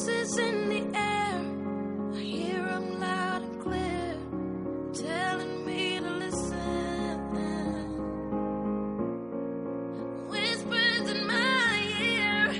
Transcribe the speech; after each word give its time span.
voices 0.00 0.38
in 0.38 0.68
the 0.68 0.98
air. 0.98 1.40
I 2.14 2.20
hear 2.20 2.66
'em 2.66 3.00
loud 3.00 3.42
and 3.42 3.60
clear, 3.62 4.16
telling 4.94 5.64
me 5.66 6.00
to 6.00 6.10
listen. 6.24 7.18
Whispers 10.30 11.06
in 11.14 11.26
my 11.26 11.72
ear, 12.00 12.52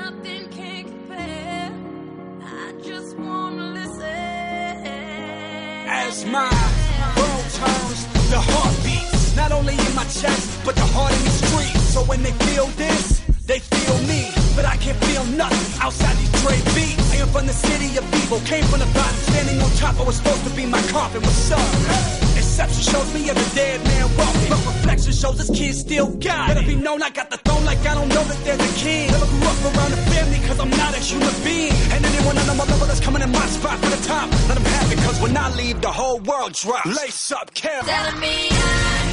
nothing 0.00 0.48
can 0.56 0.84
compare. 0.84 1.72
I 2.42 2.72
just 2.88 3.16
wanna 3.18 3.66
listen. 3.78 4.76
As 6.04 6.24
my 6.24 6.54
world 7.16 7.48
turns, 7.60 8.00
the 8.30 8.40
heart 8.50 8.74
beats 8.84 9.34
not 9.36 9.50
only 9.52 9.74
in 9.86 9.94
my 9.94 10.06
chest, 10.20 10.48
but 10.64 10.74
the 10.76 10.88
heart 10.94 11.12
in 11.18 11.24
the 11.24 11.36
street. 11.42 11.76
So 11.94 12.00
when 12.10 12.22
they 12.22 12.34
feel 12.46 12.66
this, 12.84 13.20
they 13.46 13.60
feel 13.60 13.98
me. 14.12 14.35
But 14.56 14.64
I 14.64 14.76
can't 14.78 14.96
feel 15.04 15.24
nothing 15.36 15.82
outside 15.84 16.16
these 16.16 16.32
Dre 16.40 16.56
beats. 16.74 17.12
I 17.12 17.16
am 17.20 17.28
from 17.28 17.46
the 17.46 17.52
city 17.52 17.96
of 17.98 18.04
evil, 18.24 18.40
came 18.48 18.64
from 18.64 18.80
the 18.80 18.90
bottom, 18.96 19.16
standing 19.28 19.60
on 19.60 19.70
top. 19.76 20.00
I 20.00 20.04
was 20.04 20.16
supposed 20.16 20.44
to 20.44 20.50
be 20.56 20.64
my 20.64 20.80
coffin. 20.88 21.20
What's 21.20 21.52
up? 21.52 21.60
Exception 22.40 22.82
shows 22.82 23.12
me 23.12 23.28
as 23.28 23.36
a 23.36 23.54
dead 23.54 23.84
man 23.84 24.08
walking. 24.16 24.48
But 24.48 24.64
reflection 24.64 25.12
shows 25.12 25.36
this 25.36 25.52
kid 25.52 25.74
still 25.74 26.08
got. 26.08 26.48
Let 26.48 26.56
it 26.56 26.66
be 26.66 26.74
known 26.74 27.02
I 27.02 27.10
got 27.10 27.28
the 27.28 27.36
throne 27.36 27.66
like 27.66 27.84
I 27.84 27.94
don't 27.94 28.08
know 28.08 28.24
that 28.24 28.38
there's 28.44 28.64
a 28.64 28.72
king. 28.80 29.10
Never 29.12 29.26
grew 29.26 29.44
up 29.44 29.60
around 29.76 29.92
a 29.92 30.00
family 30.08 30.40
cause 30.48 30.58
I'm 30.58 30.70
not 30.70 30.96
a 30.96 31.00
human 31.00 31.36
being. 31.44 31.76
And 31.92 32.00
anyone 32.04 32.38
on 32.38 32.56
my 32.56 32.64
level 32.64 32.86
that's 32.86 33.00
coming 33.00 33.20
in 33.20 33.30
my 33.30 33.46
spot 33.52 33.76
for 33.78 33.90
the 33.92 34.02
top, 34.08 34.30
let 34.48 34.56
them 34.56 34.64
have 34.64 34.90
it 34.90 34.98
cause 35.04 35.20
when 35.20 35.36
I 35.36 35.54
leave, 35.54 35.82
the 35.82 35.92
whole 35.92 36.18
world 36.20 36.54
drops. 36.54 36.86
Lace 36.86 37.30
up, 37.30 37.52
Cam. 37.52 37.84
Telling 37.84 38.20
me 38.20 38.48
I'm 38.50 39.05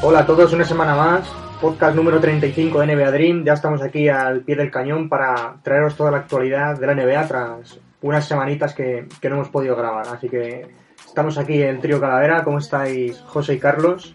Hola 0.00 0.20
a 0.20 0.26
todos, 0.26 0.52
una 0.52 0.64
semana 0.64 0.94
más, 0.94 1.28
podcast 1.60 1.96
número 1.96 2.20
35 2.20 2.80
de 2.80 2.94
NBA 2.94 3.10
Dream. 3.10 3.44
Ya 3.44 3.54
estamos 3.54 3.82
aquí 3.82 4.08
al 4.08 4.40
pie 4.40 4.56
del 4.56 4.70
cañón 4.70 5.08
para 5.08 5.56
traeros 5.62 5.96
toda 5.96 6.10
la 6.10 6.18
actualidad 6.18 6.78
de 6.78 6.86
la 6.86 6.94
NBA 6.94 7.26
tras 7.26 7.78
unas 8.02 8.26
semanitas 8.26 8.74
que, 8.74 9.06
que 9.20 9.28
no 9.28 9.36
hemos 9.36 9.48
podido 9.48 9.76
grabar. 9.76 10.06
Así 10.08 10.28
que 10.28 10.66
estamos 11.04 11.36
aquí 11.38 11.60
el 11.60 11.80
trío 11.80 12.00
Calavera. 12.00 12.44
¿Cómo 12.44 12.58
estáis, 12.58 13.18
José 13.26 13.54
y 13.54 13.58
Carlos? 13.58 14.14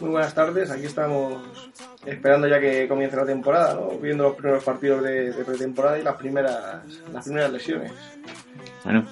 Muy 0.00 0.10
buenas 0.10 0.34
tardes, 0.34 0.70
aquí 0.70 0.84
estamos 0.84 1.70
esperando 2.04 2.46
ya 2.46 2.60
que 2.60 2.86
comience 2.86 3.16
la 3.16 3.24
temporada, 3.24 3.74
¿no? 3.74 3.98
viendo 3.98 4.24
los 4.24 4.34
primeros 4.34 4.62
partidos 4.62 5.02
de, 5.02 5.32
de 5.32 5.44
pretemporada 5.44 5.98
y 5.98 6.02
las 6.02 6.16
primeras, 6.16 6.84
las 7.12 7.24
primeras 7.24 7.50
lesiones. 7.50 7.92
Bueno, 8.84 9.06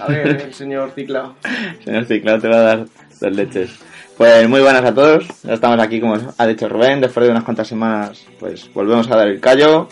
A 0.00 0.08
ver, 0.08 0.26
el 0.42 0.52
señor 0.52 0.90
Ciclao. 0.90 1.36
señor 1.84 2.04
Ciclado 2.06 2.40
te 2.40 2.48
va 2.48 2.56
a 2.56 2.60
dar 2.60 2.86
dos 3.20 3.32
leches. 3.32 3.78
Pues 4.16 4.48
muy 4.48 4.62
buenas 4.62 4.82
a 4.82 4.94
todos. 4.94 5.26
Ya 5.42 5.52
estamos 5.52 5.78
aquí, 5.78 6.00
como 6.00 6.16
ha 6.38 6.46
dicho 6.46 6.70
Rubén, 6.70 7.02
después 7.02 7.26
de 7.26 7.32
unas 7.32 7.44
cuantas 7.44 7.68
semanas, 7.68 8.24
pues 8.40 8.72
volvemos 8.72 9.10
a 9.10 9.16
dar 9.16 9.28
el 9.28 9.40
callo. 9.40 9.88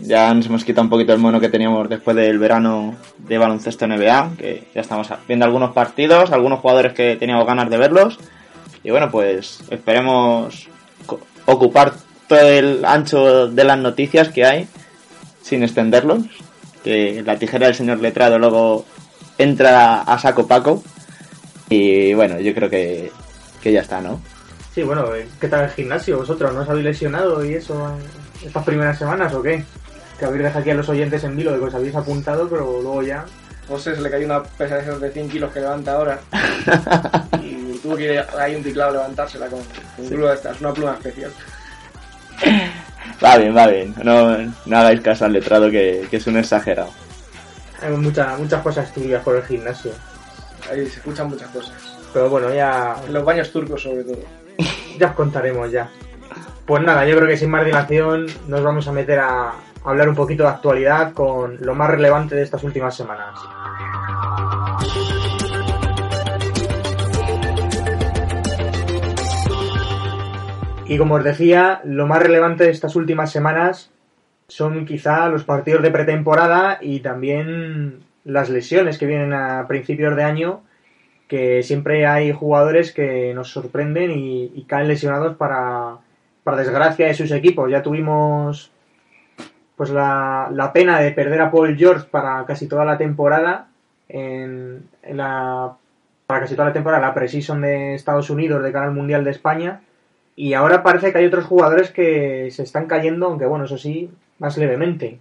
Ya 0.00 0.34
nos 0.34 0.46
hemos 0.46 0.64
quitado 0.64 0.82
un 0.82 0.90
poquito 0.90 1.12
el 1.12 1.20
mono 1.20 1.38
que 1.38 1.48
teníamos 1.48 1.88
después 1.88 2.16
del 2.16 2.40
verano 2.40 2.96
de 3.16 3.38
baloncesto 3.38 3.86
NBA, 3.86 4.32
que 4.36 4.64
ya 4.74 4.80
estamos 4.80 5.08
viendo 5.28 5.44
algunos 5.44 5.70
partidos, 5.70 6.32
algunos 6.32 6.58
jugadores 6.58 6.94
que 6.94 7.14
teníamos 7.14 7.46
ganas 7.46 7.70
de 7.70 7.78
verlos. 7.78 8.18
Y 8.82 8.90
bueno, 8.90 9.08
pues 9.12 9.60
esperemos 9.70 10.68
ocupar 11.46 11.92
todo 12.26 12.40
el 12.40 12.84
ancho 12.84 13.46
de 13.46 13.64
las 13.64 13.78
noticias 13.78 14.30
que 14.30 14.44
hay 14.44 14.66
sin 15.42 15.62
extenderlos. 15.62 16.24
Que 16.82 17.22
la 17.24 17.38
tijera 17.38 17.66
del 17.66 17.76
señor 17.76 18.00
letrado 18.00 18.36
luego 18.36 18.84
entra 19.38 20.00
a 20.00 20.18
saco 20.18 20.48
paco. 20.48 20.82
Y 21.70 22.14
bueno, 22.14 22.40
yo 22.40 22.52
creo 22.52 22.68
que, 22.68 23.10
que 23.64 23.72
ya 23.72 23.80
está, 23.80 24.00
¿no? 24.00 24.20
Sí, 24.74 24.82
bueno, 24.82 25.14
eh, 25.14 25.26
¿qué 25.40 25.48
tal 25.48 25.64
el 25.64 25.70
gimnasio 25.70 26.18
vosotros? 26.18 26.52
¿No 26.52 26.60
os 26.60 26.68
habéis 26.68 26.84
lesionado 26.84 27.42
y 27.42 27.54
eso 27.54 27.96
estas 28.44 28.62
primeras 28.62 28.98
semanas 28.98 29.32
o 29.32 29.42
qué? 29.42 29.64
Que 30.18 30.26
habéis 30.26 30.42
dejado 30.42 30.60
aquí 30.60 30.70
a 30.70 30.74
los 30.74 30.88
oyentes 30.90 31.24
en 31.24 31.34
vilo 31.34 31.52
de 31.52 31.58
que 31.58 31.64
os 31.64 31.74
habéis 31.74 31.96
apuntado, 31.96 32.46
pero 32.48 32.82
luego 32.82 33.02
ya... 33.02 33.24
José 33.66 33.94
se 33.94 34.02
le 34.02 34.10
cayó 34.10 34.26
una 34.26 34.42
pesa 34.42 34.76
de 34.76 34.82
esos 34.82 35.00
de 35.00 35.10
100 35.10 35.30
kilos 35.30 35.50
que 35.50 35.60
levanta 35.60 35.94
ahora 35.94 36.20
y 37.42 37.78
tuvo 37.78 37.96
que 37.96 38.12
ir 38.12 38.24
ahí 38.38 38.54
un 38.54 38.62
teclado 38.62 38.90
a 38.90 38.92
levantársela 38.92 39.46
con, 39.46 39.60
con 39.96 40.06
pluma 40.06 40.28
de 40.28 40.34
estas, 40.34 40.60
una 40.60 40.74
pluma 40.74 40.92
especial. 40.92 41.30
Va 43.24 43.38
bien, 43.38 43.56
va 43.56 43.66
bien. 43.68 43.94
No, 44.04 44.36
no 44.66 44.76
hagáis 44.76 45.00
caso 45.00 45.24
al 45.24 45.32
letrado 45.32 45.70
que, 45.70 46.06
que 46.10 46.18
es 46.18 46.26
un 46.26 46.36
exagerado. 46.36 46.90
Hay 47.80 47.90
muchas 47.92 48.38
muchas 48.38 48.62
cosas 48.62 48.92
turbias 48.92 49.22
por 49.22 49.36
el 49.36 49.44
gimnasio. 49.44 49.92
Ahí 50.70 50.86
se 50.86 50.96
escuchan 50.96 51.30
muchas 51.30 51.48
cosas. 51.48 51.93
Pero 52.14 52.30
bueno, 52.30 52.54
ya, 52.54 52.96
los 53.10 53.24
baños 53.24 53.50
turcos 53.50 53.82
sobre 53.82 54.04
todo. 54.04 54.18
ya 54.98 55.08
os 55.08 55.14
contaremos 55.14 55.70
ya. 55.72 55.90
Pues 56.64 56.82
nada, 56.82 57.04
yo 57.06 57.16
creo 57.16 57.28
que 57.28 57.36
sin 57.36 57.50
más 57.50 57.66
dilación 57.66 58.26
nos 58.46 58.62
vamos 58.62 58.86
a 58.86 58.92
meter 58.92 59.18
a 59.18 59.52
hablar 59.84 60.08
un 60.08 60.14
poquito 60.14 60.44
de 60.44 60.50
actualidad 60.50 61.12
con 61.12 61.58
lo 61.60 61.74
más 61.74 61.90
relevante 61.90 62.36
de 62.36 62.42
estas 62.42 62.62
últimas 62.62 62.96
semanas. 62.96 63.38
Y 70.86 70.96
como 70.98 71.16
os 71.16 71.24
decía, 71.24 71.80
lo 71.84 72.06
más 72.06 72.22
relevante 72.22 72.64
de 72.64 72.70
estas 72.70 72.94
últimas 72.94 73.32
semanas 73.32 73.90
son 74.46 74.86
quizá 74.86 75.28
los 75.28 75.42
partidos 75.42 75.82
de 75.82 75.90
pretemporada 75.90 76.78
y 76.80 77.00
también 77.00 78.04
las 78.22 78.50
lesiones 78.50 78.98
que 78.98 79.06
vienen 79.06 79.32
a 79.32 79.66
principios 79.66 80.14
de 80.14 80.22
año, 80.22 80.62
que 81.28 81.62
siempre 81.62 82.06
hay 82.06 82.32
jugadores 82.32 82.92
que 82.92 83.32
nos 83.34 83.50
sorprenden 83.50 84.12
y, 84.12 84.64
caen 84.68 84.88
lesionados 84.88 85.36
para, 85.36 85.98
para 86.42 86.56
desgracia 86.56 87.06
de 87.06 87.14
sus 87.14 87.30
equipos. 87.32 87.70
Ya 87.70 87.82
tuvimos 87.82 88.70
pues 89.76 89.90
la, 89.90 90.50
la 90.52 90.72
pena 90.72 91.00
de 91.00 91.10
perder 91.10 91.40
a 91.40 91.50
Paul 91.50 91.76
George 91.76 92.06
para 92.10 92.44
casi 92.46 92.68
toda 92.68 92.84
la 92.84 92.96
temporada 92.98 93.68
en, 94.08 94.88
en 95.02 95.16
la 95.16 95.76
para 96.26 96.40
casi 96.40 96.54
toda 96.54 96.68
la 96.68 96.72
temporada 96.72 97.06
la 97.06 97.14
preseason 97.14 97.60
de 97.60 97.94
Estados 97.94 98.30
Unidos 98.30 98.62
de 98.62 98.72
cara 98.72 98.86
al 98.86 98.94
Mundial 98.94 99.24
de 99.24 99.30
España 99.30 99.82
y 100.36 100.54
ahora 100.54 100.82
parece 100.82 101.12
que 101.12 101.18
hay 101.18 101.26
otros 101.26 101.44
jugadores 101.44 101.90
que 101.90 102.48
se 102.50 102.62
están 102.62 102.86
cayendo, 102.86 103.26
aunque 103.26 103.46
bueno, 103.46 103.66
eso 103.66 103.78
sí, 103.78 104.10
más 104.38 104.58
levemente. 104.58 105.20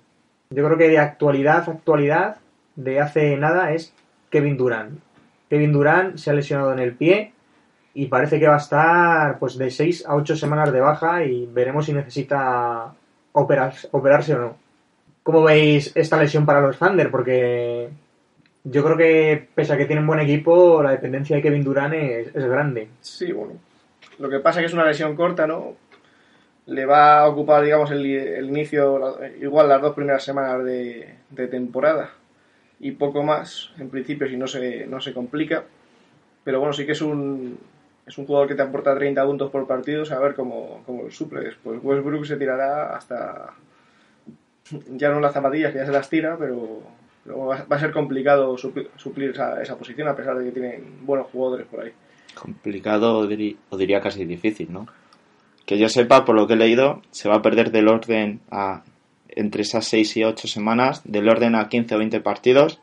Yo 0.50 0.66
creo 0.66 0.78
que 0.78 0.90
de 0.90 1.00
actualidad, 1.00 1.70
actualidad, 1.70 2.38
de 2.76 3.00
hace 3.00 3.38
nada 3.38 3.74
es 3.74 3.94
Kevin 4.32 4.58
Durant. 4.58 5.00
Kevin 5.54 5.72
Durant 5.72 6.18
se 6.18 6.32
ha 6.32 6.34
lesionado 6.34 6.74
en 6.74 6.80
el 6.80 6.96
pie 6.96 7.32
y 7.94 8.08
parece 8.08 8.40
que 8.40 8.48
va 8.48 8.56
a 8.56 8.58
estar 8.58 9.38
pues 9.38 9.56
de 9.56 9.70
6 9.70 10.06
a 10.08 10.16
8 10.16 10.36
semanas 10.36 10.74
de 10.74 10.80
baja 10.80 11.24
y 11.26 11.46
veremos 11.46 11.86
si 11.86 11.94
necesita 11.94 12.92
operarse, 13.34 13.88
operarse 13.92 14.34
o 14.34 14.40
no. 14.40 14.58
¿Cómo 15.22 15.44
veis 15.44 15.92
esta 15.94 16.18
lesión 16.18 16.44
para 16.44 16.60
los 16.60 16.80
Thunder? 16.80 17.12
Porque 17.12 17.88
yo 18.64 18.84
creo 18.84 18.98
que 18.98 19.48
pese 19.54 19.74
a 19.74 19.78
que 19.78 19.86
tienen 19.86 20.08
buen 20.08 20.22
equipo, 20.22 20.82
la 20.82 20.90
dependencia 20.90 21.36
de 21.36 21.44
Kevin 21.44 21.64
Durant 21.64 21.94
es, 21.94 22.34
grande. 22.34 22.88
Sí, 23.02 23.32
bueno. 23.32 23.54
Lo 24.18 24.32
que 24.32 24.40
pasa 24.40 24.60
es 24.60 24.64
que 24.64 24.68
es 24.70 24.74
una 24.74 24.88
lesión 24.88 25.16
corta, 25.16 25.46
¿no? 25.46 25.76
Le 26.66 26.88
va 26.88 27.20
a 27.20 27.28
ocupar, 27.28 27.64
digamos, 27.64 27.92
el, 27.92 28.04
inicio, 28.44 29.20
igual 29.40 29.70
las 29.70 29.84
dos 29.84 29.94
primeras 29.94 30.24
semanas 30.24 30.64
de, 30.64 31.14
de 31.30 31.48
temporada 31.48 32.10
y 32.84 32.92
poco 32.92 33.24
más, 33.24 33.72
en 33.80 33.90
principio, 33.90 34.28
si 34.28 34.38
no 34.38 34.48
se, 34.48 34.86
no 34.88 35.00
se 35.02 35.14
complica. 35.14 35.64
Pero 36.44 36.60
bueno, 36.60 36.74
sí 36.74 36.86
que 36.86 36.92
es 36.92 37.02
un, 37.02 37.58
es 38.06 38.18
un 38.18 38.26
jugador 38.26 38.48
que 38.50 38.56
te 38.56 38.62
aporta 38.62 38.94
30 38.96 39.26
puntos 39.26 39.50
por 39.52 39.66
partido, 39.66 40.04
a 40.12 40.20
ver 40.20 40.36
cómo, 40.36 40.84
cómo 40.86 41.04
lo 41.04 41.12
suples. 41.12 41.56
Pues 41.64 41.80
Westbrook 41.82 42.26
se 42.26 42.38
tirará 42.38 42.96
hasta. 42.96 43.54
Ya 44.92 45.10
no 45.10 45.20
las 45.20 45.34
zapatillas, 45.34 45.72
que 45.72 45.80
ya 45.80 45.86
se 45.86 45.92
las 45.92 46.10
tira, 46.10 46.38
pero, 46.38 46.82
pero 47.24 47.46
va, 47.46 47.66
va 47.70 47.76
a 47.76 47.80
ser 47.80 47.92
complicado 47.92 48.58
suplir, 48.58 48.90
suplir 48.96 49.32
esa, 49.32 49.62
esa 49.62 49.78
posición, 49.78 50.08
a 50.08 50.16
pesar 50.16 50.38
de 50.38 50.46
que 50.46 50.52
tienen 50.52 51.06
buenos 51.06 51.28
jugadores 51.28 51.68
por 51.68 51.82
ahí. 51.82 51.92
Complicado 52.34 53.18
o, 53.20 53.28
diri- 53.28 53.58
o 53.70 53.78
diría 53.78 54.00
casi 54.02 54.26
difícil, 54.26 54.72
¿no? 54.72 54.88
Que 55.66 55.78
yo 55.78 55.88
sepa, 55.90 56.26
por 56.26 56.36
lo 56.36 56.48
que 56.48 56.54
he 56.54 56.58
leído, 56.58 57.02
se 57.12 57.30
va 57.30 57.36
a 57.36 57.42
perder 57.42 57.72
del 57.72 57.88
orden 57.88 58.40
a 58.52 58.84
entre 59.36 59.64
esas 59.64 59.86
6 59.86 60.18
y 60.18 60.24
8 60.24 60.48
semanas, 60.48 61.02
del 61.06 61.28
orden 61.30 61.56
a 61.56 61.68
15 61.68 61.96
o 61.96 61.98
20 61.98 62.20
partidos 62.22 62.80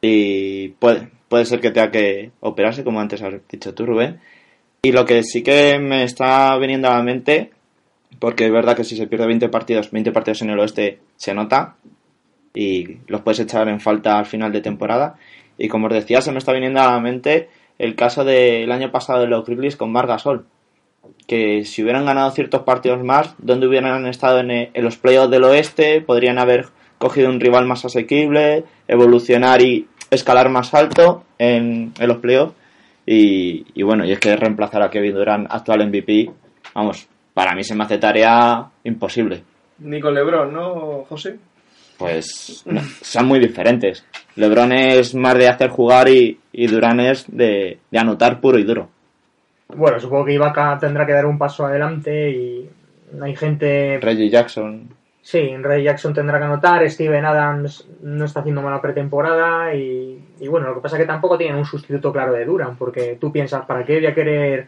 y 0.00 0.68
puede, 0.68 1.08
puede 1.28 1.44
ser 1.44 1.60
que 1.60 1.70
tenga 1.70 1.90
que 1.90 2.32
operarse, 2.40 2.84
como 2.84 3.00
antes 3.00 3.22
has 3.22 3.34
dicho 3.48 3.74
tú, 3.74 3.86
Rubén. 3.86 4.20
Y 4.82 4.92
lo 4.92 5.04
que 5.04 5.22
sí 5.22 5.42
que 5.42 5.78
me 5.78 6.04
está 6.04 6.56
viniendo 6.56 6.88
a 6.88 6.96
la 6.96 7.02
mente, 7.02 7.50
porque 8.18 8.46
es 8.46 8.52
verdad 8.52 8.76
que 8.76 8.84
si 8.84 8.96
se 8.96 9.06
pierde 9.06 9.26
20 9.26 9.48
partidos, 9.48 9.90
20 9.90 10.12
partidos 10.12 10.42
en 10.42 10.50
el 10.50 10.58
oeste 10.58 10.98
se 11.16 11.34
nota 11.34 11.76
y 12.54 12.98
los 13.06 13.20
puedes 13.20 13.40
echar 13.40 13.68
en 13.68 13.80
falta 13.80 14.18
al 14.18 14.26
final 14.26 14.52
de 14.52 14.62
temporada. 14.62 15.16
Y 15.58 15.68
como 15.68 15.86
os 15.86 15.92
decía, 15.92 16.22
se 16.22 16.32
me 16.32 16.38
está 16.38 16.52
viniendo 16.52 16.80
a 16.80 16.92
la 16.92 17.00
mente 17.00 17.48
el 17.78 17.94
caso 17.94 18.24
del 18.24 18.72
año 18.72 18.90
pasado 18.90 19.20
de 19.20 19.26
los 19.26 19.44
Grizzlies 19.44 19.76
con 19.76 19.92
Marc 19.92 20.08
Gasol, 20.08 20.46
que 21.26 21.64
si 21.64 21.82
hubieran 21.82 22.06
ganado 22.06 22.30
ciertos 22.30 22.62
partidos 22.62 23.02
más, 23.04 23.34
donde 23.38 23.66
hubieran 23.66 24.06
estado 24.06 24.40
en, 24.40 24.50
en 24.50 24.84
los 24.84 24.96
playoffs 24.96 25.30
del 25.30 25.44
oeste, 25.44 26.00
podrían 26.00 26.38
haber 26.38 26.66
cogido 26.98 27.30
un 27.30 27.40
rival 27.40 27.66
más 27.66 27.84
asequible, 27.84 28.64
evolucionar 28.86 29.62
y 29.62 29.88
escalar 30.10 30.48
más 30.50 30.72
alto 30.74 31.24
en, 31.38 31.92
en 31.98 32.08
los 32.08 32.18
playoffs. 32.18 32.54
Y, 33.06 33.66
y 33.74 33.82
bueno, 33.82 34.04
y 34.04 34.12
es 34.12 34.20
que 34.20 34.36
reemplazar 34.36 34.82
a 34.82 34.90
Kevin 34.90 35.14
Durant, 35.14 35.46
actual 35.50 35.88
MVP, 35.88 36.30
vamos, 36.74 37.08
para 37.34 37.54
mí 37.54 37.64
se 37.64 37.74
me 37.74 37.84
hace 37.84 37.98
tarea 37.98 38.66
imposible. 38.84 39.42
Ni 39.78 40.00
con 40.00 40.14
LeBron, 40.14 40.52
¿no, 40.52 41.04
José? 41.08 41.38
Pues 41.98 42.62
no, 42.66 42.80
son 43.02 43.26
muy 43.26 43.38
diferentes. 43.40 44.04
LeBron 44.36 44.72
es 44.72 45.14
más 45.14 45.34
de 45.36 45.48
hacer 45.48 45.70
jugar 45.70 46.08
y, 46.08 46.38
y 46.52 46.66
Durant 46.66 47.00
es 47.00 47.24
de, 47.28 47.78
de 47.90 47.98
anotar 47.98 48.40
puro 48.40 48.58
y 48.58 48.64
duro. 48.64 48.88
Bueno, 49.68 50.00
supongo 50.00 50.24
que 50.26 50.34
Ibaka 50.34 50.78
tendrá 50.78 51.06
que 51.06 51.12
dar 51.12 51.26
un 51.26 51.38
paso 51.38 51.64
adelante 51.64 52.30
y 52.30 52.70
hay 53.20 53.36
gente... 53.36 53.98
Reggie 54.00 54.30
Jackson. 54.30 54.88
Sí, 55.30 55.56
Ray 55.58 55.84
Jackson 55.84 56.12
tendrá 56.12 56.38
que 56.40 56.44
anotar, 56.46 56.90
Steven 56.90 57.24
Adams 57.24 57.88
no 58.02 58.24
está 58.24 58.40
haciendo 58.40 58.62
mala 58.62 58.82
pretemporada 58.82 59.72
y, 59.72 60.20
bueno, 60.48 60.66
lo 60.66 60.74
que 60.74 60.80
pasa 60.80 60.96
es 60.96 61.02
que 61.02 61.06
tampoco 61.06 61.38
tienen 61.38 61.56
un 61.56 61.64
sustituto 61.64 62.12
claro 62.12 62.32
de 62.32 62.44
Duran, 62.44 62.76
porque 62.76 63.16
tú 63.20 63.30
piensas, 63.30 63.64
¿para 63.64 63.84
qué 63.84 63.98
voy 63.98 64.06
a 64.06 64.14
querer 64.16 64.66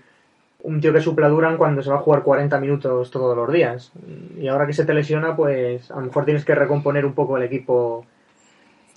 un 0.62 0.80
tío 0.80 0.92
que 0.92 1.00
supla 1.00 1.28
Duran 1.28 1.56
cuando 1.56 1.82
se 1.82 1.90
va 1.90 1.96
a 1.96 2.02
jugar 2.02 2.22
40 2.22 2.60
minutos 2.60 3.10
todos 3.10 3.36
los 3.36 3.52
días? 3.52 3.90
Y 4.38 4.46
ahora 4.46 4.64
que 4.68 4.72
se 4.72 4.84
te 4.84 4.94
lesiona, 4.94 5.34
pues 5.34 5.90
a 5.90 5.96
lo 5.96 6.02
mejor 6.02 6.24
tienes 6.24 6.44
que 6.44 6.54
recomponer 6.54 7.04
un 7.04 7.14
poco 7.14 7.36
el 7.36 7.42
equipo 7.42 8.06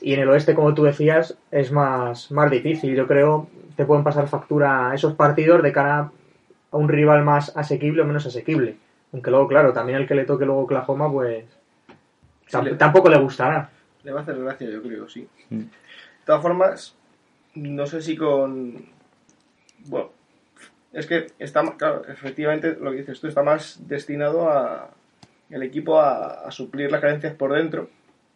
y 0.01 0.13
en 0.13 0.19
el 0.19 0.29
oeste, 0.29 0.53
como 0.53 0.75
tú 0.75 0.83
decías, 0.83 1.35
es 1.49 1.71
más, 1.71 2.31
más 2.31 2.51
difícil. 2.51 2.93
Yo 2.93 3.07
creo 3.07 3.47
te 3.75 3.85
pueden 3.85 4.03
pasar 4.03 4.27
factura 4.27 4.91
esos 4.93 5.15
partidos 5.15 5.63
de 5.63 5.71
cara 5.71 6.11
a 6.71 6.77
un 6.77 6.89
rival 6.89 7.23
más 7.23 7.57
asequible 7.57 8.03
o 8.03 8.05
menos 8.05 8.27
asequible. 8.27 8.77
Aunque 9.13 9.31
luego, 9.31 9.47
claro, 9.47 9.73
también 9.73 9.97
el 9.97 10.07
que 10.07 10.13
le 10.13 10.25
toque 10.25 10.45
luego 10.45 10.61
Oklahoma, 10.61 11.11
pues 11.11 11.45
Sí, 12.47 12.57
le- 12.63 12.75
tampoco 12.75 13.09
le 13.09 13.17
gustará. 13.17 13.69
Le 14.03 14.11
va 14.11 14.19
a 14.19 14.23
hacer 14.23 14.37
gracia, 14.37 14.69
yo 14.69 14.81
creo, 14.81 15.09
sí. 15.09 15.27
Mm. 15.49 15.57
De 15.59 15.67
todas 16.25 16.41
formas, 16.41 16.95
no 17.55 17.85
sé 17.85 18.01
si 18.01 18.15
con. 18.15 18.85
Bueno, 19.87 20.09
es 20.93 21.05
que 21.07 21.27
está, 21.39 21.63
claro, 21.77 22.03
efectivamente 22.07 22.77
lo 22.79 22.91
que 22.91 22.97
dices 22.97 23.19
tú 23.19 23.27
está 23.27 23.43
más 23.43 23.79
destinado 23.87 24.49
a 24.49 24.89
el 25.49 25.61
equipo 25.63 25.99
a, 25.99 26.47
a 26.47 26.51
suplir 26.51 26.91
las 26.91 27.01
carencias 27.01 27.33
por 27.33 27.53
dentro. 27.53 27.89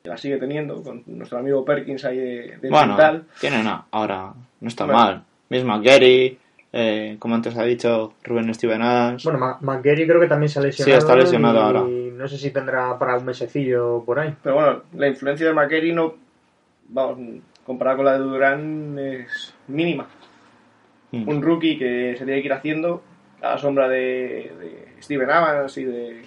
Que 0.03 0.09
la 0.09 0.17
sigue 0.17 0.37
teniendo 0.37 0.81
con 0.81 1.03
nuestro 1.07 1.39
amigo 1.39 1.65
Perkins 1.65 2.05
ahí 2.05 2.17
de, 2.17 2.57
de 2.61 2.69
Bueno, 2.69 2.87
mental. 2.95 3.25
tiene 3.39 3.59
una, 3.59 3.85
ahora 3.91 4.33
no 4.61 4.67
está 4.67 4.85
Bueno. 4.85 4.99
mal. 4.99 5.23
Misma 5.49 5.79
Gary, 5.81 6.37
eh, 6.71 7.17
como 7.19 7.35
antes 7.35 7.57
ha 7.57 7.63
dicho, 7.63 8.13
Rubén 8.23 8.53
Steven 8.53 8.81
Adams. 8.81 9.23
Bueno, 9.25 9.57
McGarry 9.61 10.07
creo 10.07 10.21
que 10.21 10.27
también 10.27 10.47
se 10.49 10.59
ha 10.59 10.61
lesionado. 10.61 10.97
está 10.99 11.15
lesionado 11.17 11.57
y 11.57 11.61
ahora. 11.61 11.83
No 12.19 12.27
sé 12.27 12.37
si 12.37 12.51
tendrá 12.51 12.97
para 12.99 13.17
un 13.17 13.25
mesecillo 13.25 14.03
por 14.05 14.19
ahí. 14.19 14.33
Pero 14.43 14.55
bueno, 14.55 14.81
la 14.93 15.07
influencia 15.07 15.47
de 15.47 15.53
McKerry 15.53 15.93
no. 15.93 16.15
Vamos, 16.89 17.41
comparada 17.65 17.97
con 17.97 18.05
la 18.05 18.13
de 18.13 18.19
Durán 18.19 18.99
es 18.99 19.53
mínima. 19.67 20.07
Mm. 21.11 21.27
un 21.27 21.41
rookie 21.41 21.77
que 21.79 22.15
se 22.19 22.23
tiene 22.25 22.39
que 22.41 22.45
ir 22.47 22.53
haciendo 22.53 23.01
a 23.41 23.51
la 23.51 23.57
sombra 23.57 23.87
de, 23.89 24.51
de 24.59 24.87
Steven 25.01 25.29
Adams 25.31 25.75
y 25.77 25.83
de, 25.85 26.21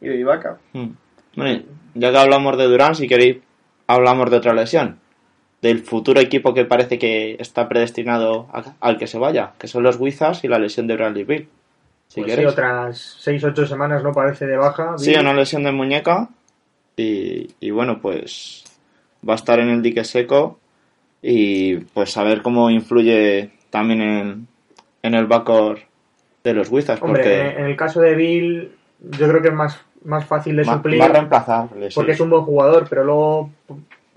y 0.00 0.08
de 0.08 0.16
Ibaka. 0.16 0.58
Mm. 0.74 0.88
Bueno, 1.36 1.62
ya 1.94 2.10
que 2.10 2.18
hablamos 2.18 2.58
de 2.58 2.64
Durán, 2.64 2.94
si 2.94 3.06
queréis, 3.08 3.38
hablamos 3.86 4.30
de 4.30 4.36
otra 4.36 4.52
lesión. 4.52 4.98
Del 5.62 5.78
futuro 5.80 6.20
equipo 6.20 6.52
que 6.54 6.64
parece 6.64 6.98
que 6.98 7.36
está 7.38 7.68
predestinado 7.68 8.48
a- 8.52 8.74
al 8.80 8.98
que 8.98 9.06
se 9.06 9.18
vaya, 9.18 9.52
que 9.58 9.68
son 9.68 9.82
los 9.84 9.96
Wizards 9.98 10.42
y 10.44 10.48
la 10.48 10.58
lesión 10.58 10.86
de 10.86 10.96
Bradley 10.96 11.24
Bill. 11.24 11.48
Si 12.10 12.20
Pues 12.20 12.32
sí, 12.32 12.36
queréis. 12.36 12.52
otras 12.52 13.18
6-8 13.24 13.66
semanas 13.68 14.02
no 14.02 14.12
parece 14.12 14.44
de 14.46 14.56
baja. 14.56 14.98
Sí, 14.98 15.14
una 15.14 15.32
lesión 15.32 15.62
de 15.62 15.70
muñeca. 15.70 16.28
Y, 16.96 17.48
y 17.60 17.70
bueno, 17.70 18.00
pues 18.02 18.64
va 19.26 19.34
a 19.34 19.36
estar 19.36 19.60
en 19.60 19.68
el 19.68 19.80
dique 19.80 20.02
seco. 20.02 20.58
Y 21.22 21.76
pues 21.76 22.16
a 22.16 22.24
ver 22.24 22.42
cómo 22.42 22.68
influye 22.68 23.52
también 23.70 24.00
en, 24.02 24.48
en 25.04 25.14
el 25.14 25.26
backcourt 25.26 25.80
de 26.42 26.52
los 26.54 26.68
Wizards. 26.70 27.00
Hombre, 27.00 27.22
porque 27.22 27.60
en 27.60 27.66
el 27.66 27.76
caso 27.76 28.00
de 28.00 28.14
Bill, 28.16 28.72
yo 28.98 29.28
creo 29.28 29.40
que 29.40 29.48
es 29.48 29.54
más, 29.54 29.80
más 30.04 30.24
fácil 30.24 30.56
de 30.56 30.64
suplir. 30.64 31.00
va 31.00 31.04
a 31.04 31.08
reemplazarle. 31.10 31.90
sí. 31.90 31.94
porque 31.94 32.12
es 32.12 32.20
un 32.20 32.30
buen 32.30 32.42
jugador, 32.42 32.86
pero 32.90 33.04
luego 33.04 33.50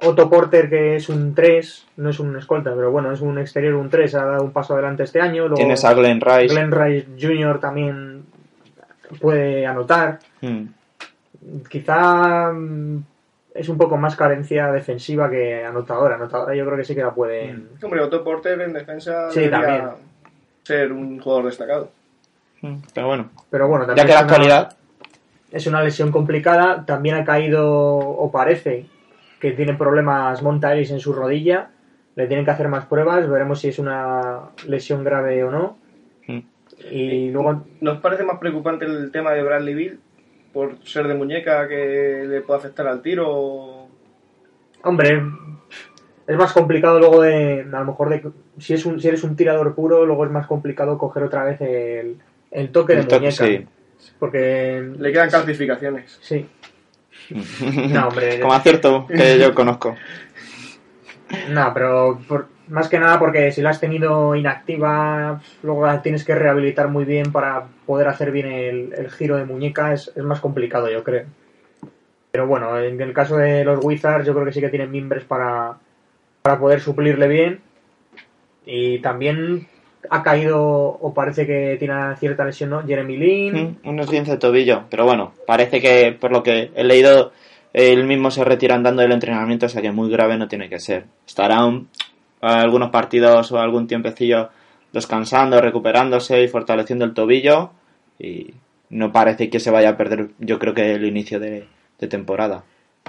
Otto 0.06 0.30
Porter, 0.30 0.70
que 0.70 0.96
es 0.96 1.10
un 1.10 1.34
3, 1.34 1.88
no 1.98 2.10
es 2.10 2.20
un 2.20 2.36
escolta, 2.38 2.74
pero 2.76 2.92
bueno, 2.92 3.12
es 3.12 3.22
un 3.22 3.38
exterior, 3.40 3.76
un 3.76 3.90
3, 3.90 4.16
ha 4.16 4.26
dado 4.26 4.44
un 4.44 4.52
paso 4.52 4.74
adelante 4.74 5.04
este 5.04 5.22
año. 5.22 5.44
Luego 5.44 5.56
Tienes 5.56 5.84
a 5.86 5.94
Glenn 5.94 6.20
Rice. 6.22 6.48
Glenn 6.54 6.72
Rice 6.72 7.08
Jr. 7.20 7.60
también 7.60 8.26
puede 9.22 9.66
anotar. 9.66 10.20
Mm. 10.42 10.64
Quizá 11.70 12.52
mm, 12.52 13.04
es 13.54 13.70
un 13.70 13.78
poco 13.78 13.98
más 13.98 14.16
carencia 14.16 14.72
defensiva 14.72 15.30
que 15.30 15.64
anotadora. 15.66 16.16
Anotadora 16.16 16.56
yo 16.56 16.66
creo 16.66 16.78
que 16.78 16.84
sí 16.86 16.96
que 16.96 17.04
la 17.04 17.14
pueden... 17.14 17.70
Hombre, 17.82 18.02
Otto 18.02 18.24
Porter 18.24 18.60
en 18.62 18.74
defensa 18.74 19.30
Sí, 19.32 19.50
también. 19.50 19.84
ser 20.64 20.92
un 20.92 21.20
jugador 21.20 21.46
destacado. 21.46 21.92
Mm. 22.62 22.76
Pero 22.94 23.08
bueno, 23.08 23.30
Pero 23.50 23.68
bueno, 23.68 23.84
ya 23.86 23.88
también 23.88 24.08
que 24.08 24.14
la 24.14 24.20
es 24.20 24.24
una- 24.26 24.32
actualidad. 24.34 24.78
es 25.52 25.68
una 25.68 25.84
lesión 25.84 26.12
complicada. 26.12 26.86
También 26.86 27.16
ha 27.16 27.26
caído, 27.26 27.68
o 27.68 28.32
parece, 28.32 28.86
que 29.44 29.52
tiene 29.52 29.74
problemas 29.74 30.42
Monta 30.42 30.74
Ellis 30.74 30.92
en 30.92 31.02
su 31.02 31.12
rodilla. 31.12 31.70
Le 32.16 32.28
tienen 32.28 32.46
que 32.46 32.52
hacer 32.52 32.70
más 32.70 32.86
pruebas. 32.86 33.30
Veremos 33.30 33.60
si 33.60 33.68
es 33.68 33.78
una 33.78 34.52
lesión 34.66 35.04
grave 35.04 35.44
o 35.44 35.52
no. 35.52 35.78
Mm. 36.28 36.40
Y 36.90 37.30
luego, 37.30 37.66
¿Nos 37.82 38.00
parece 38.00 38.24
más 38.24 38.40
preocupante 38.40 38.86
el 38.86 39.12
tema 39.12 39.34
de 39.34 39.44
Bradley 39.44 39.74
Bill 39.74 40.00
por 40.54 40.78
ser 40.86 41.10
de 41.10 41.16
muñeca 41.16 41.68
que 41.68 42.24
le 42.26 42.40
puede 42.40 42.58
afectar 42.58 42.88
al 42.88 43.02
tiro? 43.02 43.90
hombre, 44.82 45.22
es 46.26 46.38
más 46.38 46.54
complicado 46.54 46.98
luego 47.00 47.22
de, 47.22 47.68
a 47.70 47.80
lo 47.80 47.86
mejor, 47.86 48.12
de, 48.12 48.24
si, 48.60 48.74
es 48.74 48.86
un, 48.86 49.02
si 49.02 49.10
eres 49.10 49.26
un 49.26 49.36
tirador 49.36 49.76
puro, 49.76 50.06
luego 50.06 50.24
es 50.24 50.32
más 50.32 50.48
complicado 50.48 50.98
coger 50.98 51.24
otra 51.24 51.44
vez 51.44 51.60
el, 51.60 52.16
el 52.50 52.70
toque 52.72 52.96
de 52.96 53.04
toque, 53.04 53.16
muñeca. 53.26 53.46
sí. 53.46 53.68
Porque, 54.20 54.90
Le 54.98 55.12
quedan 55.12 55.30
calcificaciones. 55.30 56.18
sí. 56.22 56.48
No, 57.30 58.08
hombre. 58.08 58.40
Como 58.40 58.54
acierto 58.54 59.08
que 59.08 59.40
yo 59.40 59.54
conozco. 59.54 59.96
No, 61.50 61.74
pero 61.74 62.20
por- 62.28 62.48
más 62.68 62.88
que 62.88 63.00
nada 63.00 63.20
porque 63.20 63.52
si 63.52 63.62
la 63.62 63.72
has 63.72 63.80
tenido 63.80 64.36
inactiva, 64.36 65.42
luego 65.64 65.86
la 65.86 66.02
tienes 66.02 66.24
que 66.24 66.36
rehabilitar 66.36 66.88
muy 66.88 67.06
bien 67.06 67.32
para 67.32 67.66
poder 67.86 68.08
hacer 68.08 68.32
bien 68.32 68.46
el, 68.48 68.94
el 68.94 69.12
giro 69.12 69.36
de 69.36 69.46
muñeca, 69.46 69.94
es, 69.94 70.12
es 70.16 70.24
más 70.24 70.40
complicado, 70.40 70.90
yo 70.90 71.04
creo. 71.04 71.26
Pero 72.32 72.48
bueno, 72.48 72.80
en 72.80 73.00
el 73.02 73.14
caso 73.14 73.38
de 73.38 73.64
los 73.66 73.84
Wizards, 73.84 74.26
yo 74.26 74.34
creo 74.34 74.46
que 74.46 74.54
sí 74.54 74.62
que 74.62 74.70
tienen 74.70 74.92
mimbres 74.92 75.24
para, 75.24 75.78
para 76.42 76.58
poder 76.60 76.80
suplirle 76.80 77.28
bien. 77.28 77.60
Y 78.66 79.00
también 79.00 79.68
ha 80.10 80.22
caído, 80.24 80.62
o 80.62 81.14
parece 81.14 81.46
que 81.48 81.76
tiene 81.80 82.16
cierta 82.18 82.44
lesión, 82.46 82.70
¿no? 82.72 82.84
Jeremy 82.86 83.18
Lin. 83.18 83.78
Mm, 83.84 83.90
Un 83.90 84.00
esguince 84.00 84.32
de 84.32 84.38
tobillo. 84.38 84.84
Pero 84.90 85.06
bueno, 85.06 85.34
parece 85.48 85.80
que 85.82 86.12
por 86.20 86.32
lo 86.32 86.44
que 86.44 86.72
he 86.76 86.84
leído, 86.84 87.32
él 87.74 88.04
mismo 88.06 88.30
se 88.32 88.44
retira 88.44 88.76
andando 88.76 89.02
del 89.02 89.12
entrenamiento, 89.12 89.66
o 89.66 89.70
sea 89.70 89.82
que 89.82 89.92
muy 89.92 90.10
grave 90.12 90.38
no 90.38 90.48
tiene 90.48 90.70
que 90.70 90.80
ser. 90.80 91.06
Estará 91.26 91.66
un- 91.66 91.88
algunos 92.42 92.90
partidos 92.90 93.52
o 93.52 93.60
algún 93.60 93.88
tiempecillo 93.88 94.50
descansando, 94.92 95.60
recuperándose 95.62 96.44
y 96.44 96.48
fortaleciendo 96.48 97.06
el 97.06 97.14
tobillo. 97.14 97.72
Y 98.20 98.54
no 98.90 99.12
parece 99.12 99.50
que 99.50 99.60
se 99.60 99.72
vaya 99.72 99.90
a 99.90 99.98
perder, 99.98 100.28
yo 100.40 100.60
creo 100.60 100.74
que 100.74 100.92
el 100.94 101.06
inicio 101.06 101.40
de, 101.40 101.66
de 102.00 102.08
temporada. 102.08 102.64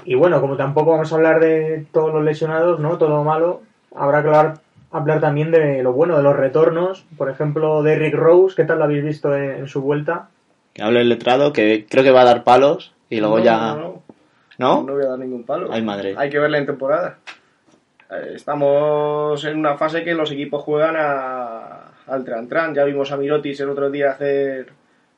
Y 0.05 0.15
bueno, 0.15 0.41
como 0.41 0.57
tampoco 0.57 0.93
vamos 0.93 1.13
a 1.13 1.17
hablar 1.17 1.41
de 1.41 1.87
todos 1.93 2.13
los 2.15 2.25
lesionados, 2.25 2.81
¿no? 2.81 2.97
Todo 2.97 3.11
lo 3.11 3.25
malo, 3.25 3.63
habrá 3.95 4.23
que 4.23 4.29
hablar, 4.29 4.55
hablar 4.99 5.21
también 5.21 5.51
de 5.51 5.83
lo 5.83 5.93
bueno, 5.93 6.17
de 6.17 6.23
los 6.23 6.37
retornos. 6.37 7.05
Por 7.17 7.31
ejemplo, 7.31 7.83
de 7.83 7.97
Rick 7.97 8.15
Rose, 8.15 8.55
¿qué 8.57 8.65
tal 8.65 8.79
lo 8.79 8.85
habéis 8.85 9.05
visto 9.05 9.35
en, 9.37 9.51
en 9.51 9.69
su 9.69 9.83
vuelta? 9.83 10.29
Que 10.73 10.83
hable 10.83 11.01
el 11.03 11.09
letrado, 11.09 11.53
que 11.53 11.87
creo 11.89 12.03
que 12.05 12.11
va 12.11 12.23
a 12.23 12.25
dar 12.27 12.45
palos 12.45 12.95
y 13.11 13.21
luego 13.21 13.39
No, 13.39 13.45
ya. 13.45 13.59
No, 13.59 13.77
no, 13.77 14.03
¿No? 14.59 14.83
no 14.85 14.93
voy 14.95 15.05
a 15.05 15.09
dar 15.09 15.19
ningún 15.19 15.45
palo. 15.45 15.69
Ay, 15.73 15.83
madre. 15.83 16.15
Hay 16.17 16.31
que 16.31 16.39
verla 16.39 16.59
en 16.59 16.67
temporada. 16.67 17.19
Eh, 18.11 18.33
Estamos 18.35 19.45
en 19.45 19.59
una 19.59 19.77
fase 19.77 20.05
que 20.05 20.15
los 20.15 20.31
equipos 20.31 20.63
juegan 20.63 20.95
a, 20.97 21.91
al 22.07 22.25
tran-tran. 22.25 22.75
Ya 22.75 22.85
vimos 22.85 23.11
a 23.13 23.17
Mirotis 23.17 23.61
el 23.61 23.71
otro 23.71 23.91
día 23.91 24.11
hacer. 24.13 24.69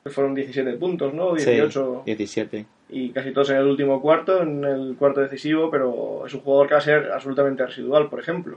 Fueron 0.07 0.35
17 0.35 0.75
puntos, 0.75 1.13
¿no? 1.15 1.35
18. 1.35 2.03
Sí, 2.05 2.15
17. 2.15 2.67
y 2.91 3.11
casi 3.11 3.33
todos 3.33 3.51
en 3.51 3.57
el 3.57 3.67
último 3.67 4.01
cuarto, 4.01 4.41
en 4.43 4.63
el 4.65 4.95
cuarto 4.97 5.21
decisivo, 5.21 5.69
pero 5.69 6.25
es 6.27 6.33
un 6.35 6.43
jugador 6.43 6.69
que 6.69 6.75
va 6.75 6.79
a 6.79 6.83
ser 6.83 7.11
absolutamente 7.13 7.67
residual, 7.67 8.09
por 8.09 8.21
ejemplo. 8.21 8.57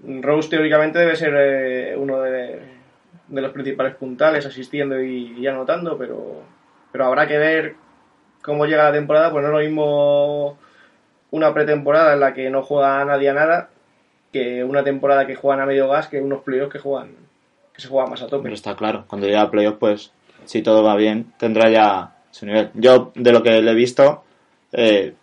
Rose 0.00 0.48
teóricamente 0.48 0.98
debe 0.98 1.16
ser 1.16 1.34
eh, 1.36 1.96
uno 1.96 2.20
de, 2.20 2.60
de 3.28 3.40
los 3.40 3.52
principales 3.52 3.94
puntales, 3.94 4.46
asistiendo 4.46 5.00
y, 5.00 5.46
anotando, 5.46 5.96
pero, 5.96 6.42
pero 6.92 7.06
habrá 7.06 7.26
que 7.26 7.38
ver 7.38 7.74
cómo 8.42 8.66
llega 8.66 8.84
la 8.84 8.92
temporada, 8.92 9.30
pues 9.30 9.42
no 9.42 9.48
es 9.48 9.54
lo 9.54 9.60
mismo 9.60 10.58
una 11.30 11.52
pretemporada 11.52 12.14
en 12.14 12.20
la 12.20 12.34
que 12.34 12.50
no 12.50 12.62
juega 12.62 13.04
nadie 13.04 13.30
a 13.30 13.34
nada 13.34 13.68
que 14.32 14.62
una 14.62 14.84
temporada 14.84 15.26
que 15.26 15.34
juegan 15.34 15.60
a 15.60 15.66
medio 15.66 15.88
gas 15.88 16.08
que 16.08 16.20
unos 16.20 16.42
playoffs 16.42 16.72
que 16.72 16.78
juegan 16.78 17.14
que 17.72 17.82
se 17.82 17.88
juega 17.88 18.08
más 18.08 18.22
a 18.22 18.26
tope. 18.26 18.44
Pero 18.44 18.54
está 18.54 18.74
claro, 18.74 19.04
cuando 19.06 19.26
llegue 19.26 19.38
a 19.38 19.50
playoff, 19.50 19.76
pues 19.78 20.12
si 20.44 20.62
todo 20.62 20.82
va 20.82 20.96
bien, 20.96 21.32
tendrá 21.38 21.68
ya 21.68 22.14
su 22.30 22.46
nivel. 22.46 22.70
Yo, 22.74 23.12
de 23.14 23.32
lo 23.32 23.42
que 23.42 23.60
le 23.60 23.70
he 23.70 23.74
visto, 23.74 24.24
eh, 24.72 25.14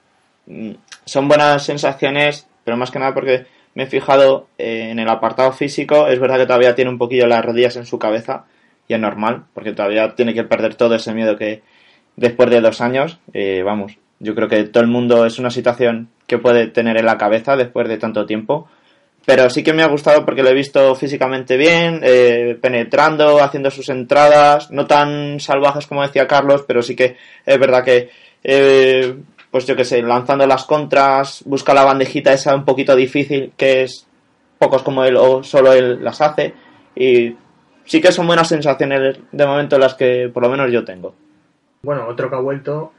mm, 0.45 0.71
son 1.05 1.27
buenas 1.27 1.63
sensaciones, 1.65 2.47
pero 2.63 2.77
más 2.77 2.91
que 2.91 2.99
nada 2.99 3.13
porque 3.13 3.45
me 3.75 3.83
he 3.83 3.87
fijado 3.87 4.47
eh, 4.57 4.89
en 4.91 4.99
el 4.99 5.09
apartado 5.09 5.51
físico. 5.51 6.07
Es 6.07 6.19
verdad 6.19 6.37
que 6.37 6.45
todavía 6.45 6.75
tiene 6.75 6.91
un 6.91 6.97
poquillo 6.97 7.27
las 7.27 7.43
rodillas 7.43 7.75
en 7.75 7.85
su 7.85 7.99
cabeza, 7.99 8.45
y 8.87 8.93
es 8.93 8.99
normal, 8.99 9.43
porque 9.53 9.73
todavía 9.73 10.15
tiene 10.15 10.33
que 10.33 10.43
perder 10.43 10.75
todo 10.75 10.95
ese 10.95 11.13
miedo 11.13 11.37
que 11.37 11.61
después 12.15 12.49
de 12.49 12.61
dos 12.61 12.81
años, 12.81 13.19
eh, 13.33 13.63
vamos, 13.63 13.97
yo 14.19 14.35
creo 14.35 14.47
que 14.47 14.63
todo 14.65 14.83
el 14.83 14.89
mundo 14.89 15.25
es 15.25 15.39
una 15.39 15.49
situación 15.49 16.09
que 16.27 16.37
puede 16.37 16.67
tener 16.67 16.97
en 16.97 17.05
la 17.05 17.17
cabeza 17.17 17.55
después 17.55 17.87
de 17.87 17.97
tanto 17.97 18.25
tiempo. 18.25 18.67
Pero 19.25 19.49
sí 19.49 19.63
que 19.63 19.73
me 19.73 19.83
ha 19.83 19.87
gustado 19.87 20.25
porque 20.25 20.43
lo 20.43 20.49
he 20.49 20.53
visto 20.53 20.95
físicamente 20.95 21.55
bien, 21.55 22.01
eh, 22.03 22.57
penetrando, 22.61 23.41
haciendo 23.41 23.71
sus 23.71 23.87
entradas, 23.87 24.69
no 24.69 24.85
tan 24.85 25.39
salvajes 25.39 25.87
como 25.87 26.01
decía 26.01 26.27
Carlos, 26.27 26.65
pero 26.67 26.81
sí 26.81 26.93
que 26.93 27.15
es 27.45 27.59
verdad 27.59 27.85
que, 27.85 28.09
eh, 28.43 29.15
pues 29.53 29.67
yo 29.67 29.75
que 29.75 29.85
sé, 29.85 30.01
lanzando 30.01 30.47
las 30.47 30.63
contras, 30.63 31.43
busca 31.45 31.75
la 31.75 31.83
bandejita 31.83 32.33
esa 32.33 32.55
un 32.55 32.65
poquito 32.65 32.95
difícil, 32.95 33.53
que 33.55 33.83
es 33.83 34.07
pocos 34.57 34.81
como 34.81 35.05
él 35.05 35.15
o 35.15 35.43
solo 35.43 35.73
él 35.73 36.03
las 36.03 36.21
hace. 36.21 36.55
Y 36.95 37.35
sí 37.85 38.01
que 38.01 38.11
son 38.11 38.25
buenas 38.25 38.47
sensaciones 38.47 39.19
de 39.31 39.45
momento 39.45 39.77
las 39.77 39.93
que 39.93 40.27
por 40.33 40.41
lo 40.41 40.49
menos 40.49 40.71
yo 40.71 40.83
tengo. 40.83 41.13
Bueno, 41.83 42.07
otro 42.07 42.31
que 42.31 42.35
ha 42.35 42.39
vuelto, 42.39 42.93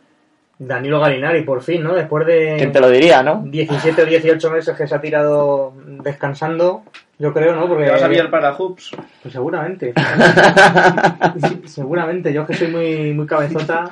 Danilo 0.56 1.00
Galinari, 1.00 1.42
por 1.42 1.60
fin, 1.60 1.82
¿no? 1.82 1.92
Después 1.92 2.24
de 2.24 2.54
¿Quién 2.56 2.70
te 2.70 2.78
lo 2.78 2.88
diría, 2.88 3.20
no? 3.24 3.42
17 3.44 4.02
o 4.02 4.06
18 4.06 4.50
meses 4.52 4.76
que 4.76 4.86
se 4.86 4.94
ha 4.94 5.00
tirado 5.00 5.72
descansando, 5.76 6.84
yo 7.18 7.32
creo, 7.32 7.54
¿no? 7.54 7.68
Porque 7.68 7.84
¿Te 7.84 7.90
vas 7.92 8.02
a 8.02 8.08
pillar 8.08 8.30
para 8.30 8.52
hoops? 8.54 8.90
Pues 9.22 9.32
seguramente. 9.32 9.92
seguramente. 11.66 12.32
Yo 12.32 12.46
que 12.46 12.54
soy 12.54 12.68
muy, 12.68 13.12
muy 13.12 13.26
cabezota, 13.26 13.90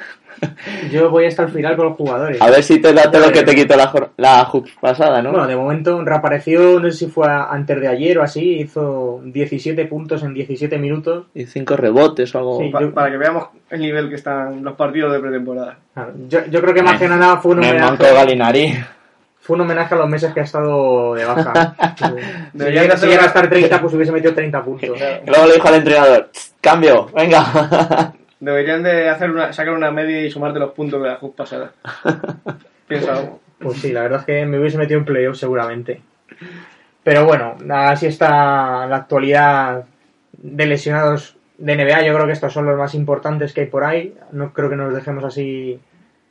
yo 0.90 1.10
voy 1.10 1.26
hasta 1.26 1.44
el 1.44 1.50
final 1.50 1.76
con 1.76 1.86
los 1.86 1.96
jugadores. 1.96 2.40
A 2.40 2.50
ver 2.50 2.62
si 2.62 2.80
te 2.80 2.92
da 2.92 3.10
todo 3.10 3.26
lo 3.26 3.32
que 3.32 3.42
te 3.42 3.54
quitó 3.54 3.76
la, 3.76 3.92
la 4.16 4.44
hoops 4.44 4.72
pasada, 4.80 5.22
¿no? 5.22 5.30
Bueno, 5.30 5.46
de 5.46 5.56
momento 5.56 6.02
reapareció, 6.04 6.80
no 6.80 6.90
sé 6.90 6.98
si 6.98 7.06
fue 7.06 7.28
antes 7.28 7.80
de 7.80 7.88
ayer 7.88 8.18
o 8.18 8.22
así, 8.22 8.60
hizo 8.60 9.20
17 9.24 9.84
puntos 9.86 10.22
en 10.22 10.34
17 10.34 10.78
minutos. 10.78 11.26
y 11.34 11.46
cinco 11.46 11.76
rebotes 11.76 12.34
o 12.34 12.38
algo. 12.38 12.58
Sí. 12.60 12.70
Pa- 12.70 12.80
yo- 12.80 12.92
Para 12.92 13.10
que 13.10 13.16
veamos 13.18 13.48
el 13.70 13.80
nivel 13.80 14.08
que 14.08 14.16
están 14.16 14.62
los 14.62 14.74
partidos 14.74 15.12
de 15.12 15.20
pretemporada. 15.20 15.78
Yo, 16.28 16.44
yo 16.46 16.60
creo 16.60 16.74
que 16.74 16.82
más 16.82 16.98
que 16.98 17.08
nada 17.08 17.36
fue 17.38 17.52
un, 17.52 17.58
homenaje, 17.58 18.12
Galinari. 18.12 18.74
Fue 19.42 19.56
un 19.56 19.62
homenaje 19.62 19.94
a 19.94 19.98
los 19.98 20.08
meses 20.08 20.32
que 20.32 20.40
ha 20.40 20.44
estado 20.44 21.14
de 21.14 21.24
baja. 21.24 21.74
si 22.56 22.64
llega, 22.64 22.96
si 22.96 23.10
a 23.10 23.26
estar 23.26 23.50
30, 23.50 23.80
pues 23.80 23.92
hubiese 23.92 24.12
metido 24.12 24.32
30 24.34 24.62
puntos. 24.62 24.98
Luego 25.26 25.46
le 25.46 25.54
dijo 25.54 25.68
al 25.68 25.74
entrenador, 25.74 26.28
"Tss, 26.32 26.54
cambio, 26.60 27.06
venga. 27.12 28.12
Deberían 28.38 28.84
de 28.84 29.08
hacer 29.08 29.30
una, 29.30 29.52
sacar 29.52 29.74
una 29.74 29.90
media 29.90 30.20
y 30.22 30.30
sumarte 30.30 30.60
los 30.60 30.72
puntos 30.72 31.02
de 31.02 31.08
la 31.08 31.16
hoops 31.16 31.36
pasada. 31.36 31.72
Piensa 32.88 33.16
algo. 33.16 33.40
Pues 33.58 33.78
sí, 33.78 33.92
la 33.92 34.02
verdad 34.02 34.20
es 34.20 34.26
que 34.26 34.46
me 34.46 34.58
hubiese 34.58 34.78
metido 34.78 34.98
en 34.98 35.04
playoff 35.04 35.36
seguramente. 35.36 36.00
Pero 37.02 37.24
bueno, 37.24 37.56
así 37.70 38.06
está 38.06 38.86
la 38.86 38.96
actualidad 38.96 39.84
de 40.32 40.66
lesionados 40.66 41.36
de 41.58 41.76
NBA. 41.76 42.02
Yo 42.02 42.14
creo 42.14 42.26
que 42.26 42.32
estos 42.32 42.52
son 42.52 42.66
los 42.66 42.78
más 42.78 42.94
importantes 42.94 43.52
que 43.52 43.62
hay 43.62 43.66
por 43.66 43.84
ahí. 43.84 44.14
No 44.30 44.52
creo 44.52 44.70
que 44.70 44.76
nos 44.76 44.94
dejemos 44.94 45.24
así 45.24 45.80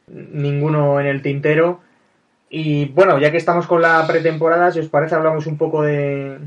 ninguno 0.08 1.00
en 1.00 1.08
el 1.08 1.22
tintero. 1.22 1.82
Y 2.54 2.86
bueno, 2.86 3.18
ya 3.18 3.32
que 3.32 3.38
estamos 3.38 3.66
con 3.66 3.82
la 3.82 4.06
pretemporada, 4.06 4.72
si 4.72 4.80
os 4.80 4.90
parece, 4.90 5.16
hablamos 5.16 5.48
un 5.48 5.58
poco 5.58 5.84
de. 5.84 6.38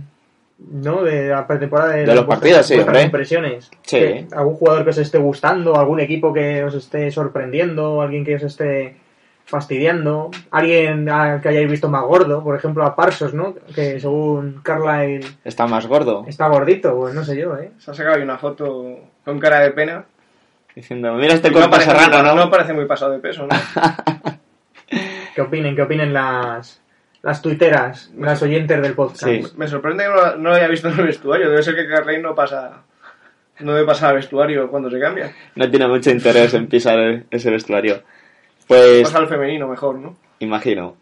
¿No? 0.58 1.02
De 1.02 1.28
la 1.30 1.46
pretemporada 1.46 1.92
de, 1.94 2.00
De 2.06 2.14
los 2.14 2.26
vuestras- 2.26 2.38
partidos, 2.38 2.66
sí, 2.66 2.78
hombre. 2.78 3.02
impresiones. 3.02 3.70
Sí. 3.82 3.98
Que- 3.98 4.26
¿Algún 4.36 4.54
jugador 4.54 4.84
que 4.84 4.90
os 4.90 4.98
esté 4.98 5.18
gustando? 5.18 5.76
¿Algún 5.76 6.00
equipo 6.00 6.32
que 6.32 6.62
os 6.62 6.74
esté 6.74 7.10
sorprendiendo? 7.10 8.00
¿Alguien 8.02 8.24
que 8.24 8.36
os 8.36 8.42
esté 8.44 8.96
fastidiando? 9.46 10.30
¿Alguien 10.50 11.06
que 11.06 11.48
hayáis 11.48 11.70
visto 11.70 11.88
más 11.88 12.02
gordo? 12.04 12.44
Por 12.44 12.54
ejemplo, 12.56 12.84
a 12.84 12.94
Parsos, 12.94 13.34
¿no? 13.34 13.54
Que 13.74 13.98
según 13.98 14.60
Carlyle 14.62 15.26
Está 15.44 15.66
más 15.66 15.86
gordo. 15.86 16.24
está 16.28 16.46
gordito, 16.48 16.94
pues 16.96 17.14
no 17.14 17.24
sé 17.24 17.36
yo, 17.36 17.56
¿eh? 17.56 17.72
Se 17.78 17.90
ha 17.90 17.94
sacado 17.94 18.16
ahí 18.16 18.22
una 18.22 18.38
foto 18.38 19.00
con 19.24 19.38
cara 19.40 19.60
de 19.60 19.72
pena. 19.72 20.04
Diciendo, 20.74 21.14
mira 21.14 21.34
este 21.34 21.50
cuerpo 21.50 21.70
parece, 21.70 21.90
serrano, 21.90 22.34
muy, 22.34 22.44
¿no? 22.44 22.50
parece 22.50 22.72
muy 22.72 22.84
pasado 22.86 23.12
de 23.12 23.18
peso, 23.18 23.46
¿no? 23.46 23.54
¿Qué 25.34 25.40
opinen? 25.40 25.74
¿Qué 25.74 25.82
opinen 25.82 26.12
las, 26.12 26.80
las 27.22 27.42
tuiteras, 27.42 28.10
las 28.18 28.42
oyentes 28.42 28.80
del 28.80 28.94
podcast? 28.94 29.24
Sí. 29.24 29.42
Me 29.56 29.66
sorprende 29.68 30.04
que 30.04 30.10
no, 30.10 30.36
no 30.36 30.50
lo 30.50 30.54
haya 30.54 30.68
visto 30.68 30.88
en 30.88 30.98
el 30.98 31.06
vestuario. 31.06 31.50
Debe 31.50 31.62
ser 31.62 31.74
que 31.74 31.86
Carley 31.88 32.20
no 32.22 32.34
pasa. 32.34 32.82
No 33.60 33.72
debe 33.74 33.86
pasar 33.86 34.10
al 34.10 34.16
vestuario 34.16 34.68
cuando 34.68 34.90
se 34.90 34.98
cambia. 35.00 35.32
No 35.54 35.70
tiene 35.70 35.86
mucho 35.86 36.10
interés 36.10 36.52
en 36.54 36.66
pisar 36.66 36.98
el- 36.98 37.24
ese 37.30 37.50
vestuario. 37.50 38.02
Pues, 38.66 39.02
Pasa 39.02 39.18
al 39.18 39.28
femenino 39.28 39.68
mejor, 39.68 39.96
¿no? 39.98 40.16
imagino. 40.40 40.96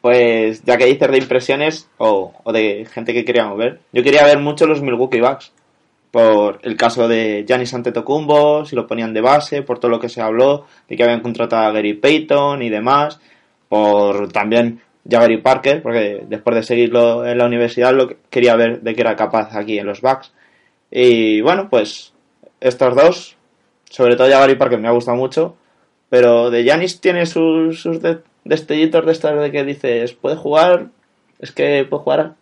Pues, 0.00 0.62
ya 0.64 0.76
que 0.76 0.86
dices 0.86 1.10
de 1.10 1.18
impresiones 1.18 1.88
o, 1.98 2.32
o 2.42 2.52
de 2.52 2.86
gente 2.90 3.12
que 3.12 3.24
queríamos 3.24 3.58
ver, 3.58 3.80
yo 3.92 4.02
quería 4.02 4.24
ver 4.24 4.38
mucho 4.38 4.66
los 4.66 4.80
Milwaukee 4.82 5.20
Bucks. 5.20 5.52
Por 6.10 6.58
el 6.62 6.76
caso 6.76 7.06
de 7.06 7.44
Giannis 7.46 7.72
Antetokounmpo, 7.72 8.64
si 8.64 8.74
lo 8.74 8.86
ponían 8.88 9.14
de 9.14 9.20
base, 9.20 9.62
por 9.62 9.78
todo 9.78 9.90
lo 9.92 10.00
que 10.00 10.08
se 10.08 10.20
habló, 10.20 10.66
de 10.88 10.96
que 10.96 11.04
habían 11.04 11.20
contratado 11.20 11.66
a 11.66 11.70
Gary 11.72 11.94
Payton 11.94 12.62
y 12.62 12.68
demás. 12.68 13.20
Por 13.70 14.32
también 14.32 14.80
Jabari 15.08 15.36
Parker, 15.38 15.80
porque 15.80 16.24
después 16.28 16.56
de 16.56 16.62
seguirlo 16.64 17.24
en 17.24 17.38
la 17.38 17.46
universidad 17.46 17.94
lo 17.94 18.08
que- 18.08 18.16
quería 18.28 18.56
ver 18.56 18.80
de 18.80 18.94
qué 18.96 19.00
era 19.00 19.14
capaz 19.14 19.54
aquí 19.56 19.78
en 19.78 19.86
los 19.86 20.00
Bucks. 20.00 20.32
Y 20.90 21.40
bueno, 21.40 21.68
pues 21.70 22.12
estos 22.60 22.96
dos, 22.96 23.36
sobre 23.88 24.16
todo 24.16 24.28
Jabari 24.28 24.56
Parker 24.56 24.80
me 24.80 24.88
ha 24.88 24.92
gustado 24.92 25.16
mucho, 25.16 25.54
pero 26.08 26.50
de 26.50 26.64
Giannis 26.64 27.00
tiene 27.00 27.26
sus, 27.26 27.80
sus 27.80 28.02
de- 28.02 28.18
destellitos 28.44 29.06
de 29.06 29.12
estos 29.12 29.40
de 29.40 29.52
que 29.52 29.62
dices, 29.62 30.14
puede 30.14 30.34
jugar, 30.34 30.86
es 31.38 31.52
que 31.52 31.86
puede 31.88 32.02
jugar 32.02 32.34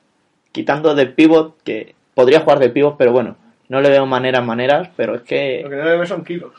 quitando 0.51 0.95
de 0.95 1.05
pivot, 1.07 1.63
que 1.63 1.95
podría 2.15 2.41
jugar 2.41 2.59
de 2.59 2.71
pivot, 2.71 2.97
pero 2.97 3.13
bueno, 3.13 3.37
no 3.69 3.83
le 3.83 3.91
veo 3.91 4.07
maneras, 4.07 4.43
maneras, 4.47 4.89
pero 4.97 5.15
es 5.17 5.21
Lo 5.21 5.27
que... 5.27 5.67
que 5.69 5.77
no 5.77 5.85
le 5.85 5.99
ve 5.99 6.07
son 6.07 6.25
kilos. 6.25 6.53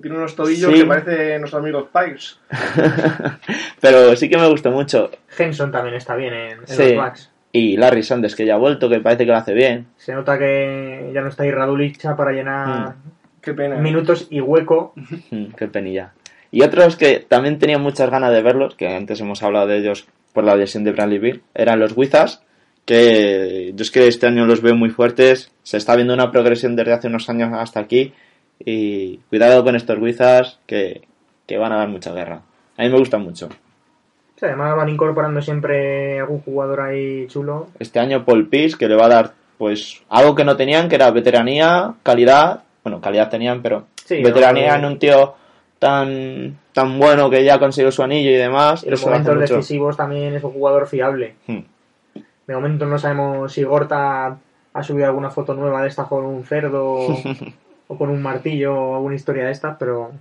Tiene 0.00 0.16
unos 0.16 0.34
tobillos 0.34 0.72
Sí. 0.72 0.80
que 0.80 0.86
parece 0.86 1.38
nuestro 1.38 1.60
amigo 1.60 1.88
Spikes. 1.88 2.36
pero 3.80 4.16
sí 4.16 4.28
que 4.28 4.36
me 4.36 4.48
gustó 4.48 4.70
mucho. 4.70 5.10
Henson 5.38 5.70
también 5.70 5.94
está 5.94 6.16
bien 6.16 6.32
en, 6.34 6.58
en 6.60 6.66
Sí. 6.66 6.94
los 6.94 7.04
Bucks. 7.04 7.30
Y 7.52 7.76
Larry 7.76 8.02
Sanders, 8.02 8.34
que 8.34 8.44
ya 8.46 8.54
ha 8.54 8.58
vuelto, 8.58 8.88
que 8.88 8.98
parece 9.00 9.24
que 9.24 9.30
lo 9.30 9.36
hace 9.38 9.54
bien. 9.54 9.86
Se 9.96 10.12
nota 10.12 10.36
que 10.38 11.10
ya 11.14 11.20
no 11.20 11.28
está 11.28 11.44
ahí 11.44 11.52
Radulicha 11.52 12.16
para 12.16 12.32
llenar 12.32 12.94
Qué 13.40 13.54
pena. 13.54 13.76
¿eh? 13.76 13.80
minutos 13.80 14.26
y 14.30 14.40
hueco. 14.40 14.92
Mm, 15.30 15.52
qué 15.56 15.68
penilla. 15.68 16.12
Y 16.50 16.62
otros 16.62 16.96
que 16.96 17.20
también 17.20 17.58
tenía 17.58 17.78
muchas 17.78 18.10
ganas 18.10 18.32
de 18.32 18.42
verlos, 18.42 18.74
que 18.74 18.88
antes 18.88 19.20
hemos 19.20 19.42
hablado 19.42 19.68
de 19.68 19.78
ellos 19.78 20.06
por 20.32 20.42
la 20.44 20.56
lesión 20.56 20.82
de 20.82 20.92
Bradley 20.92 21.18
Beal, 21.18 21.42
eran 21.54 21.78
los 21.78 21.96
Wizards, 21.96 22.42
que 22.84 23.72
yo 23.74 23.82
es 23.82 23.90
que 23.90 24.06
este 24.08 24.26
año 24.26 24.46
los 24.46 24.60
veo 24.60 24.74
muy 24.74 24.90
fuertes. 24.90 25.52
Se 25.62 25.76
está 25.76 25.94
viendo 25.94 26.14
una 26.14 26.30
progresión 26.32 26.74
desde 26.76 26.92
hace 26.92 27.06
unos 27.08 27.28
años 27.30 27.50
hasta 27.54 27.80
aquí. 27.80 28.12
Y 28.58 29.18
cuidado 29.28 29.64
con 29.64 29.76
estos 29.76 29.98
Wizards, 29.98 30.58
que, 30.66 31.02
que 31.46 31.58
van 31.58 31.72
a 31.72 31.76
dar 31.76 31.88
mucha 31.88 32.12
guerra. 32.12 32.42
A 32.76 32.82
mí 32.82 32.88
me 32.88 32.98
gustan 32.98 33.22
mucho. 33.22 33.48
Sí, 34.36 34.46
además 34.46 34.76
van 34.76 34.88
incorporando 34.88 35.40
siempre 35.40 36.20
algún 36.20 36.40
jugador 36.40 36.80
ahí 36.80 37.26
chulo. 37.28 37.68
Este 37.78 38.00
año 38.00 38.24
Paul 38.24 38.48
Pierce, 38.48 38.76
que 38.76 38.88
le 38.88 38.96
va 38.96 39.06
a 39.06 39.08
dar 39.08 39.32
pues 39.58 40.02
algo 40.08 40.34
que 40.34 40.44
no 40.44 40.56
tenían, 40.56 40.88
que 40.88 40.96
era 40.96 41.10
veteranía, 41.10 41.94
calidad. 42.02 42.62
Bueno, 42.82 43.00
calidad 43.00 43.30
tenían, 43.30 43.62
pero 43.62 43.86
Sí, 44.04 44.22
veteranía 44.22 44.72
no, 44.72 44.86
en 44.86 44.92
un 44.92 44.98
tío 44.98 45.34
tan, 45.78 46.58
tan 46.72 46.98
bueno 46.98 47.30
que 47.30 47.44
ya 47.44 47.58
consiguió 47.58 47.90
su 47.90 48.02
anillo 48.02 48.30
y 48.30 48.36
demás. 48.36 48.82
Y 48.82 48.86
en 48.86 48.90
los 48.92 49.06
momentos 49.06 49.40
decisivos 49.40 49.96
también 49.96 50.34
es 50.34 50.44
un 50.44 50.52
jugador 50.52 50.86
fiable. 50.86 51.36
Hmm. 51.46 51.60
De 52.46 52.54
momento 52.54 52.84
no 52.84 52.98
sabemos 52.98 53.52
si 53.52 53.62
Gorta 53.62 54.36
ha 54.72 54.82
subido 54.82 55.06
alguna 55.06 55.30
foto 55.30 55.54
nueva 55.54 55.82
de 55.82 55.88
esta 55.88 56.04
con 56.04 56.24
un 56.26 56.44
cerdo 56.44 56.98
o 57.94 57.98
con 57.98 58.10
un 58.10 58.22
martillo 58.22 58.74
o 58.74 58.94
alguna 58.96 59.14
historia 59.14 59.44
de 59.46 59.52
estas, 59.52 59.76
pero, 59.78 60.12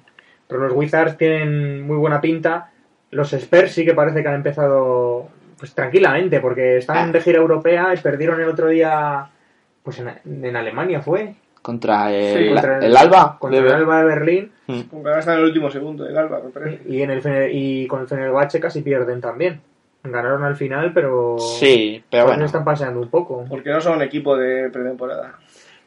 pero 0.48 0.62
los 0.62 0.74
Wizards 0.74 1.18
tienen 1.18 1.82
muy 1.86 1.98
buena 1.98 2.22
pinta. 2.22 2.72
Los 3.12 3.34
Spurs 3.34 3.72
sí 3.72 3.86
que 3.86 3.94
parece 3.94 4.22
que 4.24 4.28
han 4.30 4.36
empezado 4.36 5.28
pues 5.58 5.74
tranquilamente, 5.76 6.40
porque 6.40 6.78
están 6.78 7.12
de 7.12 7.22
gira 7.22 7.38
europea 7.40 7.94
y 7.94 7.98
perdieron 7.98 8.42
el 8.42 8.50
otro 8.50 8.68
día 8.68 9.28
pues 9.84 10.00
en, 10.00 10.10
en 10.46 10.56
Alemania 10.56 11.02
fue. 11.02 11.36
Contra 11.62 12.12
el, 12.14 12.50
contra 12.50 12.80
el 12.80 12.98
Alba. 12.98 13.38
Contra 13.40 13.62
de- 13.62 13.68
el 13.68 13.74
Alba 13.74 14.00
de 14.00 14.04
Berlín 14.06 14.52
Aunque 14.68 15.08
ahora 15.08 15.20
está 15.20 15.34
en 15.34 15.40
el 15.40 15.46
último 15.46 15.70
segundo 15.72 16.04
del 16.04 16.18
Alba, 16.18 16.42
me 16.44 16.50
parece. 16.50 16.82
y, 16.90 17.02
en 17.02 17.12
el, 17.12 17.22
y 17.54 17.88
con 17.88 18.02
el 18.02 18.08
Fenerbahce 18.08 18.60
casi 18.60 18.82
pierden 18.82 19.22
también. 19.22 19.62
Ganaron 20.04 20.44
al 20.44 20.58
final, 20.58 20.92
pero 20.94 21.38
Sí, 21.40 22.04
pero 22.12 22.24
pues 22.26 22.34
bueno. 22.36 22.46
están 22.46 22.66
paseando 22.66 23.00
un 23.00 23.08
poco. 23.10 23.46
Porque 23.48 23.70
no 23.70 23.80
son 23.80 24.02
equipo 24.02 24.36
de 24.36 24.70
pretemporada. 24.70 25.36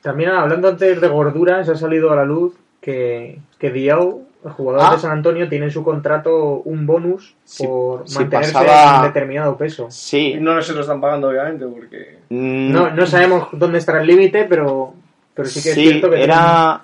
También 0.06 0.30
hablando 0.30 0.68
antes 0.68 1.00
de 1.00 1.08
gorduras, 1.08 1.68
ha 1.68 1.75
salido 1.75 2.12
a 2.12 2.16
la 2.16 2.25
luz 2.25 2.54
que, 2.80 3.40
que 3.58 3.72
Diao, 3.72 4.20
el 4.44 4.52
jugador 4.52 4.82
Ah. 4.84 4.92
de 4.94 5.00
San 5.00 5.10
Antonio, 5.10 5.48
tiene 5.48 5.64
en 5.64 5.72
su 5.72 5.82
contrato 5.82 6.60
un 6.64 6.86
bonus 6.86 7.34
Si- 7.44 7.66
por 7.66 8.08
si 8.08 8.20
mantenerse 8.20 8.52
pasaba- 8.52 8.98
en 8.98 9.12
determinado 9.12 9.56
peso. 9.56 9.88
Sí. 9.90 10.36
no 10.40 10.62
se 10.62 10.75
lo 10.75 10.82
están 10.82 11.00
pagando, 11.00 11.28
obviamente, 11.30 11.66
porque 11.66 12.18
Mm, 12.28 12.70
No, 12.72 12.90
no 12.92 13.04
sabemos 13.06 13.48
dónde 13.50 13.78
estará 13.78 14.00
el 14.00 14.06
límite, 14.06 14.44
pero 14.44 14.94
pero 15.34 15.48
sí 15.48 15.60
que 15.60 15.70
es 15.70 15.75
cierto 15.75 16.08
que 16.08 16.22
era... 16.22 16.82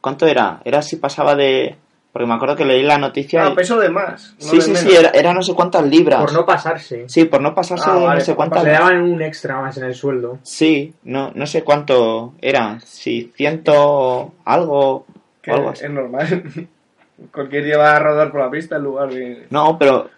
¿Cuánto 0.00 0.26
era? 0.26 0.60
Era 0.64 0.82
si 0.82 0.96
pasaba 0.96 1.36
de... 1.36 1.76
Porque 2.14 2.28
me 2.28 2.34
acuerdo 2.34 2.54
que 2.54 2.64
leí 2.64 2.84
la 2.84 2.96
noticia... 2.96 3.44
Ah, 3.44 3.50
y- 3.50 3.54
peso 3.56 3.76
de 3.80 3.88
más. 3.90 4.36
no 4.40 4.46
Sí, 4.50 4.56
de 4.58 4.62
sí, 4.62 4.70
menos. 4.70 4.88
sí, 4.88 4.96
era, 4.96 5.10
era 5.10 5.34
no 5.34 5.42
sé 5.42 5.52
cuántas 5.52 5.84
libras. 5.84 6.20
por 6.20 6.32
no 6.32 6.46
pasarse. 6.46 7.08
Sí, 7.08 7.24
por 7.24 7.40
no 7.42 7.56
pasarse 7.56 7.86
Ah, 7.90 7.94
de 7.98 8.04
vale, 8.04 8.20
no 8.20 8.24
sé 8.24 8.30
por 8.32 8.36
cuántas... 8.36 8.62
Le 8.62 8.70
daban 8.70 9.02
un 9.02 9.20
extra 9.20 9.60
más 9.60 9.76
en 9.78 9.84
el 9.86 9.94
sueldo. 9.96 10.38
Sí, 10.44 10.94
no, 11.02 11.32
no 11.34 11.44
sé 11.44 11.64
cuánto 11.64 12.34
era. 12.40 12.78
Si 12.84 13.32
ciento 13.36 14.32
algo... 14.44 15.06
Que 15.42 15.50
o 15.50 15.54
algo 15.56 15.70
así. 15.70 15.84
es 15.86 15.90
normal. 15.90 16.68
Cualquier 17.32 17.64
día 17.64 17.78
va 17.78 17.96
a 17.96 17.98
rodar 17.98 18.30
por 18.30 18.42
la 18.42 18.50
pista 18.50 18.76
en 18.76 18.82
lugar 18.84 19.12
de... 19.12 19.46
No, 19.50 19.76
pero 19.76 20.08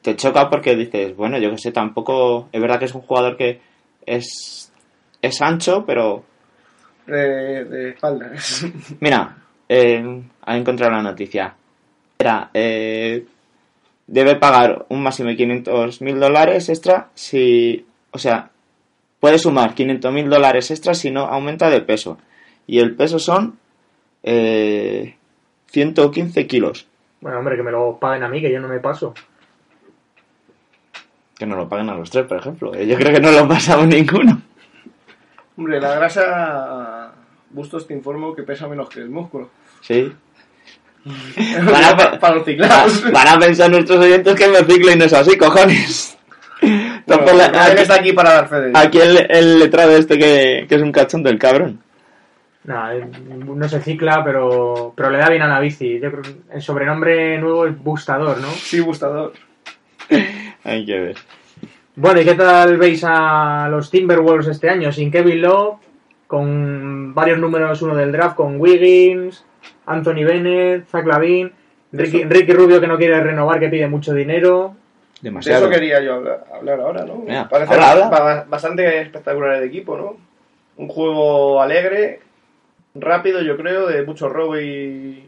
te 0.00 0.16
choca 0.16 0.48
porque 0.48 0.74
dices, 0.74 1.14
bueno, 1.14 1.36
yo 1.36 1.50
que 1.50 1.58
sé, 1.58 1.70
tampoco... 1.70 2.48
Es 2.50 2.62
verdad 2.62 2.78
que 2.78 2.86
es 2.86 2.94
un 2.94 3.02
jugador 3.02 3.36
que 3.36 3.60
es, 4.06 4.72
es 5.20 5.42
ancho, 5.42 5.84
pero... 5.86 6.24
de, 7.06 7.64
de 7.66 7.88
espaldas. 7.90 8.64
Mira, 9.00 9.36
eh, 9.72 10.22
he 10.46 10.56
encontrado 10.56 10.92
la 10.92 11.02
noticia. 11.02 11.54
Era, 12.18 12.50
eh, 12.52 13.24
debe 14.06 14.36
pagar 14.36 14.84
un 14.90 15.02
máximo 15.02 15.30
de 15.30 15.36
500 15.36 16.02
mil 16.02 16.20
dólares 16.20 16.68
extra 16.68 17.08
si... 17.14 17.86
O 18.10 18.18
sea, 18.18 18.50
puede 19.18 19.38
sumar 19.38 19.74
500 19.74 20.12
mil 20.12 20.28
dólares 20.28 20.70
extra 20.70 20.92
si 20.92 21.10
no 21.10 21.22
aumenta 21.22 21.70
de 21.70 21.80
peso. 21.80 22.18
Y 22.66 22.80
el 22.80 22.94
peso 22.94 23.18
son 23.18 23.58
eh, 24.22 25.16
115 25.68 26.46
kilos. 26.46 26.86
Bueno, 27.22 27.38
hombre, 27.38 27.56
que 27.56 27.62
me 27.62 27.70
lo 27.70 27.98
paguen 27.98 28.24
a 28.24 28.28
mí, 28.28 28.42
que 28.42 28.52
yo 28.52 28.60
no 28.60 28.68
me 28.68 28.78
paso. 28.78 29.14
Que 31.38 31.46
no 31.46 31.56
lo 31.56 31.66
paguen 31.66 31.88
a 31.88 31.94
los 31.94 32.10
tres, 32.10 32.26
por 32.26 32.36
ejemplo. 32.36 32.74
Yo 32.74 32.96
creo 32.96 33.14
que 33.14 33.20
no 33.20 33.32
lo 33.32 33.48
pasamos 33.48 33.86
ninguno. 33.88 34.42
Hombre, 35.56 35.80
la 35.80 35.94
grasa... 35.94 37.01
Bustos 37.52 37.86
te 37.86 37.94
informo 37.94 38.34
que 38.34 38.42
pesa 38.42 38.66
menos 38.68 38.88
que 38.88 39.00
el 39.00 39.10
músculo. 39.10 39.50
Sí. 39.80 40.12
Van 41.04 41.84
a, 41.84 41.96
pe- 41.96 42.18
para 42.18 42.36
los 42.36 42.44
ciclados. 42.44 43.10
van 43.10 43.26
a 43.28 43.38
pensar 43.38 43.68
nuestros 43.70 43.98
oyentes 43.98 44.34
que 44.36 44.46
me 44.48 44.58
ciclo 44.58 44.92
y 44.92 44.96
no 44.96 45.04
es 45.04 45.12
así, 45.12 45.36
cojones. 45.36 46.16
Bueno, 47.06 47.32
la- 47.32 47.64
aquí, 47.66 47.82
está 47.82 47.94
aquí 47.96 48.12
para 48.12 48.32
dar 48.34 48.48
fe 48.48 48.60
de 48.60 48.72
aquí 48.78 48.98
el, 49.00 49.26
el 49.28 49.58
letrado 49.58 49.96
este 49.96 50.16
que, 50.16 50.66
que 50.68 50.74
es 50.76 50.80
un 50.82 50.92
cachón 50.92 51.22
del 51.24 51.38
cabrón. 51.38 51.80
Nada, 52.64 52.94
eh, 52.94 53.04
no 53.28 53.68
se 53.68 53.80
cicla, 53.80 54.22
pero, 54.24 54.92
pero 54.96 55.10
le 55.10 55.18
da 55.18 55.28
bien 55.28 55.42
a 55.42 55.48
la 55.48 55.58
bici. 55.58 55.98
Yo 56.00 56.10
creo 56.12 56.22
que 56.22 56.34
el 56.54 56.62
sobrenombre 56.62 57.36
nuevo 57.38 57.66
es 57.66 57.76
Bustador, 57.76 58.38
¿no? 58.38 58.46
Sí, 58.52 58.78
gustador. 58.78 59.32
Hay 60.64 60.86
que 60.86 61.00
ver. 61.00 61.16
Bueno, 61.96 62.20
¿y 62.20 62.24
qué 62.24 62.34
tal 62.34 62.76
veis 62.78 63.02
a 63.04 63.66
los 63.68 63.90
Timberwolves 63.90 64.46
este 64.46 64.70
año? 64.70 64.92
Sin 64.92 65.10
Kevin 65.10 65.42
Love, 65.42 65.78
con 66.36 67.12
varios 67.14 67.38
números 67.38 67.82
uno 67.82 67.94
del 67.94 68.10
draft, 68.10 68.36
con 68.36 68.58
Wiggins, 68.58 69.44
Anthony 69.84 70.24
Bennett, 70.24 70.86
Zach 70.88 71.04
Lavin, 71.04 71.52
Ricky, 71.92 72.52
Rubio 72.54 72.80
que 72.80 72.86
no 72.86 72.96
quiere 72.96 73.20
renovar, 73.22 73.60
que 73.60 73.68
pide 73.68 73.86
mucho 73.86 74.14
dinero. 74.14 74.74
De 75.20 75.28
Demasiado. 75.28 75.66
eso 75.66 75.70
quería 75.70 76.00
yo 76.00 76.14
hablar, 76.14 76.44
hablar 76.54 76.80
ahora, 76.80 77.04
¿no? 77.04 77.16
Mira, 77.16 77.46
Parece 77.50 77.74
habla, 77.74 77.90
habla. 77.92 78.08
ba- 78.08 78.46
bastante 78.48 79.02
espectacular 79.02 79.56
el 79.56 79.64
equipo, 79.64 79.94
¿no? 79.98 80.16
Un 80.78 80.88
juego 80.88 81.60
alegre, 81.60 82.20
rápido, 82.94 83.42
yo 83.42 83.58
creo, 83.58 83.86
de 83.88 84.02
mucho 84.02 84.30
robo 84.30 84.58
y, 84.58 85.26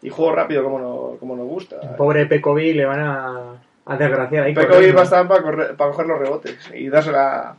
y 0.00 0.08
juego 0.10 0.32
rápido 0.32 0.62
como, 0.62 0.78
no- 0.78 1.16
como 1.18 1.34
nos 1.34 1.46
gusta. 1.48 1.96
Pobre 1.96 2.26
Pekovic 2.26 2.76
le 2.76 2.84
van 2.86 3.00
a, 3.00 3.38
a 3.84 3.96
desgraciar 3.96 4.44
ahí. 4.44 4.54
Corriendo. 4.54 4.94
va 4.94 5.00
a 5.00 5.04
estar 5.04 5.26
para, 5.26 5.42
correr- 5.42 5.76
para 5.76 5.90
coger 5.90 6.06
los 6.06 6.18
rebotes 6.20 6.70
y 6.72 6.88
dársela 6.88 7.56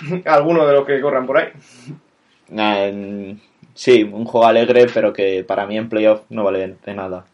alguno 0.26 0.66
de 0.66 0.72
los 0.74 0.86
que 0.86 1.00
corran 1.00 1.26
por 1.26 1.38
ahí. 1.38 1.48
Nah, 2.50 2.84
en- 2.86 3.40
sí, 3.74 4.02
un 4.04 4.24
juego 4.24 4.46
alegre, 4.46 4.86
pero 4.92 5.12
que 5.12 5.44
para 5.44 5.66
mí 5.66 5.76
en 5.76 5.88
playoff 5.88 6.22
no 6.30 6.44
vale 6.44 6.76
de, 6.84 6.94
nada. 6.94 7.24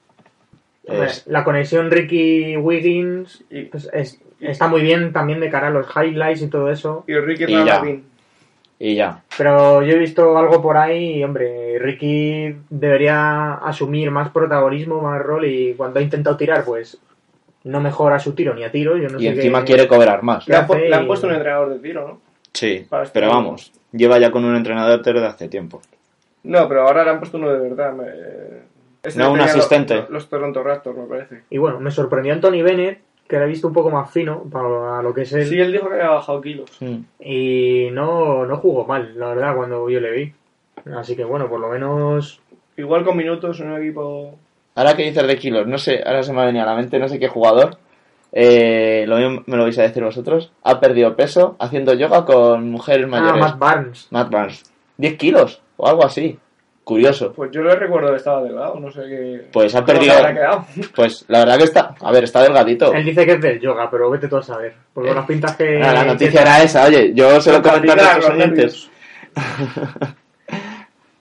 Es- 0.85 1.27
La 1.27 1.45
conexión 1.45 1.91
Ricky-Wiggins 1.91 3.45
Y, 3.51 3.63
pues, 3.63 3.89
es- 3.93 4.21
está 4.41 4.69
muy 4.69 4.83
bien 4.83 5.13
también 5.13 5.41
de 5.41 5.49
cara 5.51 5.69
a 5.69 5.71
los 5.71 5.87
highlights 5.97 6.43
y 6.43 6.49
todo 6.49 6.71
eso. 6.71 7.05
y 7.07 7.15
Ricky 7.15 7.45
Y 7.45 7.65
ya. 7.65 7.83
Y 8.79 8.95
ya. 8.97 9.23
Pero 9.39 9.83
yo 9.83 9.93
he 9.95 9.99
visto 9.99 10.37
algo 10.37 10.61
por 10.61 10.77
ahí 10.77 11.19
y, 11.19 11.25
hombre, 11.25 11.79
Ricky 11.79 12.55
debería 12.69 13.55
asumir 13.55 14.11
más 14.11 14.31
protagonismo, 14.31 15.01
más 15.01 15.23
rol 15.23 15.47
y 15.47 15.75
cuando 15.75 16.01
ha 16.01 16.03
intentado 16.03 16.37
tirar, 16.37 16.65
pues 16.65 16.99
no 17.63 17.81
mejora 17.81 18.19
su 18.19 18.35
tiro 18.35 18.53
ni 18.53 18.65
a 18.65 18.71
tiro. 18.73 18.97
Yo 18.99 19.09
no 19.09 19.19
y 19.19 19.23
sé 19.23 19.29
encima 19.31 19.61
qué- 19.61 19.67
quiere 19.75 19.89
cobrar 19.89 20.23
más. 20.23 20.47
Le 20.49 20.57
han, 20.57 20.67
le 20.69 20.95
han 20.95 21.05
y- 21.05 21.07
puesto 21.07 21.29
un 21.29 21.35
entrenador 21.35 21.71
de 21.73 21.79
tiro, 21.79 22.09
¿no? 22.09 22.21
Sí, 22.55 22.87
Para 22.89 23.03
este 23.05 23.19
pero 23.21 23.31
vamos, 23.33 23.73
lleva 23.93 24.19
ya 24.19 24.31
con 24.31 24.45
un 24.45 24.57
entrenador 24.57 25.03
desde 25.03 25.27
hace 25.27 25.49
tiempo. 25.49 25.83
No, 26.45 26.69
pero 26.69 26.87
ahora 26.87 27.05
le 27.05 27.11
han 27.11 27.19
puesto 27.19 27.37
uno 27.37 27.53
de 27.53 27.59
verdad. 27.59 27.93
me- 27.93 28.65
este 29.03 29.19
No, 29.21 29.33
un 29.33 29.41
asistente. 29.41 29.97
Los, 29.97 30.11
los 30.11 30.29
Toronto 30.29 30.63
Raptors, 30.63 30.97
me 30.97 31.05
parece. 31.05 31.43
Y 31.51 31.59
bueno, 31.59 31.81
me 31.81 31.91
sorprendió 31.91 32.33
Anthony 32.33 32.63
Bennett, 32.63 33.01
que 33.29 33.37
lo 33.39 33.45
he 33.45 33.49
visto 33.49 33.67
un 33.69 33.75
poco 33.75 33.91
más 33.91 34.11
fino 34.11 34.45
para 34.45 35.03
lo 35.03 35.13
que 35.13 35.23
es 35.23 35.33
él. 35.35 35.47
Sí, 35.47 35.61
él 35.61 35.73
dijo 35.73 35.89
que 35.89 35.95
había 35.95 36.11
bajado 36.11 36.41
kilos. 36.41 36.71
Y 37.21 37.89
no, 37.93 38.47
no 38.47 38.57
jugó 38.59 38.87
mal, 38.87 39.19
la 39.19 39.29
verdad, 39.29 39.57
cuando 39.57 39.89
yo 39.91 40.01
le 40.01 40.11
vi. 40.13 40.33
Así 40.97 41.17
que 41.17 41.25
bueno, 41.25 41.49
por 41.49 41.61
lo 41.61 41.69
menos 41.69 42.41
Igual 42.77 43.05
con 43.05 43.17
minutos 43.17 43.61
en 43.61 43.71
un 43.71 43.81
equipo... 43.83 44.37
Ahora 44.75 44.97
que 44.97 45.05
dices 45.05 45.27
de 45.27 45.39
kilos, 45.39 45.67
no 45.67 45.79
sé, 45.79 46.03
ahora 46.05 46.23
se 46.25 46.33
me 46.33 46.41
ha 46.43 46.47
venido 46.47 46.65
a 46.65 46.69
la 46.69 46.75
mente, 46.75 46.99
no 46.99 47.09
sé 47.09 47.21
qué 47.21 47.29
jugador, 47.29 47.79
eh, 48.37 49.05
lo 49.07 49.17
mismo 49.17 49.43
me 49.47 49.57
lo 49.57 49.63
vais 49.63 49.79
a 49.79 49.83
decir 49.83 50.03
vosotros, 50.03 50.51
ha 50.65 50.81
perdido 50.81 51.15
peso 51.15 51.55
haciendo 51.61 51.95
yoga 51.95 52.25
con 52.25 52.69
mujeres 52.71 53.07
Ah, 53.07 53.09
mayores. 53.09 53.41
Matt 53.41 53.59
Barnes. 53.59 54.09
Matt 54.11 54.31
Barnes. 54.31 54.63
10 54.99 55.17
kilos 55.17 55.63
o 55.77 55.89
algo 55.89 56.05
así. 56.05 56.37
Curioso. 56.85 57.33
Pues 57.33 57.51
yo 57.51 57.63
le 57.63 57.75
recuerdo 57.77 58.11
que 58.11 58.17
estaba 58.17 58.43
delgado, 58.43 58.79
no 58.79 58.91
sé 58.91 59.01
qué... 59.09 59.47
Pues 59.51 59.75
ha 59.75 59.83
perdido. 59.87 60.13
Pues 60.95 61.25
la 61.29 61.39
verdad 61.39 61.57
que 61.57 61.65
está. 61.65 61.95
A 61.99 62.13
ver, 62.13 62.25
está 62.25 62.43
delgadito. 62.43 62.93
Él 62.93 63.05
dice 63.07 63.25
que 63.25 63.33
es 63.33 63.41
del 63.41 63.59
yoga, 63.59 63.89
pero 63.91 64.11
vete 64.11 64.29
tú 64.29 64.37
a 64.37 64.43
saber. 64.43 64.75
Porque 64.93 65.11
Eh, 65.11 65.15
las 65.15 65.25
pintas 65.25 65.57
que... 65.57 65.81
Ah, 65.83 65.95
la 65.95 66.05
noticia 66.05 66.43
era 66.43 66.63
esa, 66.63 66.85
oye, 66.85 67.13
yo 67.15 67.41
se 67.41 67.53
lo 67.53 67.63
comenté 67.63 67.91
a 67.93 67.95
nuestros 67.97 68.29
oyentes. 68.31 68.91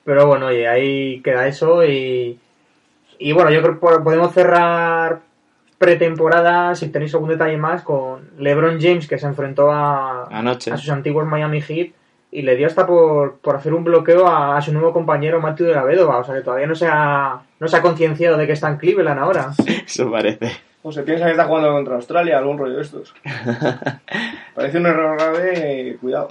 Pero 0.03 0.27
bueno, 0.27 0.47
oye, 0.47 0.67
ahí 0.67 1.21
queda 1.21 1.47
eso 1.47 1.83
y... 1.85 2.37
Y 3.19 3.31
bueno, 3.31 3.49
yo 3.51 3.61
creo 3.61 3.75
que 3.75 3.79
po- 3.79 4.03
podemos 4.03 4.33
cerrar 4.33 5.21
pretemporada, 5.83 6.75
si 6.75 6.87
tenéis 6.87 7.13
algún 7.13 7.29
detalle 7.29 7.57
más, 7.57 7.81
con 7.81 8.29
LeBron 8.37 8.79
James, 8.79 9.07
que 9.07 9.19
se 9.19 9.27
enfrentó 9.27 9.69
a, 9.69 10.27
Anoche. 10.31 10.71
a 10.71 10.77
sus 10.77 10.89
antiguos 10.89 11.27
Miami 11.27 11.61
Heat 11.61 11.91
y 12.31 12.41
le 12.41 12.55
dio 12.55 12.67
hasta 12.67 12.87
por, 12.87 13.39
por 13.39 13.57
hacer 13.57 13.73
un 13.73 13.83
bloqueo 13.83 14.25
a, 14.27 14.57
a 14.57 14.61
su 14.61 14.71
nuevo 14.71 14.93
compañero 14.93 15.41
Matthew 15.41 15.67
de 15.67 15.73
la 15.75 15.83
Vedova. 15.83 16.19
O 16.19 16.23
sea 16.23 16.33
que 16.35 16.41
todavía 16.41 16.67
no 16.67 16.75
se 16.75 16.87
ha, 16.89 17.41
no 17.59 17.67
se 17.67 17.77
ha 17.77 17.81
concienciado 17.81 18.37
de 18.37 18.47
que 18.47 18.53
está 18.53 18.69
en 18.69 18.77
Cleveland 18.77 19.19
ahora. 19.19 19.51
Eso 19.85 20.09
parece. 20.09 20.51
O 20.81 20.91
se 20.91 21.03
piensa 21.03 21.25
que 21.25 21.31
está 21.31 21.45
jugando 21.45 21.71
contra 21.71 21.95
Australia, 21.95 22.37
algún 22.37 22.57
rollo 22.57 22.75
de 22.75 22.81
estos. 22.81 23.13
Parece 24.55 24.77
un 24.77 24.85
error 24.85 25.17
grave, 25.17 25.97
cuidado. 26.01 26.27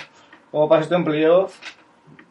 Como 0.50 0.68
pasa 0.68 0.82
esto 0.82 0.94
en 0.96 1.04
playoff, 1.04 1.58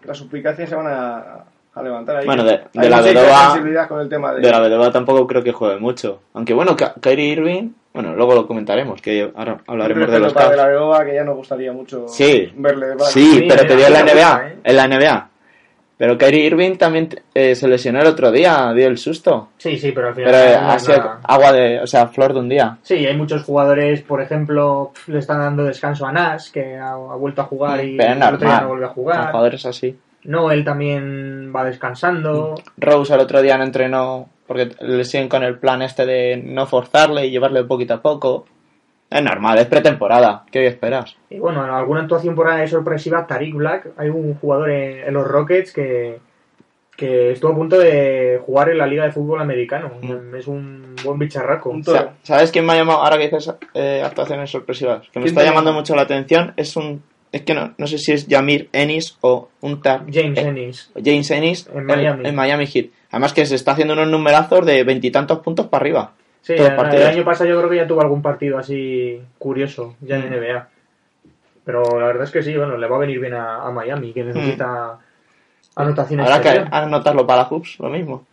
las 0.04 0.20
suplicacias 0.20 0.70
se 0.70 0.76
van 0.76 0.86
a, 0.88 1.46
a 1.74 1.82
levantar 1.84 2.18
ahí. 2.18 2.26
Bueno, 2.26 2.44
de- 2.44 2.62
la 2.74 3.02
Vedova- 3.02 3.46
sensibilidad 3.52 3.88
con 3.88 4.02
el 4.02 4.10
tema 4.10 4.34
de... 4.34 4.42
De 4.42 4.52
la 4.52 4.60
Vedova 4.60 4.92
tampoco 4.92 5.26
creo 5.28 5.44
que 5.44 5.52
juegue 5.52 5.80
mucho. 5.80 6.22
Aunque 6.34 6.54
bueno, 6.54 6.76
Kyrie 6.76 7.28
Irving, 7.32 7.70
bueno, 7.94 8.14
luego 8.16 8.36
lo 8.36 8.48
comentaremos, 8.48 9.02
que 9.02 9.32
ahora 9.36 9.58
hablaremos 9.68 10.10
de 10.12 10.20
los 10.20 10.34
para 10.34 10.50
de 10.50 10.58
la 10.58 10.68
Vedova, 10.68 11.06
que 11.06 11.14
ya 11.16 11.24
nos 11.24 11.36
gustaría 11.38 11.72
mucho 11.72 12.08
Sí. 12.10 12.52
verle 12.56 12.88
de 12.88 13.00
Sí, 13.06 13.32
Sí, 13.40 13.46
pero 13.48 13.66
te 13.66 13.76
dio 13.76 13.88
en 13.88 13.94
la 13.94 14.00
NBA. 14.02 14.14
gusta, 14.32 14.48
eh. 14.50 14.56
En 14.64 14.76
la 14.76 14.88
NBA. 14.88 15.28
Pero 15.98 16.18
Kyrie 16.18 16.46
Irving 16.48 16.78
también 16.78 17.10
eh, 17.36 17.54
se 17.54 17.68
lesionó 17.68 18.02
el 18.02 18.08
otro 18.08 18.32
día, 18.32 18.74
dio 18.74 18.88
el 18.88 18.98
susto. 18.98 19.50
Sí, 19.58 19.78
sí, 19.78 19.92
pero 19.92 20.08
al 20.08 20.16
final... 20.16 20.32
Pero 20.34 20.62
no 20.62 20.72
ha 20.72 20.80
sido 20.80 20.98
nada. 20.98 21.20
agua 21.24 21.52
de, 21.52 21.80
o 21.80 21.86
sea, 21.86 22.08
flor 22.08 22.34
de 22.34 22.40
un 22.40 22.50
día. 22.50 22.78
Sí, 22.82 22.96
hay 23.06 23.16
muchos 23.16 23.44
jugadores, 23.44 24.02
por 24.02 24.20
ejemplo, 24.20 24.92
le 25.06 25.20
están 25.20 25.38
dando 25.40 25.64
descanso 25.64 26.08
a 26.08 26.12
Nash, 26.12 26.50
que 26.52 26.76
ha, 26.76 26.94
ha 26.94 26.96
vuelto 27.16 27.42
a 27.42 27.46
jugar 27.46 27.86
y 27.86 27.98
Pero 27.98 28.14
el 28.14 28.24
otro 28.24 28.38
día 28.48 28.62
no 28.62 28.68
vuelve 28.70 28.86
a 28.86 28.90
jugar. 28.90 29.28
jugadores 29.32 29.64
así. 29.68 29.96
No, 30.24 30.52
él 30.52 30.64
también 30.64 31.52
va 31.56 31.66
descansando. 31.66 32.56
Rose 32.78 33.14
al 33.14 33.22
otro 33.22 33.42
día 33.42 33.58
no 33.58 33.64
entrenó 33.64 34.30
porque 34.48 34.72
le 34.82 35.06
siguen 35.06 35.30
con 35.30 35.44
el 35.44 35.58
plan 35.58 35.82
este 35.82 36.06
de 36.06 36.42
no 36.44 36.66
forzarle 36.68 37.26
y 37.26 37.32
llevarle 37.32 37.64
poquito 37.64 37.96
a 37.96 38.02
poco. 38.02 38.46
Es 39.10 39.22
normal, 39.22 39.58
es 39.58 39.66
pretemporada. 39.68 40.46
¿Qué 40.52 40.68
esperas? 40.68 41.18
Y 41.30 41.38
bueno, 41.40 41.66
en 41.66 41.72
alguna 41.72 42.02
actuación 42.02 42.36
por 42.36 42.48
ahí 42.48 42.68
sorpresiva, 42.68 43.28
Tariq 43.28 43.56
Black, 43.56 43.90
hay 43.98 44.10
un 44.10 44.36
jugador 44.36 44.70
en, 44.70 45.08
en 45.08 45.14
los 45.14 45.28
Rockets 45.28 45.74
que, 45.74 46.20
que 46.96 47.32
estuvo 47.32 47.52
a 47.52 47.56
punto 47.56 47.78
de 47.78 48.40
jugar 48.46 48.70
en 48.70 48.78
la 48.78 48.86
Liga 48.88 49.04
de 49.04 49.12
Fútbol 49.12 49.42
Americano. 49.42 49.92
Mm. 50.02 50.36
Es 50.36 50.48
un 50.48 50.96
buen 51.04 51.18
bicharraco. 51.18 51.70
Un 51.72 51.82
O 51.82 51.84
sea, 51.84 52.00
toro. 52.00 52.12
¿Sabes 52.22 52.52
quién 52.52 52.66
me 52.66 52.74
ha 52.74 52.78
llamado 52.78 53.00
ahora 53.02 53.18
que 53.18 53.24
dices 53.24 53.54
eh, 53.74 54.02
actuaciones 54.06 54.50
sorpresivas? 54.50 55.02
Que 55.10 55.20
me 55.20 55.26
¿Quién 55.26 55.38
está 55.38 55.44
llamando 55.44 55.72
llama? 55.72 55.80
mucho 55.80 55.96
la 55.96 56.04
atención. 56.04 56.54
Es 56.56 56.76
un. 56.78 57.04
Es 57.32 57.42
que 57.44 57.54
no, 57.54 57.74
no 57.78 57.88
sé 57.88 57.98
si 57.98 58.12
es 58.12 58.28
Yamir 58.28 58.70
Ennis 58.74 59.18
o 59.22 59.50
un 59.62 59.82
tag. 59.82 60.02
James 60.12 60.38
eh, 60.38 60.42
Ennis. 60.48 60.92
James 61.04 61.32
Ennis 61.32 61.70
En 61.74 61.86
Miami. 61.86 62.28
en 62.28 62.36
Miami 62.36 62.68
Heat. 62.68 62.88
Además 63.12 63.34
que 63.34 63.46
se 63.46 63.56
está 63.56 63.72
haciendo 63.72 63.94
unos 63.94 64.08
numerazos 64.10 64.66
de 64.66 64.84
veintitantos 64.84 65.40
puntos 65.40 65.68
para 65.68 65.82
arriba. 65.82 66.12
Sí, 66.42 66.54
el, 66.54 66.62
el 66.66 67.08
año 67.08 67.24
pasado 67.24 67.50
yo 67.50 67.58
creo 67.60 67.70
que 67.70 67.76
ya 67.78 67.88
tuvo 67.88 68.02
algún 68.02 68.22
partido 68.22 68.58
así 68.58 69.22
curioso, 69.38 69.96
ya 70.02 70.16
en 70.18 70.30
Mm. 70.30 70.34
NBA. 70.34 70.68
Pero 71.64 71.84
la 72.00 72.08
verdad 72.08 72.24
es 72.24 72.32
que 72.32 72.42
sí, 72.42 72.56
bueno, 72.58 72.76
le 72.78 72.88
va 72.88 72.96
a 72.96 73.00
venir 73.00 73.20
bien 73.20 73.34
a, 73.36 73.58
a 73.68 73.72
Miami, 73.72 74.12
que 74.14 74.24
necesita 74.24 74.98
anotación 75.76 76.20
Habrá 76.20 76.42
que 76.42 76.66
anotarlo 76.72 77.26
para 77.28 77.44
hoops, 77.44 77.78
lo 77.80 77.90
mismo. 77.90 78.26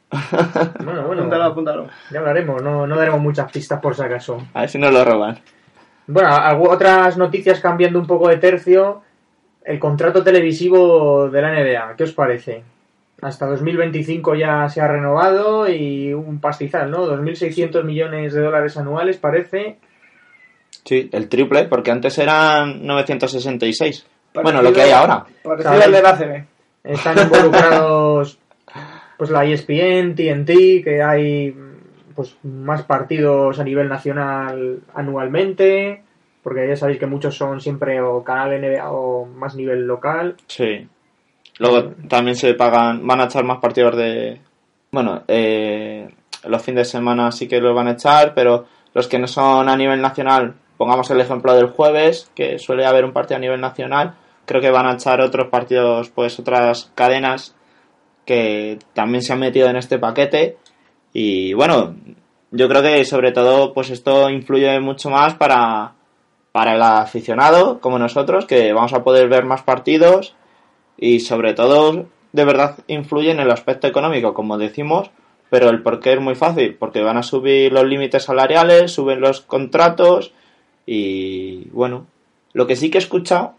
Bueno, 0.82 1.02
bueno, 1.06 1.20
Apúntalo, 1.22 1.44
apúntalo. 1.44 1.87
ya 2.11 2.20
hablaremos, 2.20 2.62
no, 2.62 2.87
no 2.87 2.96
daremos 2.96 3.20
muchas 3.20 3.52
pistas 3.52 3.78
por 3.80 3.94
si 3.94 4.02
acaso. 4.02 4.42
A 4.54 4.61
ver 4.62 4.70
si 4.70 4.78
nos 4.78 4.92
lo 4.92 5.04
roban. 5.04 5.38
Bueno, 6.09 6.31
otras 6.62 7.16
noticias 7.16 7.61
cambiando 7.61 7.99
un 8.01 8.07
poco 8.07 8.29
de 8.29 8.38
tercio. 8.38 9.03
El 9.64 9.79
contrato 9.79 10.25
televisivo 10.25 11.29
de 11.29 11.42
la 11.42 11.53
NBA, 11.53 11.94
¿qué 11.97 12.05
os 12.05 12.12
parece? 12.12 12.62
Hasta 13.21 13.47
2025 13.47 14.35
ya 14.35 14.68
se 14.68 14.81
ha 14.81 14.88
renovado 14.88 15.68
y 15.68 16.12
un 16.14 16.40
pastizal, 16.40 16.90
¿no? 16.90 17.07
2.600 17.07 17.85
millones 17.85 18.33
de 18.33 18.40
dólares 18.40 18.77
anuales 18.79 19.18
parece. 19.18 19.77
Sí, 20.85 21.11
el 21.12 21.29
triple, 21.29 21.64
porque 21.64 21.90
antes 21.90 22.16
eran 22.18 22.87
966. 22.87 24.07
Parecido- 24.33 24.42
Bueno, 24.42 24.62
lo 24.62 24.73
que 24.73 24.83
hay 24.83 24.90
ahora. 24.92 25.25
Parecido 25.42 25.73
al 25.83 25.92
del 25.92 26.07
ACB. 26.07 26.44
Están 26.85 27.18
involucrados 27.18 28.38
pues 29.18 29.31
la 29.31 29.44
ESPN, 29.44 30.14
TNT, 30.14 30.83
que 30.85 31.03
hay 31.03 31.55
pues 32.18 32.37
más 32.42 32.83
partidos 32.83 33.61
a 33.61 33.62
nivel 33.62 33.88
nacional 33.88 34.81
anualmente, 34.92 36.02
porque 36.42 36.66
ya 36.66 36.74
sabéis 36.74 36.98
que 36.98 37.07
muchos 37.07 37.37
son 37.37 37.61
siempre 37.61 38.00
o 38.00 38.24
canal 38.24 38.61
NBA 38.61 38.90
o 38.90 39.24
más 39.24 39.54
nivel 39.54 39.87
local. 39.87 40.35
Sí. 40.48 40.88
Luego 41.61 41.92
también 42.09 42.35
se 42.35 42.54
pagan, 42.54 43.07
van 43.07 43.20
a 43.20 43.26
echar 43.26 43.44
más 43.44 43.59
partidos 43.59 43.96
de... 43.96 44.40
Bueno, 44.90 45.22
eh, 45.28 46.09
los 46.42 46.61
fines 46.61 46.88
de 46.88 46.90
semana 46.90 47.31
sí 47.31 47.46
que 47.46 47.61
los 47.61 47.72
van 47.72 47.87
a 47.87 47.92
echar, 47.92 48.35
pero 48.35 48.66
los 48.94 49.07
que 49.07 49.20
no 49.20 49.28
son 49.28 49.68
a 49.68 49.76
nivel 49.76 50.02
nacional, 50.02 50.57
pongamos 50.76 51.09
el 51.12 51.20
ejemplo 51.20 51.54
del 51.54 51.68
jueves, 51.68 52.33
que 52.35 52.59
suele 52.59 52.85
haber 52.85 53.04
un 53.04 53.12
partido 53.12 53.37
a 53.37 53.42
nivel 53.42 53.61
nacional, 53.61 54.16
creo 54.44 54.61
que 54.61 54.72
van 54.72 54.87
a 54.87 54.94
echar 54.94 55.20
otros 55.20 55.50
partidos, 55.50 56.11
pues 56.11 56.37
otras 56.40 56.90
cadenas 56.96 57.54
que 58.24 58.81
también 58.92 59.22
se 59.22 59.35
han 59.35 59.38
metido 59.38 59.68
en 59.68 59.76
este 59.76 60.00
paquete. 60.00 60.57
Y 61.12 61.53
bueno, 61.55 61.94
yo 62.51 62.68
creo 62.68 62.83
que 62.83 63.05
sobre 63.05 63.33
todo 63.33 63.73
pues 63.73 63.90
esto 63.90 64.31
influye 64.31 64.79
mucho 64.81 65.11
más 65.11 65.35
para, 65.35 65.92
para 66.53 66.75
el 66.75 66.83
aficionado 66.83 67.81
como 67.81 67.99
nosotros, 67.99 68.47
que 68.47 68.73
vamos 68.73 68.92
a 68.92 69.03
poder 69.03 69.29
ver 69.29 69.44
más 69.44 69.62
partidos 69.62 70.35
y 70.97 71.21
sobre 71.21 71.55
todo 71.55 72.07
de 72.33 72.44
verdad 72.44 72.79
influye 72.87 73.31
en 73.31 73.40
el 73.40 73.51
aspecto 73.51 73.87
económico, 73.87 74.35
como 74.35 74.59
decimos, 74.59 75.11
pero 75.51 75.71
el 75.71 75.83
por 75.83 76.01
qué 76.01 76.12
es 76.12 76.21
muy 76.21 76.35
fácil, 76.35 76.75
porque 76.75 77.03
van 77.03 77.16
a 77.16 77.23
subir 77.23 77.73
los 77.73 77.85
límites 77.85 78.25
salariales, 78.25 78.92
suben 78.92 79.21
los 79.21 79.40
contratos 79.40 80.33
y 80.87 81.68
bueno, 81.71 82.07
lo 82.53 82.66
que 82.66 82.77
sí 82.77 82.90
que 82.90 82.99
he 82.99 83.01
escuchado, 83.01 83.55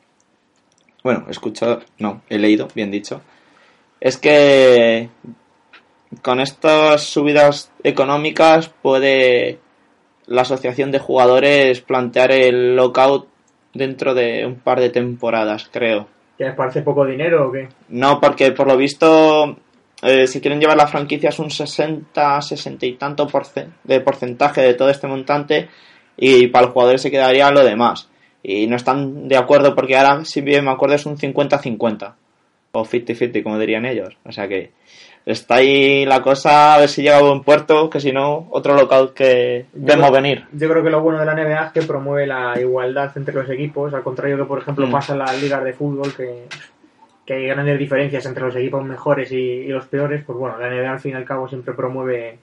bueno, 1.03 1.25
he 1.27 1.31
escuchado, 1.31 1.81
no, 1.97 2.21
he 2.29 2.37
leído, 2.37 2.67
bien 2.75 2.91
dicho, 2.91 3.21
es 3.99 4.17
que 4.17 5.09
con 6.21 6.39
estas 6.39 7.03
subidas 7.03 7.71
económicas 7.83 8.69
puede 8.81 9.59
la 10.25 10.41
asociación 10.41 10.91
de 10.91 10.99
jugadores 10.99 11.81
plantear 11.81 12.31
el 12.31 12.75
lockout 12.75 13.27
dentro 13.73 14.13
de 14.13 14.45
un 14.45 14.55
par 14.55 14.79
de 14.79 14.89
temporadas, 14.89 15.69
creo. 15.71 16.07
¿Que 16.37 16.45
les 16.45 16.55
parece 16.55 16.81
poco 16.81 17.05
dinero 17.05 17.47
o 17.47 17.51
qué? 17.51 17.67
No, 17.89 18.19
porque 18.19 18.51
por 18.51 18.67
lo 18.67 18.77
visto, 18.77 19.57
eh, 20.01 20.27
si 20.27 20.39
quieren 20.39 20.59
llevar 20.59 20.77
la 20.77 20.87
franquicia 20.87 21.29
es 21.29 21.39
un 21.39 21.49
60, 21.49 22.41
60 22.41 22.85
y 22.85 22.93
tanto 22.93 23.27
de 23.83 23.99
porcentaje 24.01 24.61
de 24.61 24.73
todo 24.73 24.89
este 24.89 25.07
montante 25.07 25.67
y 26.15 26.47
para 26.47 26.65
los 26.65 26.73
jugadores 26.73 27.01
se 27.01 27.11
quedaría 27.11 27.51
lo 27.51 27.63
demás. 27.63 28.09
Y 28.41 28.67
no 28.67 28.75
están 28.75 29.27
de 29.27 29.35
acuerdo 29.35 29.75
porque 29.75 29.97
ahora, 29.97 30.23
si 30.23 30.41
bien 30.41 30.63
me 30.63 30.71
acuerdo, 30.71 30.95
es 30.95 31.05
un 31.05 31.17
50-50 31.17 32.13
o 32.71 32.85
50-50, 32.85 33.43
como 33.43 33.59
dirían 33.59 33.85
ellos. 33.85 34.15
O 34.23 34.31
sea 34.31 34.47
que 34.47 34.71
está 35.33 35.55
ahí 35.55 36.05
la 36.05 36.21
cosa, 36.21 36.73
a 36.75 36.79
ver 36.79 36.89
si 36.89 37.01
llega 37.01 37.17
a 37.17 37.21
buen 37.21 37.41
puerto, 37.43 37.89
que 37.89 37.99
si 37.99 38.11
no, 38.11 38.47
otro 38.51 38.73
local 38.75 39.11
que 39.13 39.65
vemos 39.73 40.11
venir. 40.11 40.45
Yo 40.53 40.69
creo 40.69 40.83
que 40.83 40.89
lo 40.89 41.01
bueno 41.01 41.19
de 41.19 41.25
la 41.25 41.33
NBA 41.35 41.65
es 41.67 41.71
que 41.71 41.81
promueve 41.83 42.25
la 42.27 42.59
igualdad 42.59 43.11
entre 43.15 43.33
los 43.35 43.49
equipos, 43.49 43.93
al 43.93 44.03
contrario 44.03 44.37
que, 44.37 44.45
por 44.45 44.59
ejemplo, 44.59 44.87
Mm. 44.87 44.91
pasa 44.91 45.13
en 45.13 45.19
las 45.19 45.41
ligas 45.41 45.63
de 45.63 45.73
fútbol, 45.73 46.13
que, 46.15 46.45
que 47.25 47.33
hay 47.33 47.47
grandes 47.47 47.77
diferencias 47.77 48.25
entre 48.25 48.43
los 48.43 48.55
equipos 48.55 48.83
mejores 48.83 49.31
y, 49.31 49.35
y 49.37 49.67
los 49.67 49.85
peores. 49.85 50.23
Pues 50.25 50.37
bueno, 50.37 50.57
la 50.57 50.67
NBA 50.69 50.91
al 50.91 50.99
fin 50.99 51.11
y 51.11 51.15
al 51.15 51.25
cabo 51.25 51.47
siempre 51.47 51.73
promueve 51.73 52.31
un 52.33 52.39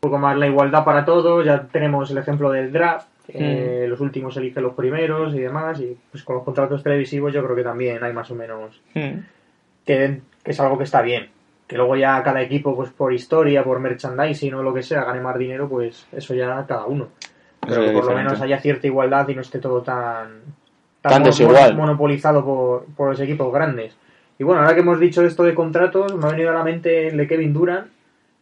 poco 0.00 0.18
más 0.18 0.36
la 0.36 0.46
igualdad 0.46 0.84
para 0.84 1.04
todos. 1.04 1.44
Ya 1.44 1.62
tenemos 1.70 2.10
el 2.10 2.18
ejemplo 2.18 2.50
del 2.50 2.72
draft, 2.72 3.06
que 3.30 3.84
los 3.86 4.00
últimos 4.00 4.36
eligen 4.38 4.62
los 4.62 4.74
primeros 4.74 5.34
y 5.34 5.38
demás. 5.40 5.78
Y 5.80 5.96
pues 6.10 6.24
con 6.24 6.36
los 6.36 6.44
contratos 6.44 6.82
televisivos 6.82 7.32
yo 7.34 7.44
creo 7.44 7.54
que 7.54 7.62
también 7.62 8.02
hay 8.02 8.12
más 8.14 8.30
o 8.30 8.34
menos 8.34 8.80
Mm. 8.94 9.18
que, 9.84 10.20
que 10.42 10.50
es 10.50 10.60
algo 10.60 10.78
que 10.78 10.84
está 10.84 11.02
bien. 11.02 11.28
Que 11.70 11.76
luego 11.76 11.94
ya 11.94 12.20
cada 12.24 12.42
equipo, 12.42 12.74
pues 12.74 12.90
por 12.90 13.12
historia, 13.12 13.62
por 13.62 13.78
merchandising 13.78 14.54
o 14.54 14.62
lo 14.64 14.74
que 14.74 14.82
sea, 14.82 15.04
gane 15.04 15.20
más 15.20 15.38
dinero, 15.38 15.68
pues 15.68 16.04
eso 16.10 16.34
ya 16.34 16.66
cada 16.66 16.84
uno. 16.86 17.10
Pero 17.60 17.84
que 17.84 17.92
por 17.92 18.06
lo 18.06 18.14
menos 18.16 18.40
haya 18.40 18.58
cierta 18.58 18.88
igualdad 18.88 19.28
y 19.28 19.36
no 19.36 19.42
esté 19.42 19.60
todo 19.60 19.80
tan, 19.80 20.40
Tan 21.00 21.22
desigual. 21.22 21.76
monopolizado 21.76 22.44
por, 22.44 22.86
por 22.96 23.10
los 23.10 23.20
equipos 23.20 23.52
grandes. 23.52 23.96
Y 24.36 24.42
bueno, 24.42 24.62
ahora 24.62 24.74
que 24.74 24.80
hemos 24.80 24.98
dicho 24.98 25.22
esto 25.22 25.44
de 25.44 25.54
contratos, 25.54 26.16
me 26.16 26.26
ha 26.26 26.30
venido 26.32 26.50
a 26.50 26.54
la 26.54 26.64
mente 26.64 27.06
el 27.06 27.16
de 27.16 27.28
Kevin 27.28 27.52
Durant, 27.52 27.86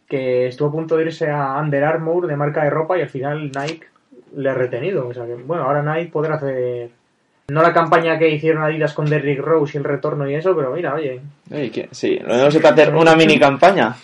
que 0.08 0.46
estuvo 0.46 0.68
a 0.68 0.72
punto 0.72 0.96
de 0.96 1.04
irse 1.04 1.30
a 1.30 1.58
Under 1.60 1.84
Armour 1.84 2.28
de 2.28 2.36
marca 2.36 2.64
de 2.64 2.70
ropa 2.70 2.96
y 2.96 3.02
al 3.02 3.10
final 3.10 3.52
Nike 3.52 3.88
le 4.36 4.48
ha 4.48 4.54
retenido. 4.54 5.06
O 5.06 5.12
sea 5.12 5.26
que, 5.26 5.34
bueno, 5.34 5.64
ahora 5.64 5.82
Nike 5.82 6.10
podrá 6.10 6.36
hacer. 6.36 6.90
No 7.50 7.62
la 7.62 7.72
campaña 7.72 8.18
que 8.18 8.28
hicieron 8.28 8.62
Adidas 8.62 8.92
con 8.92 9.06
Derrick 9.06 9.40
Rose 9.40 9.72
y 9.74 9.78
el 9.78 9.84
retorno 9.84 10.28
y 10.28 10.34
eso, 10.34 10.54
pero 10.54 10.70
mira, 10.70 10.92
oye, 10.94 11.20
que- 11.72 11.88
sí, 11.92 12.18
lo 12.22 12.34
mismo 12.34 12.50
se 12.50 12.61
puede 12.61 12.82
hacer 12.82 12.94
una 12.94 13.16
mini 13.16 13.38
campaña. 13.38 13.96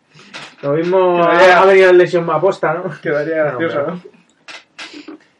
lo 0.62 0.72
mismo 0.72 1.20
Que 1.38 1.52
ha 1.52 1.64
venido 1.64 1.86
la 1.92 1.98
lesión 1.98 2.26
más 2.26 2.38
aposta, 2.38 2.74
¿no? 2.74 2.90
Quedaría 3.00 3.44
No, 3.44 3.58
gracioso, 3.58 3.76
pero- 3.76 3.94
¿no? 3.94 4.02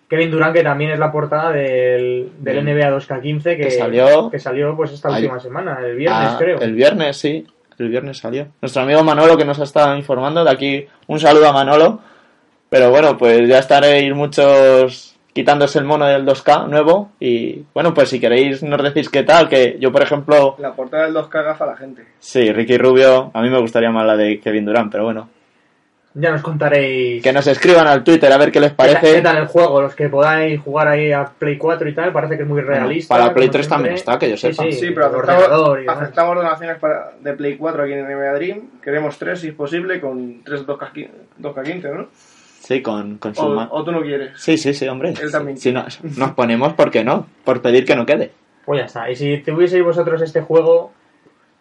Kevin 0.08 0.30
Durant, 0.30 0.54
que 0.54 0.62
también 0.62 0.90
es 0.92 0.98
la 1.00 1.10
portada 1.10 1.50
del. 1.52 2.30
NBA 2.40 2.90
2K15 2.90 3.42
que, 3.42 3.56
Que 3.58 3.70
salió- 3.72 4.30
que 4.30 4.38
salió 4.38 4.76
pues 4.76 4.92
esta 4.92 5.10
última 5.10 5.38
semana, 5.40 5.78
el 5.84 5.96
viernes 5.96 6.28
Ah, 6.32 6.36
creo. 6.38 6.60
El 6.60 6.74
viernes, 6.74 7.16
sí. 7.16 7.44
El 7.78 7.88
viernes 7.88 8.18
salió. 8.18 8.46
Nuestro 8.60 8.82
amigo 8.82 9.02
Manolo 9.02 9.36
que 9.36 9.44
nos 9.44 9.58
ha 9.60 9.64
estado 9.64 9.96
informando. 9.96 10.44
De 10.44 10.50
aquí 10.50 10.86
un 11.08 11.18
saludo 11.18 11.48
a 11.48 11.52
Manolo. 11.52 12.00
Pero 12.68 12.90
bueno, 12.90 13.16
pues 13.18 13.48
ya 13.48 13.58
estaréis 13.58 14.12
muchos 14.14 15.16
quitándose 15.32 15.78
el 15.78 15.84
mono 15.84 16.06
del 16.06 16.26
2K 16.26 16.68
nuevo. 16.68 17.10
Y 17.20 17.64
bueno, 17.74 17.94
pues 17.94 18.08
si 18.08 18.20
queréis 18.20 18.62
nos 18.62 18.82
decís 18.82 19.08
qué 19.08 19.22
tal. 19.22 19.48
Que 19.48 19.76
yo, 19.80 19.92
por 19.92 20.02
ejemplo, 20.02 20.56
La 20.58 20.72
portada 20.72 21.04
del 21.04 21.14
2K 21.14 21.44
gafa 21.44 21.64
a 21.64 21.68
la 21.68 21.76
gente. 21.76 22.04
sí, 22.18 22.52
Ricky 22.52 22.78
Rubio. 22.78 23.30
A 23.34 23.42
mí 23.42 23.50
me 23.50 23.60
gustaría 23.60 23.90
más 23.90 24.06
la 24.06 24.16
de 24.16 24.40
Kevin 24.40 24.64
Durant, 24.64 24.90
pero 24.90 25.04
bueno. 25.04 25.28
Ya 26.12 26.32
nos 26.32 26.42
contaréis 26.42 27.22
Que 27.22 27.32
nos 27.32 27.46
escriban 27.46 27.86
al 27.86 28.02
Twitter 28.02 28.32
a 28.32 28.36
ver 28.36 28.50
qué 28.50 28.58
les 28.58 28.72
parece. 28.72 29.00
qué 29.14 29.20
tal 29.22 29.36
el 29.36 29.46
juego, 29.46 29.80
los 29.80 29.94
que 29.94 30.08
podáis 30.08 30.60
jugar 30.60 30.88
ahí 30.88 31.12
a 31.12 31.24
Play 31.24 31.56
4 31.56 31.88
y 31.88 31.94
tal, 31.94 32.12
parece 32.12 32.36
que 32.36 32.42
es 32.42 32.48
muy 32.48 32.60
realista. 32.62 33.14
para 33.14 33.32
Play 33.32 33.46
como 33.46 33.52
3 33.52 33.68
también 33.68 33.94
está, 33.94 34.18
que 34.18 34.30
yo 34.30 34.36
sepa. 34.36 34.64
Sí, 34.64 34.72
Sí, 34.72 34.90
pero 34.90 35.06
el 35.06 35.14
aceptamos, 35.14 35.78
aceptamos 35.86 36.36
donaciones 36.36 36.78
para, 36.78 37.12
de 37.20 37.32
Play 37.34 37.56
4 37.56 37.84
aquí 37.84 37.92
en 37.92 38.06
NBA 38.06 38.32
Dream. 38.34 38.60
Queremos 38.82 39.16
tres, 39.18 39.38
si 39.40 39.48
es 39.48 39.54
posible, 39.54 40.00
con 40.00 40.42
tres 40.42 40.66
2K, 40.66 41.10
2K15, 41.40 41.94
¿no? 41.94 42.08
Sí, 42.70 42.83
con, 42.83 43.18
con 43.18 43.35
su 43.35 43.42
O, 43.42 43.85
tú 43.85 43.90
no 43.90 44.00
quieres. 44.00 44.30
Sí, 44.40 44.56
sí, 44.56 44.72
sí, 44.72 44.87
hombre. 44.87 45.12
Él 45.20 45.33
también 45.33 45.56
Si 45.59 45.72
no- 45.72 45.85
nos 46.16 46.30
ponemos, 46.35 46.74
¿por 46.74 46.92
qué 46.92 47.02
no? 47.02 47.26
Por 47.42 47.61
pedir 47.61 47.85
que 47.85 47.96
no 47.96 48.06
quede. 48.06 48.30
Pues 48.64 48.78
ya 48.78 48.87
está. 48.87 49.11
Y 49.11 49.16
si 49.16 49.38
tuvieseis 49.38 49.83
vosotros 49.83 50.22
este 50.22 50.40
juego, 50.40 50.92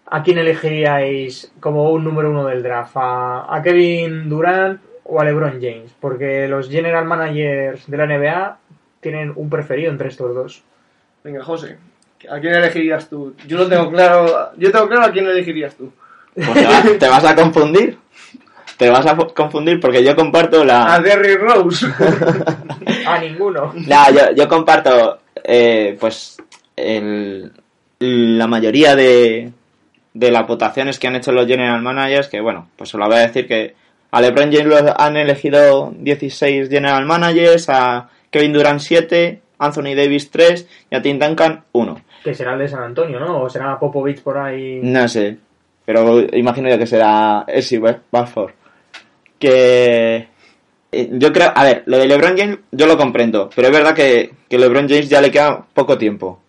¿a 0.06 0.22
quién 0.22 0.38
elegiríais 0.38 1.52
como 1.60 1.90
un 1.92 2.04
número 2.04 2.30
uno 2.30 2.46
del 2.46 2.62
draft? 2.62 2.92
¿A, 2.96 3.56
a 3.56 3.60
Kevin 3.64 4.30
Durant 4.30 4.80
o 5.04 5.20
a 5.20 5.24
LeBron 5.26 5.54
James? 5.60 5.92
Porque 6.00 6.48
los 6.48 6.70
general 6.70 7.06
managers 7.06 7.90
de 7.90 7.98
la 7.98 8.06
NBA 8.06 8.58
tienen 9.02 9.34
un 9.36 9.50
preferido 9.50 9.90
entre 9.92 10.10
estos 10.10 10.36
dos. 10.36 10.62
Venga, 11.24 11.44
José, 11.44 11.78
¿a 12.30 12.40
quién 12.40 12.54
elegirías 12.54 13.10
tú? 13.10 13.34
Yo 13.48 13.58
lo 13.58 13.68
tengo 13.68 13.90
claro. 13.90 14.52
Yo 14.58 14.72
tengo 14.72 14.88
claro 14.88 15.06
a 15.06 15.12
quién 15.12 15.26
elegirías 15.26 15.74
tú. 15.76 15.92
Pues 16.36 17.00
te 17.00 17.08
vas 17.10 17.26
a 17.26 17.36
confundir. 17.36 17.98
Te 18.80 18.90
vas 18.90 19.06
a 19.06 19.16
confundir 19.36 19.78
porque 19.82 20.02
yo 20.02 20.16
comparto 20.16 20.62
A 20.62 20.66
la. 20.66 21.00
Derry 21.02 21.36
Rose. 21.36 21.86
A 23.06 23.20
ninguno. 23.20 23.74
la- 23.88 24.10
yo, 24.10 24.32
yo 24.36 24.48
comparto, 24.48 25.20
eh, 25.44 25.98
pues, 26.00 26.38
el- 26.78 27.52
la 28.00 28.48
mayoría 28.48 28.96
de, 28.96 29.52
de 30.14 30.32
las 30.32 30.48
votaciones 30.48 30.98
que 30.98 31.08
han 31.08 31.18
hecho 31.18 31.34
los 31.34 31.46
general 31.46 31.82
managers. 31.82 32.30
Que 32.30 32.40
bueno, 32.40 32.70
pues 32.78 32.94
os 32.96 33.00
la 33.00 33.08
voy 33.08 33.18
a 33.18 33.28
decir 33.28 33.46
que 33.48 33.76
a 34.12 34.22
LeBron 34.22 34.50
James 34.52 34.66
lo 34.68 34.78
han 34.98 35.18
elegido 35.18 35.94
16 35.98 36.70
general 36.70 37.06
managers, 37.06 37.68
a 37.70 38.08
Kevin 38.32 38.54
Durant 38.54 38.80
7, 38.80 39.42
Anthony 39.60 39.94
Davis 39.96 40.32
3 40.32 40.68
y 40.90 40.96
a 40.96 41.02
Tim 41.02 41.20
Duncan 41.20 41.64
1. 41.74 42.02
Que 42.24 42.34
será 42.34 42.54
el 42.54 42.60
de 42.60 42.68
San 42.70 42.84
Antonio, 42.84 43.20
¿no? 43.20 43.42
O 43.42 43.50
será 43.50 43.78
Popovich 43.78 44.22
por 44.22 44.38
ahí. 44.38 44.80
No 44.82 45.06
sé, 45.10 45.38
pero 45.86 46.22
imagino 46.34 46.70
yo 46.70 46.78
que 46.80 46.88
será 46.88 47.44
ese 47.46 47.80
Balfour. 48.10 48.54
Que 49.40 50.28
eh, 50.92 51.10
yo 51.14 51.32
creo, 51.32 51.52
a 51.56 51.64
ver, 51.64 51.84
lo 51.86 51.98
de 51.98 52.08
LeBron 52.08 52.38
James 52.38 52.60
yo 52.72 52.88
lo 52.88 52.98
comprendo, 52.98 53.50
pero 53.56 53.68
es 53.68 53.74
verdad 53.74 53.94
que, 53.94 54.32
que 54.50 54.58
LeBron 54.58 54.90
James 54.90 55.10
ya 55.10 55.22
le 55.22 55.32
queda 55.32 55.66
poco 55.74 55.98
tiempo. 55.98 56.40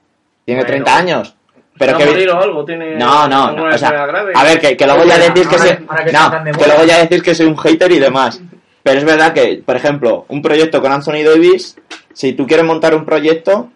Tiene 0.44 0.62
Bueno. 0.62 0.84
30 0.84 0.96
años. 0.96 1.34
Pero 1.78 1.92
¿Va 1.92 1.98
que 1.98 2.06
morir 2.06 2.28
o 2.30 2.40
algo? 2.42 2.64
¿Tiene 2.64 2.96
No, 2.96 3.26
no, 3.28 3.52
no, 3.52 3.64
o 3.74 3.78
sea, 3.78 3.88
a 4.34 4.44
ver, 4.44 4.60
que, 4.60 4.76
que 4.76 4.86
luego 4.86 5.04
ya 5.04 5.18
decís 5.18 5.46
que, 5.46 5.56
que 5.56 6.12
no, 6.12 6.58
que 6.58 6.66
luego 6.66 6.84
ya 6.84 6.98
decís 6.98 7.22
que 7.22 7.34
soy 7.34 7.46
un 7.46 7.56
hater 7.56 7.90
y 7.92 7.98
demás. 7.98 8.40
Pero 8.82 8.98
es 8.98 9.04
verdad 9.04 9.32
que, 9.32 9.62
por 9.64 9.76
ejemplo, 9.76 10.24
un 10.28 10.42
proyecto 10.42 10.80
con 10.80 10.92
Anthony 10.92 11.22
Davis, 11.24 11.76
si 12.12 12.32
tú 12.32 12.46
quieres 12.46 12.66
montar 12.66 12.94
un 12.94 13.04
proyecto, 13.04 13.70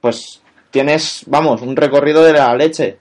pues 0.00 0.42
tienes, 0.70 1.24
vamos, 1.26 1.62
un 1.62 1.76
recorrido 1.76 2.24
de 2.24 2.32
la 2.32 2.54
leche. 2.54 2.98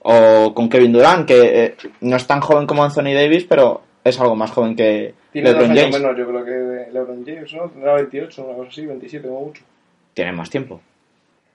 O 0.00 0.52
con 0.52 0.68
Kevin 0.68 0.92
Durant, 0.92 1.26
que 1.26 1.64
eh, 1.64 1.76
no 2.00 2.16
es 2.16 2.26
tan 2.26 2.40
joven 2.40 2.66
como 2.66 2.82
Anthony 2.82 3.14
Davis, 3.14 3.44
pero 3.48 3.82
es 4.04 4.20
algo 4.20 4.34
más 4.36 4.50
joven 4.50 4.74
que 4.76 5.14
Tiene 5.32 5.50
dos 5.52 5.58
LeBron 5.62 5.70
años 5.78 5.84
James. 5.84 6.00
menos, 6.00 6.18
yo 6.18 6.26
creo 6.26 6.44
que 6.44 6.90
LeBron 6.92 7.24
James, 7.24 7.52
¿no? 7.54 7.68
Tendrá 7.70 7.94
28, 7.94 8.44
una 8.44 8.56
cosa 8.56 8.68
así, 8.70 8.86
27 8.86 9.28
como 9.28 9.40
mucho. 9.46 9.62
Tiene 10.14 10.32
más 10.32 10.50
tiempo. 10.50 10.80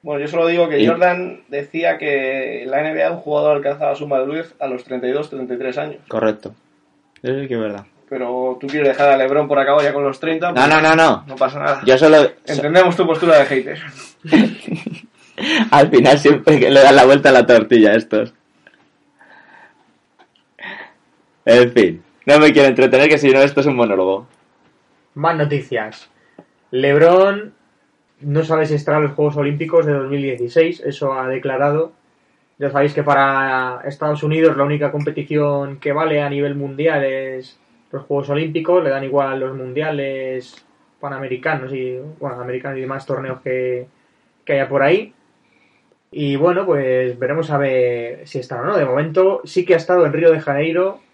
Bueno, 0.01 0.21
yo 0.21 0.27
solo 0.27 0.47
digo 0.47 0.69
que 0.69 0.79
Y- 0.79 0.87
Jordan 0.87 1.41
decía 1.49 1.97
que 1.97 2.63
en 2.63 2.71
la 2.71 2.81
NBA 2.81 3.11
un 3.11 3.17
jugador 3.19 3.57
alcanzaba 3.57 3.95
su 3.95 4.07
madurez 4.07 4.53
a 4.59 4.67
los 4.67 4.83
32, 4.83 5.29
33 5.29 5.77
años. 5.77 5.97
Correcto. 6.07 6.53
Eso 7.21 7.39
sí 7.41 7.47
que 7.47 7.53
es 7.55 7.59
verdad. 7.59 7.85
Pero 8.09 8.57
tú 8.61 8.67
quieres 8.67 8.87
dejar 8.89 9.09
a 9.09 9.17
LeBron 9.17 9.47
por 9.49 9.59
acá 9.59 9.75
ya 9.83 9.91
con 9.93 10.03
los 10.03 10.17
30. 10.19 10.49
No, 10.49 10.55
pues 10.55 10.69
no, 10.69 10.81
no, 10.81 10.95
no. 10.95 11.23
No 11.27 11.35
pasa 11.35 11.59
nada. 11.59 11.81
Yo 11.85 11.97
solo... 11.97 12.17
Entendemos 12.45 12.95
tu 12.95 13.05
postura 13.05 13.39
de 13.39 13.45
hater. 13.45 13.79
Al 15.71 15.89
final 15.89 16.17
siempre 16.17 16.57
que 16.59 16.71
le 16.71 16.79
dan 16.81 16.95
la 16.95 17.03
vuelta 17.05 17.29
a 17.29 17.33
la 17.33 17.45
tortilla 17.45 17.91
a 17.91 17.95
estos. 17.95 18.33
En 21.45 21.71
fin, 21.71 22.03
no 22.27 22.39
me 22.39 22.51
quiero 22.51 22.67
entretener 22.67 23.07
que 23.07 23.17
si 23.17 23.29
no 23.29 23.39
esto 23.39 23.61
es 23.61 23.67
un 23.67 23.77
monólogo. 23.77 24.27
Más 25.15 25.37
noticias. 25.37 26.11
LeBron 26.71 27.53
no 28.19 28.43
sabe 28.43 28.65
si 28.65 28.73
estará 28.73 28.97
en 28.97 29.03
los 29.03 29.13
Juegos 29.13 29.37
Olímpicos 29.37 29.85
de 29.85 29.93
2016, 29.93 30.81
eso 30.81 31.13
ha 31.13 31.27
declarado. 31.29 31.93
Ya 32.59 32.69
sabéis 32.69 32.93
que 32.93 33.03
para 33.03 33.81
Estados 33.85 34.23
Unidos 34.23 34.57
la 34.57 34.65
única 34.65 34.91
competición 34.91 35.79
que 35.79 35.93
vale 35.93 36.21
a 36.21 36.29
nivel 36.29 36.55
mundial 36.55 37.05
es 37.05 37.57
los 37.91 38.03
Juegos 38.03 38.29
Olímpicos, 38.29 38.83
le 38.83 38.89
dan 38.89 39.05
igual 39.05 39.39
los 39.39 39.55
mundiales 39.55 40.65
panamericanos 40.99 41.71
y 41.71 41.97
bueno, 42.19 42.41
americanos 42.41 42.77
y 42.77 42.81
demás 42.81 43.05
torneos 43.05 43.39
que, 43.39 43.87
que 44.43 44.53
haya 44.53 44.67
por 44.67 44.83
ahí. 44.83 45.13
Y 46.11 46.35
bueno, 46.35 46.65
pues 46.65 47.17
veremos 47.17 47.49
a 47.51 47.57
ver 47.57 48.27
si 48.27 48.39
está 48.39 48.61
o 48.61 48.65
no. 48.65 48.75
De 48.75 48.83
momento 48.83 49.39
sí 49.45 49.63
que 49.63 49.75
ha 49.75 49.77
estado 49.77 50.05
en 50.05 50.11
Río 50.11 50.31
de 50.31 50.41
Janeiro 50.41 51.06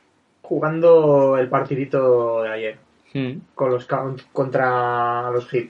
jugando 0.43 1.37
el 1.37 1.47
partidito 1.49 2.43
de 2.43 2.49
ayer 2.49 2.75
con 3.55 3.71
los 3.71 3.85
ca- 3.85 4.13
contra 4.31 5.29
los 5.31 5.47
Heat. 5.49 5.69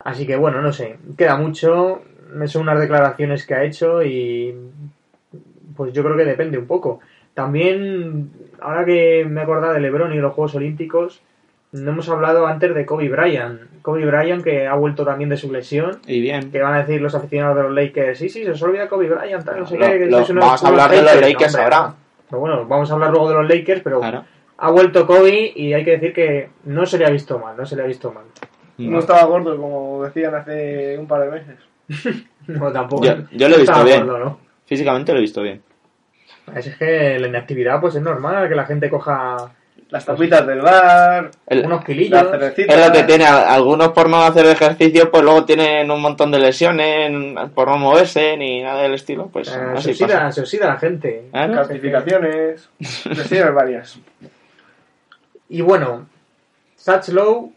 Así 0.00 0.26
que 0.26 0.36
bueno, 0.36 0.62
no 0.62 0.72
sé, 0.72 0.98
queda 1.16 1.36
mucho, 1.36 2.02
son 2.46 2.62
unas 2.62 2.80
declaraciones 2.80 3.46
que 3.46 3.54
ha 3.54 3.64
hecho 3.64 4.02
y 4.02 4.54
pues 5.76 5.92
yo 5.92 6.02
creo 6.02 6.16
que 6.16 6.24
depende 6.24 6.58
un 6.58 6.66
poco. 6.66 7.00
También, 7.34 8.30
ahora 8.60 8.84
que 8.84 9.24
me 9.28 9.40
he 9.40 9.44
acordado 9.44 9.74
de 9.74 9.80
LeBron 9.80 10.12
y 10.12 10.18
los 10.18 10.32
Juegos 10.34 10.54
Olímpicos, 10.56 11.20
no 11.72 11.90
hemos 11.90 12.08
hablado 12.08 12.46
antes 12.46 12.74
de 12.74 12.84
Kobe 12.86 13.08
Bryant. 13.08 13.60
Kobe 13.82 14.04
Bryant 14.06 14.42
que 14.42 14.66
ha 14.66 14.74
vuelto 14.74 15.04
también 15.04 15.30
de 15.30 15.36
su 15.36 15.52
lesión, 15.52 16.00
Y 16.06 16.20
bien. 16.20 16.50
que 16.50 16.60
van 16.60 16.74
a 16.74 16.78
decir 16.84 17.00
los 17.00 17.14
aficionados 17.14 17.56
de 17.56 17.62
los 17.64 17.72
Lakers, 17.72 18.18
sí, 18.18 18.28
sí, 18.28 18.44
se 18.44 18.50
os 18.52 18.62
olvida 18.62 18.88
Kobe 18.88 19.08
Bryant, 19.08 19.44
tal, 19.44 19.60
no 19.60 19.66
sé 19.66 19.76
Lo- 19.78 19.86
qué, 19.86 19.98
que 19.98 20.06
lo- 20.06 20.18
vamos 20.40 20.64
a 20.64 20.68
hablar 20.68 20.90
de 20.90 21.02
los 21.02 21.10
haters". 21.12 21.28
Lakers 21.32 21.54
ahora. 21.56 21.94
Pero 22.28 22.40
bueno, 22.40 22.66
vamos 22.66 22.90
a 22.90 22.94
hablar 22.94 23.10
luego 23.10 23.28
de 23.28 23.34
los 23.36 23.48
Lakers, 23.48 23.80
pero 23.82 24.00
Claro. 24.00 24.24
ha 24.58 24.70
vuelto 24.70 25.06
Kobe 25.06 25.52
y 25.54 25.72
hay 25.72 25.84
que 25.84 25.92
decir 25.92 26.12
que 26.12 26.50
no 26.64 26.84
se 26.86 26.98
le 26.98 27.06
ha 27.06 27.10
visto 27.10 27.38
mal, 27.38 27.56
no 27.56 27.64
se 27.66 27.76
le 27.76 27.82
ha 27.82 27.86
visto 27.86 28.12
mal. 28.12 28.24
No 28.78 28.98
estaba 29.00 29.24
gordo, 29.24 29.56
como 29.56 30.04
decían 30.04 30.34
hace 30.34 30.96
un 30.98 31.06
par 31.08 31.22
de 31.22 31.30
meses. 31.30 31.56
No, 32.48 32.72
tampoco. 32.72 33.04
Yo- 33.04 33.14
yo 33.32 33.48
lo 33.48 33.56
he 33.56 33.60
visto 33.60 33.84
bien. 33.84 34.06
gordo, 34.06 34.18
¿no? 34.24 34.40
Físicamente 34.64 35.12
lo 35.12 35.18
he 35.18 35.22
visto 35.22 35.42
bien. 35.42 35.62
Es 36.54 36.74
que 36.76 37.18
la 37.18 37.28
inactividad 37.28 37.78
pues 37.80 37.94
es 37.94 38.00
normal 38.02 38.48
que 38.48 38.54
la 38.54 38.64
gente 38.64 38.88
coja 38.88 39.36
Las 39.90 40.04
tapitas 40.04 40.46
del 40.46 40.60
bar, 40.60 41.30
El- 41.46 41.64
unos 41.64 41.82
kilillos. 41.82 42.20
es 42.56 42.86
lo 42.86 42.92
que 42.92 43.04
tiene. 43.04 43.24
Algunos 43.24 43.88
por 43.88 44.08
no 44.10 44.22
hacer 44.22 44.44
ejercicio, 44.46 45.10
pues 45.10 45.22
luego 45.22 45.46
tienen 45.46 45.90
un 45.90 46.02
montón 46.02 46.30
de 46.30 46.38
lesiones 46.38 47.10
por 47.54 47.68
no 47.68 47.78
moverse 47.78 48.36
ni 48.36 48.62
nada 48.62 48.82
del 48.82 48.94
estilo. 48.94 49.28
Pues 49.32 49.48
Eh, 49.48 49.52
se, 49.78 49.90
oxida, 49.92 50.06
pasa. 50.08 50.32
se 50.32 50.40
oxida 50.42 50.66
la 50.66 50.76
gente. 50.76 51.24
Claro. 51.30 51.54
Calcificaciones. 51.54 52.68
Lesiones 53.06 53.54
varias. 53.54 53.98
Y 55.48 55.62
bueno, 55.62 56.06
Satch 56.76 57.08
Lowe 57.08 57.50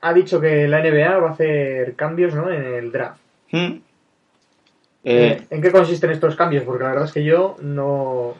ha 0.00 0.12
dicho 0.12 0.40
que 0.40 0.66
la 0.66 0.80
NBA 0.80 1.16
va 1.18 1.28
a 1.28 1.32
hacer 1.32 1.94
cambios 1.94 2.34
¿no? 2.34 2.50
en 2.50 2.64
el 2.64 2.90
draft. 2.90 3.20
Mm. 3.52 3.74
Eh, 5.04 5.42
¿En 5.50 5.62
qué 5.62 5.70
consisten 5.70 6.10
estos 6.10 6.34
cambios? 6.34 6.64
Porque 6.64 6.82
la 6.82 6.90
verdad 6.90 7.04
es 7.06 7.12
que 7.12 7.22
yo 7.24 7.56
no, 7.60 8.34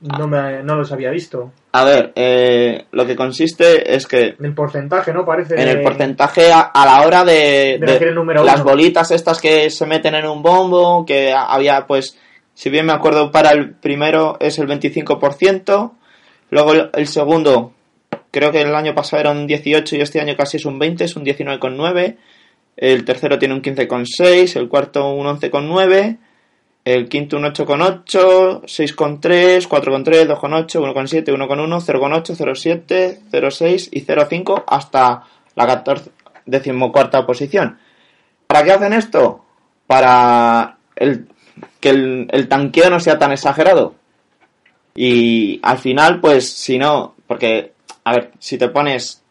no, 0.00 0.28
me, 0.28 0.62
no 0.62 0.76
los 0.76 0.92
había 0.92 1.10
visto. 1.10 1.52
a 1.72 1.84
ver, 1.84 2.12
eh, 2.14 2.86
lo 2.92 3.06
que 3.06 3.16
consiste 3.16 3.94
es 3.94 4.06
que 4.06 4.36
El 4.40 4.54
porcentaje, 4.54 5.12
¿no? 5.12 5.24
Parece 5.24 5.60
en 5.60 5.68
el 5.68 5.82
porcentaje 5.82 6.52
a, 6.52 6.60
a 6.60 6.86
la 6.86 7.06
hora 7.06 7.24
de, 7.24 7.78
de 7.80 8.12
número 8.12 8.44
las 8.44 8.56
uno. 8.60 8.70
bolitas 8.70 9.10
estas 9.10 9.40
que 9.40 9.70
se 9.70 9.86
meten 9.86 10.14
en 10.14 10.26
un 10.26 10.42
bombo, 10.42 11.04
que 11.04 11.32
había 11.32 11.86
pues, 11.86 12.16
si 12.54 12.70
bien 12.70 12.86
me 12.86 12.92
acuerdo, 12.92 13.30
para 13.30 13.50
el 13.50 13.74
primero 13.74 14.36
es 14.40 14.58
el 14.58 14.68
25%, 14.68 15.92
luego 16.50 16.72
el, 16.72 16.90
el 16.94 17.06
segundo, 17.06 17.72
creo 18.30 18.52
que 18.52 18.62
el 18.62 18.74
año 18.74 18.94
pasado 18.94 19.20
era 19.20 19.30
un 19.30 19.46
18 19.46 19.96
y 19.96 20.00
este 20.00 20.20
año 20.20 20.36
casi 20.36 20.58
es 20.58 20.64
un 20.64 20.78
20, 20.78 21.04
es 21.04 21.16
un 21.16 21.24
19,9, 21.24 22.16
el 22.76 23.04
tercero 23.04 23.38
tiene 23.38 23.54
un 23.54 23.62
15,6, 23.62 24.56
el 24.56 24.68
cuarto 24.68 25.12
un 25.12 25.26
11,9, 25.26 26.18
el 26.84 27.08
quinto 27.08 27.36
un 27.36 27.44
8,8, 27.44 28.62
6,3, 28.62 29.68
4,3, 29.68 30.26
2,8, 30.26 30.80
1,7, 30.80 31.24
1,1, 31.24 31.80
0,8, 31.80 32.36
0,7, 32.36 33.18
0,6 33.30 33.88
y 33.92 34.04
0,5 34.04 34.64
hasta 34.66 35.24
la 35.54 35.66
14, 35.66 36.10
decimocuarta 36.46 37.26
posición. 37.26 37.78
¿Para 38.46 38.64
qué 38.64 38.72
hacen 38.72 38.92
esto? 38.94 39.44
Para 39.86 40.78
el, 40.96 41.28
que 41.80 41.90
el, 41.90 42.28
el 42.30 42.48
tanqueo 42.48 42.88
no 42.90 43.00
sea 43.00 43.18
tan 43.18 43.32
exagerado. 43.32 43.94
Y 44.94 45.60
al 45.62 45.78
final, 45.78 46.20
pues, 46.20 46.50
si 46.50 46.78
no, 46.78 47.14
porque, 47.26 47.72
a 48.04 48.12
ver, 48.12 48.32
si 48.38 48.56
te 48.56 48.68
pones 48.68 49.22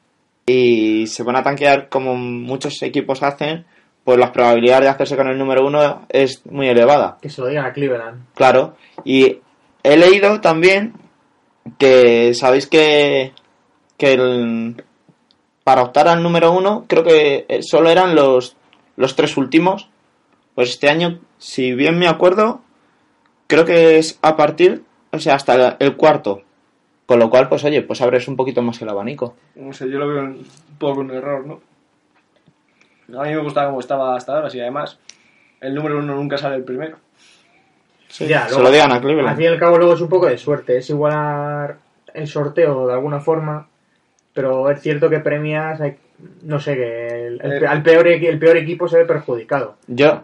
y 0.46 1.08
se 1.08 1.24
van 1.24 1.36
a 1.36 1.44
tanquear 1.44 1.90
como 1.90 2.16
muchos 2.16 2.82
equipos 2.84 3.22
hacen, 3.22 3.66
pues 4.08 4.18
la 4.18 4.32
probabilidad 4.32 4.80
de 4.80 4.88
hacerse 4.88 5.18
con 5.18 5.28
el 5.28 5.38
número 5.38 5.68
uno 5.68 6.06
es 6.08 6.46
muy 6.46 6.70
elevada. 6.70 7.18
Que 7.22 7.30
se 7.30 7.42
lo 7.42 7.48
digan 7.48 7.66
a 7.66 7.74
Cleveland. 7.74 8.24
Claro, 8.36 8.78
y 9.04 9.40
he 9.84 9.98
leído 9.98 10.40
también 10.40 10.94
que 11.78 12.34
sabéis 12.34 12.68
que, 12.68 13.34
que 13.98 14.14
el- 14.14 14.82
para 15.66 15.82
optar 15.84 16.08
al 16.08 16.24
número 16.24 16.54
uno 16.54 16.86
creo 16.88 17.04
que 17.04 17.46
eh, 17.50 17.60
solo 17.62 17.90
eran 17.90 18.16
los, 18.16 18.56
los 18.96 19.14
tres 19.18 19.36
últimos. 19.36 19.90
Pues 20.56 20.70
este 20.70 20.90
año, 20.90 21.20
si 21.38 21.74
bien 21.74 22.00
me 22.00 22.08
acuerdo, 22.08 22.62
creo 23.48 23.66
que 23.66 23.98
es 23.98 24.20
a 24.22 24.38
partir, 24.38 24.84
o 25.12 25.20
sea, 25.20 25.36
hasta 25.36 25.76
el 25.82 25.98
cuarto. 25.98 26.44
Con 27.06 27.20
lo 27.20 27.30
cual, 27.30 27.50
pues 27.50 27.66
oye, 27.66 27.82
pues 27.82 28.00
abres 28.02 28.30
un 28.30 28.38
poquito 28.38 28.62
más 28.62 28.82
el 28.82 28.88
abanico. 28.88 29.36
No 29.56 29.74
sé, 29.74 29.90
yo 29.90 29.98
lo 30.00 30.08
veo 30.08 30.24
un 30.24 30.48
poco 30.80 31.02
un 31.02 31.12
error, 31.12 31.46
¿no? 31.46 31.60
A 33.16 33.24
mí 33.24 33.30
me 33.30 33.38
gustaba 33.42 33.68
como 33.68 33.80
estaba 33.80 34.16
hasta 34.16 34.34
ahora, 34.36 34.50
y 34.54 34.60
además 34.60 35.00
el 35.62 35.74
número 35.76 36.00
uno 36.00 36.16
nunca 36.16 36.38
sale 36.38 36.56
el 36.56 36.64
primero. 36.64 36.98
Ya, 38.20 38.48
Se 38.48 38.60
lo 38.62 38.72
digan 38.72 38.92
a 38.92 38.96
Al 38.96 39.02
Cleveland. 39.02 39.36
fin 39.36 39.46
y 39.46 39.48
al 39.48 39.60
cabo 39.60 39.78
luego 39.78 39.94
es 39.94 40.02
un 40.02 40.10
poco 40.10 40.28
de 40.28 40.38
suerte, 40.38 40.78
es 40.78 40.90
igualar 40.90 41.78
el 42.14 42.28
sorteo 42.28 42.88
de 42.88 42.94
alguna 42.94 43.20
forma, 43.20 43.68
pero 44.34 44.70
es 44.70 44.82
cierto 44.82 45.10
que 45.10 45.20
premias, 45.20 45.80
hay- 45.82 45.98
no 46.44 46.60
sé, 46.60 46.76
que 46.76 47.28
el, 47.28 47.42
el- 47.44 47.64
Eh. 47.64 47.68
al 47.68 47.84
peor, 47.84 48.08
equi- 48.08 48.28
el 48.28 48.40
peor 48.40 48.58
equipo 48.58 48.88
se 48.88 48.98
ve 49.00 49.06
perjudicado. 49.06 49.76
Yo, 49.88 50.24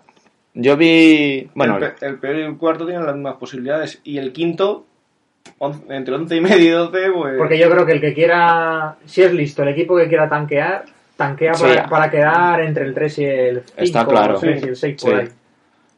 yo 0.54 0.76
vi, 0.78 1.50
bueno, 1.54 1.78
el, 1.78 1.92
pe- 1.94 2.06
el 2.06 2.20
peor 2.20 2.36
y 2.38 2.42
el 2.42 2.58
cuarto 2.58 2.86
tienen 2.86 3.06
las 3.06 3.16
mismas 3.16 3.36
posibilidades. 3.36 4.00
Y 4.04 4.18
el 4.18 4.32
quinto, 4.34 4.86
on- 5.60 5.84
entre 5.90 6.16
11 6.16 6.36
y 6.38 6.42
medio 6.42 6.58
y 6.66 6.70
12, 6.70 7.12
pues. 7.12 7.38
Porque 7.38 7.60
yo 7.60 7.70
creo 7.70 7.86
que 7.86 7.92
el 7.92 8.02
que 8.02 8.14
quiera, 8.14 8.96
si 9.06 9.22
es 9.24 9.34
listo, 9.34 9.62
el 9.62 9.70
equipo 9.70 9.96
que 9.98 10.08
quiera 10.08 10.28
tanquear, 10.30 10.86
tanquea 11.28 11.54
Sí. 11.54 11.64
para, 11.64 11.88
para 11.90 12.10
quedar 12.12 12.62
entre 12.62 12.86
el 12.86 12.94
3 12.94 13.20
y 13.20 13.26
el 13.26 13.62
5, 13.64 13.74
Está 13.78 14.06
claro. 14.06 14.34
el 14.36 14.40
6 14.40 14.64
y 14.64 14.68
el 14.70 14.76
6 14.76 15.04
por 15.04 15.16
ahí. 15.16 15.28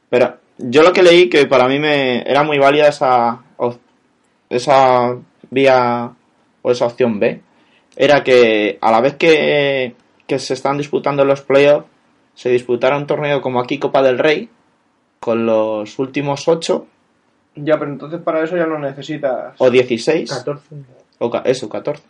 Pero 0.09 0.37
yo 0.57 0.83
lo 0.83 0.93
que 0.93 1.03
leí 1.03 1.29
que 1.29 1.45
para 1.47 1.67
mí 1.67 1.79
me 1.79 2.21
era 2.29 2.43
muy 2.43 2.57
válida 2.59 2.87
esa 2.87 3.39
esa 4.49 5.15
vía 5.49 6.11
o 6.61 6.71
esa 6.71 6.85
opción 6.85 7.19
B 7.19 7.41
era 7.95 8.23
que 8.23 8.77
a 8.81 8.91
la 8.91 9.01
vez 9.01 9.15
que, 9.15 9.95
que 10.27 10.39
se 10.39 10.53
están 10.53 10.77
disputando 10.77 11.23
los 11.25 11.41
playoffs 11.41 11.87
se 12.35 12.49
disputara 12.49 12.97
un 12.97 13.07
torneo 13.07 13.41
como 13.41 13.59
aquí 13.61 13.79
Copa 13.79 14.01
del 14.01 14.17
Rey 14.19 14.49
con 15.19 15.45
los 15.45 15.97
últimos 15.99 16.47
8 16.47 16.85
Ya, 17.55 17.79
pero 17.79 17.91
entonces 17.91 18.21
para 18.21 18.43
eso 18.43 18.55
ya 18.57 18.65
no 18.65 18.77
necesitas 18.77 19.55
o 19.57 19.69
16 19.69 20.31
14. 20.31 20.75
o 21.19 21.41
eso 21.45 21.69
14 21.69 22.03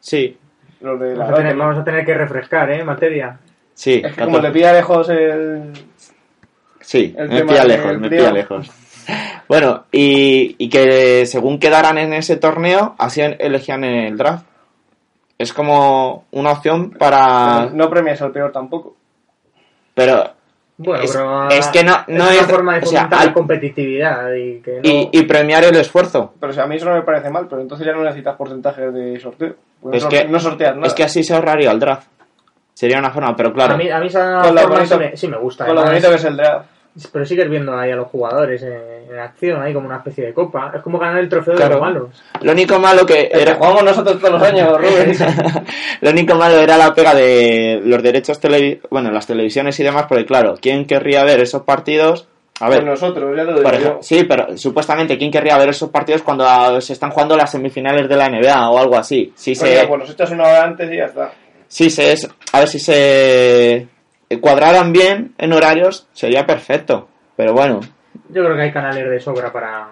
sí 0.00 0.36
los 0.82 1.00
de 1.00 1.16
la 1.16 1.24
Vamos 1.24 1.32
a, 1.32 1.36
tener, 1.36 1.56
¿no? 1.56 1.64
vamos 1.64 1.78
a 1.80 1.84
tener 1.84 2.04
que 2.04 2.14
refrescar, 2.14 2.70
¿eh? 2.70 2.84
Materia. 2.84 3.38
sí 3.74 4.02
Es 4.04 4.14
que 4.14 4.24
como 4.24 4.36
14. 4.36 4.48
le 4.48 4.52
pilla 4.52 4.72
lejos 4.72 5.08
el. 5.08 5.72
sí 6.80 7.14
el 7.16 7.28
me 7.28 7.36
tema 7.36 7.52
pilla 7.52 7.64
lejos 7.64 7.98
me 7.98 8.10
pilla 8.10 8.32
lejos 8.32 8.70
Bueno, 9.48 9.84
y, 9.92 10.56
y 10.58 10.68
que 10.68 11.26
según 11.26 11.58
quedaran 11.58 11.98
en 11.98 12.12
ese 12.12 12.36
torneo, 12.36 12.94
así 12.98 13.20
elegían 13.20 13.84
el 13.84 14.16
draft. 14.16 14.46
Es 15.38 15.52
como 15.52 16.26
una 16.30 16.52
opción 16.52 16.90
para... 16.90 17.68
No 17.72 17.90
premias 17.90 18.22
al 18.22 18.30
peor 18.30 18.52
tampoco. 18.52 18.94
Pero 19.94 20.32
Bueno, 20.78 21.04
Es- 21.04 21.12
pero 21.12 21.48
es 21.50 21.66
que 21.68 21.84
no- 21.84 22.04
no 22.08 22.24
una 22.24 22.34
es- 22.34 22.46
forma 22.46 22.74
de 22.74 22.78
o 22.80 22.86
sea, 22.86 23.00
fomentar 23.02 23.26
la 23.26 23.32
competitividad 23.34 24.32
y 24.34 24.60
que 24.60 24.72
no... 24.76 24.80
y, 24.82 25.08
y 25.12 25.22
premiar 25.24 25.62
el 25.64 25.76
esfuerzo. 25.76 26.32
Pero 26.40 26.50
o 26.50 26.54
sea, 26.54 26.64
a 26.64 26.66
mí 26.66 26.76
eso 26.76 26.86
no 26.86 26.94
me 26.94 27.02
parece 27.02 27.30
mal, 27.30 27.46
pero 27.48 27.60
entonces 27.62 27.86
ya 27.86 27.92
no 27.92 28.02
necesitas 28.02 28.36
porcentajes 28.36 28.92
de 28.92 29.20
sorteo. 29.20 29.54
Porque 29.80 29.98
Es 29.98 30.04
no, 30.04 30.08
que- 30.08 30.24
no 30.28 30.40
sorteas 30.40 30.74
nada. 30.74 30.86
Es 30.86 30.94
que 30.94 31.04
así 31.04 31.22
se 31.22 31.34
ahorraría 31.34 31.70
el 31.70 31.78
draft. 31.78 32.08
Sería 32.74 32.98
una 32.98 33.10
forma, 33.10 33.36
pero 33.36 33.52
claro. 33.52 33.74
A 33.74 33.76
mí, 33.76 33.88
a 33.90 33.98
mí 34.00 34.06
esa 34.06 34.40
Con 34.42 34.56
forma 34.58 34.76
bonito- 34.76 34.94
sí, 34.94 35.00
me, 35.00 35.16
sí 35.16 35.28
me 35.28 35.36
gusta. 35.36 35.66
Con 35.66 35.74
lo 35.76 35.84
bonito 35.84 36.08
que 36.08 36.14
es 36.16 36.24
el 36.24 36.36
draft. 36.36 36.66
Pero 37.10 37.24
sigues 37.24 37.48
viendo 37.48 37.74
ahí 37.76 37.90
a 37.90 37.96
los 37.96 38.08
jugadores 38.08 38.62
en, 38.62 38.72
en 39.10 39.18
acción, 39.18 39.62
ahí 39.62 39.72
como 39.72 39.86
una 39.86 39.96
especie 39.96 40.26
de 40.26 40.34
copa. 40.34 40.72
Es 40.76 40.82
como 40.82 40.98
ganar 40.98 41.18
el 41.20 41.28
trofeo 41.28 41.54
de 41.54 41.68
los 41.68 41.80
malos. 41.80 42.22
Lo 42.42 42.52
único 42.52 42.78
malo 42.78 43.06
que 43.06 43.20
El 43.22 43.28
que 43.30 43.42
era. 43.42 43.54
jugamos 43.54 43.82
nosotros 43.84 44.18
todos 44.18 44.32
los 44.34 44.42
años, 44.42 44.76
Rubén. 44.78 45.16
Lo 46.02 46.10
único 46.10 46.34
malo 46.34 46.58
era 46.60 46.76
la 46.76 46.94
pega 46.94 47.14
de 47.14 47.80
los 47.84 48.02
derechos 48.02 48.38
televi 48.40 48.80
bueno, 48.90 49.10
las 49.10 49.26
televisiones 49.26 49.78
y 49.80 49.84
demás, 49.84 50.04
porque 50.08 50.26
claro, 50.26 50.54
¿quién 50.60 50.84
querría 50.84 51.24
ver 51.24 51.40
esos 51.40 51.62
partidos? 51.62 52.28
A 52.60 52.68
ver, 52.68 52.80
Con 52.80 52.90
nosotros, 52.90 53.34
ya 53.36 53.44
te 53.44 53.50
lo 53.50 53.56
digo 53.58 53.70
ejemplo, 53.70 53.98
sí, 54.02 54.24
pero 54.24 54.56
supuestamente, 54.58 55.16
¿quién 55.18 55.30
querría 55.32 55.56
ver 55.58 55.70
esos 55.70 55.88
partidos 55.90 56.22
cuando 56.22 56.80
se 56.80 56.92
están 56.92 57.10
jugando 57.10 57.36
las 57.36 57.50
semifinales 57.50 58.08
de 58.08 58.16
la 58.16 58.28
NBA 58.28 58.70
o 58.70 58.78
algo 58.78 58.96
así? 58.96 59.32
Si 59.34 59.54
Pues, 59.56 59.72
ya, 59.74 59.80
se, 59.80 59.86
pues 59.88 60.00
los 60.00 60.10
echas 60.10 60.30
una 60.30 60.44
hora 60.44 60.64
antes 60.64 60.92
y 60.92 60.96
ya 60.96 61.06
está. 61.06 61.32
si 61.66 61.88
se 61.90 62.12
es, 62.12 62.28
a 62.52 62.58
ver 62.60 62.68
si 62.68 62.78
se 62.78 63.88
cuadraran 64.40 64.92
bien 64.92 65.34
en 65.38 65.52
horarios, 65.52 66.08
sería 66.12 66.46
perfecto. 66.46 67.08
Pero 67.36 67.52
bueno, 67.52 67.80
Yo 68.28 68.44
creo 68.44 68.56
que 68.56 68.62
hay 68.62 68.72
canales 68.72 69.08
de 69.08 69.20
sobra 69.20 69.52
para, 69.52 69.88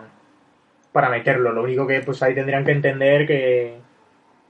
para 0.93 1.09
meterlo. 1.09 1.53
Lo 1.53 1.63
único 1.63 1.87
que 1.87 2.01
pues 2.01 2.23
ahí 2.23 2.35
tendrían 2.35 2.65
que 2.65 2.73
entender 2.73 3.27
que, 3.27 3.75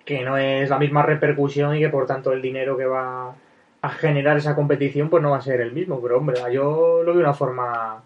que 0.05 0.23
no 0.23 0.37
es 0.37 0.69
la 0.69 0.79
misma 0.79 1.03
repercusión 1.03 1.77
y 1.77 1.81
que 1.81 1.89
por 1.89 2.07
tanto 2.07 2.33
el 2.33 2.43
dinero 2.43 2.77
que 2.77 2.87
va 2.87 3.35
a 3.83 3.89
generar 3.91 4.37
esa 4.37 4.55
competición 4.55 5.09
pues 5.09 5.23
no 5.23 5.31
va 5.31 5.39
a 5.39 5.43
ser 5.43 5.61
el 5.61 5.73
mismo. 5.73 6.01
Pero 6.03 6.19
hombre, 6.19 6.41
yo 6.53 7.03
lo 7.05 7.13
veo 7.13 7.23
una 7.23 7.35
forma 7.35 8.03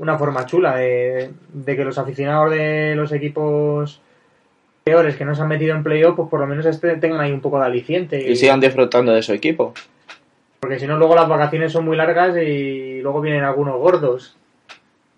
una 0.00 0.18
forma 0.18 0.46
chula 0.46 0.76
de, 0.76 1.30
de 1.52 1.76
que 1.76 1.84
los 1.84 1.98
aficionados 1.98 2.50
de 2.50 2.94
los 2.96 3.12
equipos 3.12 4.00
peores 4.84 5.16
que 5.16 5.24
no 5.24 5.34
se 5.34 5.42
han 5.42 5.48
metido 5.48 5.76
en 5.76 5.82
playoff 5.82 6.16
pues 6.16 6.28
por 6.28 6.40
lo 6.40 6.46
menos 6.46 6.66
este, 6.66 6.96
tengan 6.96 7.20
ahí 7.20 7.32
un 7.32 7.40
poco 7.40 7.58
de 7.58 7.66
aliciente. 7.66 8.30
y 8.30 8.36
sigan 8.36 8.60
disfrutando 8.60 9.12
de 9.12 9.22
su 9.22 9.32
equipo. 9.32 9.74
Porque 10.62 10.78
si 10.78 10.86
no, 10.86 10.96
luego 10.96 11.16
las 11.16 11.28
vacaciones 11.28 11.72
son 11.72 11.84
muy 11.84 11.96
largas 11.96 12.36
y 12.36 13.00
luego 13.02 13.20
vienen 13.20 13.42
algunos 13.42 13.80
gordos 13.80 14.36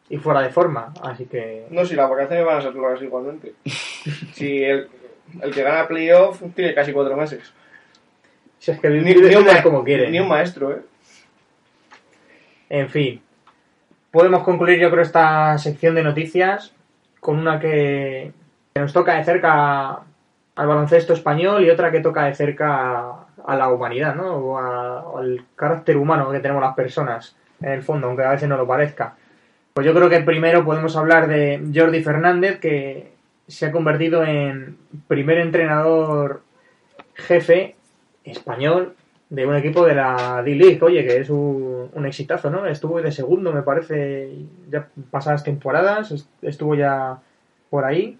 y 0.08 0.16
fuera 0.16 0.40
de 0.40 0.48
forma. 0.48 0.94
Así 1.02 1.26
que. 1.26 1.66
No, 1.68 1.84
si 1.84 1.94
las 1.94 2.08
vacaciones 2.08 2.46
van 2.46 2.56
a 2.56 2.62
ser 2.62 2.74
largas 2.74 3.02
igualmente. 3.02 3.52
si 4.32 4.64
el, 4.64 4.88
el 5.42 5.52
que 5.52 5.62
gana 5.62 5.86
playoff 5.86 6.40
tiene 6.54 6.72
casi 6.74 6.94
cuatro 6.94 7.14
meses. 7.14 7.52
Si 8.58 8.70
es 8.70 8.80
que 8.80 8.88
Ni, 8.88 9.00
vivir 9.00 9.22
ni 9.22 9.34
un, 9.34 9.44
como 9.62 9.84
quieren. 9.84 10.12
ni 10.12 10.18
un 10.18 10.28
maestro, 10.28 10.72
¿eh? 10.72 10.80
En 12.70 12.88
fin. 12.88 13.20
Podemos 14.10 14.44
concluir, 14.44 14.78
yo 14.78 14.90
creo, 14.90 15.02
esta 15.02 15.58
sección 15.58 15.94
de 15.94 16.04
noticias 16.04 16.72
con 17.20 17.38
una 17.38 17.60
que, 17.60 18.32
que 18.72 18.80
nos 18.80 18.94
toca 18.94 19.16
de 19.16 19.24
cerca 19.24 19.90
al 20.56 20.66
baloncesto 20.66 21.12
español 21.12 21.62
y 21.62 21.68
otra 21.68 21.90
que 21.90 22.00
toca 22.00 22.24
de 22.24 22.34
cerca 22.34 23.23
a 23.44 23.56
la 23.56 23.68
humanidad, 23.68 24.14
¿no? 24.14 24.36
O, 24.36 24.58
a- 24.58 25.18
al 25.20 25.44
carácter 25.54 25.96
humano 25.96 26.30
que 26.30 26.40
tenemos 26.40 26.62
las 26.62 26.74
personas, 26.74 27.36
en 27.60 27.70
el 27.72 27.82
fondo, 27.82 28.06
aunque 28.08 28.24
a 28.24 28.30
veces 28.30 28.48
no 28.48 28.56
lo 28.56 28.66
parezca. 28.66 29.14
Pues 29.72 29.86
yo 29.86 29.94
creo 29.94 30.08
que 30.08 30.20
primero 30.20 30.64
podemos 30.64 30.96
hablar 30.96 31.26
de 31.28 31.62
Jordi 31.74 32.02
Fernández, 32.02 32.58
que 32.60 33.12
se 33.46 33.66
ha 33.66 33.72
convertido 33.72 34.24
en 34.24 34.76
primer 35.08 35.38
entrenador 35.38 36.42
jefe 37.14 37.76
español 38.24 38.94
de 39.30 39.46
un 39.46 39.56
equipo 39.56 39.84
de 39.84 39.94
la 39.94 40.42
D-League, 40.44 40.78
oye, 40.82 41.04
que 41.04 41.18
es 41.18 41.30
un, 41.30 41.90
un 41.92 42.06
exitazo, 42.06 42.50
¿no? 42.50 42.66
Estuvo 42.66 43.00
de 43.02 43.10
segundo, 43.10 43.52
me 43.52 43.62
parece, 43.62 44.30
ya 44.70 44.86
pasadas 45.10 45.42
temporadas, 45.42 46.12
est- 46.12 46.28
estuvo 46.42 46.74
ya 46.74 47.18
por 47.70 47.84
ahí. 47.84 48.18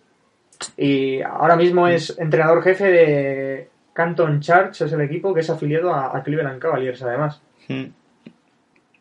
Y 0.76 1.20
ahora 1.22 1.56
mismo 1.56 1.86
es 1.88 2.18
entrenador 2.18 2.62
jefe 2.62 2.84
de 2.90 3.68
Canton 3.94 4.40
Charge, 4.40 4.84
es 4.84 4.92
el 4.92 5.00
equipo 5.00 5.32
que 5.32 5.40
es 5.40 5.48
afiliado 5.48 5.94
a, 5.94 6.14
a 6.14 6.22
Cleveland 6.22 6.60
Cavaliers, 6.60 7.02
además. 7.02 7.40
Mm. 7.68 7.84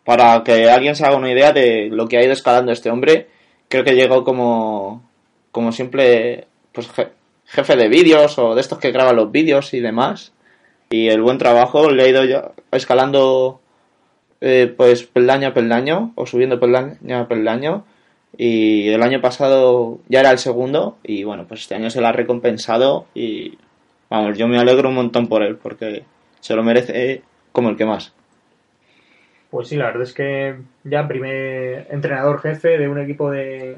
Para 0.06 0.44
que 0.44 0.70
alguien 0.70 0.96
se 0.96 1.06
haga 1.06 1.16
una 1.18 1.32
idea 1.32 1.52
de 1.54 1.90
lo 1.92 2.08
que 2.08 2.18
ha 2.18 2.24
ido 2.24 2.34
escalando 2.34 2.72
este 2.72 2.90
hombre, 2.90 3.28
creo 3.70 3.84
que 3.84 3.96
llegó 3.96 4.24
como, 4.24 5.02
como 5.52 5.72
simple 5.72 6.48
pues, 6.72 6.90
je- 6.94 7.10
jefe 7.46 7.76
de 7.76 7.88
vídeos 7.88 8.38
o 8.38 8.54
de 8.56 8.62
estos 8.62 8.80
que 8.80 8.92
graban 8.92 9.16
los 9.16 9.32
vídeos 9.32 9.74
y 9.74 9.80
demás. 9.80 10.34
Y 10.90 11.08
el 11.08 11.22
buen 11.22 11.38
trabajo 11.38 11.90
le 11.90 12.04
ha 12.04 12.08
ido 12.08 12.54
escalando 12.72 13.62
eh, 14.42 14.72
pues 14.76 15.04
peldaño 15.04 15.48
a 15.48 15.54
peldaño 15.54 16.12
o 16.16 16.26
subiendo 16.26 16.60
peldaño 16.60 17.18
a 17.18 17.28
peldaño. 17.28 17.86
Y 18.38 18.90
el 18.90 19.02
año 19.04 19.22
pasado 19.22 20.00
ya 20.10 20.20
era 20.20 20.32
el 20.32 20.40
segundo 20.40 20.98
y 21.04 21.24
bueno, 21.24 21.46
pues 21.48 21.62
este 21.62 21.76
año 21.76 21.90
se 21.90 22.02
lo 22.02 22.08
ha 22.08 22.12
recompensado 22.12 23.06
y 23.16 23.58
vamos, 24.14 24.38
yo 24.38 24.48
me 24.48 24.60
alegro 24.60 24.90
un 24.90 24.96
montón 24.96 25.28
por 25.28 25.42
él 25.42 25.58
porque 25.58 26.04
se 26.40 26.56
lo 26.56 26.64
merece 26.64 27.24
como 27.52 27.70
el 27.70 27.76
que 27.76 27.86
más. 27.86 28.14
Pues 29.50 29.68
sí, 29.68 29.76
la 29.76 29.86
verdad 29.86 30.04
es 30.04 30.14
que 30.14 30.56
ya 30.84 31.08
primer 31.08 31.88
entrenador 31.90 32.42
jefe 32.42 32.78
de 32.78 32.88
un 32.88 33.00
equipo 33.00 33.32
de 33.32 33.78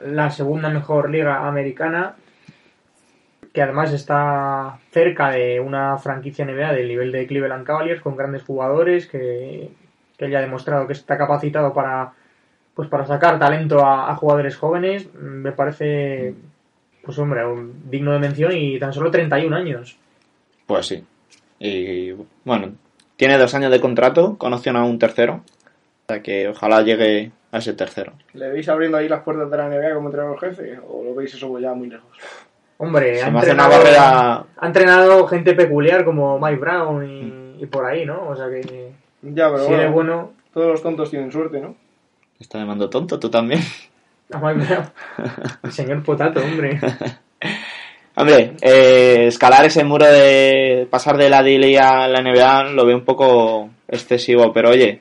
la 0.00 0.30
segunda 0.30 0.68
mejor 0.68 1.10
liga 1.10 1.46
americana, 1.46 2.16
que 3.52 3.62
además 3.62 3.92
está 3.92 4.78
cerca 4.90 5.30
de 5.30 5.60
una 5.60 5.98
franquicia 5.98 6.44
NBA 6.44 6.72
del 6.72 6.88
nivel 6.88 7.12
de 7.12 7.26
Cleveland 7.26 7.66
Cavaliers, 7.66 8.00
con 8.00 8.16
grandes 8.16 8.42
jugadores, 8.42 9.06
que, 9.06 9.70
que 10.16 10.30
ya 10.30 10.38
ha 10.38 10.42
demostrado 10.42 10.86
que 10.86 10.92
está 10.92 11.16
capacitado 11.16 11.72
para 11.72 12.12
pues 12.74 12.88
para 12.88 13.06
sacar 13.06 13.40
talento 13.40 13.84
a 13.84 14.14
jugadores 14.14 14.56
jóvenes, 14.56 15.12
me 15.14 15.50
parece, 15.50 16.36
pues 17.08 17.18
hombre, 17.20 17.42
un- 17.46 17.88
digno 17.90 18.12
de 18.12 18.18
mención 18.18 18.52
y 18.54 18.78
tan 18.78 18.92
solo 18.92 19.10
31 19.10 19.56
años. 19.56 19.96
Pues 20.66 20.84
sí. 20.86 21.02
Y 21.58 22.12
bueno, 22.44 22.72
tiene 23.16 23.38
dos 23.38 23.54
años 23.54 23.70
de 23.70 23.80
contrato, 23.80 24.36
con 24.36 24.52
opción 24.52 24.76
a 24.76 24.84
un 24.84 24.98
tercero. 24.98 25.40
O 26.06 26.12
sea 26.12 26.22
que 26.22 26.48
ojalá 26.48 26.82
llegue 26.82 27.30
a 27.50 27.56
ese 27.58 27.72
tercero. 27.72 28.12
¿Le 28.34 28.50
veis 28.50 28.68
abriendo 28.68 28.98
ahí 28.98 29.08
las 29.08 29.22
puertas 29.22 29.50
de 29.50 29.56
la 29.56 29.68
NBA 29.70 29.94
como 29.94 30.08
entrenador 30.08 30.38
jefe? 30.38 30.78
¿O 30.86 31.02
lo 31.02 31.14
veis 31.14 31.32
eso 31.32 31.58
ya 31.58 31.72
muy 31.72 31.88
lejos? 31.88 32.10
Hombre, 32.76 33.22
ha 33.22 33.28
entrenado- 33.28 33.70
barrera. 33.70 34.44
Ha 34.58 34.66
entrenado 34.66 35.26
gente 35.26 35.54
peculiar 35.54 36.04
como 36.04 36.38
Mike 36.38 36.58
Brown 36.60 37.04
y, 37.58 37.62
y 37.62 37.66
por 37.66 37.86
ahí, 37.86 38.04
¿no? 38.04 38.28
O 38.28 38.36
sea 38.36 38.50
que 38.50 38.92
Ya, 39.22 39.46
pero 39.50 39.60
si 39.60 39.68
bueno, 39.68 39.80
eres 39.82 39.92
bueno, 39.94 40.32
todos 40.52 40.66
los 40.72 40.82
tontos 40.82 41.08
tienen 41.10 41.32
suerte, 41.32 41.58
¿no? 41.58 41.74
Está 42.38 42.58
llamando 42.58 42.90
tonto, 42.90 43.18
tú 43.18 43.30
también. 43.30 43.60
El 44.30 45.72
señor 45.72 46.02
Potato, 46.02 46.40
hombre. 46.40 46.78
Hombre, 48.14 48.56
eh, 48.62 49.26
escalar 49.28 49.64
ese 49.64 49.84
muro 49.84 50.04
de 50.04 50.88
pasar 50.90 51.16
de 51.16 51.30
la 51.30 51.40
DLI 51.40 51.76
a 51.76 52.08
la 52.08 52.20
NBA 52.20 52.64
lo 52.72 52.84
veo 52.84 52.96
un 52.96 53.04
poco 53.04 53.70
excesivo, 53.86 54.52
pero 54.52 54.70
oye, 54.70 55.00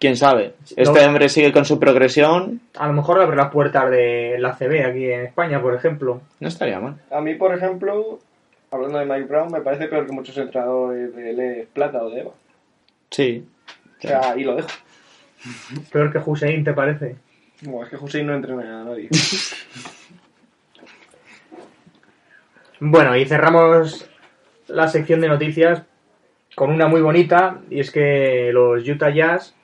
quién 0.00 0.16
sabe. 0.16 0.54
Este 0.76 0.82
No. 1.00 1.06
hombre 1.06 1.28
sigue 1.28 1.52
con 1.52 1.64
su 1.64 1.78
progresión, 1.78 2.60
A 2.74 2.88
lo 2.88 2.92
mejor 2.94 3.20
abre 3.22 3.36
las 3.36 3.52
puertas 3.52 3.88
de 3.88 4.34
la 4.40 4.56
CB 4.56 4.84
aquí 4.84 5.04
en 5.12 5.26
España, 5.26 5.62
por 5.62 5.74
ejemplo. 5.76 6.22
no 6.40 6.48
estaría 6.48 6.80
mal. 6.80 6.96
A 7.12 7.20
mí, 7.20 7.36
por 7.36 7.54
ejemplo, 7.54 8.18
hablando 8.72 8.98
de 8.98 9.04
Mike 9.06 9.28
Brown, 9.28 9.52
me 9.52 9.60
parece 9.60 9.86
peor 9.86 10.04
que 10.04 10.12
muchos 10.12 10.36
entrenadores 10.36 11.14
de 11.14 11.32
Le 11.34 11.68
Plata 11.72 12.02
o 12.02 12.10
de 12.10 12.20
Eva. 12.22 12.32
Sí. 13.12 13.46
O 13.98 14.08
sea, 14.08 14.34
y 14.36 14.42
lo 14.42 14.56
dejo. 14.56 14.68
Peor 15.92 16.12
que 16.12 16.18
Hussein, 16.18 16.64
¿te 16.64 16.72
parece? 16.72 17.14
Buah, 17.62 17.84
es 17.84 17.90
que 17.90 17.96
Hussein 17.96 18.26
no 18.26 18.34
entrena 18.34 18.82
a 18.82 18.84
nadie. 18.84 19.08
Bueno, 22.78 23.16
y 23.16 23.24
cerramos 23.24 24.06
la 24.68 24.86
sección 24.88 25.22
de 25.22 25.28
noticias 25.28 25.82
con 26.54 26.70
una 26.70 26.88
muy 26.88 27.00
bonita, 27.00 27.60
y 27.70 27.80
es 27.80 27.90
que 27.90 28.50
los 28.52 28.86
Utah 28.86 29.08
Jazz 29.08 29.54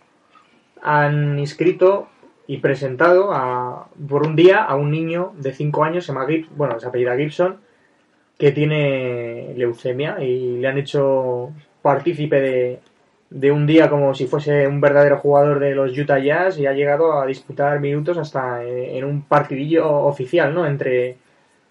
han 0.82 1.38
inscrito 1.38 2.09
y 2.47 2.57
presentado 2.59 3.32
a- 3.34 3.88
por 4.09 4.26
un 4.26 4.34
día 4.34 4.62
a 4.64 4.76
un 4.76 4.90
niño 4.90 5.34
de 5.36 5.53
5 5.53 5.84
años, 5.84 6.07
se 6.07 6.12
llama 6.14 6.24
Gib- 6.26 6.49
bueno, 6.57 6.80
se 6.80 6.86
apellida 6.86 7.14
Gibson, 7.14 7.61
que 8.38 8.51
tiene 8.51 9.53
leucemia 9.59 10.22
y 10.24 10.57
le 10.59 10.68
han 10.68 10.78
hecho 10.78 11.53
partícipe 11.82 12.40
de, 12.40 12.80
de 13.35 13.51
un 13.51 13.66
día 13.66 13.89
como 13.89 14.14
si 14.14 14.26
fuese 14.26 14.66
un 14.68 14.80
verdadero 14.80 15.18
jugador 15.18 15.59
de 15.59 15.74
los 15.74 15.97
Utah 15.97 16.18
Jazz 16.18 16.59
y 16.59 16.66
ha 16.66 16.72
llegado 16.72 17.18
a 17.18 17.26
disputar 17.26 17.80
minutos 17.80 18.18
hasta 18.18 18.62
en, 18.62 18.97
en 18.97 19.05
un 19.05 19.22
partidillo 19.22 19.91
oficial, 19.91 20.53
¿no? 20.53 20.66
Entre, 20.66 21.16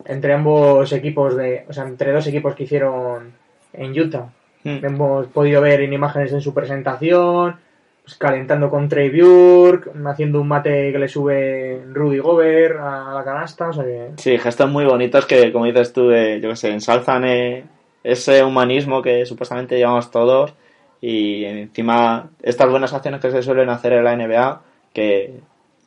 entre 0.06 0.34
ambos 0.34 0.92
equipos 0.92 1.38
de, 1.38 1.66
o 1.70 1.74
sea, 1.74 1.84
entre 1.84 2.12
dos 2.12 2.26
equipos 2.26 2.56
que 2.56 2.64
hicieron 2.64 3.32
en 3.74 4.00
Utah. 4.00 4.30
Mm. 4.64 4.86
Hemos 4.86 5.28
podido 5.28 5.62
ver 5.62 5.82
en 5.82 5.94
imágenes 5.94 6.34
en 6.34 6.42
su 6.42 6.52
presentación, 6.52 7.56
pues, 8.04 8.16
calentando 8.18 8.70
con 8.70 8.90
Trey 8.90 9.10
Burke, 9.10 9.92
haciendo 10.06 10.42
un 10.42 10.48
mate 10.48 10.92
que 10.92 11.00
le 11.00 11.08
sube 11.08 11.84
Rudy 11.94 12.18
Gobert 12.18 12.80
a 12.80 13.14
la 13.14 13.24
canasta, 13.24 13.70
o 13.70 13.74
sea 13.74 13.84
que... 13.84 14.10
Sí, 14.18 14.38
gestos 14.40 14.70
muy 14.70 14.86
bonitos 14.86 15.28
que, 15.28 15.52
como 15.52 15.66
dices 15.66 15.94
tú, 15.94 16.10
de, 16.10 16.42
yo 16.42 16.50
que 16.50 16.56
sé, 16.56 16.72
ensalzan 16.72 17.26
eh, 17.26 17.66
ese 18.04 18.44
humanismo 18.44 19.04
que 19.04 19.28
supuestamente 19.28 19.78
llevamos 19.78 20.10
todos 20.10 20.56
y 21.02 21.44
encima 21.46 22.30
estas 22.44 22.70
buenas 22.70 22.94
acciones 22.94 23.20
que 23.22 23.32
se 23.32 23.42
suelen 23.42 23.70
hacer 23.70 23.94
en 23.94 24.04
la 24.04 24.16
NBA 24.16 24.62
que, 24.94 25.34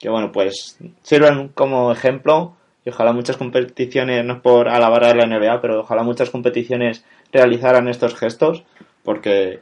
que 0.00 0.08
bueno, 0.08 0.32
pues 0.32 0.78
sirven 1.02 1.48
como 1.54 1.92
ejemplo 1.92 2.56
y 2.84 2.90
ojalá 2.90 3.12
muchas 3.12 3.36
competiciones, 3.36 4.24
no 4.24 4.34
es 4.34 4.40
por 4.40 4.68
alabar 4.68 5.04
a 5.04 5.14
la 5.14 5.26
NBA, 5.26 5.60
pero 5.60 5.80
ojalá 5.80 6.02
muchas 6.02 6.30
competiciones 6.30 7.04
realizaran 7.32 7.88
estos 7.88 8.14
gestos 8.14 8.64
porque 9.04 9.60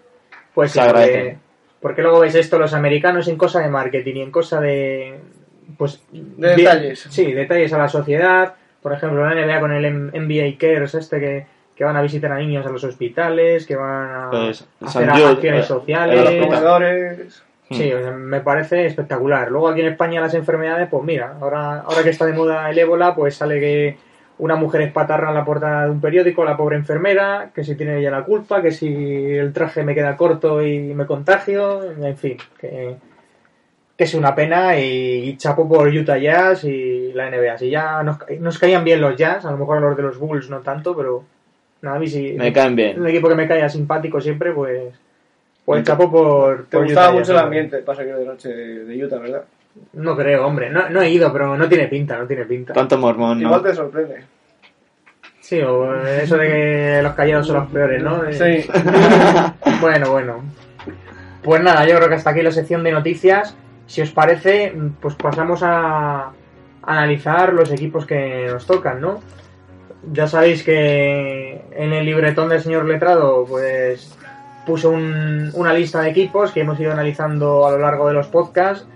Pues 0.55 0.73
sí, 0.73 0.79
Se 0.79 0.85
agradece. 0.85 1.13
porque, 1.19 1.39
porque 1.81 2.03
luego 2.03 2.21
ves 2.21 2.35
esto 2.35 2.59
los 2.59 2.75
americanos 2.75 3.29
en 3.29 3.37
cosa 3.37 3.61
de 3.61 3.69
marketing 3.69 4.15
y 4.17 4.23
en 4.23 4.31
cosa 4.31 4.61
de... 4.61 5.19
Pues, 5.77 6.03
De 6.11 6.55
bien- 6.55 6.57
detalles. 6.57 7.07
Sí, 7.11 7.33
detalles 7.33 7.73
a 7.73 7.79
la 7.79 7.89
sociedad. 7.89 8.55
Por 8.83 8.93
ejemplo, 8.93 9.25
la 9.25 9.35
NBA 9.35 9.61
con 9.61 9.73
el 9.73 9.85
M- 9.85 10.11
NBA 10.13 10.59
Cares 10.59 10.95
este 10.95 11.21
que, 11.21 11.47
que 11.83 11.87
van 11.87 11.97
a 11.97 12.03
visitar 12.03 12.31
a 12.31 12.39
niños 12.39 12.65
a 12.65 12.71
los 12.71 12.85
hospitales, 12.85 13.67
que 13.67 13.75
van 13.75 14.09
a 14.09 14.31
Pues, 14.31 14.65
hacer 14.85 15.11
acciones 15.11 15.65
eh, 15.65 15.67
sociales. 15.67 16.31
Eh, 16.31 16.41
comedores. 16.41 17.43
Sí, 17.73 17.93
o 17.93 18.01
sea, 18.01 18.13
me 18.13 18.41
parece 18.41 18.87
espectacular. 18.87 19.51
Luego 19.51 19.67
aquí 19.67 19.81
en 19.81 19.89
España 19.89 20.21
las 20.21 20.35
enfermedades, 20.35 20.87
pues 20.89 21.03
mira, 21.03 21.35
ahora, 21.41 21.81
ahora 21.81 22.05
que 22.05 22.11
está 22.11 22.25
de 22.25 22.35
moda 22.35 22.71
el 22.71 22.79
ébola, 22.79 23.17
pues 23.17 23.35
sale 23.35 23.59
que 23.59 23.97
una 24.39 24.55
mujer 24.55 24.83
espatarra 24.83 25.31
en 25.31 25.35
la 25.35 25.45
portada 25.45 25.87
de 25.87 25.91
un 25.91 26.01
periódico, 26.01 26.45
la 26.45 26.57
pobre 26.57 26.77
enfermera, 26.77 27.51
que 27.53 27.65
si 27.65 27.75
tiene 27.75 27.99
ella 27.99 28.13
la 28.13 28.23
culpa, 28.23 28.63
que 28.63 28.71
si 28.71 28.87
el 29.33 29.53
traje 29.53 29.83
me 29.83 29.97
queda 29.97 30.17
corto 30.17 30.65
y 30.65 30.79
me 30.95 31.05
contagio, 31.05 31.83
en 31.83 32.17
fin, 32.17 32.37
que, 32.61 32.95
que 33.97 34.05
es 34.05 34.15
una 34.15 34.37
pena 34.37 34.79
y, 34.79 35.31
y 35.31 35.37
chapo 35.37 35.69
por 35.69 35.89
Utah 35.89 36.19
Jazz 36.19 36.63
y 36.63 37.13
la 37.13 37.29
NBA. 37.29 37.59
Si 37.59 37.71
ya 37.71 38.05
nos, 38.05 38.19
nos 38.39 38.57
caían 38.57 38.85
bien 38.85 39.01
los 39.01 39.17
Jazz, 39.17 39.45
a 39.47 39.51
lo 39.51 39.57
mejor 39.57 39.79
a 39.79 39.81
los 39.81 39.97
de 39.97 40.03
los 40.05 40.17
Bulls 40.19 40.49
no 40.49 40.61
tanto, 40.61 40.97
pero 40.97 41.25
nada, 41.83 41.97
a 41.97 42.01
mí 42.01 42.09
sí. 42.09 42.35
me 42.39 42.53
caen 42.53 42.75
bien. 42.75 43.01
Un 43.01 43.09
equipo 43.09 43.29
que 43.29 43.35
me 43.35 43.47
caía 43.47 43.69
simpático 43.69 44.21
siempre, 44.21 44.53
pues... 44.53 44.95
Pues 45.65 45.85
chapo 45.85 46.11
por... 46.11 46.65
Te 46.65 46.77
por 46.77 46.85
gustaba 46.85 47.09
Utah 47.11 47.19
mucho 47.19 47.33
el 47.33 47.39
hombre. 47.39 47.61
ambiente, 47.61 47.79
pasa 47.79 48.03
que 48.03 48.13
de 48.13 48.25
noche 48.25 48.49
de, 48.49 49.05
Utah, 49.05 49.19
¿verdad? 49.19 49.45
No 49.93 50.17
creo, 50.17 50.47
hombre. 50.47 50.71
No, 50.71 50.89
no 50.91 51.01
he 51.03 51.11
ido, 51.11 51.33
pero 51.33 51.57
no 51.57 51.69
tiene 51.69 51.87
pinta, 51.87 52.19
no 52.19 52.27
tiene 52.27 52.45
pinta. 52.47 52.73
Tanto 52.73 52.99
mormón, 52.99 53.41
¿no? 53.41 53.47
Igual 53.47 53.63
te 53.63 53.75
sorprende. 53.75 54.25
Sí, 55.41 55.61
o 55.61 55.95
eso 56.05 56.37
de 56.37 56.49
que 56.49 57.01
los 57.03 57.15
callados 57.15 57.47
son 57.47 57.57
los 57.57 57.71
peores, 57.71 58.03
¿no? 58.03 58.23
Sí. 58.33 58.67
Bueno, 59.81 60.13
bueno. 60.13 60.45
Pues 61.43 61.61
nada, 61.61 61.85
yo 61.87 61.97
creo 61.97 62.09
que 62.09 62.15
hasta 62.15 62.31
aquí 62.31 62.43
la 62.43 62.53
sección 62.53 62.85
de 62.85 62.93
noticias. 62.93 63.57
Si 63.87 64.01
os 64.01 64.13
parece, 64.13 64.73
pues 65.01 65.17
pasamos 65.17 65.61
a 65.65 66.31
analizar 66.83 67.53
los 67.53 67.71
equipos 67.73 68.07
que 68.07 68.47
nos 68.51 68.67
tocan, 68.67 69.01
¿no? 69.01 69.21
Ya 70.11 70.27
sabéis 70.27 70.63
que 70.65 71.61
en 71.73 71.93
el 71.93 72.05
libretón 72.05 72.49
del 72.49 72.61
señor 72.61 72.87
letrado, 72.87 73.45
pues 73.49 74.17
puso 74.67 74.91
un- 74.91 75.51
una 75.55 75.73
lista 75.73 76.01
de 76.01 76.11
equipos 76.11 76.51
que 76.53 76.61
hemos 76.61 76.79
ido 76.81 76.93
analizando 76.93 77.67
a 77.67 77.71
lo 77.73 77.79
largo 77.79 78.09
de 78.09 78.15
los 78.15 78.27
podcasts 78.29 78.87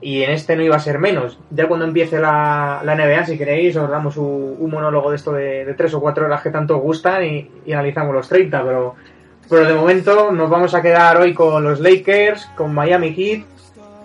y 0.00 0.22
en 0.22 0.30
este 0.30 0.54
no 0.56 0.62
iba 0.62 0.76
a 0.76 0.80
ser 0.80 0.98
menos. 0.98 1.38
Ya 1.50 1.66
cuando 1.68 1.84
empiece 1.86 2.18
la, 2.20 2.80
la 2.84 2.94
NBA, 2.94 3.26
si 3.26 3.36
queréis, 3.38 3.76
os 3.76 3.90
damos 3.90 4.16
un, 4.16 4.56
monólogo 4.70 5.10
de 5.10 5.16
esto 5.16 5.32
de, 5.32 5.64
de 5.64 5.74
tres 5.74 5.92
o 5.94 6.00
cuatro 6.00 6.26
horas 6.26 6.42
que 6.42 6.50
tanto 6.50 6.76
os 6.76 6.82
gustan 6.82 7.24
y, 7.24 7.50
y 7.66 7.72
analizamos 7.72 8.14
los 8.14 8.28
30, 8.28 8.62
pero, 8.64 8.94
pero 9.48 9.64
de 9.66 9.74
momento 9.74 10.30
nos 10.32 10.48
vamos 10.50 10.74
a 10.74 10.82
quedar 10.82 11.16
hoy 11.16 11.34
con 11.34 11.64
los 11.64 11.80
Lakers, 11.80 12.46
con 12.56 12.72
Miami 12.74 13.12
Heat, 13.12 13.44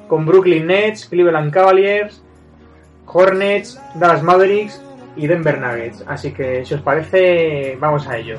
con 0.08 0.26
Brooklyn 0.26 0.66
Nets, 0.68 1.06
Cleveland 1.08 1.52
Cavaliers, 1.52 2.24
Hornets, 3.06 3.80
Dallas 3.96 4.24
Mavericks 4.24 4.82
y 5.16 5.28
Denver 5.28 5.60
Nuggets. 5.60 6.04
Así 6.08 6.32
que 6.32 6.66
si 6.66 6.74
os 6.74 6.82
parece, 6.82 7.78
vamos 7.80 8.08
a 8.08 8.18
ello. 8.18 8.38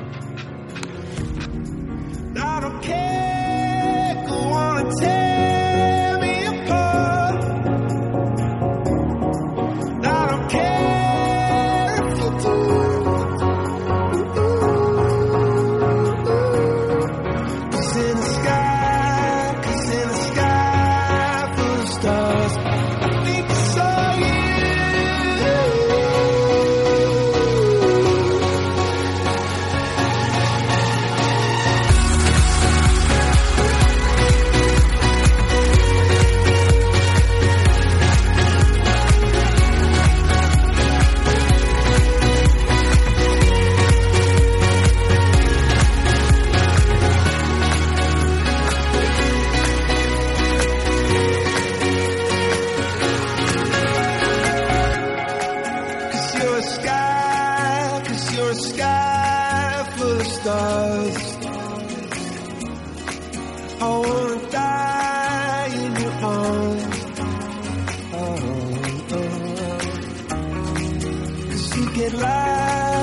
You 71.75 71.85
get 71.91 72.13
lighter 72.13 72.94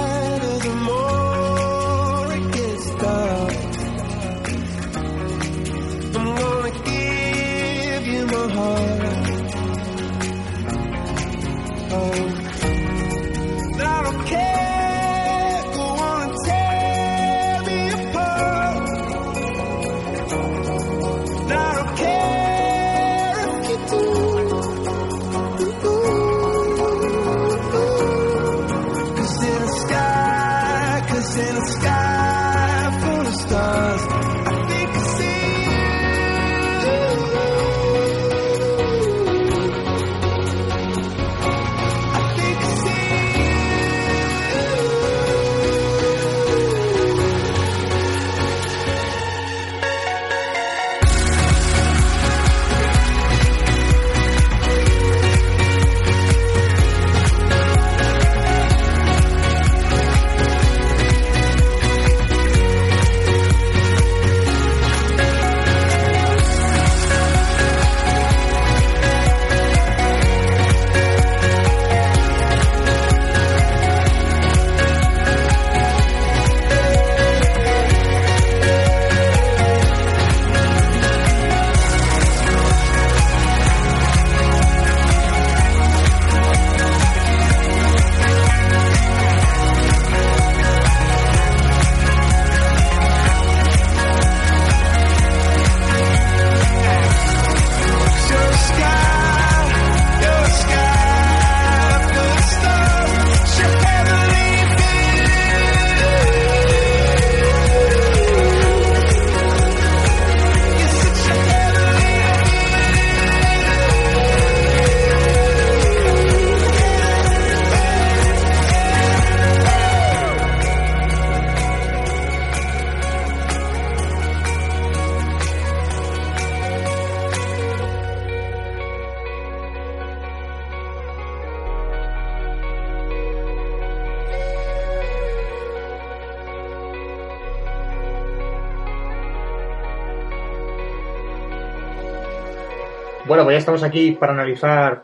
ya 143.52 143.58
estamos 143.58 143.82
aquí 143.82 144.12
para 144.12 144.32
analizar 144.32 145.02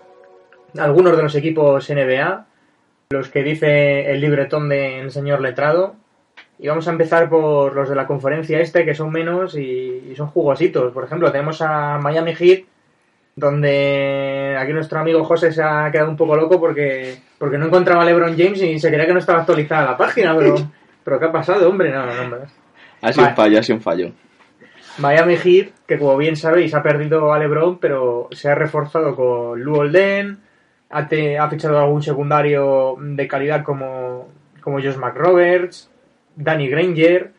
algunos 0.78 1.16
de 1.16 1.22
los 1.22 1.34
equipos 1.34 1.88
NBA, 1.88 2.46
los 3.11 3.28
que 3.28 3.42
dice 3.42 4.11
el 4.11 4.20
libretón 4.20 4.68
del 4.68 5.11
señor 5.11 5.40
letrado. 5.40 5.94
Y 6.59 6.66
vamos 6.66 6.88
a 6.88 6.90
empezar 6.90 7.28
por 7.28 7.74
los 7.74 7.88
de 7.88 7.94
la 7.94 8.07
conferencia 8.07 8.59
este, 8.61 8.84
que 8.84 8.94
son 8.94 9.12
menos 9.12 9.57
y, 9.57 10.09
y 10.11 10.14
son 10.16 10.26
jugositos. 10.28 10.92
Por 10.92 11.05
ejemplo, 11.05 11.30
tenemos 11.30 11.62
a 11.62 11.99
Miami 11.99 12.34
Heat, 12.34 12.64
donde 13.36 14.57
aquí 14.59 14.72
nuestro 14.72 14.99
amigo 14.99 15.24
José 15.24 15.53
se 15.53 15.62
ha 15.62 15.88
quedado 15.92 16.11
un 16.11 16.16
poco 16.16 16.34
loco 16.34 16.59
porque, 16.59 17.16
porque 17.38 17.59
no 17.59 17.66
encontraba 17.66 18.03
a 18.03 18.05
LeBron 18.05 18.36
James 18.36 18.61
y 18.61 18.78
se 18.78 18.88
creía 18.88 19.07
que 19.07 19.12
no 19.12 19.20
estaba 19.20 19.40
actualizada 19.40 19.92
la 19.92 19.96
página, 19.96 20.36
pero, 20.36 20.57
pero 21.05 21.20
¿qué 21.20 21.26
ha 21.26 21.32
pasado, 21.32 21.68
hombre? 21.68 21.92
No, 21.92 22.05
no, 22.07 22.22
hombre. 22.22 22.40
Ha 23.01 23.12
sido 23.12 23.22
Vale. 23.22 23.32
un 23.32 23.36
fallo, 23.36 23.59
ha 23.61 23.62
sido 23.62 23.76
un 23.76 23.82
fallo. 23.82 24.12
Miami 24.99 25.36
Heat, 25.36 25.68
que 25.86 25.99
como 25.99 26.16
bien 26.16 26.36
sabéis 26.36 26.74
ha 26.74 26.82
perdido 26.82 27.32
a 27.32 27.38
LeBron, 27.38 27.78
pero 27.78 28.28
se 28.32 28.49
ha 28.51 28.55
reforzado 28.55 29.14
con 29.14 29.62
Lou 29.62 29.76
Olden, 29.76 30.38
ha, 30.90 31.07
te- 31.09 31.38
ha 31.38 31.49
fichado 31.49 31.78
algún 31.78 32.03
secundario 32.03 32.96
de 32.99 33.28
calidad 33.28 33.62
como, 33.62 34.28
como 34.62 34.78
Josh 34.80 34.96
McRoberts, 34.96 35.90
Danny 36.36 36.68
Granger, 36.68 37.30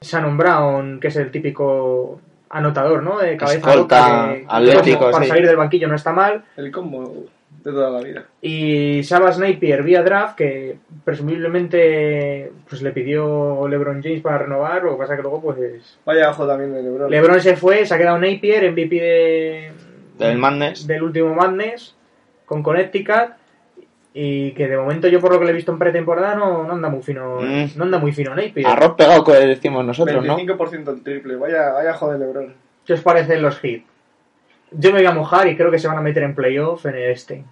Shannon 0.00 0.36
Brown, 0.36 1.00
que 1.00 1.08
es 1.08 1.16
el 1.16 1.30
típico 1.30 2.20
anotador, 2.50 3.02
¿no? 3.02 3.18
De 3.18 3.36
cabeza 3.36 3.58
Escolta, 3.70 4.08
loca, 4.08 4.32
que- 4.34 4.44
atlético, 4.48 4.98
como 5.00 5.10
para 5.12 5.24
sí. 5.24 5.30
salir 5.30 5.46
del 5.46 5.56
banquillo 5.56 5.88
no 5.88 5.96
está 5.96 6.12
mal. 6.12 6.44
El 6.56 6.70
combo 6.70 7.24
de 7.64 7.72
toda 7.72 7.90
la 7.90 8.00
vida. 8.00 8.24
Y 8.40 9.02
Sabas 9.04 9.38
Napier 9.38 9.82
vía 9.82 10.02
draft, 10.02 10.36
que 10.36 10.76
presumiblemente 11.04 12.52
pues 12.68 12.82
le 12.82 12.92
pidió 12.92 13.66
LeBron 13.68 14.02
James 14.02 14.20
para 14.22 14.38
renovar, 14.38 14.82
lo 14.84 14.92
que 14.92 14.98
pasa 14.98 15.16
que 15.16 15.22
luego 15.22 15.40
pues 15.40 15.98
Vaya 16.04 16.30
ojo 16.30 16.46
también 16.46 16.72
de 16.72 16.82
LeBron. 16.82 17.10
LeBron 17.10 17.40
se 17.40 17.56
fue, 17.56 17.84
se 17.86 17.94
ha 17.94 17.98
quedado 17.98 18.18
Napier, 18.18 18.70
MVP 18.70 18.94
de, 18.96 19.72
Del 20.18 20.38
Madness. 20.38 20.86
del 20.86 21.02
último 21.02 21.34
Madness 21.34 21.94
con 22.46 22.62
Connecticut 22.62 23.32
y 24.14 24.52
que 24.52 24.66
de 24.68 24.76
momento 24.76 25.06
yo 25.08 25.20
por 25.20 25.32
lo 25.32 25.38
que 25.38 25.44
le 25.44 25.50
he 25.52 25.54
visto 25.54 25.70
en 25.72 25.78
pretemporada 25.78 26.34
no, 26.34 26.64
no 26.64 26.72
anda 26.72 26.88
muy 26.88 27.02
fino, 27.02 27.40
Mm. 27.40 27.76
no 27.76 27.84
anda 27.84 27.98
muy 27.98 28.12
fino 28.12 28.34
Napier. 28.34 28.66
Arroz 28.66 28.94
pegado 28.96 29.22
que 29.24 29.32
decimos 29.32 29.84
nosotros, 29.84 30.24
¿no? 30.24 30.36
25% 30.36 30.90
el 30.92 31.02
triple. 31.02 31.36
Vaya, 31.36 31.72
vaya 31.72 31.90
ojo 31.92 32.12
de 32.12 32.18
LeBron. 32.18 32.54
¿Qué 32.86 32.94
os 32.94 33.00
parecen 33.02 33.42
los 33.42 33.62
hits? 33.62 33.84
Yo 34.72 34.92
me 34.92 34.98
voy 34.98 35.06
a 35.06 35.12
mojar 35.12 35.48
y 35.48 35.56
creo 35.56 35.70
que 35.70 35.78
se 35.78 35.88
van 35.88 35.98
a 35.98 36.02
meter 36.02 36.22
en 36.22 36.34
playoff 36.34 36.84
en 36.86 36.94
el 36.96 37.10
este. 37.10 37.44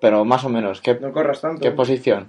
Pero 0.00 0.24
más 0.24 0.44
o 0.44 0.48
menos, 0.48 0.80
¿qué, 0.80 0.94
No 0.94 1.12
corras 1.12 1.40
tanto. 1.40 1.62
qué 1.62 1.70
posición? 1.70 2.28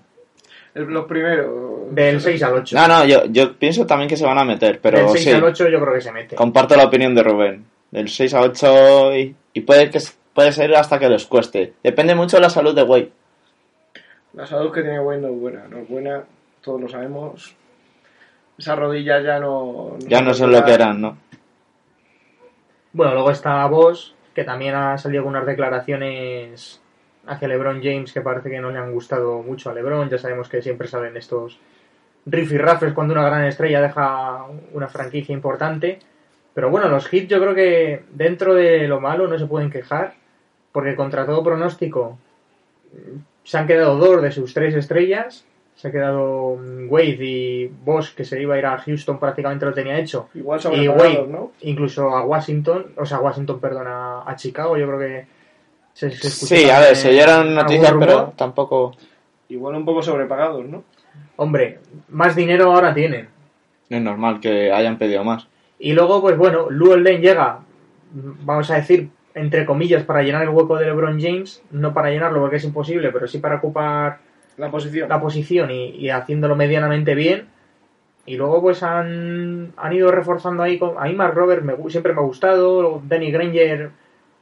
El- 0.74 0.86
los 0.86 1.06
primeros. 1.06 1.94
Del 1.94 2.20
6 2.22 2.44
al 2.44 2.54
8. 2.56 2.76
No, 2.76 2.88
no, 2.88 3.06
yo, 3.06 3.26
yo 3.26 3.58
pienso 3.58 3.86
también 3.86 4.10
que 4.10 4.18
se 4.18 4.26
van 4.26 4.38
a 4.38 4.44
meter, 4.46 4.80
pero 4.82 5.00
Del 5.00 5.10
6 5.10 5.24
sí, 5.24 5.32
al 5.32 5.44
8 5.44 5.70
yo 5.70 5.80
creo 5.82 5.94
que 5.94 6.02
se 6.02 6.12
mete. 6.12 6.36
comparto 6.36 6.76
la 6.76 6.86
opinión 6.86 7.14
de 7.16 7.24
Rubén. 7.24 7.66
Del 7.92 8.10
6 8.10 8.34
a 8.34 8.42
8 8.42 9.16
y, 9.16 9.36
y 9.54 9.62
puede, 9.62 9.90
que, 9.90 10.00
puede 10.34 10.52
ser 10.52 10.74
hasta 10.76 11.00
que 11.00 11.10
les 11.10 11.26
cueste. 11.26 11.74
Depende 11.84 12.14
mucho 12.16 12.38
de 12.38 12.42
la 12.44 12.50
salud 12.50 12.76
de 12.76 12.84
Wade. 12.84 13.12
La 14.34 14.46
salud 14.46 14.72
que 14.72 14.82
tiene 14.82 15.00
Wayne 15.00 15.24
no 15.28 15.34
es 15.34 15.40
buena. 15.40 15.64
No 15.70 15.78
es 15.80 15.88
buena, 15.90 16.24
todos 16.62 16.80
lo 16.82 16.88
sabemos. 16.90 17.56
Esas 18.58 18.78
rodillas 18.78 19.24
ya 19.24 19.40
no. 19.40 19.98
Ya 20.00 20.22
no 20.22 20.34
son 20.34 20.52
lo 20.52 20.64
que 20.64 20.74
eran, 20.74 21.00
¿no? 21.02 21.18
Bueno, 22.98 23.14
luego 23.14 23.30
está 23.30 23.64
Boss, 23.68 24.16
que 24.34 24.44
también 24.44 24.74
ha 24.74 24.98
salido 24.98 25.22
con 25.22 25.36
unas 25.36 25.46
declaraciones 25.46 26.82
hacia 27.28 27.48
LeBron 27.48 27.80
James 27.84 28.12
que 28.12 28.22
parece 28.22 28.50
que 28.50 28.60
no 28.60 28.72
le 28.72 28.80
han 28.80 28.92
gustado 28.92 29.44
mucho 29.44 29.70
a 29.70 29.74
LeBron. 29.76 30.10
Ya 30.10 30.18
sabemos 30.18 30.50
que 30.50 30.64
siempre 30.64 30.88
salen 30.88 31.16
estos 31.16 31.60
rifirrafes 32.26 32.94
cuando 32.94 33.14
una 33.14 33.28
gran 33.28 33.44
estrella 33.44 33.82
deja 33.82 34.48
una 34.74 34.88
franquicia 34.88 35.32
importante. 35.32 36.00
Pero 36.56 36.72
bueno, 36.72 36.90
los 36.90 37.14
hits 37.14 37.28
yo 37.28 37.40
creo 37.40 37.54
que 37.54 38.04
dentro 38.14 38.56
de 38.56 38.88
lo 38.88 39.00
malo 39.00 39.28
no 39.28 39.38
se 39.38 39.46
pueden 39.46 39.70
quejar, 39.70 40.16
porque 40.72 40.96
contra 40.96 41.28
todo 41.28 41.44
pronóstico 41.44 42.18
mm, 42.94 43.20
se 43.44 43.58
han 43.60 43.68
quedado 43.68 43.98
dos 43.98 44.24
de 44.24 44.32
sus 44.32 44.56
tres 44.56 44.74
estrellas. 44.74 45.46
Se 45.78 45.88
ha 45.88 45.92
quedado 45.92 46.58
Wade 46.90 47.18
y 47.20 47.68
Boss, 47.68 48.12
que 48.12 48.26
se 48.26 48.42
iba 48.42 48.56
a 48.56 48.58
ir 48.58 48.66
a 48.66 48.80
Houston, 48.80 49.20
prácticamente 49.20 49.64
lo 49.64 49.74
tenía 49.74 50.00
hecho 50.00 50.28
Igual 50.34 50.60
y 50.60 50.64
sobrepagados, 50.64 51.18
Wade, 51.20 51.28
¿no? 51.28 51.52
incluso 51.62 52.10
a 52.10 52.26
Washington, 52.26 52.88
o 52.98 53.06
sea, 53.06 53.18
a 53.18 53.22
Washington, 53.22 53.60
perdón, 53.60 53.86
a, 53.88 54.24
a 54.30 54.36
Chicago, 54.36 54.76
yo 54.76 54.88
creo 54.88 55.00
que 55.00 55.26
se, 55.94 56.10
se 56.10 56.28
escuchó 56.28 56.56
Sí, 56.56 56.70
a 56.70 56.80
ver, 56.80 56.96
se 56.96 57.10
oyeron 57.10 57.54
noticias, 57.54 57.94
pero 58.00 58.34
tampoco... 58.36 58.96
Igual 59.50 59.76
un 59.76 59.86
poco 59.86 60.02
sobrepagados, 60.02 60.66
¿no? 60.66 60.84
Hombre, 61.36 61.80
más 62.10 62.36
dinero 62.36 62.74
ahora 62.74 62.94
tienen. 62.94 63.30
Es 63.88 64.02
normal 64.02 64.40
que 64.40 64.72
hayan 64.72 64.98
pedido 64.98 65.24
más. 65.24 65.48
Y 65.80 65.94
luego, 65.94 66.22
pues 66.22 66.38
bueno, 66.38 66.70
Lou 66.70 66.92
Olden 66.92 67.22
llega, 67.22 67.60
vamos 68.12 68.70
a 68.72 68.76
decir, 68.76 69.10
entre 69.36 69.66
comillas, 69.66 70.04
para 70.04 70.24
llenar 70.24 70.42
el 70.42 70.50
hueco 70.50 70.78
de 70.78 70.88
LeBron 70.88 71.22
James, 71.22 71.62
no 71.70 71.94
para 71.94 72.10
llenarlo 72.10 72.42
porque 72.42 72.56
es 72.56 72.64
imposible, 72.64 73.12
pero 73.12 73.28
sí 73.28 73.38
para 73.38 73.58
ocupar 73.58 74.20
La 74.58 74.70
posición. 74.72 75.08
la 75.10 75.22
posición 75.22 75.72
y, 75.72 75.90
y 75.92 76.10
haciéndolo 76.10 76.56
medianamente 76.56 77.16
bien. 77.16 77.48
Y 78.26 78.36
luego 78.36 78.62
pues 78.62 78.84
han, 78.84 79.72
han 79.78 79.94
ido 79.94 80.12
reforzando 80.12 80.64
ahí. 80.64 80.78
Con, 80.78 80.98
a 80.98 81.06
mí 81.06 81.14
Mark 81.14 81.34
Robert 81.34 81.64
me, 81.64 81.76
siempre 81.90 82.14
me 82.14 82.20
ha 82.20 82.24
gustado. 82.26 83.02
Danny 83.08 83.32
Granger, 83.32 83.90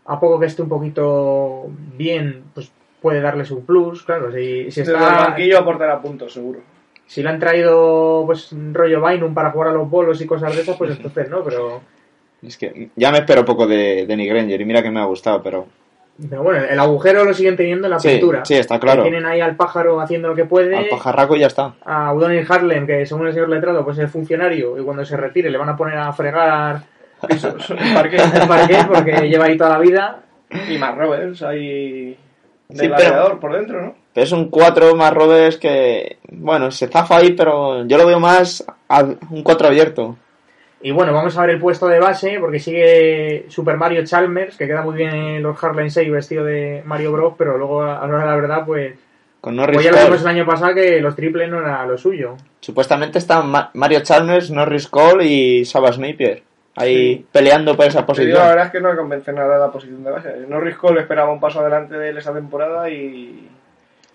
a 0.05 0.19
poco 0.19 0.39
que 0.39 0.47
esté 0.47 0.61
un 0.63 0.69
poquito 0.69 1.67
bien, 1.95 2.45
pues 2.53 2.71
puede 3.01 3.21
darles 3.21 3.51
un 3.51 3.63
plus. 3.65 4.01
Claro, 4.03 4.31
si, 4.31 4.71
si 4.71 4.81
Desde 4.81 4.93
el 4.93 4.97
está, 5.01 5.27
banquillo 5.27 5.59
aportará 5.59 6.01
puntos, 6.01 6.33
seguro. 6.33 6.61
si 7.05 7.21
le 7.21 7.29
han 7.29 7.39
traído 7.39 8.23
pues 8.25 8.49
rollo 8.73 9.05
Bynum 9.05 9.33
para 9.35 9.51
jugar 9.51 9.69
a 9.69 9.73
los 9.73 9.87
bolos 9.89 10.19
y 10.21 10.25
cosas 10.25 10.55
de 10.55 10.61
esas, 10.63 10.77
pues 10.77 10.91
entonces 10.91 11.29
no, 11.29 11.43
pero... 11.43 11.81
Es 12.41 12.57
que 12.57 12.89
ya 12.95 13.11
me 13.11 13.19
espero 13.19 13.45
poco 13.45 13.67
de 13.67 14.05
Danny 14.07 14.27
Granger 14.27 14.61
y 14.61 14.65
mira 14.65 14.81
que 14.81 14.89
me 14.91 14.99
ha 14.99 15.05
gustado, 15.05 15.43
pero... 15.43 15.67
Pero 16.29 16.43
bueno, 16.43 16.63
el 16.63 16.79
agujero 16.79 17.25
lo 17.25 17.33
siguen 17.33 17.57
teniendo 17.57 17.87
en 17.87 17.91
la 17.91 17.99
Sí, 17.99 18.07
pintura. 18.09 18.45
sí, 18.45 18.53
está 18.55 18.79
claro. 18.79 19.03
Que 19.03 19.09
Tienen 19.09 19.25
ahí 19.27 19.41
al 19.41 19.55
pájaro 19.57 19.99
haciendo 19.99 20.29
lo 20.29 20.35
que 20.35 20.45
puede. 20.45 20.75
Al 20.75 20.87
pajarraco 20.87 21.35
y 21.35 21.39
ya 21.39 21.47
está. 21.47 21.73
a 21.83 22.13
Udonil 22.13 22.45
Harlem, 22.47 22.87
que 22.87 23.05
según 23.05 23.27
el 23.27 23.33
señor 23.33 23.49
letrado, 23.49 23.83
pues 23.83 23.97
es 23.97 24.09
funcionario 24.09 24.79
y 24.79 24.83
cuando 24.83 25.03
se 25.03 25.17
retire 25.17 25.49
le 25.49 25.57
van 25.57 25.69
a 25.69 25.75
poner 25.75 25.97
a 25.97 26.13
fregar 26.13 26.81
Pisos, 27.27 27.69
el 27.71 27.93
parque. 27.93 28.17
el 28.17 28.87
porque 28.87 29.29
lleva 29.29 29.45
ahí 29.45 29.57
toda 29.57 29.71
la 29.71 29.79
vida. 29.79 30.19
Y 30.69 30.77
más 30.77 30.95
Roberts 30.97 31.41
ahí. 31.43 32.17
De 32.69 32.79
Sí, 32.79 32.89
por 33.41 33.53
dentro, 33.53 33.81
¿no? 33.81 33.95
Pero 34.13 34.23
es 34.23 34.31
un 34.31 34.49
4 34.49 34.95
más 34.95 35.13
Robes 35.13 35.57
que, 35.57 36.17
bueno, 36.31 36.71
se 36.71 36.87
zafa 36.87 37.17
ahí, 37.17 37.33
pero 37.33 37.85
yo 37.85 37.97
lo 37.97 38.05
veo 38.07 38.19
más 38.19 38.65
a 38.87 39.01
un 39.01 39.43
4 39.43 39.67
abierto. 39.67 40.15
Y 40.85 40.91
bueno, 40.91 41.13
vamos 41.13 41.35
a 41.35 41.41
ver 41.41 41.49
el 41.49 41.59
puesto 41.59 41.87
de 41.87 41.99
base 41.99 42.37
porque 42.39 42.59
sigue 42.59 43.45
Super 43.49 43.75
Mario 43.75 44.03
Chalmers, 44.05 44.55
que 44.55 44.67
queda 44.67 44.83
muy 44.83 44.93
bien 44.95 45.15
en 45.15 45.41
los 45.41 45.61
Harlem 45.63 45.89
6 45.89 46.11
vestido 46.11 46.45
de 46.45 46.83
Mario 46.85 47.11
Bros, 47.11 47.33
pero 47.39 47.57
luego 47.57 47.81
a 47.81 47.95
la 48.01 48.03
hora 48.05 48.19
de 48.19 48.25
la 48.27 48.35
verdad, 48.35 48.65
pues, 48.67 48.93
Con 49.41 49.55
Norris 49.55 49.77
pues 49.77 49.85
ya 49.85 49.91
lo 49.91 49.97
vimos 50.05 50.21
el 50.21 50.27
año 50.27 50.45
pasado 50.45 50.75
que 50.75 51.01
los 51.01 51.15
triples 51.15 51.49
no 51.49 51.59
era 51.59 51.83
lo 51.87 51.97
suyo. 51.97 52.35
Supuestamente 52.59 53.17
están 53.17 53.47
Ma- 53.49 53.71
Mario 53.73 54.01
Chalmers, 54.01 54.51
Norris 54.51 54.87
Cole 54.87 55.25
y 55.25 55.65
Sabas 55.65 55.97
Napier. 55.97 56.43
Ahí 56.75 57.15
Sí. 57.15 57.25
peleando 57.31 57.75
por 57.75 57.87
esa 57.87 58.05
posición. 58.05 58.37
la 58.37 58.49
verdad 58.49 58.65
es 58.67 58.71
que 58.71 58.81
no 58.81 58.89
me 58.91 58.95
convence 58.97 59.33
nada 59.33 59.57
la 59.57 59.71
posición 59.71 60.03
de 60.03 60.11
base. 60.11 60.33
Norris 60.47 60.75
Cole 60.75 61.01
esperaba 61.01 61.31
un 61.31 61.39
paso 61.39 61.61
adelante 61.61 61.97
de 61.97 62.09
él 62.09 62.17
esa 62.19 62.31
temporada 62.31 62.87
y 62.91 63.49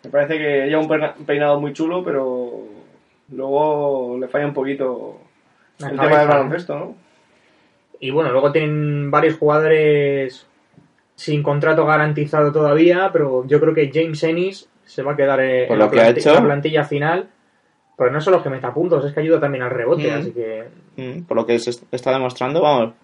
me 0.05 0.11
parece 0.11 0.39
que 0.39 0.67
lleva 0.69 0.81
un 0.83 0.87
peina- 0.89 1.15
peinado 1.27 1.59
muy 1.61 1.73
chulo, 1.73 2.05
pero 2.05 2.61
luego 3.33 4.17
le 4.21 4.29
falla 4.29 4.47
un 4.47 4.55
poquito 4.55 5.20
La 5.81 5.89
el 5.91 5.97
cabeza, 5.97 6.09
tema 6.11 6.19
del 6.21 6.29
baloncesto, 6.29 6.79
¿no? 6.79 6.95
Y 8.01 8.11
bueno, 8.11 8.31
luego 8.33 8.51
tienen 8.53 9.11
varios 9.11 9.37
jugadores 9.37 10.47
sin 11.15 11.43
contrato 11.43 11.85
garantizado 11.85 12.51
todavía, 12.53 13.11
pero 13.13 13.47
yo 13.47 13.61
creo 13.61 13.75
que 13.75 13.91
James 13.93 14.23
Ennis 14.23 14.69
se 14.85 15.03
va 15.03 15.13
a 15.13 15.17
quedar 15.17 15.39
Por 15.39 15.45
en 15.45 15.69
lo 15.79 15.85
la, 15.85 15.91
que 15.91 16.01
ha 16.01 16.05
planti- 16.09 16.19
hecho. 16.19 16.29
en 16.31 16.35
la 16.37 16.45
plantilla 16.45 16.85
final. 16.85 17.29
Pero 17.97 18.11
no 18.13 18.21
solo 18.23 18.43
que 18.43 18.49
meta 18.49 18.73
puntos, 18.73 19.05
es 19.05 19.13
que 19.13 19.21
ayuda 19.21 19.39
también 19.39 19.63
al 19.63 19.71
rebote, 19.71 20.11
Mm. 20.11 20.19
así 20.19 20.33
que 20.33 20.65
Mm, 20.97 21.25
por 21.25 21.37
lo 21.37 21.45
que 21.45 21.59
se 21.59 21.71
está 21.93 22.11
demostrando, 22.13 22.63
vamos, 22.63 22.95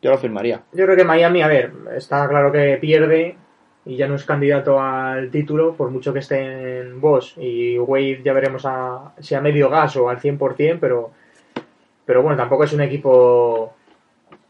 yo 0.00 0.10
lo 0.12 0.18
firmaría. 0.18 0.62
yo 0.72 0.84
creo 0.84 0.96
que 0.96 1.02
Miami, 1.04 1.42
a 1.42 1.48
ver, 1.48 1.72
está 1.96 2.28
claro 2.28 2.52
que 2.52 2.78
pierde 2.80 3.36
y 3.84 3.96
ya 3.96 4.06
no 4.06 4.14
es 4.14 4.24
candidato 4.24 4.80
al 4.80 5.28
título, 5.32 5.74
por 5.74 5.90
mucho 5.90 6.12
que 6.12 6.20
estén 6.20 7.00
Bosch 7.00 7.36
y 7.36 7.76
Wade 7.80 8.20
ya 8.24 8.32
veremos 8.32 8.64
a, 8.64 9.12
si 9.18 9.34
a 9.34 9.40
medio 9.40 9.68
gas 9.68 9.96
o 9.96 10.08
al 10.08 10.20
100%, 10.20 10.78
pero, 10.80 11.10
pero 12.04 12.22
bueno, 12.22 12.36
tampoco 12.36 12.64
es 12.64 12.72
un 12.72 12.80
equipo 12.82 13.72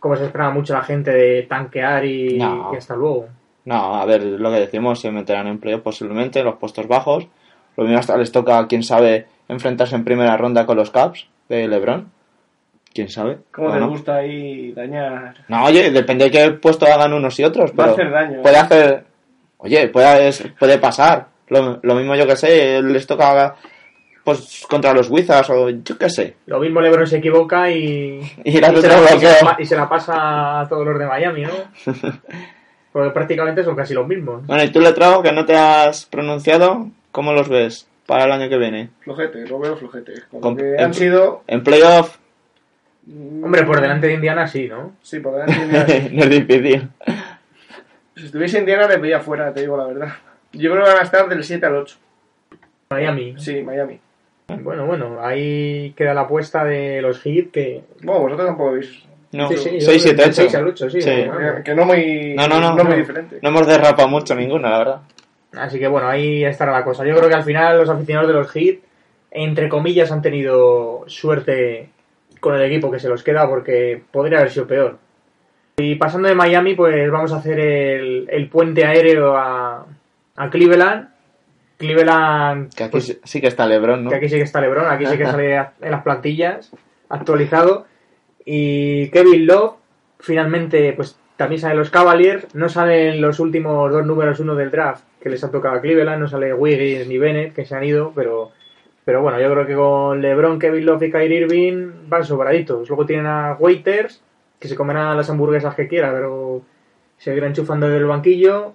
como 0.00 0.16
se 0.16 0.24
esperaba 0.26 0.50
mucho 0.52 0.74
la 0.74 0.82
gente 0.82 1.10
de 1.10 1.42
tanquear 1.44 2.04
y, 2.04 2.38
No. 2.38 2.70
y 2.72 2.76
hasta 2.76 2.94
luego. 2.94 3.26
No, 3.64 3.94
a 3.96 4.04
ver, 4.04 4.22
lo 4.22 4.50
que 4.50 4.60
decimos, 4.60 5.00
se 5.00 5.10
meterán 5.10 5.46
en 5.46 5.58
playoff 5.58 5.80
posiblemente, 5.82 6.40
en 6.40 6.44
los 6.44 6.56
puestos 6.56 6.86
bajos. 6.86 7.26
Lo 7.76 7.84
mismo 7.84 7.98
hasta 7.98 8.16
les 8.18 8.30
toca, 8.30 8.66
quién 8.68 8.82
sabe, 8.82 9.26
enfrentarse 9.48 9.96
en 9.96 10.04
primera 10.04 10.36
ronda 10.36 10.66
con 10.66 10.76
los 10.76 10.90
Caps 10.90 11.26
de 11.48 11.66
LeBron. 11.68 12.10
¿Quién 12.92 13.08
sabe? 13.08 13.38
Como 13.50 13.68
¿O 13.68 13.72
te 13.72 13.80
no? 13.80 13.88
gusta 13.88 14.16
ahí 14.16 14.72
dañar. 14.72 15.34
No, 15.48 15.64
oye, 15.64 15.90
depende 15.90 16.26
de 16.26 16.30
qué 16.30 16.50
puesto 16.52 16.86
hagan 16.86 17.12
unos 17.14 17.40
y 17.40 17.44
otros, 17.44 17.70
Va 17.70 17.84
a 17.84 17.86
pero 17.86 17.92
hacer 17.92 18.10
daño. 18.10 18.42
puede 18.42 18.54
¿eh? 18.56 18.58
hacer... 18.60 19.04
Oye, 19.58 19.88
puede, 19.88 20.30
puede 20.58 20.78
pasar. 20.78 21.26
Lo, 21.48 21.78
lo 21.82 21.94
mismo 21.94 22.14
yo 22.14 22.26
que 22.26 22.36
sé, 22.36 22.82
les 22.82 23.06
toca 23.06 23.54
pues 24.24 24.64
contra 24.68 24.92
los 24.94 25.10
Wizards 25.10 25.50
o 25.50 25.68
yo 25.70 25.98
qué 25.98 26.08
sé. 26.10 26.36
Lo 26.46 26.58
mismo 26.58 26.80
LeBron 26.80 27.06
se 27.06 27.18
equivoca 27.18 27.70
y, 27.70 28.20
Y 28.44 28.60
la 28.60 28.72
y 28.72 28.76
se, 28.80 28.88
la, 28.88 28.94
y 28.94 28.98
se 28.98 29.04
la 29.04 29.10
bloquea. 29.10 29.36
pa- 29.42 29.56
y 29.60 29.66
se 29.66 29.76
la 29.76 29.88
pasa 29.88 30.60
a 30.60 30.68
todos 30.68 30.86
los 30.86 30.98
de 30.98 31.06
Miami, 31.06 31.42
¿no? 31.42 31.52
porque 32.92 33.10
prácticamente 33.10 33.62
son 33.64 33.76
casi 33.76 33.92
los 33.94 34.06
mismos. 34.06 34.46
Bueno, 34.46 34.62
y 34.64 34.70
tú, 34.70 34.80
Letrao, 34.80 35.22
que 35.22 35.32
no 35.32 35.44
te 35.44 35.56
has 35.56 36.06
pronunciado, 36.06 36.88
¿cómo 37.12 37.32
los 37.32 37.48
ves 37.48 37.86
para 38.06 38.24
el 38.24 38.32
año 38.32 38.48
que 38.48 38.56
viene? 38.58 38.90
Flojete, 39.00 39.46
lo 39.46 39.58
veo 39.58 39.76
flojete. 39.76 40.12
Con 40.40 40.56
que 40.56 40.74
en- 40.74 40.80
han 40.80 40.94
sido. 40.94 41.42
En 41.46 41.62
playoff 41.64 42.16
mm, 43.06 43.44
Hombre, 43.44 43.64
por 43.64 43.80
delante 43.80 44.06
de 44.06 44.14
Indiana 44.14 44.46
sí, 44.46 44.68
¿no? 44.68 44.92
Sí, 45.02 45.20
por 45.20 45.32
delante 45.32 45.54
de 45.54 45.64
Indiana. 45.64 46.08
no 46.12 46.22
es 46.24 46.30
difícil. 46.30 46.88
Si 48.16 48.26
estuviese 48.26 48.58
Indiana, 48.60 48.86
le 48.86 48.96
veía 48.98 49.18
fuera, 49.20 49.52
te 49.52 49.60
digo 49.62 49.76
la 49.76 49.86
verdad. 49.86 50.08
Yo 50.52 50.70
creo 50.70 50.84
que 50.84 50.90
van 50.90 51.00
a 51.00 51.02
estar 51.04 51.28
del 51.28 51.42
7 51.42 51.66
al 51.66 51.74
8. 51.74 51.96
Miami. 52.90 53.34
Sí, 53.38 53.60
Miami. 53.62 53.98
Bueno, 54.62 54.86
bueno, 54.86 55.18
ahí 55.20 55.92
queda 55.96 56.14
la 56.14 56.22
apuesta 56.22 56.64
de 56.64 57.00
los 57.02 57.20
Heat 57.22 57.50
que... 57.50 57.82
Bueno, 58.02 58.20
vosotros 58.22 58.46
tampoco 58.48 58.72
veis. 58.72 59.04
No, 59.32 59.48
Sí, 59.48 59.56
sí, 59.56 59.80
6, 59.80 59.84
yo 59.84 59.98
7, 59.98 60.16
del 60.16 60.30
8. 60.30 60.32
6 60.42 60.54
al 60.54 60.66
8, 60.68 60.90
sí, 60.90 61.02
Sí. 61.02 61.10
bueno. 61.26 61.64
Que, 61.64 61.74
no 61.74 61.84
muy. 61.84 62.34
No, 62.36 62.46
no, 62.46 62.60
no. 62.60 62.84
muy 62.84 62.96
diferente. 62.96 63.38
No 63.42 63.48
hemos 63.48 63.66
derrapado 63.66 64.08
mucho 64.08 64.34
ninguna, 64.34 64.70
la 64.70 64.78
verdad. 64.78 65.00
Así 65.56 65.78
que 65.78 65.88
bueno, 65.88 66.08
ahí 66.08 66.44
estará 66.44 66.72
la 66.72 66.84
cosa. 66.84 67.04
Yo 67.04 67.16
creo 67.16 67.28
que 67.28 67.34
al 67.34 67.42
final 67.44 67.78
los 67.78 67.88
aficionados 67.88 68.28
de 68.28 68.34
los 68.34 68.50
Heat, 68.52 68.78
entre 69.32 69.68
comillas, 69.68 70.12
han 70.12 70.22
tenido 70.22 71.02
suerte 71.08 71.88
con 72.40 72.54
el 72.54 72.62
equipo 72.62 72.90
que 72.90 72.98
se 73.00 73.08
los 73.08 73.22
queda 73.24 73.48
porque 73.48 74.02
podría 74.12 74.38
haber 74.38 74.50
sido 74.50 74.66
peor. 74.66 74.98
Y 75.78 75.96
pasando 75.96 76.28
de 76.28 76.34
Miami, 76.36 76.74
pues 76.74 77.10
vamos 77.10 77.32
a 77.32 77.38
hacer 77.38 77.58
el, 77.58 78.26
el 78.30 78.48
puente 78.48 78.84
aéreo 78.84 79.36
a, 79.36 79.84
a 80.36 80.50
Cleveland. 80.50 81.08
Cleveland, 81.78 82.72
Que 82.74 82.84
aquí 82.84 82.90
pues, 82.92 83.18
sí- 83.24 83.40
que 83.40 83.46
está 83.48 83.66
Lebron, 83.66 84.04
¿no? 84.04 84.10
que 84.10 84.16
aquí 84.16 84.28
sí 84.28 84.36
que 84.36 84.42
está 84.42 84.60
LeBron, 84.60 84.86
aquí 84.86 85.06
sí 85.06 85.16
que 85.18 85.24
sale 85.26 85.56
en 85.56 85.90
las 85.90 86.02
plantillas, 86.02 86.70
actualizado. 87.08 87.86
Y 88.44 89.08
Kevin 89.10 89.46
Love, 89.46 89.74
finalmente, 90.20 90.92
pues 90.92 91.18
también 91.36 91.60
salen 91.60 91.78
los 91.78 91.90
Cavaliers, 91.90 92.54
no 92.54 92.68
salen 92.68 93.20
los 93.20 93.40
últimos 93.40 93.90
dos 93.90 94.06
números 94.06 94.38
uno 94.40 94.54
del 94.54 94.70
draft 94.70 95.04
que 95.20 95.30
les 95.30 95.42
ha 95.42 95.50
tocado 95.50 95.76
a 95.76 95.80
Cleveland, 95.80 96.20
no 96.20 96.28
sale 96.28 96.52
Wiggins 96.54 97.08
ni 97.08 97.18
Bennett, 97.18 97.54
que 97.54 97.64
se 97.64 97.74
han 97.74 97.82
ido, 97.84 98.12
pero, 98.14 98.52
pero 99.04 99.22
bueno, 99.22 99.40
yo 99.40 99.50
creo 99.50 99.66
que 99.66 99.74
con 99.74 100.20
LeBron, 100.20 100.58
Kevin 100.58 100.84
Love 100.86 101.02
y 101.04 101.10
Kyrie 101.10 101.38
Irving 101.40 101.90
van 102.08 102.24
sobraditos. 102.24 102.88
Luego 102.88 103.06
tienen 103.06 103.26
a 103.26 103.56
Waiters, 103.58 104.22
que 104.60 104.68
se 104.68 104.76
comerán 104.76 105.16
las 105.16 105.30
hamburguesas 105.30 105.74
que 105.74 105.88
quiera, 105.88 106.12
pero 106.12 106.62
seguirá 107.16 107.46
enchufando 107.46 107.86
desde 107.86 108.00
el 108.00 108.06
banquillo. 108.06 108.74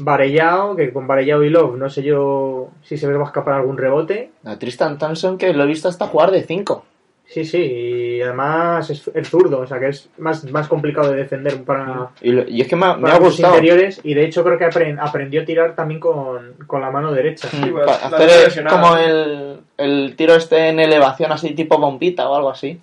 Varellao, 0.00 0.74
que 0.76 0.92
con 0.92 1.06
Varellao 1.06 1.42
y 1.42 1.50
Love 1.50 1.76
no 1.76 1.88
sé 1.90 2.02
yo 2.02 2.68
si 2.82 2.96
se 2.96 3.06
les 3.06 3.16
va 3.16 3.22
a 3.22 3.26
escapar 3.26 3.54
algún 3.54 3.78
rebote. 3.78 4.30
A 4.44 4.58
Tristan 4.58 4.98
Thompson, 4.98 5.38
que 5.38 5.52
lo 5.52 5.64
he 5.64 5.66
visto 5.66 5.88
hasta 5.88 6.06
jugar 6.06 6.30
de 6.30 6.42
5. 6.42 6.84
Sí, 7.26 7.44
sí, 7.44 7.58
y 7.58 8.20
además 8.22 8.90
es, 8.90 9.08
es 9.14 9.28
zurdo, 9.30 9.60
o 9.60 9.66
sea 9.66 9.78
que 9.78 9.86
es 9.90 10.10
más, 10.18 10.42
más 10.50 10.66
complicado 10.66 11.12
de 11.12 11.16
defender 11.18 11.62
para, 11.62 12.08
Y, 12.20 12.32
lo- 12.32 12.48
y 12.48 12.60
es 12.60 12.66
que 12.66 12.74
me 12.74 12.86
ha, 12.86 12.96
me 12.96 13.02
para 13.02 13.14
ha 13.14 13.20
los 13.20 13.28
gustado. 13.28 13.54
interiores 13.54 14.00
y 14.02 14.14
de 14.14 14.24
hecho 14.24 14.42
creo 14.42 14.58
que 14.58 14.66
apren- 14.66 14.98
aprendió 15.00 15.42
a 15.42 15.44
tirar 15.44 15.76
también 15.76 16.00
con, 16.00 16.54
con 16.66 16.80
la 16.80 16.90
mano 16.90 17.12
derecha. 17.12 17.46
Sí, 17.48 17.66
pues, 17.70 17.88
hacer 17.88 18.30
el- 18.58 18.66
como 18.66 18.96
el, 18.96 19.60
el 19.78 20.16
tiro 20.16 20.34
este 20.34 20.70
en 20.70 20.80
elevación, 20.80 21.30
así 21.30 21.54
tipo 21.54 21.78
bombita 21.78 22.28
o 22.28 22.34
algo 22.34 22.50
así. 22.50 22.80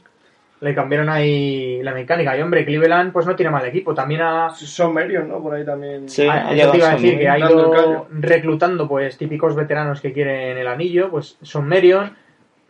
Le 0.59 0.73
cambiaron 0.73 1.09
ahí 1.09 1.81
la 1.83 1.93
mecánica 1.93 2.35
y 2.35 2.41
hombre, 2.41 2.65
Cleveland 2.65 3.11
pues 3.11 3.27
no 3.27 3.35
tiene 3.35 3.51
mal 3.51 3.65
equipo, 3.65 3.93
también 3.93 4.21
ha, 4.21 4.49
Son 4.49 4.93
Merion, 4.93 5.29
¿no? 5.29 5.41
Por 5.41 5.53
ahí 5.53 5.63
también. 5.63 6.09
Sí. 6.09 6.25
Ah, 6.27 6.47
ha 6.47 6.55
eso 6.55 6.71
te 6.71 6.77
iba 6.77 6.89
a 6.89 6.93
decir 6.93 7.19
que 7.19 7.29
ha 7.29 7.37
ido 7.37 8.07
reclutando 8.11 8.87
pues 8.87 9.17
típicos 9.17 9.55
veteranos 9.55 10.01
que 10.01 10.13
quieren 10.13 10.57
el 10.57 10.67
anillo, 10.67 11.11
pues 11.11 11.37
son 11.43 11.67
Merion, 11.67 12.15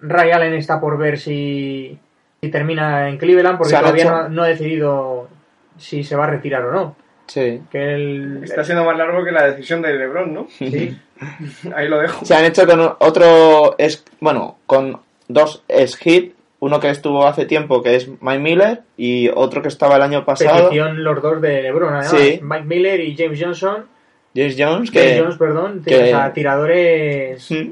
Ray 0.02 0.32
Allen 0.32 0.54
está 0.54 0.82
por 0.82 0.98
ver 0.98 1.18
si, 1.18 1.98
si 2.42 2.50
termina 2.50 3.08
en 3.08 3.18
Cleveland 3.18 3.58
porque 3.58 3.74
todavía 3.74 4.06
no, 4.06 4.30
no 4.30 4.44
ha 4.44 4.48
decidido 4.48 5.30
si 5.78 6.04
se 6.04 6.16
va 6.16 6.26
a 6.26 6.30
retirar 6.30 6.66
o 6.66 6.72
no. 6.72 6.96
Sí. 7.28 7.62
Que 7.70 8.40
Está 8.44 8.64
siendo 8.64 8.86
más 8.86 8.98
largo 8.98 9.24
que 9.24 9.32
la 9.32 9.48
decisión 9.48 9.82
de 9.82 9.94
LeBron, 9.94 10.34
¿no? 10.34 10.48
sí, 10.50 10.98
Ahí 11.76 11.88
lo 11.88 12.00
dejo. 12.00 12.26
Se 12.26 12.36
han 12.36 12.46
hecho 12.46 12.66
con 12.66 12.80
otro, 13.00 13.76
es, 13.78 14.04
bueno, 14.20 14.58
con 14.66 15.00
dos 15.28 15.64
es-hit, 15.68 16.36
uno 16.60 16.80
que 16.80 16.90
estuvo 16.90 17.26
hace 17.28 17.46
tiempo 17.46 17.84
que 17.84 17.96
es 17.96 18.08
Mike 18.22 18.40
Miller 18.40 18.82
y 18.98 19.30
otro 19.30 19.62
que 19.62 19.68
estaba 19.68 19.96
el 19.98 20.02
año 20.02 20.26
pasado, 20.26 20.70
petición 20.70 21.04
los 21.04 21.22
dos 21.22 21.42
de 21.42 21.62
LeBron, 21.62 21.94
además, 21.94 22.10
Sí. 22.12 22.40
Mike 22.42 22.66
Miller 22.66 23.00
y 23.00 23.16
James 23.16 23.40
Johnson, 23.42 23.86
James 24.36 24.56
Jones, 24.58 24.90
James 24.90 24.92
que... 24.92 25.20
Jones, 25.20 25.38
perdón, 25.38 25.84
que- 25.86 25.96
o 25.96 26.06
sea, 26.08 26.34
tiradores 26.34 27.52
Mm. 27.52 27.70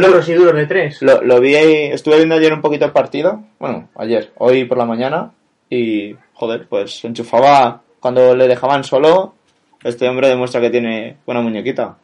lo, 0.00 0.08
puros 0.08 0.28
y 0.28 0.34
duros 0.34 0.54
de 0.54 0.66
tres. 0.66 1.00
lo, 1.02 1.22
lo 1.22 1.38
vi, 1.40 1.54
estuve 1.54 2.16
viendo 2.16 2.34
ayer 2.34 2.52
un 2.52 2.60
poquito 2.60 2.84
el 2.86 2.90
partido, 2.92 3.40
bueno, 3.60 3.88
ayer, 3.96 4.30
hoy 4.38 4.64
por 4.64 4.76
la 4.78 4.84
mañana, 4.84 5.30
y 5.68 6.16
joder, 6.34 6.66
pues 6.68 7.04
enchufaba 7.04 7.82
cuando 8.00 8.34
le 8.34 8.48
dejaban 8.48 8.82
solo, 8.82 9.34
este 9.84 10.08
hombre 10.08 10.26
demuestra 10.28 10.60
que 10.60 10.70
tiene 10.70 11.18
buena 11.24 11.40
muñequita. 11.40 11.96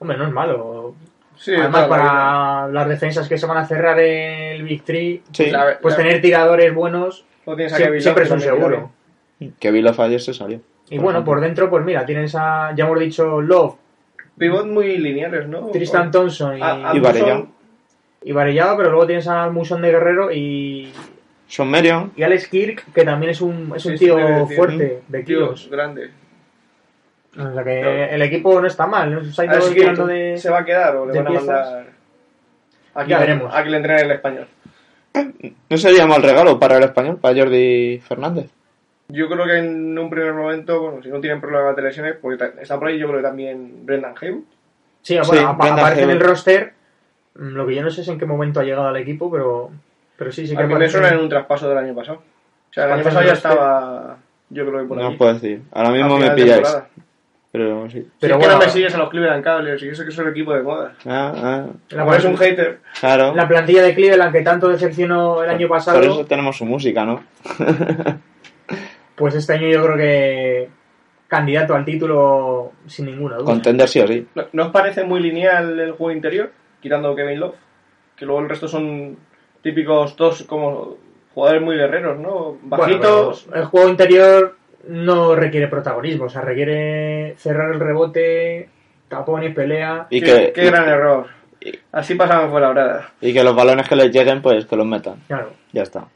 Hombre, 0.00 0.18
no 0.18 0.26
es 0.26 0.32
malo. 0.32 0.94
Sí, 1.36 1.54
Además, 1.54 1.86
para 1.88 2.68
las 2.68 2.88
defensas 2.88 3.28
que 3.28 3.36
se 3.38 3.46
van 3.46 3.56
a 3.58 3.66
cerrar 3.66 3.98
el 3.98 4.62
Big 4.62 4.82
Three, 4.84 5.22
Sí, 5.32 5.50
La- 5.50 5.78
pues 5.80 5.96
la- 5.96 6.02
tener 6.04 6.20
tiradores 6.22 6.72
buenos 6.74 7.24
Lo 7.46 7.56
tienes 7.56 7.72
a 7.72 7.76
sie- 7.76 7.84
Kevin 7.86 8.00
siempre 8.00 8.24
es 8.24 8.30
un 8.30 8.40
seguro. 8.40 8.90
que 9.58 9.70
vi 9.70 9.82
los 9.82 9.98
ayer 9.98 10.20
se 10.20 10.32
salió. 10.32 10.60
Y 10.90 10.98
bueno, 10.98 11.24
por 11.24 11.40
dentro, 11.40 11.68
pues 11.70 11.84
mira, 11.84 12.04
tienes 12.06 12.34
a, 12.34 12.72
ya 12.74 12.84
hemos 12.84 12.98
dicho, 13.00 13.40
Love. 13.40 13.74
Pivot 14.38 14.66
muy 14.66 14.96
lineales, 14.98 15.46
¿no? 15.48 15.68
Tristan 15.68 16.10
Thompson 16.10 16.58
y, 16.58 16.62
A- 16.62 16.90
a 16.90 16.96
Y 18.22 18.32
Varellao, 18.32 18.76
pero 18.76 18.90
luego 18.90 19.06
tienes 19.06 19.28
a 19.28 19.50
Muson 19.50 19.82
de 19.82 19.90
Guerrero 19.90 20.32
y, 20.32 20.90
Son 21.46 21.70
Merion, 21.70 22.12
y 22.16 22.22
Alex 22.22 22.48
Kirk, 22.48 22.84
que 22.92 23.04
también 23.04 23.30
es 23.30 23.40
un, 23.42 23.72
es 23.76 23.84
un 23.84 23.92
Sí, 23.98 24.04
tío 24.06 24.46
fuerte, 24.46 25.02
de 25.08 25.22
tío 25.22 25.40
kilos. 25.40 25.68
grande. 25.70 26.10
O 27.38 27.52
sea 27.52 27.64
que 27.64 27.80
Claro. 27.80 28.12
el 28.14 28.22
equipo 28.22 28.60
no 28.60 28.66
está 28.66 28.86
mal, 28.86 29.12
¿no? 29.12 29.24
Se 29.24 29.42
ha 29.42 29.44
ido 29.46 29.60
si 29.62 29.74
tirando 29.74 30.06
de... 30.06 30.36
¿Se 30.38 30.50
va 30.50 30.58
a 30.60 30.64
quedar 30.64 30.96
o 30.96 31.06
le 31.06 31.12
van 31.20 31.26
a 31.26 31.30
mandar 31.30 31.84
a 32.94 33.04
Ya 33.06 33.18
que, 33.18 33.24
veremos. 33.24 33.54
a 33.54 33.62
que 33.64 33.70
le 33.70 33.76
entrene 33.78 34.02
el 34.02 34.10
español? 34.12 34.46
no 35.70 35.76
sería 35.76 36.06
mal 36.06 36.22
regalo 36.22 36.58
para 36.58 36.76
el 36.78 36.84
español, 36.84 37.18
para 37.20 37.36
Jordi 37.38 37.98
Fernández. 38.00 38.50
Yo 39.08 39.28
creo 39.28 39.44
que 39.46 39.58
en 39.58 39.98
un 39.98 40.08
primer 40.10 40.32
momento, 40.32 40.80
bueno, 40.80 41.02
si 41.02 41.08
no 41.08 41.20
tienen 41.20 41.40
problemas 41.40 41.76
de 41.76 41.82
lesiones, 41.82 42.16
porque 42.20 42.52
está 42.60 42.78
por 42.78 42.88
ahí 42.88 42.98
yo 42.98 43.06
creo 43.08 43.18
que 43.20 43.26
también 43.26 43.84
Brendan 43.84 44.14
Haywood. 44.20 44.42
Sí, 45.02 45.18
bueno, 45.26 45.56
Sí, 45.62 45.68
aparece 45.68 46.02
en 46.02 46.10
el 46.10 46.20
roster, 46.20 46.72
mm, 47.34 47.48
lo 47.48 47.66
que 47.66 47.74
yo 47.74 47.82
no 47.82 47.90
sé 47.90 48.00
es 48.00 48.08
en 48.08 48.18
qué 48.18 48.24
momento 48.26 48.60
ha 48.60 48.64
llegado 48.64 48.88
al 48.88 48.96
equipo, 48.96 49.30
pero, 49.30 49.70
pero 50.16 50.32
sí, 50.32 50.46
sí 50.46 50.54
que 50.56 50.62
a 50.62 50.66
mí 50.66 50.68
me 50.68 50.74
aparece. 50.76 50.92
suena 50.98 51.08
en 51.10 51.18
un 51.18 51.28
traspaso 51.28 51.68
del 51.68 51.78
año 51.78 51.94
pasado. 51.94 52.18
O 52.18 52.72
sea, 52.72 52.86
el 52.86 52.92
año 52.92 53.04
pasado 53.04 53.24
ya 53.26 53.32
estaba, 53.34 54.16
yo 54.50 54.66
creo 54.66 54.80
que 54.80 54.86
por 54.88 54.96
No 54.96 55.04
ahí. 55.06 55.12
os 55.12 55.18
puedo 55.18 55.34
decir. 55.34 55.62
Ahora 55.72 55.90
mismo 55.90 56.18
me 56.18 56.30
pilláis. 56.30 56.62
temporada. 56.62 56.88
Pero 57.54 57.88
sí. 57.88 58.00
Si 58.00 58.10
Pero 58.18 58.34
es 58.34 58.40
que 58.40 58.46
bueno, 58.46 58.58
no 58.58 58.66
me 58.66 58.68
sigues 58.68 58.92
a 58.96 58.98
los 58.98 59.08
Cleveland 59.10 59.44
Cavaliers 59.44 59.80
y 59.80 59.88
eso 59.88 60.02
que 60.02 60.08
es 60.08 60.18
el 60.18 60.26
equipo 60.26 60.52
de 60.52 60.62
moda. 60.62 60.94
Ah, 61.06 61.32
ah, 61.36 61.66
la, 61.90 62.04
eres 62.04 62.24
un 62.24 62.36
hater. 62.36 62.80
claro. 62.98 63.32
la 63.32 63.46
plantilla 63.46 63.84
de 63.84 63.94
Cleveland 63.94 64.32
que 64.32 64.42
tanto 64.42 64.68
decepcionó 64.70 65.40
el 65.40 65.50
año 65.50 65.68
pasado, 65.68 66.00
Por 66.00 66.04
eso 66.04 66.26
tenemos 66.26 66.56
su 66.56 66.64
música, 66.64 67.04
¿no? 67.04 67.22
pues 69.14 69.36
este 69.36 69.52
año 69.52 69.68
yo 69.68 69.84
creo 69.84 69.96
que 69.96 70.68
candidato 71.28 71.76
al 71.76 71.84
título 71.84 72.72
sin 72.88 73.06
ninguna 73.06 73.36
duda. 73.36 73.44
Contender 73.44 73.88
sí 73.88 74.00
o 74.00 74.08
sí. 74.08 74.26
¿No, 74.34 74.46
¿no 74.52 74.64
os 74.64 74.70
parece 74.72 75.04
muy 75.04 75.20
lineal 75.20 75.78
el 75.78 75.92
juego 75.92 76.10
interior? 76.10 76.50
Quitando 76.80 77.14
Kevin 77.14 77.38
Love. 77.38 77.54
Que 78.16 78.26
luego 78.26 78.40
el 78.40 78.48
resto 78.48 78.66
son 78.66 79.16
típicos 79.62 80.16
dos 80.16 80.42
como 80.42 80.96
jugadores 81.32 81.62
muy 81.62 81.76
guerreros, 81.76 82.18
¿no? 82.18 82.58
Bueno, 82.62 82.84
Bajitos. 82.84 83.46
el 83.54 83.64
juego 83.66 83.88
interior 83.88 84.56
no 84.88 85.34
requiere 85.34 85.68
protagonismo, 85.68 86.24
o 86.26 86.28
sea, 86.28 86.42
requiere 86.42 87.34
cerrar 87.38 87.72
el 87.72 87.80
rebote, 87.80 88.68
tapones, 89.08 89.54
pelea. 89.54 90.06
Y 90.10 90.20
qué, 90.20 90.26
que, 90.26 90.52
qué 90.52 90.64
gran 90.66 90.88
error. 90.88 91.26
y- 91.60 91.72
Así 91.92 92.14
pasaban 92.14 92.50
fue 92.50 92.60
la 92.60 92.70
brada. 92.70 93.10
y 93.20 93.32
que 93.32 93.44
los 93.44 93.54
balones 93.56 93.88
que 93.88 93.96
les 93.96 94.10
lleguen, 94.10 94.42
pues 94.42 94.66
que 94.66 94.76
los 94.76 94.86
metan. 94.86 95.16
Claro, 95.26 95.50
Ya 95.72 95.82
está. 95.82 96.06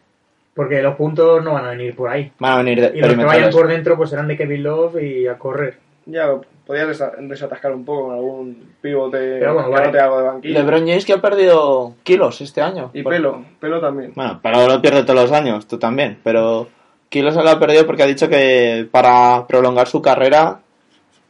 porque 0.55 0.83
los 0.83 0.97
puntos 0.97 1.43
no 1.45 1.53
van 1.55 1.67
a 1.67 1.71
venir 1.71 1.95
por 1.95 2.11
ahí. 2.11 2.33
Van 2.39 2.53
a 2.53 2.57
venir 2.59 2.81
de 2.81 2.99
Y 2.99 3.01
los 3.01 3.15
que 3.15 3.25
vayan 3.25 3.51
por 3.51 3.69
dentro 3.69 3.97
pues 3.97 4.11
serán 4.11 4.27
de 4.29 4.37
Kevin 4.37 4.63
Love 4.65 5.03
y 5.03 5.27
a 5.29 5.39
correr. 5.39 5.79
Ya 6.07 6.27
podías 6.67 6.89
desa- 6.89 7.15
desatascar 7.19 7.73
un 7.73 7.85
poco 7.85 8.07
con 8.09 8.15
algún 8.15 8.73
pivote 8.81 9.39
Pero 9.39 9.55
bueno, 9.55 9.71
vale. 9.71 9.87
no 9.87 9.93
te 9.93 10.01
hago 10.01 10.19
de 10.19 10.25
banquillo. 10.27 10.59
LeBron 10.59 10.81
James 10.87 11.05
que 11.05 11.13
ha 11.13 11.21
perdido 11.21 11.95
kilos 12.03 12.41
este 12.41 12.61
año. 12.63 12.91
Y 12.95 13.03
Por- 13.03 13.13
pelo, 13.13 13.45
pelo 13.61 13.79
también. 13.81 14.13
Bueno, 14.17 14.41
pero 14.43 14.67
lo 14.67 14.81
pierde 14.83 15.03
todos 15.05 15.21
los 15.21 15.33
años, 15.33 15.67
tú 15.69 15.79
también. 15.79 16.19
Pero 16.25 16.67
kilos 17.09 17.35
se 17.35 17.43
lo 17.43 17.51
ha 17.51 17.59
perdido 17.59 17.87
porque 17.87 18.03
ha 18.03 18.07
dicho 18.07 18.29
que 18.29 18.87
para 18.91 19.47
prolongar 19.47 19.89
su 19.89 20.01
carrera 20.03 20.61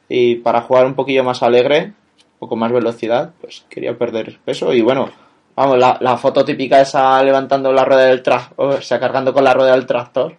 y 0.09 0.37
para 0.37 0.62
jugar 0.62 0.87
un 0.87 0.95
poquillo 0.95 1.24
más 1.24 1.43
alegre, 1.43 1.85
un 1.85 2.39
poco 2.39 2.57
más 2.57 2.72
velocidad, 2.72 3.31
pues 3.41 3.64
quería 3.68 3.97
perder 3.97 4.39
peso. 4.45 4.72
Y 4.72 4.81
bueno, 4.81 5.11
vamos, 5.57 5.79
la, 5.79 5.99
la 6.01 6.16
foto 6.16 6.45
típica 6.45 6.81
esa 6.81 7.22
levantando 7.22 7.72
la 7.72 7.85
rueda 7.85 8.05
del 8.07 8.22
tractor, 8.22 8.74
o 8.74 8.81
sea, 8.81 8.99
cargando 9.01 9.33
con 9.33 9.45
la 9.45 9.55
rueda 9.55 9.72
del 9.72 9.87
tractor. 9.87 10.35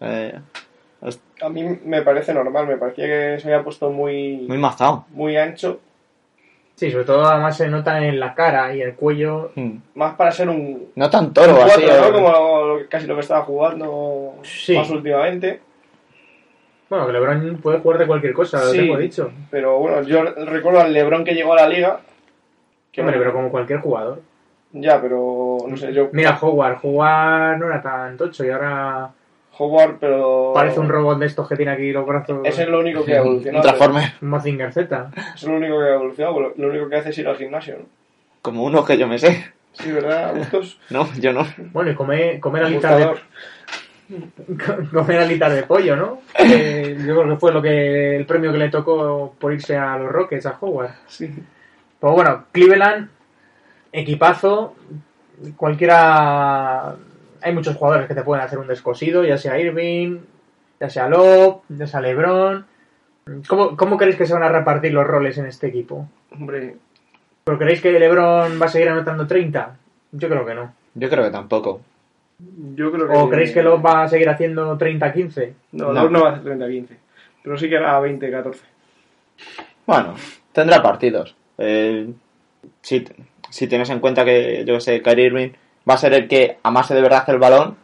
Eh, 0.00 0.38
A 1.42 1.48
mí 1.48 1.62
me 1.84 2.02
parece 2.02 2.32
normal, 2.32 2.66
me 2.66 2.76
parecía 2.76 3.04
que 3.06 3.38
se 3.40 3.48
había 3.48 3.62
puesto 3.62 3.90
muy, 3.90 4.46
muy 4.48 4.58
mazado. 4.58 5.04
muy 5.10 5.36
ancho. 5.36 5.80
Sí, 6.76 6.90
sobre 6.90 7.04
todo 7.04 7.24
además 7.24 7.56
se 7.56 7.68
nota 7.68 8.04
en 8.04 8.18
la 8.18 8.34
cara 8.34 8.74
y 8.74 8.80
el 8.82 8.94
cuello. 8.94 9.52
Mm. 9.54 9.76
Más 9.94 10.14
para 10.16 10.32
ser 10.32 10.48
un, 10.48 10.88
No 10.96 11.08
tan 11.08 11.32
toro 11.32 11.52
así. 11.62 11.82
cuatro, 11.82 12.00
¿no? 12.00 12.06
eh. 12.08 12.12
Como 12.12 12.64
lo- 12.64 12.88
casi 12.88 13.06
lo 13.06 13.14
que 13.14 13.20
estaba 13.20 13.42
jugando 13.44 14.34
Sí. 14.42 14.76
más 14.76 14.90
últimamente. 14.90 15.60
Bueno, 16.90 17.06
que 17.06 17.12
LeBron 17.12 17.58
puede 17.62 17.78
jugar 17.78 17.98
de 17.98 18.06
cualquier 18.06 18.32
cosa, 18.34 18.62
lo 18.64 18.72
tengo 18.72 18.96
dicho. 18.98 19.30
Pero 19.50 19.78
bueno, 19.78 20.02
yo 20.02 20.22
recuerdo 20.24 20.80
al 20.80 20.92
LeBron 20.92 21.24
que 21.24 21.34
llegó 21.34 21.52
a 21.52 21.56
la 21.56 21.68
liga. 21.68 22.00
Que 22.92 23.00
Hombre, 23.00 23.16
bueno, 23.16 23.30
pero 23.30 23.32
como 23.40 23.50
cualquier 23.50 23.80
jugador. 23.80 24.20
Ya, 24.72 25.00
pero 25.00 25.58
no 25.68 25.76
sé, 25.76 25.92
yo. 25.92 26.08
Mira, 26.12 26.36
Howard. 26.40 26.78
Howard 26.82 27.58
no 27.58 27.66
era 27.66 27.80
tan 27.80 28.16
tocho 28.16 28.44
y 28.44 28.50
ahora 28.50 29.10
Howard, 29.58 29.98
pero. 30.00 30.52
parece 30.54 30.80
un 30.80 30.88
robot 30.88 31.18
de 31.18 31.26
estos 31.26 31.48
que 31.48 31.56
tiene 31.56 31.72
aquí 31.72 31.92
los 31.92 32.06
brazos. 32.06 32.40
Ese 32.44 32.62
es 32.62 32.68
lo 32.68 32.80
único 32.80 33.04
que 33.04 33.16
ha 33.16 33.22
Un 33.22 33.28
evolucionado. 33.28 33.62
Transformer. 33.62 34.12
Un 34.20 34.28
Mazinger 34.28 34.72
Z. 34.72 35.10
Es 35.34 35.42
lo 35.44 35.56
único 35.56 35.78
que 35.78 35.84
ha 35.84 35.94
evolucionado. 35.94 36.52
Lo, 36.56 36.68
único 36.68 36.88
que 36.88 36.96
hace 36.96 37.10
es 37.10 37.18
ir 37.18 37.28
al 37.28 37.36
gimnasio, 37.36 37.78
¿no? 37.78 37.84
Como 38.42 38.64
uno 38.64 38.84
que 38.84 38.98
yo 38.98 39.06
me 39.06 39.18
sé. 39.18 39.52
Sí, 39.72 39.90
¿verdad? 39.90 40.34
Bustos. 40.34 40.78
No, 40.90 41.08
yo 41.14 41.32
no. 41.32 41.46
Bueno, 41.72 41.90
y 41.90 41.94
comer, 41.96 42.40
comer 42.40 42.64
alitas 42.64 42.98
de, 42.98 43.14
comer 44.92 45.18
alitas 45.18 45.52
de 45.52 45.62
pollo, 45.62 45.96
¿no? 45.96 46.20
Yo 46.38 47.20
creo 47.20 47.28
que 47.28 47.36
fue 47.36 47.52
lo 47.52 47.62
que 47.62 48.16
el 48.16 48.26
premio 48.26 48.52
que 48.52 48.58
le 48.58 48.68
tocó 48.68 49.34
por 49.38 49.52
irse 49.52 49.76
a 49.76 49.96
los 49.98 50.12
Rockets, 50.12 50.46
a 50.46 50.58
Howard. 50.60 50.90
Sí. 51.06 51.30
Pues 51.98 52.14
bueno, 52.14 52.44
Cleveland, 52.52 53.08
equipazo, 53.92 54.74
cualquiera... 55.56 56.96
Hay 57.44 57.52
muchos 57.54 57.76
jugadores 57.76 58.08
que 58.08 58.14
te 58.14 58.22
pueden 58.22 58.42
hacer 58.44 58.58
un 58.58 58.66
descosido, 58.66 59.22
ya 59.24 59.36
sea 59.38 59.58
Irving, 59.58 60.18
ya 60.80 60.88
sea 60.90 61.08
Love, 61.08 61.58
ya 61.68 61.86
sea 61.86 62.00
LeBron. 62.00 62.64
¿Cómo, 63.48 63.76
¿Cómo 63.76 63.96
creéis 63.96 64.16
que 64.16 64.26
se 64.26 64.32
van 64.34 64.42
a 64.42 64.48
repartir 64.48 64.92
los 64.92 65.06
roles 65.06 65.38
en 65.38 65.46
este 65.46 65.66
equipo? 65.68 66.08
Hombre, 66.32 66.76
¿Pero 67.44 67.58
creéis 67.58 67.80
que 67.82 67.92
LeBron 67.98 68.60
va 68.60 68.66
a 68.66 68.68
seguir 68.68 68.88
anotando 68.88 69.26
30? 69.26 69.76
Yo 70.12 70.28
creo 70.28 70.46
que 70.46 70.54
no. 70.54 70.72
Yo 70.94 71.10
creo 71.10 71.24
que 71.24 71.30
tampoco. 71.30 71.80
yo 72.74 72.90
creo 72.90 73.08
que. 73.08 73.14
¿O 73.16 73.28
creéis 73.28 73.52
que 73.52 73.62
Love 73.62 73.84
va 73.84 74.02
a 74.04 74.08
seguir 74.08 74.28
haciendo 74.30 74.78
30-15? 74.78 75.52
No, 75.72 75.92
No. 75.92 76.04
no. 76.04 76.08
no 76.10 76.22
va 76.24 76.30
a 76.30 76.32
hacer 76.36 76.56
30-15. 76.58 76.86
Pero 77.42 77.58
sí 77.58 77.68
que 77.68 77.76
hará 77.76 78.00
20-14. 78.00 78.56
Bueno, 79.86 80.14
tendrá 80.52 80.82
partidos. 80.82 81.36
Eh, 81.58 82.10
si, 82.80 83.04
si 83.50 83.66
tienes 83.66 83.90
en 83.90 84.00
cuenta 84.00 84.24
que, 84.24 84.64
yo 84.66 84.80
sé, 84.80 85.02
Kyrie 85.02 85.26
Irving 85.26 85.50
va 85.88 85.94
a 85.94 85.98
ser 85.98 86.14
el 86.14 86.28
que 86.28 86.58
amase 86.62 86.94
de 86.94 87.02
verdad 87.02 87.24
el 87.28 87.38
balón, 87.38 87.76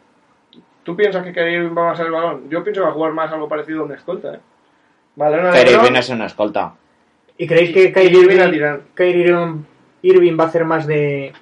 ¿Tú 0.83 0.95
piensas 0.95 1.23
que 1.23 1.31
Kyrie 1.31 1.57
Irving 1.57 1.77
va 1.77 1.89
a 1.89 1.91
pasar 1.91 2.07
el 2.07 2.11
balón? 2.11 2.49
Yo 2.49 2.63
pienso 2.63 2.81
que 2.81 2.85
va 2.85 2.91
a 2.91 2.95
jugar 2.95 3.13
más 3.13 3.31
algo 3.31 3.47
parecido 3.47 3.81
a 3.81 3.85
un 3.85 3.91
escolta, 3.91 4.33
¿eh? 4.33 4.39
LeBron, 5.15 5.55
Irving 5.55 5.95
es 5.95 6.09
una 6.09 6.25
escolta. 6.25 6.73
¿Y 7.37 7.47
creéis 7.47 7.71
que 7.71 7.91
Kyrie 7.91 8.21
Irving 8.21 8.39
a 8.39 8.45
Irving. 8.45 8.81
Kyrie 8.95 10.35
va 10.35 10.43
a 10.43 10.47
hacer 10.47 10.65
más 10.65 10.87
de, 10.87 11.33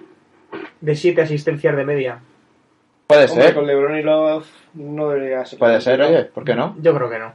de 0.81 0.95
7 0.95 1.21
asistencias 1.21 1.75
de 1.75 1.85
media? 1.85 2.19
Puede 3.07 3.25
Hombre, 3.25 3.45
ser, 3.45 3.55
con 3.55 3.65
LeBron 3.65 3.97
y 3.97 4.03
Love 4.03 4.45
no 4.73 5.09
debería 5.09 5.45
ser. 5.45 5.57
puede 5.57 5.79
ser, 5.81 6.01
oye, 6.01 6.25
¿por 6.25 6.43
qué 6.43 6.55
no? 6.55 6.75
Yo 6.81 6.93
creo 6.93 7.09
que 7.09 7.19
no. 7.19 7.33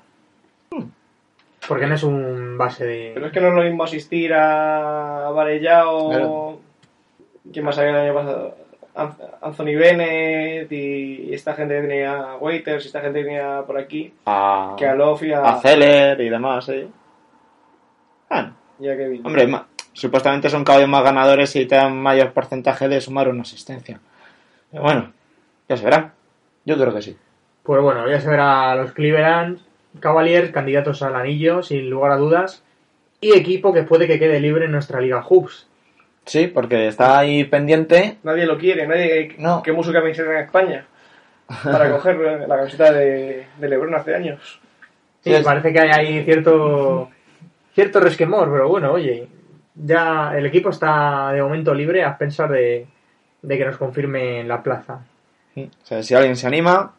Porque 1.66 1.87
no 1.87 1.95
es 1.95 2.03
un 2.03 2.59
base 2.59 3.12
Pero 3.14 3.22
de... 3.22 3.27
es 3.29 3.33
que 3.33 3.41
no 3.41 3.49
es 3.49 3.55
lo 3.55 3.62
mismo 3.62 3.85
asistir 3.85 4.35
a 4.35 5.31
Varellao. 5.35 6.11
Claro. 6.11 6.59
¿Quién 7.51 7.64
más 7.64 7.79
había 7.79 7.91
el 7.91 7.97
año 7.97 8.14
pasado? 8.14 8.64
An- 8.95 9.16
Anthony 9.42 9.74
Bennett 9.76 10.70
y 10.70 11.34
esta 11.34 11.55
gente 11.55 11.74
que 11.80 11.88
tenía 11.88 12.36
Waiters 12.40 12.84
y 12.84 12.86
esta 12.86 13.01
gente 13.01 13.20
que 13.20 13.24
tenía 13.26 13.62
por 13.66 13.76
aquí. 13.78 14.12
A, 14.26 14.74
Que 14.78 14.86
a 14.86 14.95
Love 14.95 15.22
y 15.24 15.32
a, 15.32 15.40
a 15.42 15.61
Zeller 15.61 16.20
y 16.20 16.28
demás, 16.28 16.64
sí. 16.66 16.88
Bueno, 18.30 18.55
y 18.80 18.88
a 18.88 18.97
Kevin. 18.97 19.26
hombre, 19.26 19.47
ma- 19.47 19.66
supuestamente 19.92 20.49
son 20.51 20.64
caballos 20.64 20.88
más 20.88 21.03
ganadores 21.05 21.55
y 21.57 21.66
te 21.66 21.74
dan 21.76 21.97
mayor 22.01 22.32
porcentaje 22.32 22.88
de 22.88 23.01
sumar 23.01 23.28
una 23.28 23.42
asistencia. 23.42 24.01
Pero 24.70 24.82
bueno, 24.82 25.12
ya 25.68 25.76
se 25.76 25.84
verá. 25.84 26.12
Yo 26.64 26.76
creo 26.76 26.95
que 26.95 27.03
sí. 27.03 27.16
Pues 27.62 27.80
bueno, 27.82 28.09
ya 28.09 28.20
se 28.20 28.28
verá 28.28 28.74
los 28.74 28.92
Cleveland 28.92 29.59
Cavaliers, 30.01 30.51
candidatos 30.51 31.03
al 31.03 31.14
anillo, 31.14 31.62
sin 31.62 31.88
lugar 31.88 32.12
a 32.12 32.16
dudas. 32.16 32.62
Y 33.20 33.32
equipo 33.32 33.72
que 33.72 33.84
puede 33.84 34.07
que 34.07 34.18
quede 34.18 34.40
libre 34.40 34.64
en 34.66 34.72
nuestra 34.72 35.01
Liga 35.01 35.22
Hoops. 35.22 35.66
Sí, 36.27 36.47
porque 36.47 36.89
está 36.89 37.18
ahí 37.18 37.45
pendiente. 37.45 38.16
Nadie 38.22 38.47
lo 38.47 38.57
quiere, 38.59 38.87
nadie 38.87 39.35
No. 39.39 39.62
quemó 39.62 39.83
su 39.83 39.93
camiseta 39.93 40.31
en 40.33 40.45
España 40.45 40.87
para 41.64 41.91
coger 41.91 42.16
la 42.49 42.57
camiseta 42.57 42.93
de, 42.93 43.47
de 43.59 43.68
LeBron 43.68 43.95
hace 43.95 44.14
años. 44.14 44.61
Sí, 45.22 45.31
Sí, 45.31 45.35
es- 45.35 45.45
parece 45.45 45.72
que 45.72 45.81
hay 45.81 45.91
ahí 45.91 46.25
cierto, 46.25 47.11
cierto 47.75 48.01
resquemor, 48.01 48.51
pero 48.51 48.68
bueno, 48.68 48.93
oye, 48.93 49.27
ya 49.75 50.33
el 50.37 50.47
equipo 50.47 50.70
está 50.70 51.33
de 51.33 51.43
momento 51.43 51.75
libre 51.75 52.05
a 52.05 52.16
pensar 52.16 52.51
de, 52.51 52.87
de 53.43 53.59
que 53.59 53.64
nos 53.64 53.77
confirme 53.77 54.45
la 54.45 54.62
plaza. 54.62 55.01
O 55.57 55.68
sea, 55.85 56.03
si 56.03 56.14
alguien 56.14 56.37
se 56.37 56.47
anima, 56.47 56.93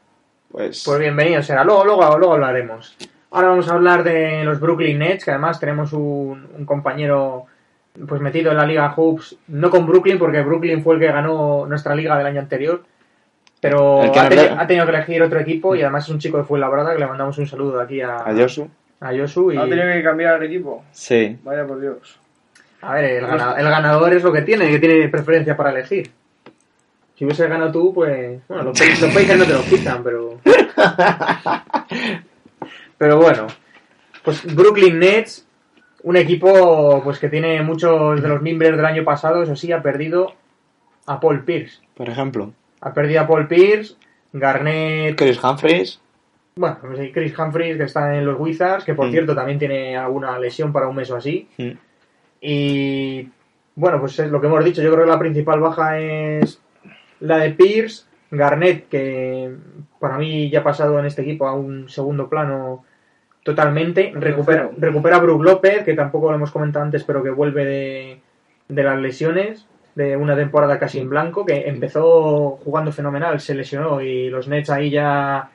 pues... 0.52 0.84
Pues 0.86 1.00
bienvenido 1.00 1.42
será, 1.44 1.64
luego, 1.64 1.84
luego, 1.84 2.18
luego 2.18 2.34
hablaremos. 2.36 2.96
Ahora 3.32 3.50
vamos 3.50 3.68
a 3.70 3.74
hablar 3.74 4.04
de 4.04 4.44
los 4.46 4.60
Brooklyn 4.60 5.00
Nets, 5.00 5.26
que 5.26 5.32
además 5.32 5.60
tenemos 5.60 5.92
un, 5.94 6.48
un 6.58 6.66
compañero 6.66 7.48
pues 8.08 8.22
metido 8.22 8.52
en 8.52 8.58
la 8.58 8.66
liga 8.66 8.92
Hoops, 8.96 9.38
no 9.48 9.70
con 9.70 9.86
Brooklyn, 9.86 10.18
porque 10.18 10.42
Brooklyn 10.42 10.84
fue 10.84 10.96
el 10.96 11.00
que 11.02 11.08
ganó 11.12 11.66
nuestra 11.68 11.96
liga 11.96 12.18
del 12.18 12.28
año 12.28 12.40
anterior, 12.42 12.84
pero 13.62 14.02
ha, 14.04 14.68
tenido 14.68 14.86
que 14.86 14.92
elegir 14.96 15.24
otro 15.24 15.40
equipo 15.40 15.76
y 15.76 15.82
además 15.82 16.04
es 16.06 16.10
un 16.12 16.20
chico 16.20 16.38
de 16.38 16.44
Fuenlabrada 16.44 16.94
que 16.94 17.00
le 17.00 17.08
mandamos 17.08 17.38
un 17.38 17.48
saludo 17.48 17.80
aquí 17.80 18.02
a, 18.02 18.18
A 18.18 18.34
Josu. 18.36 18.70
a 19.00 19.12
Josu 19.16 19.52
y 19.54 19.58
¿Ha 19.58 19.64
tenido 19.64 19.88
que 19.92 20.04
cambiar 20.04 20.42
el 20.44 20.50
equipo? 20.52 20.84
Sí. 20.92 21.38
Vaya 21.44 21.66
por 21.66 21.80
Dios. 21.80 22.20
a 22.82 22.94
ver, 22.94 23.06
el, 23.06 23.26
gana- 23.26 23.56
el 23.58 23.66
ganador 23.70 24.14
es 24.14 24.24
lo 24.24 24.32
que 24.32 24.42
tiene, 24.44 24.70
que 24.70 24.80
tiene 24.80 25.08
preferencia 25.10 25.56
para 25.58 25.72
elegir. 25.72 26.12
Si 27.18 27.24
hubiese 27.24 27.48
ganado 27.48 27.72
tú, 27.72 27.94
pues 27.94 28.42
bueno, 28.48 28.64
los 28.66 28.80
países 28.80 29.38
no 29.38 29.46
te 29.46 29.54
lo 29.54 29.62
quitan, 29.64 30.04
pero 30.04 30.38
pero 32.98 33.18
bueno, 33.18 33.48
pues 34.24 34.54
Brooklyn 34.54 35.00
Nets, 35.00 35.45
un 36.06 36.16
equipo 36.18 37.02
pues 37.04 37.18
que 37.18 37.30
tiene 37.30 37.62
muchos 37.64 38.22
de 38.22 38.28
los 38.28 38.42
miembros 38.42 38.78
del 38.78 38.86
año 38.86 39.04
pasado, 39.04 39.42
eso 39.42 39.56
sí, 39.56 39.72
ha 39.72 39.82
perdido 39.82 40.34
a 41.08 41.20
Paul 41.20 41.44
Pierce. 41.44 41.80
Por 41.96 42.08
ejemplo, 42.10 42.54
Ha 42.82 42.94
perdido 42.94 43.22
a 43.22 43.28
Paul 43.28 43.48
Pierce, 43.48 43.96
Garnett, 44.32 45.16
Chris 45.18 45.44
Humphries. 45.44 46.00
bueno, 46.56 46.78
Chris 47.14 47.38
Humphries 47.38 47.78
que 47.78 47.84
está 47.84 48.16
en 48.16 48.26
los 48.26 48.40
Wizards, 48.40 48.86
que 48.86 48.94
por 48.94 49.08
Mm. 49.08 49.12
cierto 49.12 49.36
también 49.36 49.58
tiene 49.60 49.98
alguna 49.98 50.38
lesión 50.38 50.72
para 50.72 50.88
un 50.88 50.96
mes 50.96 51.10
o 51.10 51.16
así. 51.16 51.48
Mm. 51.58 51.72
Y 52.42 53.30
bueno, 53.76 54.00
pues 54.00 54.20
es 54.20 54.30
lo 54.30 54.40
que 54.40 54.48
hemos 54.48 54.64
dicho. 54.64 54.82
Yo 54.84 54.92
creo 54.94 55.06
que 55.06 55.12
la 55.12 55.20
principal 55.20 55.60
baja 55.60 55.98
es 56.00 56.62
la 57.20 57.38
de 57.38 57.52
Pierce, 57.52 58.06
Garnett, 58.30 58.88
que 58.90 59.52
para 60.00 60.18
mí 60.20 60.50
ya 60.52 60.60
ha 60.60 60.64
pasado 60.64 61.00
en 61.00 61.06
este 61.08 61.24
equipo 61.24 61.48
a 61.48 61.54
un 61.56 61.90
segundo 61.90 62.30
plano 62.30 62.84
totalmente. 63.46 64.12
Recupera, 64.16 64.70
recupera 64.78 65.18
a 65.18 65.20
Brook 65.20 65.44
López, 65.44 65.84
que 65.84 65.94
tampoco 65.94 66.30
lo 66.30 66.36
hemos 66.36 66.52
comentado 66.52 66.84
antes, 66.84 67.04
pero 67.04 67.22
que 67.24 67.30
vuelve 67.30 67.64
de, 67.64 68.20
de 68.68 68.84
las 68.84 69.00
lesiones, 69.00 69.68
de 69.94 70.18
una 70.18 70.36
temporada 70.36 70.80
casi 70.80 71.00
en 71.00 71.10
blanco, 71.10 71.46
que 71.46 71.70
empezó 71.70 72.60
jugando 72.64 72.92
fenomenal, 72.92 73.40
se 73.40 73.54
lesionó 73.56 74.02
y 74.02 74.30
los 74.30 74.48
Nets 74.48 74.70
ahí 74.72 74.90
ya 74.90 75.50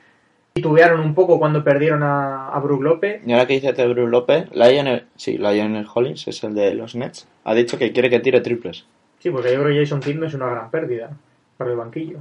titubearon 0.53 1.01
un 1.01 1.13
poco 1.13 1.37
cuando 1.37 1.63
perdieron 1.63 2.01
a, 2.01 2.47
a 2.47 2.59
Brook 2.59 2.81
López. 2.81 3.21
Y 3.25 3.31
ahora 3.33 3.45
que 3.45 3.59
dice 3.59 3.71
Bruce 3.71 4.09
López, 4.09 4.45
Lionel, 4.53 5.05
sí, 5.15 5.37
Lionel 5.37 5.85
Hollins 5.93 6.27
es 6.27 6.43
el 6.43 6.55
de 6.55 6.73
los 6.73 6.95
Nets. 6.95 7.27
Ha 7.43 7.53
dicho 7.53 7.77
que 7.77 7.91
quiere 7.91 8.09
que 8.09 8.19
tire 8.19 8.41
triples. 8.41 8.85
Sí, 9.19 9.29
porque 9.29 9.53
yo 9.53 9.61
creo 9.61 9.73
que 9.73 9.79
Jason 9.81 9.99
Kidd 9.99 10.23
es 10.23 10.33
una 10.33 10.47
gran 10.49 10.71
pérdida 10.71 11.11
para 11.57 11.69
el 11.71 11.77
banquillo. 11.77 12.19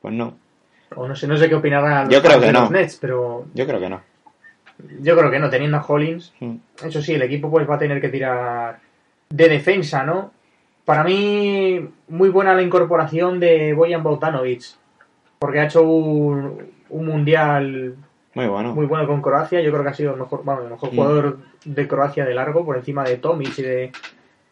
Pues 0.00 0.14
no, 0.14 0.34
O 0.96 1.06
no 1.06 1.14
sé, 1.14 1.28
no 1.28 1.36
sé 1.36 1.48
qué 1.48 1.54
opinarán 1.54 2.06
los 2.06 2.14
Yo 2.14 2.20
creo 2.20 2.32
fans 2.32 2.40
que 2.40 2.46
de 2.48 2.52
no. 2.54 2.60
los 2.62 2.70
Nets, 2.72 2.98
pero 3.00 3.44
yo 3.54 3.66
creo 3.66 3.78
que 3.78 3.88
no. 3.88 4.00
Yo 5.00 5.16
creo 5.16 5.30
que 5.30 5.38
no, 5.38 5.50
teniendo 5.50 5.76
a 5.78 5.84
Hollins. 5.86 6.32
Mm. 6.40 6.56
Eso 6.84 7.00
sí, 7.02 7.14
el 7.14 7.22
equipo 7.22 7.50
pues 7.50 7.68
va 7.68 7.76
a 7.76 7.78
tener 7.78 8.00
que 8.00 8.08
tirar 8.08 8.78
de 9.30 9.48
defensa, 9.48 10.04
¿no? 10.04 10.32
Para 10.84 11.04
mí, 11.04 11.88
muy 12.08 12.28
buena 12.30 12.54
la 12.54 12.62
incorporación 12.62 13.38
de 13.38 13.72
Bojan 13.72 14.02
Bogdanovic, 14.02 14.62
porque 15.38 15.60
ha 15.60 15.64
hecho 15.66 15.82
un, 15.82 16.70
un 16.90 17.06
mundial 17.06 17.94
Muy 18.34 18.46
bueno. 18.46 18.74
muy 18.74 18.86
bueno 18.86 19.06
con 19.06 19.22
Croacia. 19.22 19.60
Yo 19.60 19.70
creo 19.70 19.82
que 19.84 19.90
ha 19.90 19.94
sido 19.94 20.12
el 20.14 20.18
mejor, 20.20 20.42
bueno, 20.44 20.62
el 20.62 20.70
mejor 20.70 20.90
Mm. 20.92 20.96
jugador 20.96 21.38
de 21.64 21.86
Croacia 21.88 22.24
de 22.24 22.34
largo, 22.34 22.64
por 22.64 22.76
encima 22.76 23.04
de 23.04 23.16
Tomic 23.18 23.56
y 23.58 23.62
de, 23.62 23.92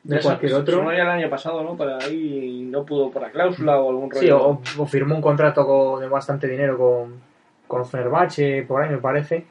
de 0.04 0.16
Eso- 0.18 0.28
cualquier 0.28 0.54
otro. 0.54 0.84
ya 0.92 1.02
el 1.02 1.08
año 1.08 1.28
pasado, 1.28 1.64
¿no? 1.64 1.76
Para 1.76 1.98
ahí 1.98 2.66
no 2.70 2.84
pudo 2.86 3.10
por 3.10 3.22
la 3.22 3.30
cláusula 3.30 3.78
o 3.80 3.90
algún 3.90 4.10
rollo. 4.10 4.20
Sí, 4.22 4.30
o, 4.30 4.60
o 4.82 4.86
firmó 4.86 5.16
un 5.16 5.20
contrato 5.22 5.66
con- 5.66 6.00
de 6.00 6.08
bastante 6.08 6.46
dinero 6.46 6.78
con, 6.78 7.14
con 7.66 7.84
Fenerbahce, 7.84 8.64
por 8.68 8.82
ahí 8.82 8.90
me 8.90 8.98
parece. 8.98 9.44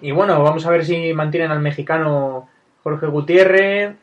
Y 0.00 0.10
bueno, 0.10 0.42
vamos 0.42 0.66
a 0.66 0.70
ver 0.70 0.84
si 0.84 1.12
mantienen 1.12 1.50
al 1.50 1.60
mexicano 1.60 2.48
Jorge 2.82 3.06
Gutiérrez. 3.06 3.94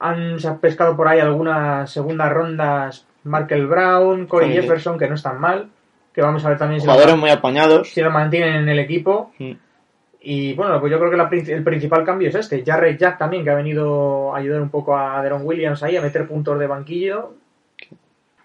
Han 0.00 0.40
se 0.40 0.48
han 0.48 0.58
pescado 0.58 0.96
por 0.96 1.06
ahí 1.08 1.20
algunas 1.20 1.90
segundas 1.90 2.32
rondas 2.32 3.06
Markel 3.24 3.66
Brown, 3.66 4.26
Corey 4.26 4.50
Sí. 4.50 4.56
Jefferson, 4.60 4.98
que 4.98 5.08
no 5.08 5.14
están 5.14 5.40
mal. 5.40 5.68
Que 6.12 6.20
vamos 6.20 6.44
a 6.44 6.48
ver 6.50 6.58
también 6.58 6.80
si 6.80 6.86
lo, 6.86 6.92
Jugadores 6.92 7.16
muy 7.18 7.30
apañados. 7.30 7.88
si 7.90 8.00
lo 8.02 8.10
mantienen 8.10 8.56
en 8.56 8.68
el 8.68 8.78
equipo. 8.80 9.32
Mm. 9.38 9.52
Y 10.24 10.54
bueno, 10.54 10.78
pues 10.80 10.92
yo 10.92 10.98
creo 10.98 11.10
que 11.10 11.16
la 11.16 11.28
el 11.54 11.64
principal 11.64 12.04
cambio 12.04 12.28
es 12.28 12.34
este. 12.34 12.62
Jarrett 12.64 12.98
Jack 12.98 13.18
también, 13.18 13.42
que 13.44 13.50
ha 13.50 13.54
venido 13.54 14.34
a 14.34 14.38
ayudar 14.38 14.60
un 14.60 14.68
poco 14.70 14.96
a 14.96 15.22
Deron 15.22 15.42
Williams 15.44 15.82
ahí, 15.82 15.96
a 15.96 16.02
meter 16.02 16.28
puntos 16.28 16.58
de 16.58 16.66
banquillo. 16.66 17.34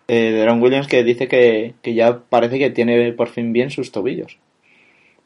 Eh, 0.08 0.32
Deron 0.32 0.62
Williams 0.62 0.88
que 0.88 1.04
dice 1.04 1.28
que, 1.28 1.76
que 1.82 1.94
ya 1.94 2.20
parece 2.30 2.58
que 2.58 2.70
tiene 2.70 3.12
por 3.14 3.28
fin 3.28 3.52
bien 3.52 3.70
sus 3.70 3.92
tobillos. 3.92 4.40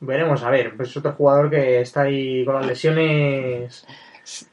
Veremos, 0.01 0.43
a 0.43 0.49
ver, 0.49 0.75
pues 0.75 0.89
es 0.89 0.97
otro 0.97 1.11
jugador 1.13 1.49
que 1.49 1.81
está 1.81 2.01
ahí 2.01 2.43
con 2.43 2.55
las 2.55 2.65
lesiones 2.67 3.85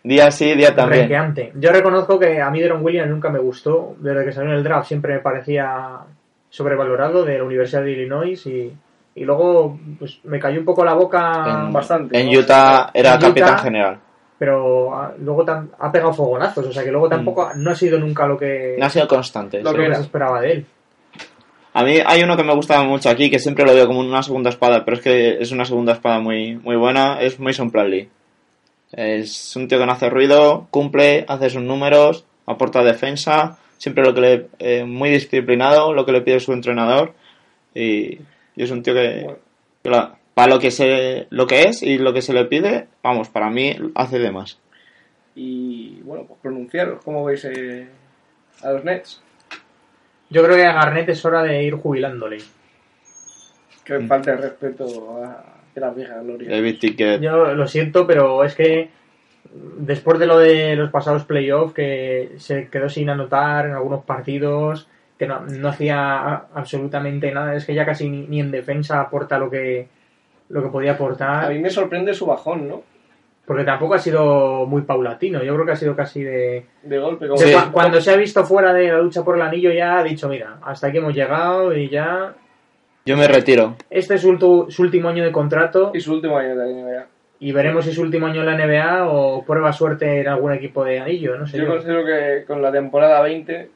Día 0.03 0.30
sí, 0.30 0.55
día 0.55 0.74
también. 0.74 1.01
renqueante. 1.03 1.53
Yo 1.57 1.70
reconozco 1.72 2.18
que 2.18 2.40
a 2.40 2.51
mí 2.51 2.61
Deron 2.61 2.84
Williams 2.84 3.11
nunca 3.11 3.30
me 3.30 3.38
gustó, 3.38 3.94
desde 3.99 4.24
que 4.24 4.32
salió 4.32 4.51
en 4.53 4.57
el 4.59 4.64
draft 4.64 4.88
siempre 4.88 5.14
me 5.14 5.20
parecía 5.20 5.99
sobrevalorado 6.51 7.24
de 7.24 7.38
la 7.38 7.44
Universidad 7.44 7.82
de 7.82 7.92
Illinois 7.92 8.46
y, 8.46 8.72
y 9.14 9.24
luego 9.24 9.78
pues 9.99 10.20
me 10.24 10.38
cayó 10.38 10.59
un 10.59 10.64
poco 10.64 10.84
la 10.84 10.94
boca 10.94 11.64
En, 11.66 11.72
bastante, 11.72 12.18
En 12.18 12.30
¿no? 12.32 12.38
Utah 12.40 12.90
era 12.94 13.11
En 13.12 13.16
Utah- 13.18 13.26
capitán 13.28 13.59
general. 13.59 13.99
pero 14.38 14.94
ah, 14.94 15.12
luego 15.18 15.44
tam- 15.44 15.68
ha 15.78 15.92
pegado 15.92 16.12
fogonazos, 16.14 16.66
o 16.66 16.72
sea 16.72 16.82
que 16.82 16.90
luego 16.90 17.09
tampoco 17.09 17.51
no 17.57 17.70
ha 17.70 17.74
sido 17.74 17.99
nunca 17.99 18.26
lo 18.26 18.36
que, 18.38 18.74
Mm. 18.76 18.80
No 18.80 18.86
ha 18.86 18.90
sido 18.90 19.07
constante. 19.09 19.62
Lo 19.62 19.70
sí. 19.72 19.76
que 19.76 19.94
se 19.94 20.01
esperaba 20.03 20.40
de 20.40 20.53
él. 20.53 20.66
A 21.79 21.85
mí 21.85 22.01
hay 22.05 22.24
uno 22.24 22.37
que 22.37 22.43
me 22.43 22.57
gusta 22.57 22.83
mucho 22.83 23.09
aquí, 23.09 23.31
que 23.31 23.39
siempre 23.39 23.64
lo 23.64 23.72
veo 23.72 23.87
como 23.87 24.01
una 24.01 24.24
segunda 24.24 24.51
espada, 24.51 24.85
pero 24.85 24.97
es 24.97 25.03
que 25.05 25.39
es 25.39 25.53
una 25.53 25.64
segunda 25.64 25.93
espada 25.93 26.18
muy, 26.18 26.57
muy 26.57 26.74
buena, 26.74 27.20
es 27.20 27.39
Mason 27.39 27.70
Plumlee. 27.70 28.09
Es 28.91 29.55
un 29.55 29.68
tío 29.68 29.79
que 29.79 29.87
no 29.87 29.93
hace 29.93 30.11
ruido, 30.11 30.66
cumple, 30.72 31.24
hace 31.29 31.51
sus 31.51 31.62
números, 31.62 32.24
aporta 32.47 32.83
defensa, 32.83 33.59
siempre 33.76 34.03
lo 34.03 34.12
que 34.12 34.20
le... 34.20 34.49
eh, 34.59 34.83
muy 34.83 35.09
disciplinado, 35.11 35.95
lo 35.95 36.05
que 36.05 36.11
le 36.11 36.22
pide 36.22 36.41
su 36.41 36.53
entrenador, 36.53 37.14
y, 37.76 38.18
es 38.57 38.72
un 38.72 38.83
tío 38.83 38.95
que, 38.95 39.37
para 39.83 40.49
lo 40.49 40.59
que, 40.59 40.72
se, 40.72 41.29
lo 41.31 41.47
que 41.47 41.62
es 41.62 41.85
y 41.85 41.99
lo 41.99 42.12
que 42.12 42.22
se 42.22 42.33
le 42.33 42.47
pide, 42.47 42.89
vamos, 43.05 43.29
para 43.29 43.51
mí 43.51 43.76
hace 43.95 44.18
de 44.18 44.33
más. 44.33 44.59
Y 45.37 46.01
bueno, 46.03 46.24
pues 46.26 46.41
pronunciaros, 46.43 47.05
¿cómo 47.05 47.24
veis 47.24 47.45
eh, 47.45 47.87
a 48.62 48.72
los 48.72 48.83
Nets? 48.83 49.22
Yo 50.31 50.43
creo 50.45 50.57
que 50.57 50.64
a 50.66 50.72
Garnett 50.72 51.09
es 51.09 51.24
hora 51.24 51.43
de 51.43 51.62
ir 51.62 51.74
jubilándole. 51.74 52.39
Que 53.85 53.99
Mm. 53.99 54.09
falta 54.09 54.33
de 54.33 54.37
respeto 54.39 55.22
a 55.24 55.45
de 55.74 55.81
las 55.81 55.95
viejas 55.97 56.22
glorias. 56.24 56.51
David 56.51 56.79
Ticket, 56.79 57.20
Yo 57.20 57.55
lo 57.55 57.66
siento, 57.66 58.07
pero 58.07 58.45
es 58.45 58.55
que 58.55 58.91
después 59.79 60.18
de 60.18 60.26
lo 60.26 60.39
de 60.39 60.76
los 60.76 60.91
pasados 60.91 61.24
playoffs, 61.24 61.74
que 61.74 62.33
se 62.37 62.68
quedó 62.68 62.89
sin 62.89 63.09
anotar 63.09 63.66
en 63.66 63.72
algunos 63.72 64.05
partidos, 64.05 64.89
que 65.18 65.26
no, 65.26 65.41
no 65.41 65.68
hacía 65.68 66.35
absolutamente 66.55 67.33
nada, 67.33 67.55
es 67.55 67.64
que 67.64 67.74
ya 67.74 67.85
casi 67.87 68.09
ni, 68.09 68.26
ni 68.26 68.41
en 68.41 68.51
defensa 68.51 69.01
aporta 69.01 69.39
lo 69.39 69.51
que, 69.51 69.89
lo 70.51 70.62
que 70.62 70.68
podía 70.68 70.93
A 70.93 70.95
aportar, 70.95 71.51
mí 71.53 71.59
me 71.59 71.70
sorprende 71.70 72.14
su 72.14 72.26
bajón, 72.26 72.68
¿no? 72.68 72.83
Porque 73.49 73.64
tampoco 73.64 73.94
ha 73.94 73.99
sido 73.99 74.64
muy 74.66 74.82
paulatino, 74.82 75.42
yo 75.42 75.55
creo 75.55 75.66
que 75.66 75.72
ha 75.72 75.76
sido 75.76 75.96
casi 75.96 76.22
de... 76.22 76.66
De 76.82 76.99
golpe. 77.01 77.26
Como 77.26 77.40
de 77.40 77.46
Sí. 77.49 77.53
cua- 77.55 77.72
Cuando 77.72 78.01
se 78.01 78.12
ha 78.12 78.16
visto 78.16 78.44
fuera 78.44 78.72
de 78.72 78.92
la 78.92 78.99
lucha 78.99 79.24
por 79.24 79.34
el 79.36 79.42
anillo 79.42 79.72
ya 79.72 79.99
ha 79.99 80.05
dicho, 80.05 80.28
mira, 80.28 80.59
hasta 80.62 80.86
aquí 80.88 80.99
hemos 80.99 81.14
llegado 81.14 81.74
y 81.74 81.88
ya... 81.88 82.34
yo 83.07 83.16
me 83.16 83.26
retiro. 83.26 83.74
Este 83.90 84.14
es 84.16 84.20
su, 84.20 84.28
último 84.78 85.09
año 85.09 85.24
de 85.24 85.32
contrato 85.32 85.90
Y 85.94 86.01
su 86.01 86.12
último 86.12 86.36
año 86.38 86.51
de 86.51 86.55
la 86.57 86.64
NBA. 86.66 87.07
y 87.40 87.53
veremos 87.53 87.84
si 87.84 87.90
es 87.90 87.96
su 87.96 88.03
último 88.03 88.26
año 88.26 88.42
en 88.42 88.46
la 88.46 88.57
NBA 88.66 89.09
o 89.09 89.44
prueba 89.44 89.72
suerte 89.72 90.20
en 90.20 90.28
algún 90.28 90.53
equipo 90.53 90.84
de 90.84 91.01
anillo, 91.01 91.36
no 91.38 91.46
sé 91.46 91.57
Yo 91.59 91.64
yo. 91.64 91.70
considero 91.70 92.05
que 92.05 92.44
con 92.46 92.61
la 92.62 92.70
temporada 92.70 93.20
20 93.22 93.70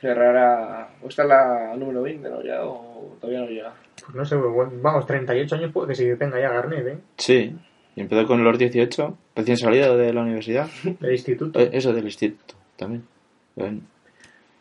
cerrará. 0.00 0.88
O 1.02 1.08
esta 1.08 1.22
es 1.22 1.28
la 1.28 1.74
número 1.76 2.02
20, 2.02 2.28
¿no? 2.28 2.42
Ya, 2.42 2.62
o 2.64 3.16
todavía 3.20 3.40
no 3.40 3.46
llega. 3.46 3.72
Pues 4.04 4.14
no 4.14 4.24
sé, 4.24 4.36
bueno, 4.36 4.72
vamos, 4.82 5.06
38 5.06 5.54
años 5.54 5.72
puede 5.72 5.88
que 5.88 5.94
sí 5.94 6.04
que 6.04 6.16
tenga 6.16 6.38
ya 6.38 6.50
Garnett, 6.50 6.86
¿eh? 6.86 6.98
Sí, 7.16 7.56
y 7.96 8.00
empezó 8.00 8.26
con 8.26 8.42
los 8.44 8.58
18, 8.58 9.16
recién 9.36 9.56
salido 9.56 9.96
de 9.96 10.12
la 10.12 10.22
universidad. 10.22 10.68
Del 11.00 11.12
instituto. 11.12 11.60
Eh, 11.60 11.70
Eso 11.72 11.92
del 11.92 12.04
instituto 12.04 12.54
también. 12.76 13.04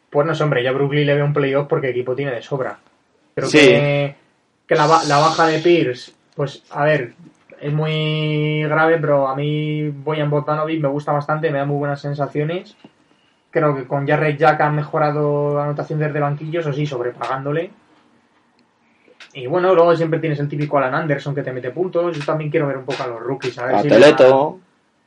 Pues 0.10 0.26
no 0.28 0.34
hombre, 0.46 0.64
ya 0.64 0.72
Brooklyn 0.72 1.08
le 1.08 1.16
veo 1.16 1.26
un 1.26 1.34
playoff 1.34 1.68
porque 1.68 1.90
equipo 1.90 2.16
tiene 2.16 2.32
de 2.32 2.42
sobra. 2.42 2.78
Sí. 3.48 3.58
que, 3.58 4.16
que 4.68 4.76
la, 4.76 4.86
ba- 4.86 5.04
la 5.06 5.18
baja 5.18 5.48
de 5.48 5.60
Pierce, 5.60 6.14
pues 6.36 6.64
a 6.70 6.84
ver, 6.86 7.14
es 7.60 7.74
muy 7.74 8.62
grave, 8.64 9.00
pero 9.00 9.28
a 9.28 9.36
mí 9.36 9.90
Boyan 9.90 10.30
Bogdanovic 10.30 10.82
me 10.82 10.88
gusta 10.90 11.12
bastante, 11.12 11.50
me 11.50 11.58
da 11.58 11.66
muy 11.66 11.78
buenas 11.78 12.02
sensaciones. 12.02 12.76
Creo 13.50 13.76
que 13.76 13.86
con 13.86 14.08
Jarrett 14.08 14.38
Jack 14.38 14.62
han 14.62 14.76
mejorado 14.76 15.56
la 15.56 15.64
anotación 15.66 15.98
desde 16.00 16.20
banquillo, 16.20 16.60
eso 16.60 16.74
sí, 16.74 16.86
sobrepagándole. 16.86 17.72
Y 19.36 19.48
bueno, 19.48 19.74
luego 19.74 19.96
siempre 19.96 20.20
tienes 20.20 20.40
el 20.40 20.48
típico 20.48 20.78
Alan 20.78 20.94
Anderson 20.96 21.34
que 21.34 21.42
te 21.44 21.52
mete 21.52 21.72
puntos. 21.72 22.16
Yo 22.18 22.24
también 22.26 22.50
quiero 22.52 22.68
ver 22.68 22.78
un 22.78 22.86
poco 22.86 23.04
a 23.04 23.08
los 23.08 23.20
rookies, 23.20 23.58
a 23.58 23.66
ver, 23.66 23.76
a 23.76 23.82
si, 23.82 23.90
le 23.90 23.96
dan, 24.00 24.02
Teleto, 24.16 24.60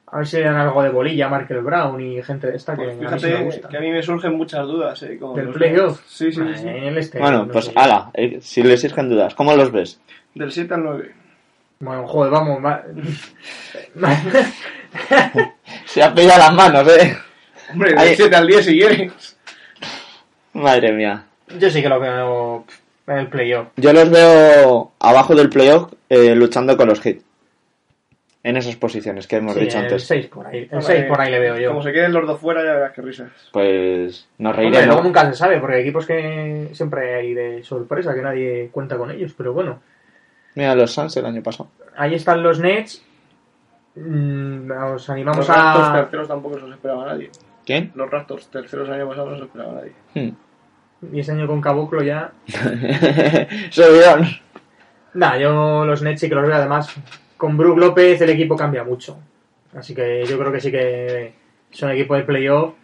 a 0.08 0.18
ver 0.18 0.26
si 0.26 0.36
le 0.38 0.42
dan 0.44 0.56
algo 0.56 0.82
de 0.82 0.88
bolilla 0.90 1.26
a 1.26 1.28
Markel 1.28 1.60
Brown 1.62 2.00
y 2.00 2.22
gente 2.22 2.48
de 2.48 2.56
esta 2.56 2.76
que 2.76 2.84
Pues 2.84 2.90
a 2.90 2.94
mí 2.94 2.98
sí 2.98 3.04
me 3.04 3.18
fíjate 3.20 3.44
gusta. 3.44 3.68
que 3.68 3.76
a 3.76 3.80
mí 3.80 3.90
me 3.90 4.02
surgen 4.02 4.34
muchas 4.36 4.66
dudas, 4.66 5.02
¿eh? 5.04 5.18
¿Del 5.34 5.48
playoff? 5.50 6.00
Sí, 6.06 6.32
sí, 6.32 6.40
Eh, 6.40 6.54
sí. 6.56 6.66
En 6.68 6.84
el 6.84 6.98
este, 6.98 7.18
Bueno, 7.20 7.46
no 7.46 7.52
pues 7.52 7.70
ala, 7.76 8.10
eh, 8.14 8.38
si 8.40 8.62
les 8.62 8.80
surgen 8.80 9.08
dudas, 9.08 9.34
¿cómo 9.34 9.54
los 9.54 9.70
ves? 9.70 10.00
Del 10.34 10.50
7 10.50 10.74
al 10.74 10.82
9. 10.82 11.12
Bueno, 11.78 12.06
joder, 12.06 12.30
vamos. 12.32 12.64
va- 12.64 12.82
Se 15.84 16.02
ha 16.02 16.14
pillado 16.14 16.38
las 16.38 16.54
manos, 16.54 16.88
eh. 16.88 17.16
Hombre, 17.72 17.90
del 17.90 17.98
Ahí- 17.98 18.14
7 18.16 18.34
al 18.36 18.46
10 18.46 18.64
si 18.64 18.78
quieres. 18.78 19.36
Madre 20.54 20.92
mía. 20.92 21.24
Yo 21.58 21.70
sí 21.70 21.82
que 21.82 21.88
lo 21.88 22.00
veo 22.00 22.64
en 23.06 23.18
el 23.18 23.28
playoff. 23.28 23.68
Yo 23.76 23.92
los 23.92 24.10
veo 24.10 24.92
abajo 24.98 25.34
del 25.34 25.48
playoff 25.50 25.92
eh, 26.08 26.34
luchando 26.34 26.76
con 26.76 26.88
los 26.88 27.04
hits. 27.04 27.24
En 28.42 28.56
esas 28.56 28.76
posiciones 28.76 29.26
que 29.26 29.36
hemos 29.36 29.54
Sí, 29.54 29.60
dicho 29.60 29.78
el 29.78 29.84
antes. 29.84 30.04
6 30.04 30.26
por 30.28 30.46
ahí. 30.46 30.58
El 30.58 30.68
Vale, 30.68 30.82
6 30.82 31.04
por 31.06 31.20
ahí 31.20 31.30
le 31.32 31.40
veo 31.40 31.58
yo. 31.58 31.70
Como 31.70 31.82
se 31.82 31.92
queden 31.92 32.12
los 32.12 32.26
dos 32.28 32.40
fuera, 32.40 32.62
ya 32.64 32.74
verás 32.74 32.92
qué 32.92 33.02
risas. 33.02 33.28
Pues 33.52 34.28
nos 34.38 34.50
Hombre, 34.52 34.70
reiremos. 34.70 34.86
luego 34.86 35.02
nunca 35.02 35.26
se 35.26 35.34
sabe, 35.36 35.58
porque 35.58 35.74
hay 35.76 35.82
equipos 35.82 36.06
que 36.06 36.68
siempre 36.72 37.14
hay 37.16 37.34
de 37.34 37.64
sorpresa, 37.64 38.14
que 38.14 38.22
nadie 38.22 38.68
cuenta 38.70 38.96
con 38.96 39.10
ellos. 39.10 39.34
Pero 39.36 39.52
bueno, 39.52 39.80
Mira 40.54 40.74
los 40.76 40.92
Suns 40.92 41.16
el 41.16 41.26
año 41.26 41.42
pasado. 41.42 41.70
ahí 41.96 42.14
están 42.14 42.40
los 42.42 42.60
Nets. 42.60 43.02
Mm, 43.96 44.70
os 44.94 45.10
animamos 45.10 45.38
Los 45.38 45.48
Raptors 45.48 45.88
a. 45.88 45.92
terceros 46.02 46.28
tampoco 46.28 46.54
se 46.56 46.60
los 46.66 46.70
esperaba 46.76 47.06
nadie. 47.06 47.30
¿Quién? 47.64 47.90
Los 47.96 48.08
Raptors 48.10 48.46
terceros 48.48 48.86
el 48.88 48.94
año 48.94 49.08
pasado 49.08 49.26
no 49.30 49.34
se 49.34 49.40
los 49.40 49.48
esperaba 49.48 49.72
nadie. 49.72 49.92
Hmm. 50.14 50.36
Y 51.12 51.20
ese 51.20 51.32
año 51.32 51.46
con 51.46 51.60
Caboclo 51.60 52.02
ya. 52.02 52.32
Subidón. 53.70 54.26
Nah, 55.14 55.36
yo 55.36 55.84
los 55.84 56.02
Nets 56.02 56.20
sí 56.20 56.28
que 56.28 56.34
los 56.34 56.46
veo. 56.46 56.56
Además, 56.56 56.94
con 57.36 57.56
Brook 57.56 57.78
López 57.78 58.20
el 58.20 58.30
equipo 58.30 58.56
cambia 58.56 58.84
mucho. 58.84 59.18
Así 59.74 59.94
que 59.94 60.24
yo 60.24 60.38
creo 60.38 60.52
que 60.52 60.60
sí 60.60 60.70
que 60.70 61.34
son 61.70 61.90
equipo 61.90 62.14
de 62.14 62.22
playoff, 62.22 62.74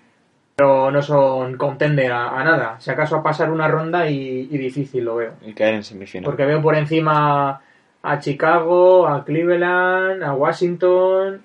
pero 0.54 0.90
no 0.90 1.00
son 1.02 1.56
contender 1.56 2.12
a, 2.12 2.38
a 2.38 2.44
nada. 2.44 2.76
Si 2.80 2.90
acaso 2.90 3.16
a 3.16 3.22
pasar 3.22 3.50
una 3.50 3.68
ronda 3.68 4.08
y, 4.08 4.48
y 4.50 4.58
difícil 4.58 5.04
lo 5.04 5.16
veo. 5.16 5.32
Y 5.42 5.54
caer 5.54 5.74
en 5.74 5.84
semifinal. 5.84 6.24
Porque 6.24 6.44
veo 6.44 6.60
por 6.60 6.76
encima 6.76 7.60
a 8.02 8.18
Chicago, 8.18 9.06
a 9.06 9.24
Cleveland, 9.24 10.22
a 10.22 10.34
Washington. 10.34 11.42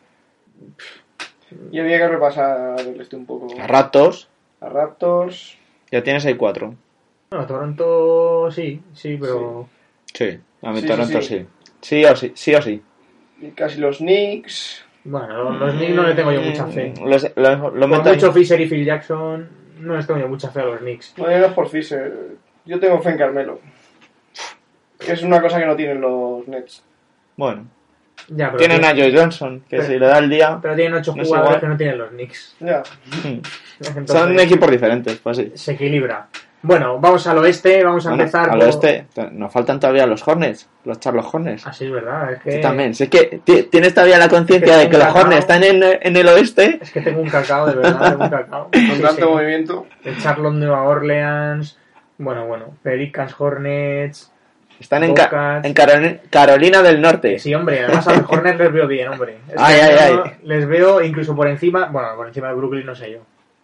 Y 1.72 1.80
había 1.80 1.98
que 1.98 2.08
repasar 2.10 2.80
el 2.82 3.00
este 3.00 3.16
un 3.16 3.26
poco. 3.26 3.48
A 3.60 3.68
Raptors, 3.68 4.28
A 4.60 4.70
Raptors. 4.70 5.57
Ya 5.92 6.04
tienes 6.04 6.26
ahí 6.26 6.36
cuatro. 6.36 6.76
Bueno, 7.30 7.46
Toronto 7.46 8.50
sí, 8.52 8.82
sí, 8.94 9.18
pero. 9.20 9.68
Sí, 10.14 10.40
a 10.62 10.72
mi 10.72 10.82
Sí, 10.82 10.88
Toronto 10.88 11.22
sí, 11.22 11.28
sí. 11.28 11.40
sí. 11.40 11.46
Sí 11.82 12.06
o 12.06 12.16
sí, 12.16 12.32
sí 12.36 12.56
o 12.56 12.62
sí. 12.62 12.82
Y 13.42 13.52
casi 13.52 13.80
los 13.80 13.98
Knicks. 13.98 14.84
Bueno, 15.04 15.52
los 15.52 15.74
Knicks 15.74 15.94
no 15.96 16.04
le 16.04 16.14
tengo 16.16 16.32
yo 16.32 16.42
mucha 16.42 16.66
fe. 16.68 16.94
Los, 17.04 17.24
los, 17.36 17.74
los 17.74 17.90
Con 17.90 18.04
mucho 18.04 18.34
Fisher 18.34 18.60
y 18.60 18.68
Phil 18.68 18.84
Jackson, 18.86 19.48
no 19.80 19.96
les 19.96 20.08
tengo 20.08 20.20
yo 20.20 20.28
mucha 20.28 20.50
fe 20.50 20.62
a 20.62 20.66
los 20.66 20.80
Knicks. 20.80 21.14
No 21.18 21.26
no 21.26 21.32
es 21.32 21.54
por 21.54 21.70
Fisher. 21.70 22.36
Yo 22.66 22.80
tengo 22.80 23.00
fe 23.02 23.12
en 23.12 23.18
Carmelo. 23.18 23.60
Es 25.00 25.22
una 25.22 25.42
cosa 25.42 25.60
que 25.60 25.66
no 25.66 25.76
tienen 25.76 26.02
los 26.02 26.48
Nets. 26.48 26.84
Bueno, 27.38 27.68
Ya, 28.30 28.48
pero 28.48 28.58
tienen 28.58 28.84
a 28.86 28.94
tienen- 28.94 29.12
Joe 29.14 29.22
Johnson, 29.22 29.60
que 29.70 29.78
Pero- 29.78 29.84
si 29.88 30.00
le 30.00 30.06
da 30.06 30.18
el 30.20 30.30
día. 30.30 30.60
Pero 30.62 30.76
tienen 30.76 30.94
ocho 30.96 31.14
No 31.16 31.24
jugadores 31.24 31.50
igual. 31.50 31.60
que 31.62 31.68
no 31.68 31.78
tienen 31.78 31.98
los 31.98 32.10
Knicks. 32.10 32.56
Ya. 32.60 32.84
Entonces, 33.80 34.12
Son 34.12 34.40
equipos 34.40 34.70
diferentes, 34.72 35.16
pues 35.18 35.38
sí. 35.38 35.52
Se 35.56 35.74
equilibra. 35.74 36.28
Bueno, 36.64 37.00
vamos 37.00 37.26
al 37.28 37.38
oeste, 37.38 37.84
vamos 37.84 38.06
a 38.08 38.10
Bueno, 38.10 38.24
empezar 38.24 38.50
al 38.50 38.58
por- 38.58 38.66
oeste 38.68 39.06
nos 39.32 39.54
faltan 39.54 39.80
todavía 39.80 40.08
los 40.08 40.28
Hornets, 40.28 40.68
los 40.86 41.00
Charlotte 41.00 41.28
Hornets. 41.32 41.68
Así 41.68 41.86
es 41.86 41.92
verdad, 41.92 42.34
es 42.34 42.42
que... 42.42 42.58
También. 42.58 42.96
Si 42.96 43.04
es 43.04 43.10
que 43.10 43.42
ti- 43.46 43.64
tienes 43.72 43.94
todavía 43.94 44.18
la 44.18 44.28
conciencia 44.28 44.74
Es 44.74 44.78
que 44.80 44.84
de 44.86 44.90
que 44.90 44.98
los 44.98 45.06
tengo 45.08 45.20
Hornets 45.20 45.46
cacao. 45.46 45.64
están 45.64 45.84
en, 45.84 46.00
en 46.02 46.18
el 46.18 46.28
oeste. 46.28 46.80
Es 46.82 46.92
que 46.92 47.02
tengo 47.02 47.22
un 47.22 47.30
cacao, 47.30 47.68
de 47.68 47.76
verdad, 47.76 48.10
tengo 48.10 48.24
un 48.24 48.30
cacao. 48.30 48.64
Con 48.72 48.82
Sí, 48.82 49.02
tanto 49.02 49.26
sí. 49.28 49.32
movimiento. 49.32 49.86
El 50.04 50.18
Charlotte 50.18 50.54
Nueva 50.56 50.84
Orleans, 50.84 51.78
bueno, 52.18 52.46
bueno, 52.48 52.74
Pelicans 52.82 53.36
Hornets... 53.40 54.32
Están 54.80 55.04
en, 55.04 55.14
Ca- 55.14 55.62
en 55.64 55.74
Carol- 55.74 56.20
Carolina 56.30 56.82
del 56.84 57.02
Norte. 57.02 57.40
Sí, 57.40 57.54
hombre, 57.56 57.84
además 57.84 58.08
a 58.08 58.16
los 58.18 58.26
Hornets 58.32 58.60
les 58.60 58.72
veo 58.72 58.88
bien, 58.88 59.08
hombre. 59.08 59.38
Este 59.48 59.56
Ay, 59.60 59.80
ay, 59.82 59.96
ay. 60.00 60.32
Les 60.44 60.68
veo 60.68 61.02
incluso 61.02 61.36
por 61.36 61.48
encima, 61.48 61.86
bueno, 61.88 62.10
por 62.16 62.28
encima 62.28 62.50
de 62.50 62.54
Brooklyn 62.56 62.86
no 62.86 62.94
sé 62.96 63.12
yo. 63.12 63.20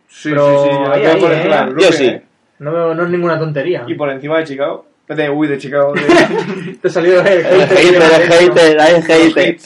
Sí, 0.08 0.30
Pero 0.30 0.64
sí, 0.64 0.70
sí. 0.70 0.76
yo 0.84 0.92
ahí, 0.92 1.06
ahí, 1.06 1.20
por 1.22 1.32
¿eh? 1.32 1.36
encima 1.38 1.60
Yo 1.60 1.66
Brooklyn, 1.72 1.94
sí. 1.94 2.06
¿eh? 2.08 2.24
No, 2.60 2.72
veo- 2.72 2.94
no 2.96 3.04
es 3.04 3.10
ninguna 3.10 3.38
tontería. 3.40 3.84
Y 3.88 3.94
por 3.96 4.10
encima 4.10 4.38
de 4.40 4.44
Chicago. 4.46 4.86
De, 5.08 5.30
uy, 5.30 5.48
de 5.48 5.58
Chicago. 5.60 5.94
de- 5.94 6.74
Te 6.82 6.88
ha 6.88 6.92
salido 6.92 7.22
el 7.22 7.28
El 7.28 7.68
hater, 7.68 8.02
el 8.02 8.32
hater, 8.32 8.80
hay 8.80 9.02
hater. 9.02 9.58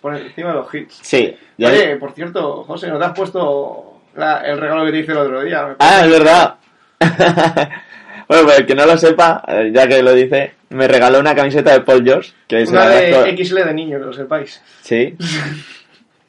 Por 0.00 0.14
encima 0.14 0.48
de 0.50 0.54
los 0.54 0.74
hits. 0.74 0.98
Sí. 1.02 1.36
ya- 1.58 1.70
Oye, 1.70 1.96
por 1.96 2.12
cierto, 2.12 2.62
José, 2.64 2.88
¿no 2.88 2.98
te 2.98 3.04
has 3.06 3.12
puesto 3.12 4.00
la- 4.14 4.40
el 4.42 4.60
regalo 4.60 4.84
que 4.84 4.92
te 4.92 4.98
hice 4.98 5.12
el 5.12 5.18
otro 5.18 5.42
día? 5.42 5.74
Ah, 5.78 6.02
es 6.04 6.10
verdad. 6.10 6.54
Bueno, 8.28 8.44
para 8.46 8.58
el 8.58 8.66
que 8.66 8.74
no 8.74 8.86
lo 8.86 8.96
sepa, 8.96 9.42
eh, 9.48 9.70
ya 9.74 9.86
que 9.86 10.02
lo 10.02 10.12
dice, 10.14 10.54
me 10.70 10.88
regaló 10.88 11.20
una 11.20 11.34
camiseta 11.34 11.72
de 11.72 11.80
Paul 11.82 12.02
George, 12.04 12.32
que 12.48 12.62
es 12.62 12.70
Una 12.70 12.86
de 12.88 13.36
XL 13.36 13.56
de 13.64 13.74
niño, 13.74 13.98
que 13.98 14.06
lo 14.06 14.12
sepáis. 14.12 14.62
Sí. 14.82 15.16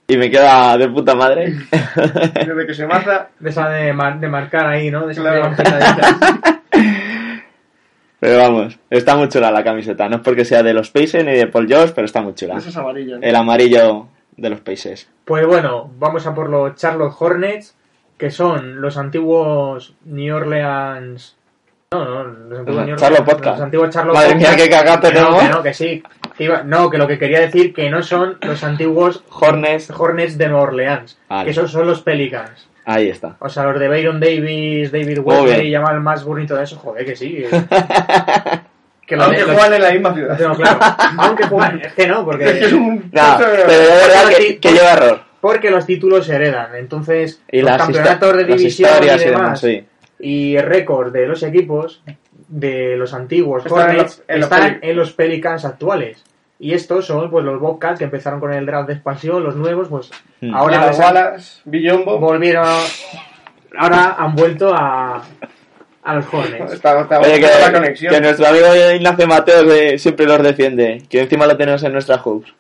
Y 0.07 0.17
me 0.17 0.29
queda 0.29 0.77
de 0.77 0.87
puta 0.87 1.15
madre. 1.15 1.51
Desde 2.35 2.67
que 2.67 2.75
se 2.75 2.85
maza, 2.85 3.29
De 3.39 3.49
esa 3.49 3.69
de, 3.69 3.91
mar- 3.91 4.19
de 4.19 4.27
marcar 4.27 4.67
ahí, 4.67 4.91
¿no? 4.91 5.07
De 5.07 5.13
esa 5.13 5.21
Claro. 5.23 5.47
pintaditas. 5.55 6.15
Pero 8.19 8.37
vamos, 8.37 8.79
está 8.89 9.15
muy 9.15 9.29
chula 9.29 9.49
la 9.51 9.63
camiseta. 9.63 10.07
No 10.07 10.17
es 10.17 10.21
porque 10.21 10.45
sea 10.45 10.63
de 10.63 10.73
los 10.73 10.89
Pacers 10.91 11.25
ni 11.25 11.33
de 11.33 11.47
Paul 11.47 11.67
George, 11.67 11.93
pero 11.95 12.05
está 12.05 12.21
muy 12.21 12.33
chula. 12.33 12.57
eso 12.57 12.69
es 12.69 12.77
amarillo. 12.77 13.17
¿no? 13.19 13.25
El 13.25 13.35
amarillo 13.35 14.07
de 14.37 14.49
los 14.49 14.61
Pacers. 14.61 15.09
Pues 15.25 15.45
bueno, 15.45 15.91
vamos 15.97 16.25
a 16.25 16.33
por 16.33 16.49
los 16.49 16.75
Charlotte 16.75 17.13
Hornets, 17.17 17.75
que 18.17 18.31
son 18.31 18.81
los 18.81 18.97
antiguos 18.97 19.95
New 20.05 20.35
Orleans. 20.35 21.35
No, 21.91 22.03
no, 22.03 22.23
los 22.23 22.59
antiguos 22.59 22.87
Los 22.89 22.99
Charlotte 22.99 23.19
Orleans. 23.21 23.33
Podcast. 23.35 23.57
Los 23.57 23.61
antiguos 23.65 23.89
Charlotte 23.91 24.15
Madre 24.15 24.35
mía, 24.35 24.55
qué 24.57 24.69
cagada 24.69 24.99
Que 24.99 25.07
no, 25.07 25.13
tenemos. 25.13 25.41
que 25.43 25.49
no, 25.49 25.63
que 25.63 25.73
sí. 25.73 26.03
Que 26.37 26.43
iba- 26.45 26.63
no, 26.63 26.89
que 26.89 26.97
lo 26.97 27.07
que 27.07 27.17
quería 27.17 27.39
decir 27.39 27.73
que 27.73 27.89
no 27.89 28.01
son 28.03 28.37
los 28.41 28.63
antiguos 28.63 29.23
Hornets. 29.29 29.89
Hornets 29.91 30.37
de 30.37 30.47
Nueva 30.47 30.63
Orleans, 30.63 31.17
Vale. 31.29 31.45
que 31.45 31.51
esos 31.51 31.71
son 31.71 31.87
los 31.87 32.01
Pelicans. 32.01 32.67
Ahí 32.85 33.09
está. 33.09 33.35
O 33.39 33.49
sea, 33.49 33.63
los 33.63 33.79
de 33.79 33.87
Byron 33.87 34.19
Davis, 34.19 34.91
David 34.91 35.19
Wesley, 35.23 35.61
bien. 35.69 35.81
Jamal 35.81 36.01
más 36.01 36.23
bonito 36.23 36.55
de 36.55 36.63
eso, 36.65 36.75
joder, 36.77 37.05
que 37.05 37.15
sí. 37.15 37.45
que 39.07 39.15
Aunque 39.15 39.41
los- 39.41 39.51
juegan 39.51 39.73
en 39.73 39.81
la 39.81 39.91
misma 39.91 40.13
ciudad. 40.13 40.39
No, 40.39 40.55
claro, 40.55 40.79
aunque 41.19 41.43
juegan, 41.47 41.81
es 41.81 41.93
que 41.93 42.07
no, 42.07 42.25
porque... 42.25 42.45
Es 42.45 42.53
que 42.53 42.65
es 42.65 42.73
un... 42.73 43.09
No, 43.11 43.21
pero 43.39 43.55
de 43.55 43.77
verdad 43.77 44.27
que, 44.37 44.57
que 44.59 44.71
lleva 44.71 44.91
error. 44.93 45.21
Porque 45.39 45.69
los 45.69 45.85
títulos 45.85 46.25
se 46.25 46.35
heredan. 46.35 46.75
Entonces, 46.75 47.41
Y 47.51 47.61
los 47.61 47.77
campeonatos 47.77 48.37
de 48.37 48.43
división 48.45 48.89
y 49.01 49.05
y 49.05 49.07
demás, 49.07 49.23
demás, 49.25 49.59
sí. 49.61 49.85
Y 50.25 50.55
el 50.55 50.63
récord 50.63 51.11
de 51.13 51.27
los 51.27 51.43
equipos 51.43 52.01
de 52.47 52.95
los 52.97 53.13
antiguos 53.13 53.65
Están 53.65 53.81
en 53.81 53.87
Hornets 53.97 54.17
los- 54.17 54.23
en 54.27 54.35
los 54.39 54.43
están 54.45 54.59
Pelicans. 54.61 54.83
en 54.83 54.95
los 54.97 55.11
Pelicans 55.13 55.65
actuales. 55.65 56.23
Y 56.57 56.73
estos 56.73 57.05
son 57.05 57.29
pues 57.29 57.43
los 57.45 57.59
Bobcats 57.59 57.99
que 57.99 58.05
empezaron 58.05 58.39
con 58.39 58.53
el 58.53 58.65
draft 58.65 58.87
de 58.87 58.93
expansión, 58.93 59.43
los 59.43 59.55
nuevos, 59.55 59.89
pues 59.89 60.09
Hmm. 60.41 60.55
ahora 60.55 60.89
han- 60.89 60.99
Wallace, 60.99 61.61
Villombo. 61.65 62.17
volvieron 62.17 62.65
ahora 63.77 64.15
han 64.17 64.35
vuelto 64.35 64.73
a, 64.73 65.21
a 66.03 66.15
los 66.15 66.25
Hornets. 66.33 66.73
Está, 66.73 67.01
está 67.01 67.19
Oye, 67.19 67.35
que, 67.39 67.47
la 67.61 67.71
conexión. 67.73 68.13
que 68.13 68.21
nuestro 68.21 68.47
amigo 68.47 68.67
Ignacio 68.95 69.27
Mateos 69.27 69.73
eh, 69.73 69.97
siempre 69.99 70.25
los 70.25 70.41
defiende. 70.41 71.03
Que 71.09 71.21
encima 71.21 71.45
lo 71.45 71.57
tenemos 71.57 71.83
en 71.83 71.91
nuestra 71.93 72.17
hoops. 72.19 72.53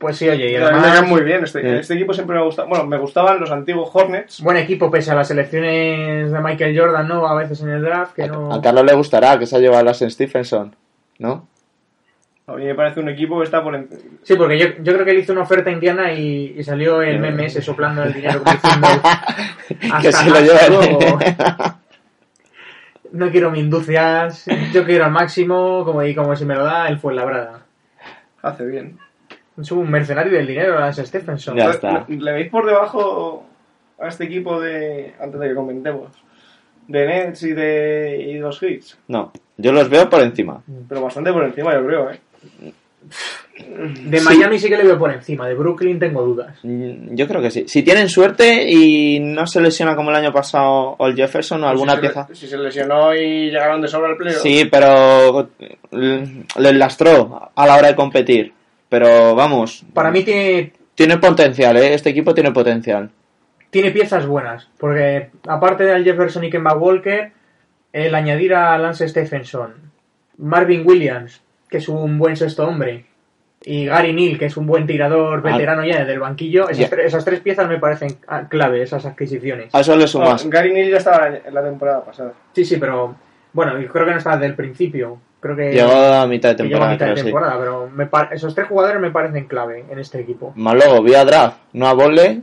Pues 0.00 0.16
sí, 0.16 0.26
oye, 0.30 0.52
y 0.52 0.56
A 0.56 0.66
además 0.68 1.06
muy 1.06 1.20
bien. 1.20 1.44
Este, 1.44 1.60
Sí. 1.60 1.68
este 1.68 1.94
equipo 1.94 2.14
siempre 2.14 2.34
me 2.34 2.42
gusta. 2.42 2.64
Bueno, 2.64 2.86
me 2.86 2.96
gustaban 2.96 3.38
los 3.38 3.50
antiguos 3.50 3.90
Hornets. 3.92 4.40
buen 4.40 4.56
equipo 4.56 4.90
pese 4.90 5.10
a 5.10 5.14
las 5.14 5.30
elecciones 5.30 6.32
de 6.32 6.40
Michael 6.40 6.78
Jordan, 6.78 7.06
¿no? 7.06 7.26
A 7.28 7.34
veces 7.34 7.60
en 7.60 7.68
el 7.68 7.82
draft 7.82 8.14
que 8.14 8.26
no 8.26 8.50
A 8.50 8.62
Carlos 8.62 8.84
le 8.86 8.94
gustará 8.94 9.38
que 9.38 9.44
se 9.44 9.56
ha 9.56 9.58
llevado 9.58 9.80
a 9.80 9.84
Larsen 9.84 10.10
Stephenson. 10.10 10.74
¿No? 11.18 11.46
A 12.46 12.54
mí 12.54 12.64
me 12.64 12.74
parece 12.74 12.98
un 13.00 13.10
equipo 13.10 13.38
que 13.38 13.44
está 13.44 13.62
por 13.62 13.74
encima. 13.74 14.00
Sí, 14.22 14.36
porque 14.36 14.58
yo, 14.58 14.68
yo 14.82 14.94
creo 14.94 15.04
que 15.04 15.12
le 15.12 15.20
hizo 15.20 15.32
una 15.34 15.42
oferta 15.42 15.68
a 15.68 15.72
Indiana 15.74 16.10
y, 16.14 16.54
y 16.56 16.64
salió 16.64 17.02
el 17.02 17.20
meme 17.20 17.44
ese 17.46 17.60
soplando 17.60 18.02
el 18.02 18.14
dinero 18.14 18.42
que 20.02 20.08
hasta, 20.08 20.24
se 20.24 20.30
lo 20.30 20.40
lleva 20.40 20.66
luego. 20.68 21.18
No 23.12 23.30
quiero 23.30 23.50
mi 23.50 23.60
inducias, 23.60 24.46
yo 24.72 24.84
quiero 24.84 25.04
al 25.04 25.10
máximo, 25.10 25.84
como, 25.84 26.02
y 26.02 26.14
como 26.14 26.34
si 26.36 26.44
me 26.44 26.54
lo 26.54 26.64
da, 26.64 26.88
él 26.88 26.98
fue 26.98 27.12
labrada. 27.14 27.60
Hace 28.42 28.64
bien. 28.64 28.98
Es 29.60 29.70
un 29.72 29.90
mercenario 29.90 30.32
del 30.32 30.46
dinero, 30.46 30.78
Lance 30.78 31.04
Stephenson. 31.06 31.56
Ya 31.56 31.66
¿Le- 31.66 31.70
está. 31.72 32.04
¿Le, 32.08 32.16
le 32.16 32.32
veis 32.32 32.50
por 32.50 32.66
debajo 32.66 33.44
a 33.98 34.08
este 34.08 34.24
equipo 34.24 34.60
de. 34.60 35.14
Antes 35.20 35.40
de 35.40 35.48
que 35.48 35.54
comentemos. 35.54 36.08
De 36.88 37.06
Nets 37.06 37.42
y 37.44 37.52
de, 37.52 38.24
y 38.30 38.34
de 38.34 38.40
los 38.40 38.60
Hits? 38.62 38.98
No, 39.08 39.30
yo 39.56 39.70
los 39.72 39.88
veo 39.88 40.08
por 40.10 40.22
encima. 40.22 40.60
Pero 40.88 41.02
bastante 41.02 41.32
por 41.32 41.44
encima, 41.44 41.72
yo 41.74 41.86
creo, 41.86 42.10
¿eh? 42.10 42.18
De 43.58 44.20
Miami 44.22 44.58
sí 44.58 44.68
que 44.68 44.76
le 44.76 44.84
veo 44.84 44.98
por 44.98 45.12
encima, 45.12 45.46
de 45.46 45.54
Brooklyn 45.54 45.98
tengo 45.98 46.22
dudas. 46.22 46.58
Mm, 46.62 47.14
Yo 47.14 47.28
creo 47.28 47.40
que 47.42 47.50
sí. 47.50 47.64
Si 47.68 47.82
tienen 47.82 48.08
suerte 48.08 48.68
y 48.70 49.20
no 49.20 49.46
se 49.46 49.60
lesiona 49.60 49.94
como 49.94 50.10
el 50.10 50.16
año 50.16 50.32
pasado 50.32 50.96
Ol 50.98 51.14
Jefferson 51.14 51.62
o 51.64 51.68
alguna 51.68 51.92
si 51.92 51.96
se- 51.96 52.00
pieza. 52.02 52.28
Si 52.32 52.46
se 52.48 52.58
lesionó 52.58 53.14
y 53.14 53.50
llegaron 53.50 53.80
de 53.82 53.88
sobra 53.88 54.10
al 54.10 54.16
pleo. 54.16 54.38
Sí, 54.40 54.64
pero 54.70 55.50
l- 55.92 56.44
les 56.58 56.74
lastró 56.74 57.50
a 57.54 57.66
la 57.66 57.76
hora 57.76 57.88
de 57.88 57.94
competir. 57.96 58.52
Pero 58.90 59.34
vamos, 59.34 59.84
Para 59.94 60.10
mí 60.10 60.22
tiene, 60.24 60.72
tiene 60.94 61.16
potencial, 61.16 61.76
¿eh? 61.78 61.94
Este 61.94 62.10
equipo 62.10 62.34
tiene 62.34 62.50
potencial. 62.50 63.10
tiene 63.70 63.92
piezas 63.92 64.26
buenas, 64.26 64.68
porque 64.78 65.30
aparte 65.46 65.84
de 65.84 65.92
Al 65.92 66.04
Jefferson 66.04 66.44
y 66.44 66.50
Kemba 66.50 66.74
Walker, 66.74 67.32
el 67.92 68.14
añadir 68.14 68.52
a 68.52 68.76
Lance 68.76 69.08
Stephenson, 69.08 69.74
Marvin 70.38 70.82
Williams, 70.84 71.40
que 71.68 71.78
es 71.78 71.88
un 71.88 72.18
buen 72.18 72.36
sexto 72.36 72.66
hombre, 72.66 73.06
y 73.62 73.86
Gary 73.86 74.12
Neal, 74.12 74.38
que 74.38 74.46
es 74.46 74.56
un 74.56 74.66
buen 74.66 74.86
tirador 74.86 75.42
veterano 75.42 75.84
ya 75.84 76.04
del 76.04 76.18
banquillo, 76.18 76.68
esas, 76.68 77.24
tres 77.24 77.40
piezas 77.40 77.68
me 77.68 77.78
parecen 77.78 78.16
ah, 78.26 78.48
clave, 78.48 78.82
esas 78.82 79.06
adquisiciones. 79.06 79.72
A 79.74 79.80
eso 79.80 79.94
le 79.94 80.02
No, 80.02 80.08
sumas. 80.08 80.48
Gary 80.48 80.72
Neal 80.72 80.90
ya 80.90 80.96
estaba 80.96 81.28
en 81.28 81.54
la 81.54 81.62
temporada 81.62 82.04
pasada. 82.04 82.32
Sí, 82.52 82.64
sí, 82.64 82.78
pero 82.78 83.14
bueno, 83.52 83.78
yo 83.78 83.88
creo 83.88 84.06
que 84.06 84.12
no 84.12 84.18
está 84.18 84.32
desde 84.32 84.46
el 84.46 84.54
principio. 84.54 85.18
Creo 85.40 85.56
que 85.56 85.72
Llegó 85.72 85.92
a 85.92 86.26
mitad 86.26 86.50
de 86.50 86.52
a 86.52 86.56
temporada, 86.56 86.92
mitad 86.92 87.06
de 87.06 87.12
creo, 87.12 87.24
sí. 87.24 87.30
temporada, 87.30 87.58
pero 87.58 87.88
me 87.88 88.06
par- 88.06 88.28
esos 88.32 88.54
tres 88.54 88.68
jugadores 88.68 89.00
me 89.00 89.10
parecen 89.10 89.46
clave 89.46 89.84
en 89.90 89.98
este 89.98 90.20
equipo. 90.20 90.52
Más 90.56 90.74
luego, 90.74 91.02
vía 91.02 91.24
draft, 91.24 91.56
no 91.72 91.86
a 91.88 91.94
Bolle, 91.94 92.42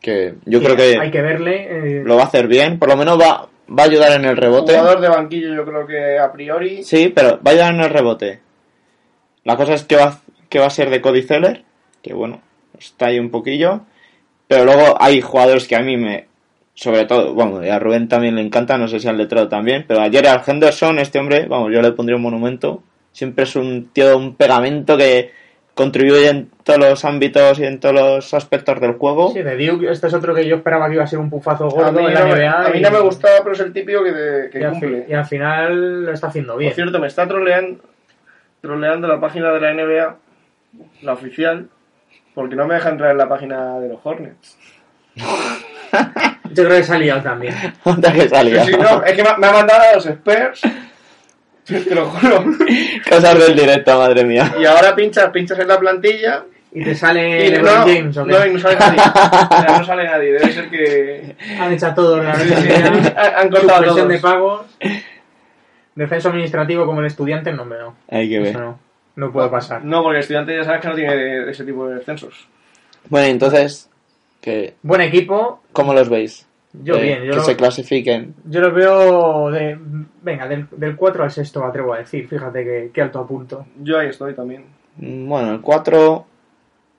que 0.00 0.34
yo 0.46 0.60
creo 0.62 0.76
que 0.76 0.98
hay 1.00 1.10
que 1.10 1.22
verle. 1.22 1.98
eh, 1.98 2.02
lo 2.04 2.16
va 2.16 2.22
a 2.22 2.26
hacer 2.26 2.46
bien. 2.46 2.78
Por 2.78 2.88
lo 2.88 2.96
menos 2.96 3.20
va, 3.20 3.48
va 3.68 3.82
a 3.82 3.86
ayudar 3.86 4.12
en 4.12 4.24
el 4.26 4.36
rebote. 4.36 4.72
Jugador 4.78 5.00
de 5.00 5.08
banquillo, 5.08 5.54
yo 5.54 5.64
creo 5.64 5.86
que 5.86 6.18
a 6.18 6.30
priori. 6.32 6.84
Sí, 6.84 7.12
pero 7.14 7.40
va 7.44 7.50
a 7.50 7.54
ayudar 7.54 7.74
en 7.74 7.80
el 7.80 7.90
rebote. 7.90 8.40
La 9.44 9.56
cosa 9.56 9.74
es 9.74 9.84
que 9.84 9.96
va, 9.96 10.18
que 10.48 10.58
va 10.60 10.66
a 10.66 10.70
ser 10.70 10.88
de 10.90 11.00
Cody 11.00 11.22
Zeller, 11.22 11.64
que 12.02 12.14
bueno, 12.14 12.40
está 12.78 13.06
ahí 13.06 13.18
un 13.18 13.30
poquillo. 13.30 13.80
Pero 14.46 14.64
luego 14.64 14.96
hay 15.00 15.20
jugadores 15.20 15.66
que 15.66 15.76
a 15.76 15.80
mí 15.80 15.96
me. 15.96 16.28
Sobre 16.82 17.04
todo, 17.04 17.34
bueno, 17.34 17.62
y 17.62 17.68
a 17.68 17.78
Rubén 17.78 18.08
también 18.08 18.36
le 18.36 18.40
encanta, 18.40 18.78
no 18.78 18.88
sé 18.88 19.00
si 19.00 19.06
al 19.08 19.18
letrado 19.18 19.48
también. 19.48 19.84
Pero 19.86 20.00
ayer 20.00 20.26
al 20.26 20.40
Henderson, 20.46 20.98
este 20.98 21.18
hombre, 21.18 21.44
vamos, 21.46 21.70
yo 21.72 21.82
le 21.82 21.92
pondría 21.92 22.16
un 22.16 22.22
monumento. 22.22 22.82
Siempre 23.12 23.44
es 23.44 23.54
un 23.54 23.90
tío, 23.92 24.16
un 24.16 24.34
pegamento 24.34 24.96
que 24.96 25.30
contribuye 25.74 26.28
en 26.30 26.48
todos 26.64 26.78
los 26.78 27.04
ámbitos 27.04 27.58
y 27.58 27.64
en 27.64 27.80
todos 27.80 27.94
los 27.94 28.32
aspectos 28.34 28.80
del 28.80 28.92
juego. 28.94 29.30
Sí, 29.32 29.42
de 29.42 29.56
Duke, 29.66 29.90
este 29.90 30.06
es 30.06 30.14
otro 30.14 30.34
que 30.34 30.46
yo 30.46 30.56
esperaba 30.56 30.88
que 30.88 30.94
iba 30.94 31.04
a 31.04 31.06
ser 31.06 31.18
un 31.18 31.28
pufazo 31.28 31.66
A 31.66 31.68
gordo 31.68 32.00
mí, 32.00 32.06
en 32.06 32.14
la 32.14 32.20
no, 32.24 32.34
NBA. 32.34 32.50
a 32.66 32.70
mí 32.70 32.78
y- 32.78 32.82
no 32.82 32.90
me 32.90 33.00
gustaba, 33.00 33.38
pero 33.42 33.52
es 33.52 33.60
el 33.60 33.72
típico 33.74 34.02
que, 34.02 34.12
te- 34.12 34.50
que 34.50 34.60
y 34.60 34.62
al, 34.62 34.70
cumple. 34.72 35.02
fi- 35.04 35.10
y 35.12 35.14
al 35.14 35.26
final 35.26 36.04
lo 36.06 36.12
está 36.12 36.28
haciendo 36.28 36.56
bien. 36.56 36.70
Por 36.70 36.76
cierto, 36.76 36.98
me 36.98 37.08
está 37.08 37.28
troleando, 37.28 37.82
troleando 38.62 39.06
la 39.06 39.20
página 39.20 39.50
de 39.52 39.60
la 39.60 39.74
NBA, 39.74 40.16
la 41.02 41.12
oficial, 41.12 41.68
porque 42.34 42.56
no 42.56 42.66
me 42.66 42.74
deja 42.76 42.88
entrar 42.88 43.10
en 43.10 43.18
la 43.18 43.28
página 43.28 43.78
de 43.80 43.88
los 43.90 44.00
Hornets. 44.02 44.56
Yo 46.50 46.64
creo 46.64 46.76
que 46.78 46.84
se 46.84 46.94
ha 46.94 46.98
liado 46.98 47.22
también. 47.22 47.54
Anda 47.84 48.12
que 48.12 48.28
salía. 48.28 48.64
Sí, 48.64 48.72
no, 48.72 49.02
es 49.04 49.12
que 49.12 49.22
me, 49.22 49.28
ha- 49.28 49.34
ha 49.34 49.52
mandado 49.52 49.82
a 49.90 49.94
los 49.94 50.06
Spurs, 50.06 50.60
te 51.66 51.94
lo 51.94 52.06
juro. 52.06 52.44
Cosas 53.08 53.38
del 53.38 53.56
directo, 53.56 53.98
madre 53.98 54.24
mía. 54.24 54.52
Y 54.60 54.64
ahora 54.64 54.94
pinchas, 54.94 55.30
pinchas 55.30 55.58
en 55.60 55.68
la 55.68 55.78
plantilla 55.78 56.44
Y 56.72 56.82
te 56.84 56.94
sale 56.94 57.46
y 57.46 57.50
LeBron 57.50 57.74
no, 57.74 57.80
James 57.86 58.16
o 58.16 58.24
qué? 58.26 58.32
no, 58.32 58.46
y 58.46 58.52
no 58.54 58.58
sale 58.58 58.76
nadie. 58.76 59.00
O 59.50 59.62
sea, 59.62 59.78
no 59.78 59.84
sale 59.84 60.04
nadie, 60.04 60.32
debe 60.32 60.52
ser 60.52 60.70
que 60.70 61.36
Han 61.60 61.72
echado 61.72 61.94
todo 61.94 62.16
de 62.16 62.22
la 62.24 62.32
han- 62.32 63.34
han 63.36 63.48
cortado 63.50 63.84
todos. 63.84 64.08
de 64.08 64.18
pagos. 64.18 64.66
Defenso 65.94 66.28
administrativo 66.28 66.86
como 66.86 67.00
el 67.00 67.06
estudiante, 67.06 67.52
no 67.52 67.64
me 67.64 67.76
no. 67.76 67.96
Hay 68.10 68.28
que 68.28 68.38
ver. 68.38 68.48
Eso 68.50 68.60
no. 68.60 68.78
No 69.16 69.32
puede 69.32 69.48
pasar. 69.50 69.84
No, 69.84 70.02
porque 70.02 70.18
el 70.18 70.20
estudiante 70.22 70.56
ya 70.56 70.64
sabes 70.64 70.80
que 70.80 70.88
no 70.88 70.94
tiene 70.94 71.50
ese 71.50 71.64
tipo 71.64 71.86
de 71.88 71.96
descensos. 71.96 72.46
Bueno, 73.08 73.26
entonces, 73.26 73.89
que, 74.40 74.74
Buen 74.82 75.00
equipo. 75.00 75.60
¿cómo 75.72 75.92
los 75.94 76.08
veis? 76.08 76.46
Yo 76.72 76.94
Eh, 76.96 77.02
bien. 77.02 77.24
Yo 77.24 77.30
que 77.32 77.36
lo, 77.38 77.42
se 77.42 77.56
clasifiquen. 77.56 78.34
yo 78.44 78.60
lo 78.60 78.72
veo 78.72 79.50
de. 79.50 79.76
Venga, 80.22 80.46
del, 80.46 80.66
del 80.70 80.94
4 80.96 81.24
al 81.24 81.30
6 81.30 81.56
me 81.56 81.64
atrevo 81.66 81.94
a 81.94 81.98
decir. 81.98 82.28
Fíjate 82.28 82.64
que, 82.64 82.90
que 82.94 83.02
alto 83.02 83.18
a 83.18 83.26
punto. 83.26 83.66
Yo 83.82 83.98
ahí 83.98 84.08
estoy 84.08 84.34
también. 84.34 84.64
Mm, 84.96 85.28
Bueno, 85.28 85.50
el 85.52 85.60
4, 85.60 86.26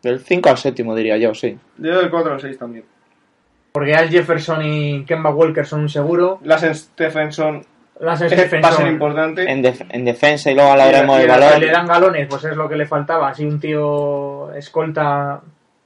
del 0.04 0.20
5 0.20 0.50
al 0.50 0.58
7 0.58 0.84
diría 0.96 1.18
yo, 1.18 1.34
sí. 1.34 1.58
Yo 1.78 2.00
del 2.00 2.10
4 2.10 2.34
al 2.34 2.42
6 2.42 2.58
también. 2.58 2.84
Porque 3.72 3.94
Al 3.96 4.10
Jefferson 4.10 4.66
y 4.66 5.06
Kemba 5.06 5.30
Walker 5.34 5.66
son 5.66 5.82
un 5.82 5.90
seguro. 5.90 6.40
Lassen 6.44 6.76
Stephenson 6.76 7.64
Las 8.02 8.22
va 8.22 8.26
a 8.26 8.30
ser 8.30 8.38
Stephenson 8.40 8.88
importante. 8.90 9.50
En, 9.50 9.62
def- 9.62 9.86
en 9.90 10.04
defensa 10.04 10.52
y 10.52 10.56
luego 10.56 10.72
a 10.74 10.76
la 10.76 10.88
Y 10.88 10.90
hora 10.90 10.98
de 10.98 11.04
la- 11.04 11.08
mover 11.08 11.22
y 11.22 11.24
el 11.24 11.28
la- 11.30 11.38
balón. 11.46 11.60
le 11.62 11.72
dan 11.72 11.88
galones, 11.88 12.28
pues 12.28 12.44
es 12.44 12.58
lo 12.58 12.68
que 12.68 12.76
le 12.76 12.86
faltaba. 12.86 13.30
Así 13.30 13.46
un 13.46 13.62
tío 13.62 14.52
escolta 14.54 15.40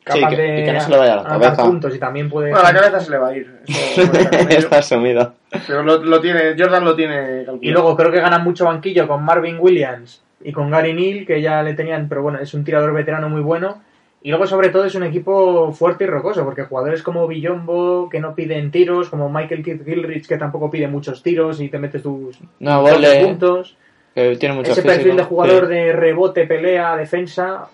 Sí, 0.08 0.20
capaz 0.22 0.36
que- 0.36 0.41
de 0.41 0.60
y 0.62 0.64
que 0.66 0.74
no 0.74 0.80
se 0.82 0.91
le 0.91 0.97
vaya 0.97 1.16
la 1.16 1.24
cabeza. 1.24 1.64
puntos 1.64 1.95
y 1.95 1.99
también 1.99 2.30
puede. 2.30 2.51
Bueno, 2.51 2.64
la 2.64 2.74
cabeza 2.74 2.99
se 2.99 3.10
le 3.12 3.18
va 3.18 3.28
a 3.30 3.36
ir. 3.36 3.60
Eso 3.68 4.01
está 4.03 4.30
con 4.30 4.39
ello. 4.51 4.60
Está 4.60 4.82
sumido. 4.82 5.34
Pero 5.68 5.82
lo, 5.84 5.97
lo 6.03 6.22
tiene, 6.22 6.56
Jordan 6.58 6.86
lo 6.86 6.95
tiene 6.95 7.16
calculado. 7.45 7.60
Y 7.62 7.72
luego 7.72 7.95
creo 7.95 8.12
que 8.12 8.20
ganan 8.22 8.43
mucho 8.43 8.66
banquillo 8.66 9.08
con 9.08 9.24
Marvin 9.24 9.58
Williams 9.60 10.22
y 10.43 10.51
con 10.51 10.70
Gary 10.70 10.93
Neal, 10.93 11.26
que 11.26 11.41
ya 11.41 11.64
le 11.64 11.74
tenían, 11.74 12.08
pero 12.08 12.22
bueno, 12.22 12.39
es 12.39 12.53
un 12.53 12.64
tirador 12.64 12.93
veterano 12.93 13.30
muy 13.30 13.41
bueno. 13.41 13.82
Y 14.22 14.30
luego, 14.30 14.47
sobre 14.47 14.70
todo, 14.70 14.86
es 14.86 14.95
un 14.95 15.03
equipo 15.03 15.72
fuerte 15.72 16.03
y 16.03 16.08
rocoso, 16.08 16.43
porque 16.45 16.64
jugadores 16.64 17.03
como 17.03 17.28
Villombo, 17.28 18.10
que 18.10 18.20
no 18.20 18.34
piden 18.34 18.72
tiros, 18.72 19.10
como 19.10 19.30
Michael 19.30 19.64
Kidd 19.64 19.84
Gilrich, 19.86 20.28
que 20.28 20.38
tampoco 20.38 20.70
pide 20.72 20.88
muchos 20.88 21.22
tiros 21.22 21.62
y 21.62 21.70
te 21.70 21.78
metes 21.78 22.01
tus 22.01 22.39
No, 22.60 22.82
12 22.82 22.93
Bole, 22.93 23.24
puntos. 23.26 23.78
que 24.16 24.36
tiene 24.38 24.56
mucho 24.56 24.72
Ese 24.72 24.82
físico. 24.82 24.95
perfil 24.97 25.18
de 25.18 25.24
jugador 25.24 25.68
Sí. 25.68 25.74
de 25.74 25.93
rebote, 25.93 26.47
pelea, 26.47 26.95
defensa, 26.95 27.66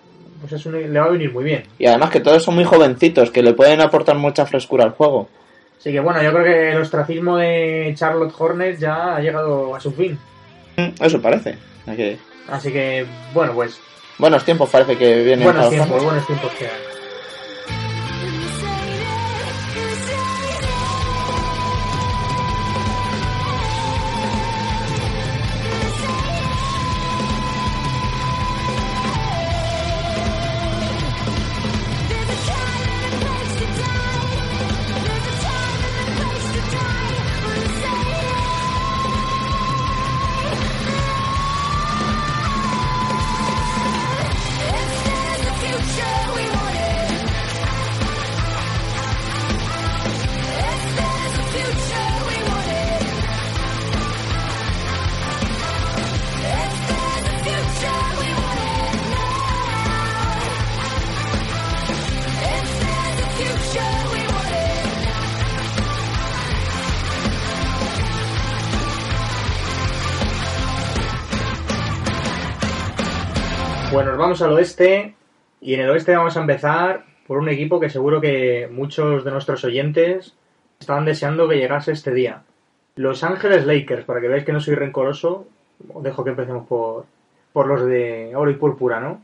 pues 0.42 0.52
es 0.52 0.66
un- 0.66 0.92
le 0.92 1.00
va 1.00 1.06
a 1.06 1.10
venir 1.10 1.32
muy 1.32 1.44
bien. 1.44 1.62
Y 1.78 1.86
además 1.86 2.10
que 2.10 2.20
todos 2.20 2.42
son 2.42 2.54
muy 2.56 2.64
jovencitos, 2.64 3.30
que 3.30 3.42
le 3.42 3.54
pueden 3.54 3.80
aportar 3.80 4.16
mucha 4.16 4.44
frescura 4.44 4.84
al 4.84 4.90
juego. 4.90 5.28
Así 5.80 5.90
que 5.90 6.00
bueno, 6.00 6.22
yo 6.22 6.30
creo 6.32 6.44
que 6.44 6.70
el 6.72 6.78
ostracismo 6.82 7.36
de 7.38 7.92
Charlotte 7.96 8.34
Hornets 8.38 8.78
ya 8.78 9.16
ha 9.16 9.20
llegado 9.20 9.74
a 9.74 9.80
su 9.80 9.90
fin. 9.92 10.18
Mm, 10.76 11.02
Eso 11.02 11.20
parece. 11.22 11.56
Hay 11.86 11.96
que- 11.96 12.18
Así 12.50 12.70
que, 12.72 13.06
bueno, 13.32 13.52
pues 13.54 13.80
Buenos 14.18 14.44
tiempos 14.44 14.68
parece 14.70 14.96
que 14.96 15.22
vienen 15.24 15.44
buenos 15.44 15.70
tiempos, 15.70 16.04
buenos 16.04 16.26
tiempos 16.26 16.50
que 16.52 16.66
hay. 16.66 16.70
Bueno, 73.92 74.12
nos 74.12 74.18
vamos 74.18 74.40
al 74.40 74.52
oeste 74.52 75.14
y 75.60 75.74
en 75.74 75.80
el 75.80 75.90
oeste 75.90 76.16
vamos 76.16 76.34
a 76.38 76.40
empezar 76.40 77.04
por 77.26 77.36
un 77.36 77.50
equipo 77.50 77.78
que 77.78 77.90
seguro 77.90 78.22
que 78.22 78.66
muchos 78.72 79.22
de 79.22 79.30
nuestros 79.30 79.62
oyentes 79.64 80.34
estaban 80.80 81.04
deseando 81.04 81.46
que 81.46 81.58
llegase 81.58 81.92
este 81.92 82.14
día. 82.14 82.42
Los 82.96 83.22
Ángeles 83.22 83.66
Lakers, 83.66 84.06
para 84.06 84.22
que 84.22 84.28
veáis 84.28 84.44
que 84.44 84.52
no 84.54 84.60
soy 84.60 84.76
rencoroso, 84.76 85.46
os 85.92 86.02
dejo 86.02 86.24
que 86.24 86.30
empecemos 86.30 86.66
por, 86.66 87.04
por 87.52 87.66
los 87.66 87.84
de 87.84 88.32
oro 88.34 88.50
y 88.50 88.54
púrpura, 88.54 88.98
¿no? 88.98 89.20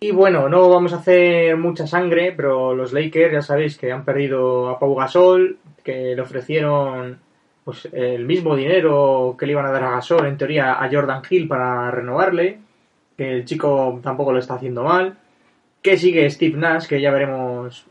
Y 0.00 0.10
bueno, 0.10 0.48
no 0.48 0.68
vamos 0.68 0.92
a 0.92 0.96
hacer 0.96 1.56
mucha 1.56 1.86
sangre, 1.86 2.32
pero 2.36 2.74
los 2.74 2.92
Lakers 2.92 3.34
ya 3.34 3.42
sabéis 3.42 3.78
que 3.78 3.92
han 3.92 4.04
perdido 4.04 4.68
a 4.68 4.80
Pau 4.80 4.96
Gasol, 4.96 5.58
que 5.84 6.16
le 6.16 6.20
ofrecieron 6.20 7.20
pues 7.62 7.88
el 7.92 8.26
mismo 8.26 8.56
dinero 8.56 9.36
que 9.38 9.46
le 9.46 9.52
iban 9.52 9.66
a 9.66 9.70
dar 9.70 9.84
a 9.84 9.90
Gasol, 9.92 10.26
en 10.26 10.36
teoría, 10.36 10.82
a 10.82 10.90
Jordan 10.90 11.22
Hill 11.30 11.46
para 11.46 11.92
renovarle, 11.92 12.58
que 13.20 13.30
el 13.36 13.44
chico 13.44 14.00
tampoco 14.02 14.32
lo 14.32 14.38
está 14.38 14.54
haciendo 14.54 14.82
mal, 14.82 15.14
que 15.82 15.98
sigue 15.98 16.30
Steve 16.30 16.56
Nash, 16.56 16.86
que 16.86 17.02
ya 17.02 17.10
veremos 17.10 17.84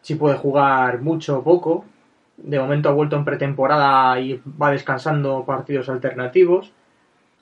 si 0.00 0.14
puede 0.14 0.38
jugar 0.38 1.02
mucho 1.02 1.40
o 1.40 1.44
poco. 1.44 1.84
De 2.38 2.58
momento 2.58 2.88
ha 2.88 2.92
vuelto 2.92 3.14
en 3.14 3.26
pretemporada 3.26 4.18
y 4.18 4.40
va 4.58 4.70
descansando 4.70 5.44
partidos 5.44 5.90
alternativos. 5.90 6.72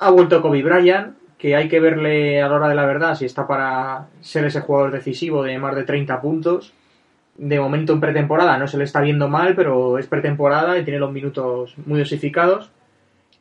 Ha 0.01 0.11
vuelto 0.11 0.43
Kobe 0.43 0.64
Bryant, 0.64 1.16
que 1.39 1.55
hay 1.55 1.68
que 1.68 1.78
verle 1.78 2.43
a 2.43 2.49
la 2.49 2.57
hora 2.57 2.68
de 2.70 2.74
la 2.74 2.86
verdad 2.86 3.14
si 3.14 3.26
está 3.26 3.47
para 3.47 4.09
ser 4.20 4.45
ese 4.45 4.62
jugador 4.62 4.91
decisivo 4.91 5.45
de 5.45 5.61
más 5.61 5.76
de 5.76 5.84
30 5.84 6.20
puntos. 6.20 6.72
De 7.36 7.61
momento 7.61 7.93
en 7.93 8.01
pretemporada 8.01 8.59
no 8.59 8.66
se 8.66 8.78
le 8.78 8.82
está 8.82 9.01
viendo 9.01 9.28
mal, 9.28 9.55
pero 9.55 9.97
es 9.97 10.09
pretemporada 10.09 10.76
y 10.76 10.82
tiene 10.82 10.99
los 10.99 11.12
minutos 11.12 11.76
muy 11.86 12.01
dosificados. 12.01 12.72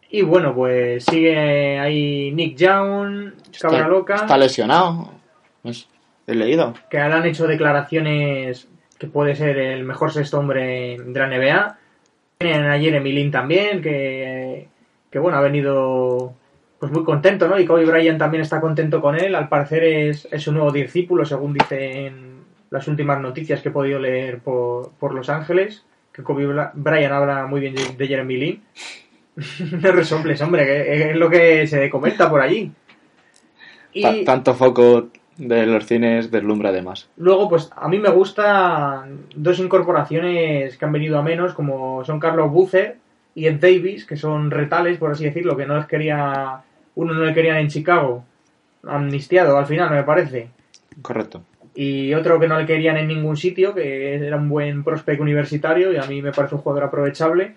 Y 0.09 0.21
bueno, 0.21 0.53
pues 0.55 1.03
sigue 1.05 1.77
ahí 1.79 2.31
Nick 2.33 2.55
Young, 2.57 3.31
cabra 3.59 3.77
Está- 3.79 3.87
loca, 3.89 4.15
Está 4.15 4.37
lesionado. 4.37 5.11
Pues, 5.61 5.87
he 6.25 6.35
leído. 6.35 6.73
que 6.89 6.97
han 6.99 7.25
hecho 7.25 7.45
declaraciones 7.47 8.67
que 8.97 9.07
puede 9.07 9.35
ser 9.35 9.57
el 9.57 9.83
mejor 9.83 10.11
sexto 10.11 10.39
hombre 10.39 10.97
de 10.97 11.19
la 11.19 11.27
NBA. 11.27 11.77
Tienen 12.37 12.65
a 12.65 12.79
Jeremy 12.79 13.11
Lin 13.11 13.31
también, 13.31 13.81
que, 13.81 14.67
que 15.11 15.19
bueno, 15.19 15.37
ha 15.37 15.41
venido 15.41 16.33
pues 16.79 16.91
muy 16.91 17.03
contento, 17.03 17.47
¿no? 17.47 17.59
Y 17.59 17.65
Kobe 17.65 17.85
Bryant 17.85 18.19
también 18.19 18.41
está 18.43 18.61
contento 18.61 19.01
con 19.01 19.15
él. 19.19 19.33
Al 19.35 19.49
parecer 19.49 19.83
es, 19.83 20.27
es 20.31 20.43
su 20.43 20.51
nuevo 20.51 20.71
discípulo, 20.71 21.25
según 21.25 21.53
dicen 21.53 22.37
las 22.69 22.87
últimas 22.87 23.19
noticias 23.19 23.61
que 23.61 23.69
he 23.69 23.71
podido 23.71 23.99
leer 23.99 24.39
por, 24.39 24.91
por 24.99 25.13
Los 25.15 25.29
Ángeles. 25.29 25.83
Que 26.13 26.23
Kobe 26.23 26.47
Bryant 26.73 27.13
habla 27.13 27.45
muy 27.47 27.61
bien 27.61 27.75
de- 27.75 27.93
de 27.97 28.07
Jeremy 28.07 28.37
Lin. 28.37 28.63
no 29.81 29.91
resomples, 29.91 30.41
hombre, 30.41 30.65
que 30.65 31.11
es 31.11 31.15
lo 31.15 31.29
que 31.29 31.67
se 31.67 31.89
comenta 31.89 32.29
por 32.29 32.41
allí. 32.41 32.71
Y... 33.93 34.01
Ta- 34.01 34.15
tanto 34.25 34.53
foco 34.53 35.09
de 35.37 35.65
los 35.67 35.85
cines 35.85 36.31
deslumbra 36.31 36.69
además. 36.69 37.07
Luego, 37.17 37.47
pues 37.47 37.69
a 37.75 37.87
mí 37.87 37.99
me 37.99 38.09
gustan 38.09 39.25
dos 39.35 39.59
incorporaciones 39.59 40.77
que 40.77 40.85
han 40.85 40.91
venido 40.91 41.17
a 41.17 41.21
menos, 41.23 41.53
como 41.53 42.03
son 42.03 42.19
Carlos 42.19 42.51
Bucer 42.51 42.97
y 43.35 43.45
Ed 43.45 43.59
Davis, 43.59 44.05
que 44.05 44.17
son 44.17 44.49
retales, 44.49 44.97
por 44.97 45.11
así 45.11 45.25
decirlo, 45.25 45.55
que 45.55 45.67
no 45.67 45.77
les 45.77 45.85
quería, 45.85 46.61
uno 46.95 47.13
no 47.13 47.23
le 47.23 47.33
querían 47.35 47.57
en 47.57 47.67
Chicago, 47.67 48.23
amnistiado 48.83 49.57
al 49.59 49.67
final, 49.67 49.91
me 49.91 50.01
parece, 50.03 50.47
Correcto. 51.03 51.43
y 51.75 52.15
otro 52.15 52.39
que 52.39 52.47
no 52.47 52.57
le 52.59 52.65
querían 52.65 52.97
en 52.97 53.07
ningún 53.07 53.37
sitio, 53.37 53.75
que 53.75 54.15
era 54.15 54.37
un 54.37 54.49
buen 54.49 54.83
prospect 54.83 55.21
universitario 55.21 55.93
y 55.93 55.97
a 55.97 56.03
mí 56.05 56.23
me 56.23 56.31
parece 56.31 56.55
un 56.55 56.61
jugador 56.61 56.85
aprovechable. 56.85 57.53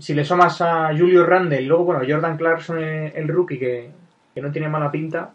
Si 0.00 0.14
le 0.14 0.24
sumas 0.24 0.60
a 0.62 0.88
Julius 0.88 1.26
Randle, 1.26 1.60
luego, 1.62 1.84
bueno, 1.84 2.00
Jordan 2.08 2.36
Clarkson, 2.36 2.78
el, 2.82 3.12
el 3.14 3.28
rookie, 3.28 3.58
que, 3.58 3.90
que 4.34 4.40
no 4.40 4.50
tiene 4.50 4.68
mala 4.68 4.90
pinta, 4.90 5.30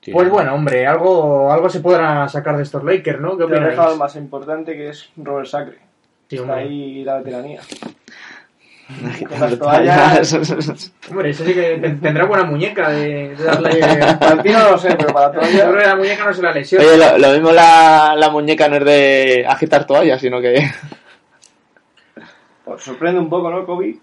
Sí. 0.00 0.12
pues 0.12 0.28
bueno, 0.30 0.54
hombre, 0.54 0.86
algo, 0.86 1.52
algo 1.52 1.68
se 1.68 1.80
podrá 1.80 2.28
sacar 2.28 2.56
de 2.56 2.62
estos 2.62 2.84
Lakers, 2.84 3.20
¿no? 3.20 3.32
¿Qué 3.32 3.38
Te 3.38 3.44
opináis? 3.44 3.70
dejado 3.70 3.96
más 3.96 4.14
importante 4.14 4.76
que 4.76 4.90
es 4.90 5.10
Robert 5.16 5.48
Sacre. 5.48 5.78
Sí, 6.28 6.36
Está 6.36 6.54
ahí 6.54 7.02
la 7.04 7.16
veteranía. 7.18 7.60
Con 9.28 9.40
Las 9.40 9.50
las 9.50 9.58
toallas. 9.58 10.30
toallas. 10.30 10.92
Hombre, 11.10 11.30
eso 11.30 11.44
sí 11.44 11.52
que 11.52 11.78
ten- 11.78 12.00
tendrá 12.00 12.24
buena 12.26 12.44
muñeca 12.44 12.88
de, 12.90 13.34
de 13.36 13.44
darle. 13.44 13.80
Para 14.20 14.32
el 14.34 14.42
tiro 14.42 14.58
no 14.60 14.70
lo 14.70 14.78
sé, 14.78 14.94
pero 14.96 15.12
para 15.12 15.32
la 15.32 15.50
Yo 15.50 15.58
creo 15.70 15.78
que 15.78 15.86
la 15.88 15.96
muñeca 15.96 16.24
no 16.24 16.32
se 16.32 16.42
la 16.42 16.52
lesiona. 16.52 16.84
Oye, 16.86 16.96
lo, 16.96 17.18
lo 17.18 17.32
mismo 17.34 17.50
la, 17.52 18.14
la 18.16 18.30
muñeca 18.30 18.68
no 18.68 18.76
es 18.76 18.84
de 18.84 19.44
agitar 19.48 19.84
toallas, 19.86 20.20
sino 20.20 20.40
que... 20.40 20.64
Pues 22.68 22.82
sorprende 22.82 23.20
un 23.20 23.28
poco, 23.30 23.50
¿no, 23.50 23.64
Kobe? 23.66 23.96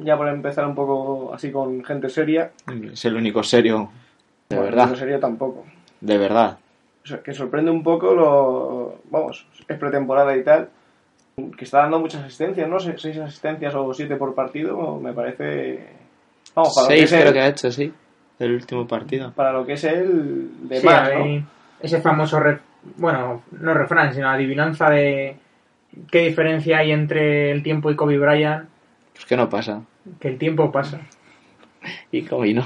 Ya 0.00 0.16
por 0.16 0.28
empezar 0.28 0.66
un 0.66 0.74
poco 0.74 1.32
así 1.34 1.50
con 1.52 1.84
gente 1.84 2.08
seria. 2.08 2.50
Es 2.92 3.04
el 3.04 3.16
único 3.16 3.42
serio. 3.42 3.90
De 4.48 4.56
Bueno, 4.56 4.70
verdad. 4.70 4.88
No 4.90 4.96
seria 4.96 5.20
tampoco. 5.20 5.64
De 6.00 6.18
verdad. 6.18 6.58
O 7.04 7.06
sea, 7.06 7.18
que 7.22 7.32
sorprende 7.34 7.70
un 7.70 7.82
poco 7.82 8.14
lo. 8.14 9.00
Vamos, 9.10 9.46
es 9.68 9.76
pretemporada 9.76 10.36
y 10.36 10.42
tal. 10.44 10.68
Que 11.56 11.64
está 11.64 11.78
dando 11.80 11.98
muchas 11.98 12.22
asistencias, 12.24 12.68
¿no? 12.68 12.78
Se- 12.78 12.96
Seis 12.98 13.18
asistencias 13.18 13.74
o 13.74 13.92
siete 13.92 14.16
por 14.16 14.34
partido, 14.34 14.98
me 14.98 15.12
parece. 15.12 15.86
Vamos, 16.54 16.74
para 16.74 16.84
lo 16.84 16.88
que 16.90 16.96
Seis 16.98 17.12
es 17.12 17.20
creo 17.20 17.32
que 17.32 17.40
ha 17.40 17.48
hecho, 17.48 17.70
sí. 17.72 17.92
El 18.38 18.54
último 18.54 18.86
partido. 18.86 19.32
para 19.32 19.52
lo 19.52 19.64
que 19.66 19.74
es 19.74 19.84
él 19.84 20.50
de 20.68 20.80
Sí, 20.80 20.86
más, 20.86 21.10
¿no? 21.14 21.46
Ese 21.80 22.00
famoso. 22.00 22.38
ref- 22.40 22.60
Bueno, 22.96 23.42
no 23.52 23.74
refrán, 23.74 24.12
sino 24.14 24.28
adivinanza 24.28 24.90
de. 24.90 25.36
¿Qué 26.10 26.20
diferencia 26.26 26.78
hay 26.78 26.92
entre 26.92 27.50
el 27.50 27.62
tiempo 27.62 27.90
y 27.90 27.96
Kobe 27.96 28.18
Bryant? 28.18 28.68
Pues 29.12 29.26
que 29.26 29.36
no 29.36 29.48
pasa. 29.48 29.82
Que 30.20 30.28
el 30.28 30.38
tiempo 30.38 30.70
pasa. 30.72 31.00
Y 32.10 32.22
Kobe 32.22 32.54
no. 32.54 32.64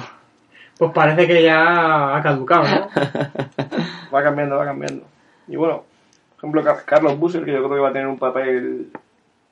Pues 0.78 0.92
parece 0.92 1.26
que 1.26 1.42
ya 1.42 2.16
ha 2.16 2.22
caducado, 2.22 2.64
¿no? 2.64 2.88
Va 4.14 4.22
cambiando, 4.22 4.56
va 4.56 4.64
cambiando. 4.64 5.04
Y 5.48 5.56
bueno, 5.56 5.84
por 6.30 6.38
ejemplo, 6.38 6.62
Car- 6.62 6.84
Carlos 6.84 7.18
Busser, 7.18 7.44
que 7.44 7.52
yo 7.52 7.58
creo 7.58 7.70
que 7.70 7.80
va 7.80 7.88
a 7.88 7.92
tener 7.92 8.06
un 8.06 8.18
papel 8.18 8.88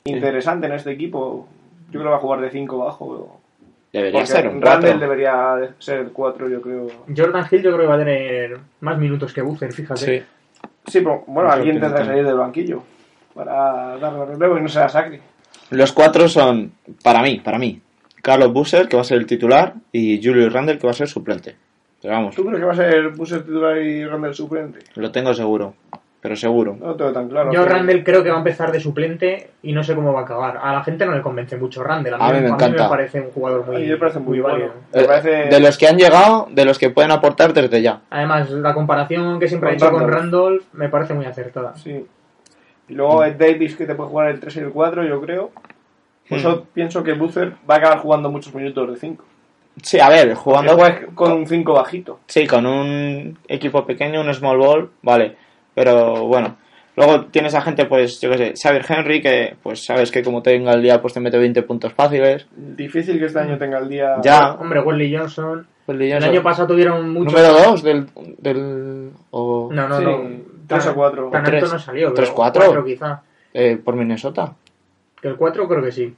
interesante 0.04 0.66
en 0.66 0.72
este 0.74 0.92
equipo. 0.92 1.48
Yo 1.86 2.00
creo 2.00 2.04
que 2.04 2.10
va 2.10 2.16
a 2.16 2.20
jugar 2.20 2.40
de 2.40 2.50
5 2.50 2.78
bajo. 2.78 3.40
Debería 3.92 4.12
Porque 4.20 4.26
ser 4.26 4.48
un 4.48 4.60
cuatro. 4.60 4.98
debería 4.98 5.54
de 5.56 5.70
ser 5.78 6.08
4, 6.12 6.48
yo 6.48 6.60
creo. 6.60 6.86
Jordan 7.16 7.46
Hill 7.50 7.62
yo 7.62 7.70
creo 7.72 7.78
que 7.82 7.86
va 7.86 7.94
a 7.94 7.98
tener 7.98 8.58
más 8.80 8.98
minutos 8.98 9.32
que 9.32 9.40
Boozer, 9.42 9.72
fíjate. 9.72 10.00
Sí. 10.20 10.26
Sí, 10.86 11.00
pero 11.00 11.24
bueno, 11.26 11.50
alguien 11.50 11.80
tendrá 11.80 12.00
que 12.00 12.06
salir 12.06 12.24
del 12.26 12.36
banquillo 12.36 12.82
para 13.34 13.96
darle 13.98 14.24
relevo 14.26 14.58
y 14.58 14.62
no 14.62 14.68
sea 14.68 14.88
Sacri. 14.88 15.20
Los 15.70 15.92
cuatro 15.92 16.28
son, 16.28 16.72
para 17.02 17.22
mí, 17.22 17.40
para 17.42 17.58
mí, 17.58 17.80
Carlos 18.22 18.52
Busser, 18.52 18.88
que 18.88 18.96
va 18.96 19.02
a 19.02 19.04
ser 19.04 19.18
el 19.18 19.26
titular, 19.26 19.74
y 19.92 20.20
Julius 20.22 20.52
Randle, 20.52 20.78
que 20.78 20.86
va 20.86 20.92
a 20.92 20.94
ser 20.94 21.08
suplente. 21.08 21.56
Pero 22.00 22.14
vamos, 22.14 22.34
¿Tú 22.34 22.44
crees 22.44 22.58
que 22.60 22.66
va 22.66 22.72
a 22.72 22.76
ser 22.76 23.08
Busser 23.10 23.42
titular 23.42 23.76
y 23.78 24.04
Randall 24.06 24.34
suplente? 24.34 24.80
lo 24.94 25.10
tengo 25.10 25.32
seguro. 25.34 25.74
Pero 26.20 26.36
seguro. 26.36 26.74
No 26.80 26.86
lo 26.86 26.96
tengo 26.96 27.12
tan 27.12 27.28
claro. 27.28 27.52
Yo 27.52 27.62
Pero- 27.64 27.74
Randall 27.74 28.02
creo 28.02 28.22
que 28.22 28.30
va 28.30 28.36
a 28.36 28.38
empezar 28.38 28.72
de 28.72 28.80
suplente 28.80 29.50
y 29.62 29.72
no 29.74 29.84
sé 29.84 29.94
cómo 29.94 30.10
va 30.14 30.20
a 30.20 30.24
acabar. 30.24 30.58
A 30.62 30.72
la 30.72 30.82
gente 30.82 31.04
no 31.04 31.14
le 31.14 31.20
convence 31.20 31.54
mucho 31.58 31.82
Randall. 31.84 32.14
A 32.18 32.32
mí 32.32 32.40
me 32.40 32.48
encanta. 32.48 32.88
parece 32.88 33.20
un 33.20 33.30
jugador 33.30 33.66
muy, 33.66 33.76
A 33.76 33.78
mí 33.80 33.86
me 33.88 33.96
parece 33.98 34.20
muy 34.20 34.40
válido. 34.40 34.68
bueno. 34.68 34.82
Me 34.94 35.02
Eh, 35.02 35.04
parece- 35.06 35.54
De 35.54 35.60
los 35.60 35.76
que 35.76 35.86
han 35.86 35.98
llegado, 35.98 36.48
de 36.50 36.64
los 36.64 36.78
que 36.78 36.88
pueden 36.88 37.10
aportar 37.10 37.52
desde 37.52 37.82
ya. 37.82 38.00
Además, 38.08 38.48
la 38.50 38.72
comparación 38.72 39.38
que 39.38 39.48
siempre 39.48 39.68
ha 39.68 39.72
Con 39.72 39.76
hecho 39.76 39.90
con 39.90 40.00
Randolph. 40.10 40.22
Randolph 40.22 40.64
me 40.72 40.88
parece 40.88 41.12
muy 41.12 41.26
acertada. 41.26 41.74
Sí. 41.76 42.06
Y 42.88 42.94
luego 42.94 43.24
Ed 43.24 43.36
Davis, 43.36 43.76
que 43.76 43.86
te 43.86 43.94
puede 43.94 44.10
jugar 44.10 44.28
el 44.28 44.40
3 44.40 44.56
y 44.56 44.60
el 44.60 44.70
4, 44.70 45.04
yo 45.04 45.20
creo. 45.20 45.50
Por 46.28 46.38
eso 46.38 46.66
pienso 46.72 47.02
que 47.02 47.12
Boozer 47.12 47.52
va 47.68 47.74
a 47.74 47.78
acabar 47.78 47.98
jugando 47.98 48.30
muchos 48.30 48.54
minutos 48.54 48.90
de 48.90 48.96
5. 48.96 49.24
Sí, 49.82 49.98
a 50.00 50.08
ver, 50.08 50.34
jugando 50.34 50.78
con 51.14 51.32
un 51.32 51.46
5 51.46 51.72
bajito. 51.72 52.20
Sí, 52.26 52.46
con 52.46 52.64
un 52.64 53.38
equipo 53.48 53.84
pequeño, 53.84 54.20
un 54.20 54.32
small 54.32 54.58
ball, 54.58 54.90
vale. 55.02 55.36
Pero 55.74 56.26
bueno, 56.26 56.56
luego 56.96 57.24
tienes 57.26 57.54
a 57.54 57.60
gente, 57.60 57.86
pues, 57.86 58.20
yo 58.20 58.30
qué 58.30 58.38
sé, 58.38 58.54
Xavier 58.56 58.86
Henry, 58.88 59.20
que 59.20 59.56
pues 59.62 59.84
sabes 59.84 60.10
que 60.10 60.22
como 60.22 60.42
tenga 60.42 60.72
el 60.72 60.82
día, 60.82 61.02
pues 61.02 61.12
te 61.12 61.20
mete 61.20 61.38
20 61.38 61.62
puntos 61.62 61.92
fáciles. 61.92 62.46
Difícil 62.54 63.18
que 63.18 63.26
este 63.26 63.40
año 63.40 63.58
tenga 63.58 63.78
el 63.78 63.88
día. 63.88 64.16
Ya. 64.22 64.52
Hombre, 64.52 64.80
Wesley 64.80 65.14
Johnson. 65.14 65.66
Wesley 65.86 66.12
El 66.12 66.24
año 66.24 66.42
pasado 66.42 66.68
tuvieron 66.68 67.12
mucho. 67.12 67.32
Número 67.36 67.52
2 67.52 67.82
del, 67.82 68.06
del 68.38 69.10
o, 69.30 69.68
No, 69.72 69.88
no, 69.88 69.98
Sí, 69.98 70.04
no. 70.04 70.53
Tres 70.66 70.86
o 70.86 70.94
cuatro. 70.94 71.30
Tan 71.30 71.42
O 71.42 71.44
tres. 71.44 71.62
alto 71.62 71.74
no 71.74 71.78
salió. 71.80 72.12
Tres, 72.12 72.28
pero 72.28 72.36
cuatro. 72.36 72.62
cuatro 72.64 72.84
quizá. 72.84 73.22
eh, 73.52 73.78
por 73.82 73.94
Minnesota. 73.96 74.54
El 75.22 75.36
4 75.36 75.66
creo 75.68 75.82
que 75.82 75.90
sí. 75.92 76.14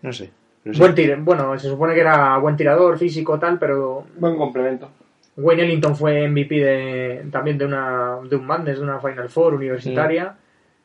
No 0.00 0.12
sé. 0.14 0.30
sí. 0.64 0.78
Buen 0.78 0.94
tir 0.94 1.14
bueno, 1.18 1.58
se 1.58 1.68
supone 1.68 1.92
que 1.94 2.00
era 2.00 2.38
buen 2.38 2.56
tirador, 2.56 2.96
físico, 2.98 3.38
tal, 3.38 3.58
pero 3.58 4.04
Buen 4.16 4.36
complemento. 4.38 4.88
Wayne 5.36 5.64
Ellington 5.64 5.94
fue 5.94 6.26
MVP 6.26 6.54
de, 6.54 7.26
también 7.30 7.58
de 7.58 7.66
una 7.66 8.16
de 8.28 8.36
un 8.36 8.46
Madness, 8.46 8.78
de 8.78 8.84
una 8.84 8.98
Final 8.98 9.28
Four 9.28 9.54
universitaria 9.54 10.34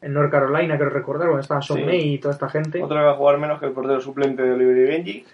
en 0.01 0.13
North 0.13 0.29
Carolina, 0.31 0.77
creo 0.77 0.89
recordar, 0.89 1.27
cuando 1.27 1.41
estaba 1.41 1.61
Sean 1.61 1.79
Sí. 1.79 1.85
May 1.85 2.13
y 2.15 2.17
toda 2.19 2.33
esta 2.33 2.49
gente. 2.49 2.83
Otro 2.83 2.97
que 2.97 3.03
va 3.03 3.11
a 3.11 3.15
jugar 3.15 3.37
menos 3.37 3.59
que 3.59 3.65
el 3.67 3.71
portero 3.71 4.01
suplente 4.01 4.43
de 4.43 4.51
Oliver 4.51 4.77
y 4.77 4.83
Benji. 4.89 5.25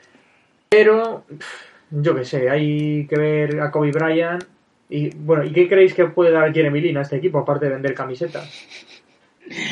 Pero 0.69 1.23
pff, 1.27 1.63
yo 1.89 2.15
qué 2.15 2.23
sé, 2.23 2.49
hay 2.51 3.05
que 3.07 3.17
ver 3.17 3.59
a 3.61 3.71
Kobe 3.71 3.91
Bryant. 3.91 4.43
Y 4.91 5.09
bueno, 5.15 5.45
¿y 5.45 5.53
qué 5.53 5.69
creéis 5.69 5.93
que 5.93 6.05
puede 6.07 6.31
dar 6.31 6.53
Jeremy 6.53 6.81
Lin 6.81 6.97
a 6.97 7.01
este 7.01 7.15
equipo, 7.15 7.39
aparte 7.39 7.65
de 7.65 7.71
vender 7.71 7.93
camisetas? 7.93 8.67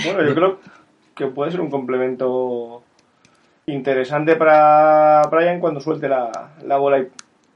Bueno, 0.05 0.25
yo 0.25 0.33
creo 0.33 0.59
que 1.13 1.27
puede 1.27 1.51
ser 1.51 1.59
un 1.59 1.69
complemento 1.69 2.81
interesante 3.65 4.37
para 4.37 5.21
Brian 5.29 5.59
cuando 5.59 5.81
suelte 5.81 6.07
la, 6.07 6.53
la 6.65 6.77
bola 6.77 6.99
y, 6.99 7.07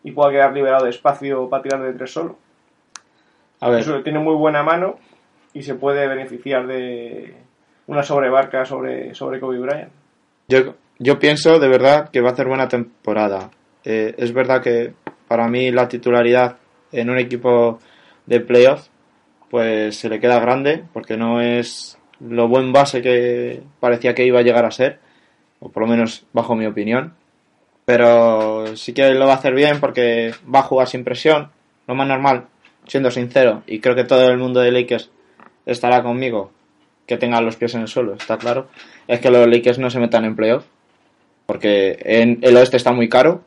y 0.03 0.11
pueda 0.11 0.31
quedar 0.31 0.53
liberado 0.53 0.83
de 0.83 0.89
espacio 0.89 1.47
para 1.49 1.63
tirar 1.63 1.81
de 1.81 1.93
tres 1.93 2.11
solo. 2.11 2.37
A 3.61 3.69
ver, 3.69 3.79
Eso 3.79 4.03
tiene 4.03 4.19
muy 4.19 4.35
buena 4.35 4.61
mano 4.61 4.97
y 5.53 5.63
se 5.63 5.75
puede 5.75 6.05
beneficiar 6.05 6.67
de 6.67 7.33
una 7.87 8.03
sobrebarca 8.03 8.65
sobre, 8.65 9.15
sobre 9.15 9.39
Kobe 9.39 9.59
Bryant. 9.59 9.91
yo, 10.49 10.75
yo 10.99 11.17
pienso 11.17 11.59
de 11.59 11.69
verdad 11.69 12.09
que 12.09 12.19
va 12.19 12.29
a 12.29 12.33
hacer 12.33 12.47
buena 12.47 12.67
temporada. 12.67 13.49
Eh, 13.85 14.13
es 14.17 14.33
verdad 14.33 14.61
que 14.61 14.93
para 15.29 15.47
mí 15.47 15.71
la 15.71 15.87
titularidad 15.87 16.57
en 16.93 17.09
un 17.09 17.17
equipo 17.17 17.79
de 18.25 18.39
playoff 18.39 18.87
pues 19.49 19.97
se 19.97 20.09
le 20.09 20.19
queda 20.19 20.39
grande 20.39 20.83
porque 20.93 21.15
no 21.15 21.39
es 21.39 21.99
lo 22.19 22.47
buen 22.47 22.73
base 22.73 23.01
que 23.01 23.61
parecía 23.79 24.15
que 24.15 24.25
iba 24.25 24.39
a 24.39 24.43
llegar 24.43 24.65
a 24.65 24.71
ser, 24.71 24.99
o 25.59 25.69
por 25.69 25.83
lo 25.83 25.89
menos 25.89 26.25
bajo 26.33 26.55
mi 26.55 26.65
opinión. 26.65 27.13
Pero 27.85 28.75
sí 28.77 28.93
que 28.93 29.13
lo 29.13 29.27
va 29.27 29.33
a 29.33 29.35
hacer 29.35 29.53
bien 29.53 29.79
porque 29.79 30.33
va 30.53 30.59
a 30.59 30.63
jugar 30.63 30.87
sin 30.87 31.03
presión, 31.03 31.51
lo 31.85 31.95
más 31.95 32.07
normal, 32.07 32.47
siendo 32.87 33.11
sincero, 33.11 33.61
y 33.67 33.79
creo 33.79 33.95
que 33.95 34.05
todo 34.05 34.27
el 34.29 34.37
mundo 34.37 34.61
de 34.61 34.71
Lakers 34.71 35.11
estará 35.65 36.01
conmigo, 36.01 36.51
que 37.05 37.17
tenga 37.17 37.41
los 37.41 37.57
pies 37.57 37.75
en 37.75 37.81
el 37.81 37.87
suelo, 37.87 38.13
está 38.13 38.37
claro, 38.37 38.69
es 39.07 39.19
que 39.19 39.29
los 39.29 39.45
Lakers 39.47 39.79
no 39.79 39.89
se 39.89 39.99
metan 39.99 40.25
en 40.25 40.35
playoff, 40.35 40.65
porque 41.45 41.99
en 42.01 42.39
el 42.41 42.55
oeste 42.57 42.77
está 42.77 42.91
muy 42.91 43.09
caro. 43.09 43.43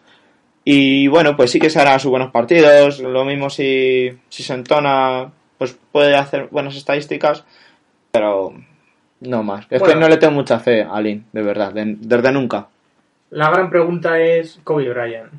Y 0.68 1.06
bueno, 1.06 1.36
pues 1.36 1.52
sí 1.52 1.60
que 1.60 1.70
se 1.70 1.78
hará 1.80 1.97
sus 2.01 2.10
buenos 2.10 2.32
partidos, 2.32 2.98
lo 2.98 3.24
mismo 3.24 3.48
si, 3.51 4.10
si 4.28 4.43
se 4.43 4.52
entona, 4.52 5.30
pues 5.59 5.78
puede 5.93 6.16
hacer 6.16 6.48
buenas 6.51 6.74
estadísticas, 6.74 7.44
pero 8.10 8.52
no 9.20 9.43
más. 9.44 9.64
Es 9.70 9.78
Bueno. 9.78 9.94
que 9.94 10.01
no 10.01 10.09
le 10.09 10.16
tengo 10.16 10.32
mucha 10.34 10.59
fe 10.59 10.82
a 10.82 11.01
Lin, 11.01 11.24
de 11.32 11.43
verdad, 11.43 11.72
de- 11.72 11.94
desde 12.01 12.32
nunca. 12.32 12.66
La 13.30 13.48
gran 13.51 13.70
pregunta 13.70 14.18
es 14.20 14.59
Kobe 14.64 14.88
Bryant. 14.93 15.32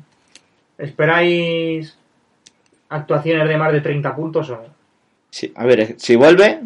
¿Esperáis 0.78 1.98
actuaciones 2.88 3.48
de 3.48 3.56
más 3.58 3.72
de 3.72 3.82
30 3.82 4.16
puntos 4.16 4.48
o 4.48 4.56
no? 4.56 4.62
Sí, 5.28 5.52
a 5.54 5.66
ver, 5.66 5.94
si 5.98 6.16
vuelve 6.16 6.60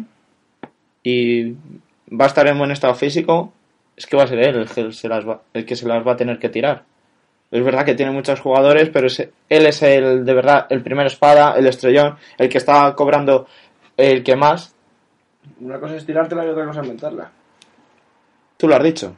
y 1.03 1.51
va 1.51 2.25
a 2.25 2.27
estar 2.27 2.47
en 2.47 2.57
buen 2.57 2.71
estado 2.71 2.95
físico, 2.95 3.51
es 3.97 4.07
que 4.07 4.15
va 4.15 4.23
a 4.23 4.27
ser 4.27 4.39
él 4.39 4.55
el 4.55 4.69
que 4.69 4.91
se 4.93 5.09
las 5.09 5.27
va, 5.27 5.41
el 5.53 5.65
que 5.65 5.75
se 5.75 5.85
las 5.85 6.07
va 6.07 6.13
a 6.13 6.17
tener 6.17 6.39
que 6.39 6.47
tirar. 6.49 6.83
Es 7.53 7.63
verdad 7.63 7.85
que 7.85 7.93
tiene 7.93 8.11
muchos 8.11 8.39
jugadores, 8.39 8.89
pero 8.89 9.07
es- 9.07 9.19
él 9.49 9.65
es 9.67 9.81
el 9.83 10.25
de 10.25 10.33
verdad 10.33 10.65
el 10.69 10.81
primer 10.81 11.05
espada, 11.05 11.53
el 11.57 11.67
estrellón, 11.67 12.17
el 12.37 12.49
que 12.49 12.57
está 12.57 12.93
cobrando 12.95 13.45
el 13.95 14.23
que 14.23 14.35
más. 14.35 14.75
Una 15.61 15.79
cosa 15.79 15.95
es 15.95 16.05
tirártela 16.05 16.45
y 16.45 16.49
otra 16.49 16.65
cosa 16.65 16.81
es 16.81 16.87
mentarla. 16.87 17.29
Tú 18.57 18.67
lo 18.67 18.75
has 18.75 18.83
dicho. 18.83 19.15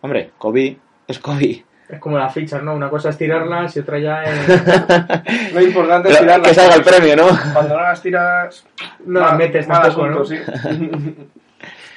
Hombre, 0.00 0.30
Kobe 0.36 0.76
es 1.06 1.18
Kobe. 1.18 1.64
Es 1.88 2.00
como 2.00 2.18
las 2.18 2.34
fichas, 2.34 2.60
¿no? 2.64 2.74
Una 2.74 2.90
cosa 2.90 3.10
es 3.10 3.18
tirarlas 3.18 3.76
y 3.76 3.78
otra 3.80 4.00
ya 4.00 4.22
es... 4.24 5.52
Lo 5.54 5.60
importante 5.62 6.10
es 6.10 6.18
tirarlas. 6.18 6.48
que 6.48 6.54
salga 6.54 6.74
el 6.74 6.82
premio, 6.82 7.14
¿no? 7.14 7.28
Cuando 7.52 7.76
no 7.76 7.82
las 7.82 8.02
tiras, 8.02 8.66
No 9.04 9.20
las 9.20 9.36
metes 9.36 9.68
mal 9.68 9.82
tampoco, 9.82 10.06
asunto, 10.06 10.18
¿no? 10.18 10.24
sí. 10.24 11.26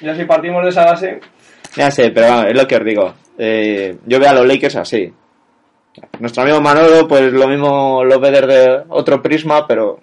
ya 0.02 0.14
si 0.14 0.24
partimos 0.24 0.62
de 0.62 0.68
esa 0.68 0.84
base, 0.84 1.20
Ya 1.74 1.90
sé, 1.90 2.10
pero 2.12 2.28
vamos, 2.28 2.46
es 2.46 2.56
lo 2.56 2.68
que 2.68 2.76
os 2.76 2.84
digo. 2.84 3.14
Eh, 3.36 3.98
yo 4.06 4.20
veo 4.20 4.30
a 4.30 4.34
los 4.34 4.46
Lakers 4.46 4.76
así. 4.76 5.12
Nuestro 6.18 6.42
amigo 6.42 6.60
Manolo, 6.60 7.08
pues 7.08 7.32
lo 7.32 7.48
mismo 7.48 8.04
lo 8.04 8.20
ve 8.20 8.30
desde 8.30 8.84
otro 8.88 9.22
prisma, 9.22 9.66
pero 9.66 10.00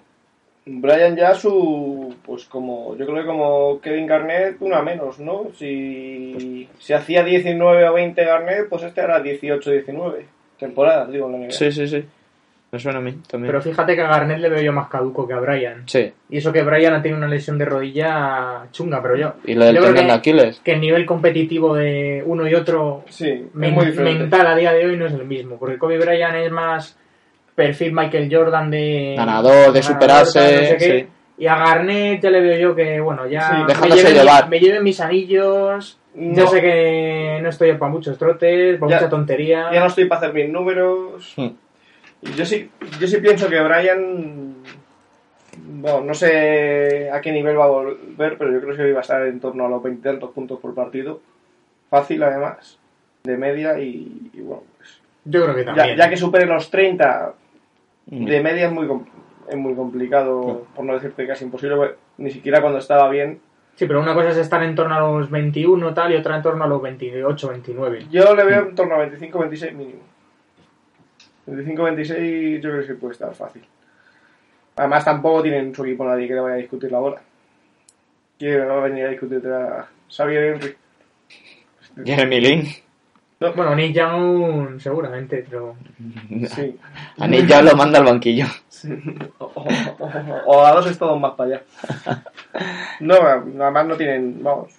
Brian 0.70 1.16
ya 1.16 1.34
su, 1.34 2.14
pues 2.24 2.44
como, 2.44 2.94
yo 2.96 3.06
creo 3.06 3.22
que 3.22 3.26
como 3.26 3.80
Kevin 3.80 4.06
Garnett, 4.06 4.60
una 4.60 4.82
menos, 4.82 5.18
¿no? 5.18 5.46
Si, 5.58 6.68
si 6.78 6.92
hacía 6.92 7.24
19 7.24 7.88
o 7.88 7.94
20 7.94 8.24
Garnett, 8.24 8.68
pues 8.68 8.82
este 8.82 9.00
hará 9.00 9.20
18 9.20 9.70
19 9.70 10.26
temporadas, 10.58 11.10
digo, 11.10 11.26
en 11.26 11.32
la 11.32 11.38
NBA. 11.38 11.52
sí, 11.52 11.72
sí, 11.72 11.88
sí. 11.88 12.04
Me 12.70 12.78
suena 12.78 12.98
a 12.98 13.00
mí 13.00 13.12
también. 13.26 13.50
Pero 13.50 13.62
fíjate 13.62 13.96
que 13.96 14.02
a 14.02 14.08
Garnett 14.08 14.40
le 14.40 14.48
veo 14.50 14.60
yo 14.60 14.72
más 14.74 14.88
caduco 14.88 15.26
que 15.26 15.32
a 15.32 15.38
Bryant. 15.40 15.88
Sí, 15.88 16.12
Y 16.28 16.36
eso 16.36 16.52
que 16.52 16.62
Bryant 16.62 16.96
ha 16.96 17.02
tenido 17.02 17.16
una 17.16 17.26
lesión 17.28 17.56
de 17.56 17.64
rodilla 17.64 18.66
chunga, 18.72 19.00
pero 19.00 19.16
yo... 19.16 19.32
y 19.46 19.54
lo 19.54 19.64
del 19.64 19.78
tendón 19.78 20.06
de 20.08 20.12
Aquiles. 20.12 20.60
que 20.62 20.72
el 20.72 20.80
nivel 20.82 21.06
competitivo 21.06 21.74
de 21.74 22.22
uno 22.26 22.46
y 22.46 22.54
otro 22.54 23.04
Sí, 23.08 23.48
men- 23.54 23.72
muy 23.72 23.86
mental 23.92 24.46
a 24.46 24.54
día 24.54 24.72
de 24.72 24.84
hoy 24.84 24.96
no 24.98 25.06
es 25.06 25.14
el 25.14 25.24
mismo. 25.24 25.56
Porque 25.58 25.78
Kobe 25.78 25.98
Bryant 25.98 26.34
es 26.36 26.50
más 26.52 26.98
perfil 27.54 27.92
Michael 27.92 28.28
Jordan 28.30 28.70
de... 28.70 29.14
Ganador, 29.16 29.72
de 29.72 29.82
superarse, 29.82 30.38
tal, 30.38 30.54
no 30.54 30.66
sé 30.68 30.76
qué. 30.76 31.00
sí. 31.00 31.06
Y 31.38 31.46
a 31.46 31.56
Garnett 31.56 32.20
ya 32.20 32.30
le 32.30 32.40
veo 32.40 32.58
yo 32.58 32.74
que, 32.74 33.00
bueno, 33.00 33.26
ya 33.28 33.48
Sí, 33.48 33.56
me, 33.60 33.66
dejándose 33.66 34.02
lleven, 34.02 34.14
llevar. 34.18 34.48
me 34.48 34.58
lleven 34.60 34.82
mis 34.82 35.00
anillos, 35.00 35.98
ya 36.14 36.42
No. 36.42 36.46
sé 36.48 36.60
que 36.60 37.38
no 37.40 37.48
estoy 37.48 37.72
para 37.74 37.92
muchos 37.92 38.18
trotes, 38.18 38.76
para 38.78 38.90
Ya- 38.90 38.96
mucha 38.98 39.08
tontería. 39.08 39.70
Ya 39.72 39.80
no 39.80 39.86
estoy 39.86 40.04
para 40.06 40.20
hacer 40.20 40.34
mis 40.34 40.48
números. 40.50 41.32
Hmm. 41.36 41.46
Y 42.22 42.32
yo 42.32 42.44
sí, 42.44 42.70
yo 43.00 43.06
sí 43.06 43.18
pienso 43.18 43.48
que 43.48 43.60
Brian, 43.60 44.54
bueno, 45.56 46.00
no 46.02 46.14
sé 46.14 47.10
a 47.12 47.20
qué 47.20 47.32
nivel 47.32 47.58
va 47.58 47.64
a 47.64 47.68
volver, 47.68 48.36
pero 48.38 48.52
yo 48.52 48.60
creo 48.60 48.76
que 48.76 48.92
va 48.92 48.98
a 48.98 49.02
estar 49.02 49.26
en 49.26 49.40
torno 49.40 49.66
a 49.66 49.68
los 49.68 49.82
20 49.82 50.08
tantos 50.08 50.30
puntos 50.30 50.58
por 50.60 50.74
partido. 50.74 51.20
Fácil, 51.90 52.22
además, 52.22 52.78
de 53.24 53.36
media 53.36 53.78
y, 53.80 54.30
y 54.34 54.40
bueno, 54.40 54.62
pues, 54.76 55.00
Yo 55.24 55.42
creo 55.44 55.54
que 55.54 55.64
ya, 55.64 55.74
también. 55.74 55.96
ya 55.96 56.10
que 56.10 56.16
supere 56.16 56.46
los 56.46 56.70
30 56.70 57.34
Mm. 58.10 58.24
de 58.24 58.40
media 58.42 58.66
es 58.68 58.72
muy, 58.72 58.86
com- 58.86 59.04
es 59.50 59.56
muy 59.56 59.74
complicado, 59.74 60.64
por 60.74 60.82
no 60.82 60.94
decirte 60.94 61.26
casi 61.26 61.44
imposible, 61.44 61.76
porque 61.76 61.94
ni 62.16 62.30
siquiera 62.30 62.62
cuando 62.62 62.78
estaba 62.78 63.06
bien. 63.10 63.38
Sí, 63.74 63.86
pero 63.86 64.00
una 64.00 64.14
cosa 64.14 64.30
es 64.30 64.38
estar 64.38 64.62
en 64.62 64.74
torno 64.74 64.94
a 64.94 65.00
los 65.00 65.30
21 65.30 65.92
tal 65.92 66.12
y 66.12 66.16
otra 66.16 66.36
en 66.36 66.42
torno 66.42 66.64
a 66.64 66.66
los 66.66 66.80
28, 66.80 67.48
29. 67.50 68.06
Yo 68.10 68.34
le 68.34 68.44
veo 68.44 68.60
en 68.68 68.74
torno 68.74 68.94
a 68.94 69.06
25-26 69.06 69.72
mínimo. 69.74 70.00
25-26 71.48 72.60
yo 72.60 72.70
creo 72.70 72.80
que 72.82 72.86
sí 72.88 72.94
puede 72.94 73.12
estar 73.14 73.34
fácil. 73.34 73.62
Además 74.76 75.04
tampoco 75.04 75.42
tienen 75.42 75.74
su 75.74 75.84
equipo 75.84 76.04
nadie 76.04 76.28
que 76.28 76.34
le 76.34 76.40
vaya 76.40 76.54
a 76.54 76.58
discutir 76.58 76.92
la 76.92 76.98
bola. 77.00 77.20
¿Quién 78.38 78.68
va 78.68 78.78
a 78.78 78.80
venir 78.88 79.06
a 79.06 79.10
discutirte 79.10 79.48
a 79.52 79.86
Xavier 80.08 80.54
Henry? 80.54 80.76
Jeremy 82.04 82.40
Lin. 82.40 82.68
Bueno, 83.40 83.74
Nick 83.74 83.92
Young 83.94 84.80
seguramente, 84.80 85.44
pero... 85.48 85.76
Sí. 86.48 86.76
A 87.18 87.26
Nick 87.28 87.46
ya 87.46 87.62
lo 87.62 87.74
manda 87.76 87.98
al 87.98 88.04
banquillo. 88.04 88.46
O, 89.38 89.44
o- 89.54 89.64
o- 89.98 90.42
o 90.46 90.64
a 90.64 90.72
dos 90.72 90.86
estados 90.88 91.18
más 91.20 91.32
para 91.34 91.56
allá. 91.56 91.62
No, 93.00 93.14
además 93.16 93.86
no 93.86 93.96
tienen, 93.96 94.42
vamos. 94.42 94.72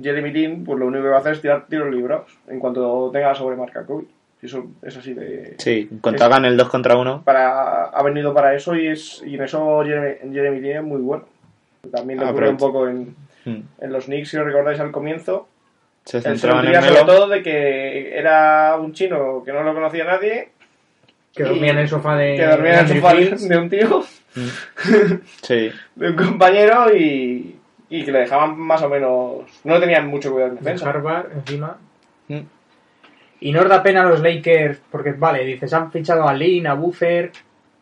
Jeremy 0.00 0.30
Lin, 0.32 0.64
pues 0.64 0.78
lo 0.78 0.86
único 0.86 1.02
que 1.04 1.08
va 1.08 1.16
a 1.16 1.20
hacer 1.20 1.32
es 1.32 1.40
tirar 1.40 1.66
tiros 1.66 1.92
librados 1.92 2.38
en 2.46 2.60
cuanto 2.60 3.10
tenga 3.12 3.28
la 3.28 3.34
sobremarca 3.34 3.84
Kobe. 3.84 4.04
Eso 4.42 4.66
es 4.82 4.96
así 4.96 5.12
de... 5.12 5.54
Sí, 5.58 5.88
cuando 6.00 6.24
hagan 6.24 6.44
el 6.46 6.56
2 6.56 6.68
contra 6.70 6.96
1. 6.96 7.22
Para, 7.24 7.84
ha 7.84 8.02
venido 8.02 8.32
para 8.32 8.54
eso 8.54 8.74
y, 8.74 8.86
es, 8.88 9.22
y 9.26 9.34
en 9.34 9.42
eso 9.42 9.82
Jeremy, 9.84 10.32
Jeremy 10.32 10.60
Lin 10.60 10.76
es 10.78 10.82
muy 10.82 11.00
bueno. 11.00 11.26
También 11.92 12.18
le 12.20 12.24
Ah, 12.26 12.30
ocurre 12.30 12.48
un 12.48 12.56
poco 12.56 12.88
en, 12.88 13.14
mm, 13.44 13.60
en 13.80 13.92
los 13.92 14.06
Knicks, 14.06 14.30
si 14.30 14.36
os 14.38 14.44
recordáis 14.46 14.80
al 14.80 14.90
comienzo. 14.92 15.46
Se 16.04 16.22
centraban 16.22 16.64
en 16.66 16.72
nutría 16.72 16.80
sobre 16.88 17.00
Melo. 17.02 17.12
todo 17.12 17.28
de 17.28 17.42
que 17.42 18.18
era 18.18 18.76
un 18.78 18.92
chino 18.94 19.42
que 19.44 19.52
no 19.52 19.62
lo 19.62 19.74
conocía 19.74 20.04
nadie. 20.04 20.48
Que 21.34 21.44
dormía 21.44 21.72
en 21.72 21.78
el 21.78 21.88
sofá 21.88 22.16
de 22.16 22.36
Que 22.36 22.46
dormía 22.46 22.80
en 22.80 22.80
el 22.80 22.88
sofá 22.88 23.10
Fields. 23.14 23.48
de 23.48 23.56
un 23.58 23.68
tío, 23.70 24.02
Sí, 25.42 25.70
de 25.96 26.10
un 26.10 26.16
compañero 26.16 26.94
y, 26.96 27.56
y 27.90 28.04
que 28.04 28.12
le 28.12 28.20
dejaban 28.20 28.58
más 28.58 28.82
o 28.82 28.88
menos... 28.88 29.42
No 29.64 29.74
le 29.74 29.80
tenían 29.80 30.06
mucho 30.08 30.32
cuidado 30.32 30.50
en 30.52 30.56
de 30.56 30.62
defensa. 30.62 30.88
Harvard 30.90 31.32
encima. 31.32 31.76
Mm. 32.28 32.38
Y 33.40 33.52
no 33.52 33.60
os 33.62 33.68
da 33.68 33.82
pena 33.82 34.02
a 34.02 34.06
los 34.06 34.20
Lakers, 34.20 34.80
porque 34.90 35.12
vale, 35.12 35.44
dices, 35.44 35.72
han 35.72 35.90
fichado 35.90 36.28
a 36.28 36.34
Lin, 36.34 36.66
a 36.66 36.74
Buffer, 36.74 37.32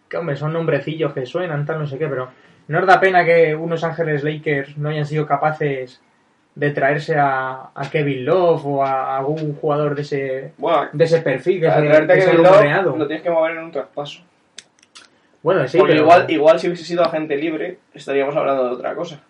que 0.08 0.16
hombre, 0.16 0.36
son 0.36 0.52
nombrecillos 0.52 1.12
que 1.12 1.26
suenan, 1.26 1.66
tal, 1.66 1.80
no 1.80 1.86
sé 1.86 1.98
qué, 1.98 2.06
pero 2.06 2.28
¿no 2.68 2.78
os 2.78 2.86
da 2.86 3.00
pena 3.00 3.24
que 3.24 3.54
unos 3.54 3.82
Ángeles 3.82 4.22
Lakers 4.22 4.78
no 4.78 4.88
hayan 4.90 5.04
sido 5.06 5.26
capaces 5.26 6.00
de 6.54 6.70
traerse 6.70 7.16
a, 7.16 7.70
a 7.74 7.90
Kevin 7.90 8.24
Love 8.24 8.66
o 8.66 8.84
a 8.84 9.16
algún 9.18 9.54
jugador 9.54 9.94
de 9.94 10.02
ese, 10.02 10.52
Bueno, 10.58 10.88
de 10.92 11.04
ese 11.04 11.20
perfil, 11.22 11.60
que 11.60 11.66
se, 11.70 11.82
que 11.82 12.72
ha 12.72 12.82
Love 12.82 12.98
lo 12.98 13.06
tienes 13.06 13.22
que 13.22 13.30
mover 13.30 13.52
en 13.52 13.64
un 13.64 13.72
traspaso. 13.72 14.22
Bueno, 15.42 15.66
sí, 15.68 15.78
Porque 15.78 15.92
pero- 15.92 16.04
igual, 16.04 16.30
igual 16.30 16.58
si 16.58 16.66
hubiese 16.66 16.84
sido 16.84 17.04
agente 17.04 17.36
libre, 17.36 17.78
estaríamos 17.94 18.34
hablando 18.36 18.64
de 18.64 18.74
otra 18.74 18.94
cosa. 18.94 19.20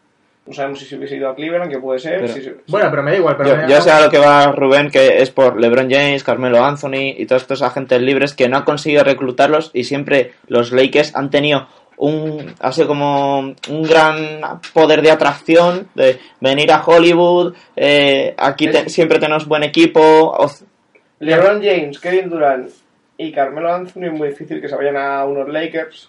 No 0.48 0.54
sabemos 0.54 0.78
si 0.80 0.86
se 0.86 0.96
hubiese 0.96 1.16
ido 1.16 1.28
a 1.28 1.34
Cleveland, 1.34 1.70
que 1.70 1.78
puede 1.78 1.98
ser. 1.98 2.20
Pero- 2.22 2.32
si 2.32 2.40
se- 2.42 2.56
Bueno, 2.68 2.88
pero 2.90 3.02
me 3.02 3.10
da 3.10 3.16
igual. 3.18 3.36
Pero 3.36 3.50
yo, 3.50 3.56
me 3.56 3.62
da- 3.62 3.68
yo 3.68 3.80
sé 3.82 3.90
a 3.90 4.00
lo 4.00 4.08
que 4.10 4.18
va 4.18 4.46
Rubén, 4.52 4.90
que 4.90 5.20
es 5.20 5.30
por 5.30 5.60
LeBron 5.60 5.90
James, 5.90 6.24
Carmelo 6.24 6.64
Anthony 6.64 7.12
y 7.18 7.26
todos 7.26 7.42
estos 7.42 7.60
agentes 7.60 8.00
libres 8.00 8.32
que 8.34 8.48
no 8.48 8.56
han 8.56 8.62
conseguido 8.64 9.04
reclutarlos 9.04 9.70
y 9.74 9.84
siempre 9.84 10.32
los 10.46 10.72
Lakers 10.72 11.14
han 11.14 11.28
tenido 11.30 11.68
un 11.98 12.54
ha 12.60 12.72
sido 12.72 12.86
como 12.88 13.40
un 13.40 13.82
gran 13.82 14.40
poder 14.72 15.02
de 15.02 15.10
atracción 15.10 15.88
de 15.96 16.18
venir 16.40 16.70
a 16.72 16.82
Hollywood 16.84 17.54
eh, 17.74 18.34
aquí 18.38 18.68
te- 18.68 18.88
siempre 18.88 19.18
tenemos 19.18 19.46
buen 19.48 19.64
equipo 19.64 20.38
LeBron 21.18 21.60
James, 21.60 21.98
Kevin 21.98 22.30
Durant 22.30 22.70
y 23.16 23.32
Carmelo 23.32 23.74
Anthony 23.74 24.04
es 24.04 24.12
muy 24.12 24.28
difícil 24.28 24.60
que 24.60 24.68
se 24.68 24.76
vayan 24.76 24.96
a 24.96 25.24
unos 25.24 25.48
Lakers 25.48 26.08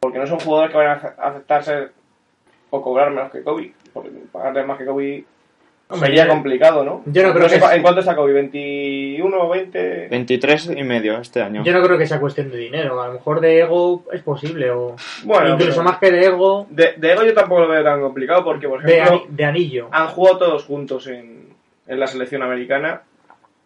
porque 0.00 0.18
no 0.18 0.26
son 0.26 0.40
jugadores 0.40 0.72
que 0.72 0.78
vayan 0.78 0.98
a 1.16 1.28
aceptarse 1.28 1.88
o 2.70 2.82
cobrar 2.82 3.10
menos 3.10 3.30
que 3.32 3.42
Kobe. 3.42 3.72
Porque 3.92 4.10
pagarle 4.32 4.64
más 4.64 4.78
que 4.78 4.84
Kobe 4.86 5.24
Hombre, 5.90 6.06
sería 6.08 6.24
yo- 6.26 6.30
complicado, 6.30 6.84
¿no? 6.84 7.02
yo 7.06 7.22
no 7.26 7.32
creo 7.32 7.48
sé 7.48 7.58
que 7.58 7.64
¿En 7.76 7.80
cuánto 7.82 8.00
está 8.00 8.14
Kobe? 8.14 8.34
¿21 8.34 9.48
20? 9.50 10.08
23 10.10 10.70
y 10.76 10.82
medio 10.84 11.18
este 11.18 11.40
año 11.40 11.64
Yo 11.64 11.72
no 11.72 11.82
creo 11.82 11.96
que 11.96 12.06
sea 12.06 12.20
cuestión 12.20 12.50
de 12.50 12.58
dinero. 12.58 13.00
A 13.00 13.06
lo 13.08 13.14
mejor 13.14 13.40
de 13.40 13.60
ego 13.60 14.04
es 14.12 14.22
posible. 14.22 14.70
O 14.70 14.96
Bueno, 15.24 15.50
incluso 15.54 15.72
pero- 15.72 15.82
más 15.84 15.98
que 15.98 16.10
de 16.12 16.26
ego, 16.26 16.66
De, 16.70 16.94
de 16.96 17.12
ego 17.12 17.24
yo 17.24 17.32
tampoco 17.34 17.62
lo 17.62 17.68
veo 17.68 17.82
tan 17.82 18.00
complicado 18.02 18.44
porque, 18.44 18.68
por 18.68 18.82
de, 18.82 18.98
ejemplo, 18.98 19.22
ani- 19.26 19.36
de 19.36 19.44
anillo. 19.44 19.88
han 19.90 20.08
jugado 20.08 20.38
todos 20.38 20.64
juntos 20.66 21.06
en, 21.06 21.48
en 21.86 22.00
la 22.00 22.06
selección 22.06 22.42
americana 22.42 23.02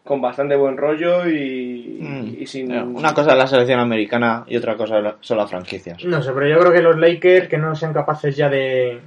con 0.04 0.20
bastante 0.20 0.56
buen 0.56 0.76
rollo 0.76 1.28
y, 1.28 1.98
Mm, 2.00 2.34
y 2.42 2.46
sin... 2.46 2.72
una 2.72 3.14
cosa 3.14 3.32
es 3.32 3.38
la 3.38 3.46
selección 3.46 3.78
americana 3.78 4.44
y 4.48 4.56
otra 4.56 4.76
cosa 4.76 5.00
la- 5.00 5.16
son 5.20 5.38
las 5.38 5.48
franquicias 5.48 6.04
No 6.04 6.20
sé, 6.22 6.32
pero 6.32 6.48
yo 6.48 6.58
creo 6.58 6.72
que 6.72 6.82
los 6.82 6.98
Lakers 6.98 7.48
que 7.48 7.58
no 7.58 7.74
sean 7.76 7.92
capaces 7.92 8.34
ya 8.36 8.48
de, 8.48 8.98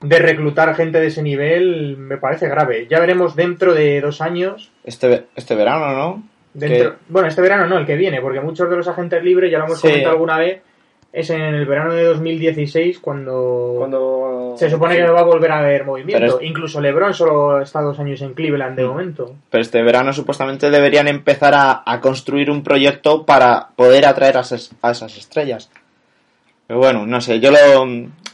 de 0.00 0.18
reclutar 0.20 0.72
gente 0.76 1.00
de 1.00 1.08
ese 1.08 1.22
nivel 1.22 1.96
me 1.96 2.16
parece 2.18 2.48
grave. 2.48 2.86
Ya 2.88 3.00
veremos 3.00 3.34
dentro 3.34 3.74
de 3.74 4.00
dos 4.00 4.20
años. 4.20 4.70
este, 4.84 5.26
este 5.34 5.54
verano 5.56 5.92
¿no? 5.94 6.22
Dentro, 6.54 6.92
Que- 6.92 6.96
Bueno, 7.08 7.26
este 7.28 7.42
verano 7.42 7.66
no, 7.66 7.78
el 7.78 7.86
que 7.86 7.96
viene, 7.96 8.20
porque 8.20 8.40
muchos 8.40 8.70
de 8.70 8.76
los 8.76 8.86
agentes 8.88 9.22
libres, 9.24 9.50
ya 9.50 9.58
lo 9.58 9.64
hemos 9.66 9.80
Sí. 9.80 9.88
comentado 9.88 10.12
alguna 10.12 10.38
vez, 10.38 10.60
es 11.12 11.28
en 11.30 11.40
el 11.40 11.66
verano 11.66 11.92
de 11.94 12.04
2016 12.04 13.00
cuando, 13.00 13.74
Cuando... 13.78 14.54
se 14.56 14.70
supone 14.70 14.96
que 14.96 15.02
no 15.02 15.12
va 15.12 15.20
a 15.20 15.24
volver 15.24 15.50
a 15.50 15.58
haber 15.58 15.84
movimiento. 15.84 16.38
Es- 16.38 16.46
Incluso 16.46 16.80
LeBron 16.80 17.12
solo 17.14 17.60
está 17.60 17.80
dos 17.80 17.98
años 17.98 18.20
en 18.22 18.34
Cleveland 18.34 18.76
de 18.76 18.84
Mm. 18.84 18.88
momento. 18.88 19.34
Pero 19.50 19.62
este 19.62 19.82
verano 19.82 20.12
supuestamente 20.12 20.70
deberían 20.70 21.08
empezar 21.08 21.54
a, 21.54 21.82
a 21.84 22.00
construir 22.00 22.50
un 22.50 22.62
proyecto 22.62 23.26
para 23.26 23.68
poder 23.74 24.06
atraer 24.06 24.36
a 24.36 24.40
esas, 24.40 24.70
a 24.82 24.92
esas 24.92 25.16
estrellas. 25.18 25.70
Pero 26.68 26.78
bueno, 26.78 27.04
no 27.06 27.20
sé, 27.20 27.40
yo 27.40 27.50
lo, 27.50 27.84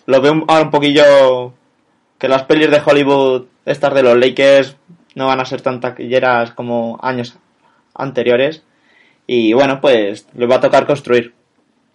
lo 0.07 0.21
veo 0.21 0.33
un- 0.33 0.45
ahora 0.49 0.65
un 0.65 0.71
poquillo 0.71 1.55
que 2.19 2.29
las 2.29 2.43
pelis 2.45 2.71
de 2.71 2.83
Hollywood, 2.85 3.45
estas 3.65 3.95
de 3.95 4.03
los 4.03 4.19
Lakers, 4.19 4.77
no 5.15 5.29
van 5.29 5.41
a 5.41 5.47
ser 5.47 5.63
tan 5.63 5.81
taquilleras 5.81 6.53
como 6.53 6.99
años 7.01 7.39
anteriores. 7.95 8.63
Y 9.27 9.55
bueno, 9.55 9.81
pues 9.81 10.29
les 10.35 10.51
va 10.51 10.57
a 10.57 10.61
tocar 10.61 10.87
construir. 10.87 11.33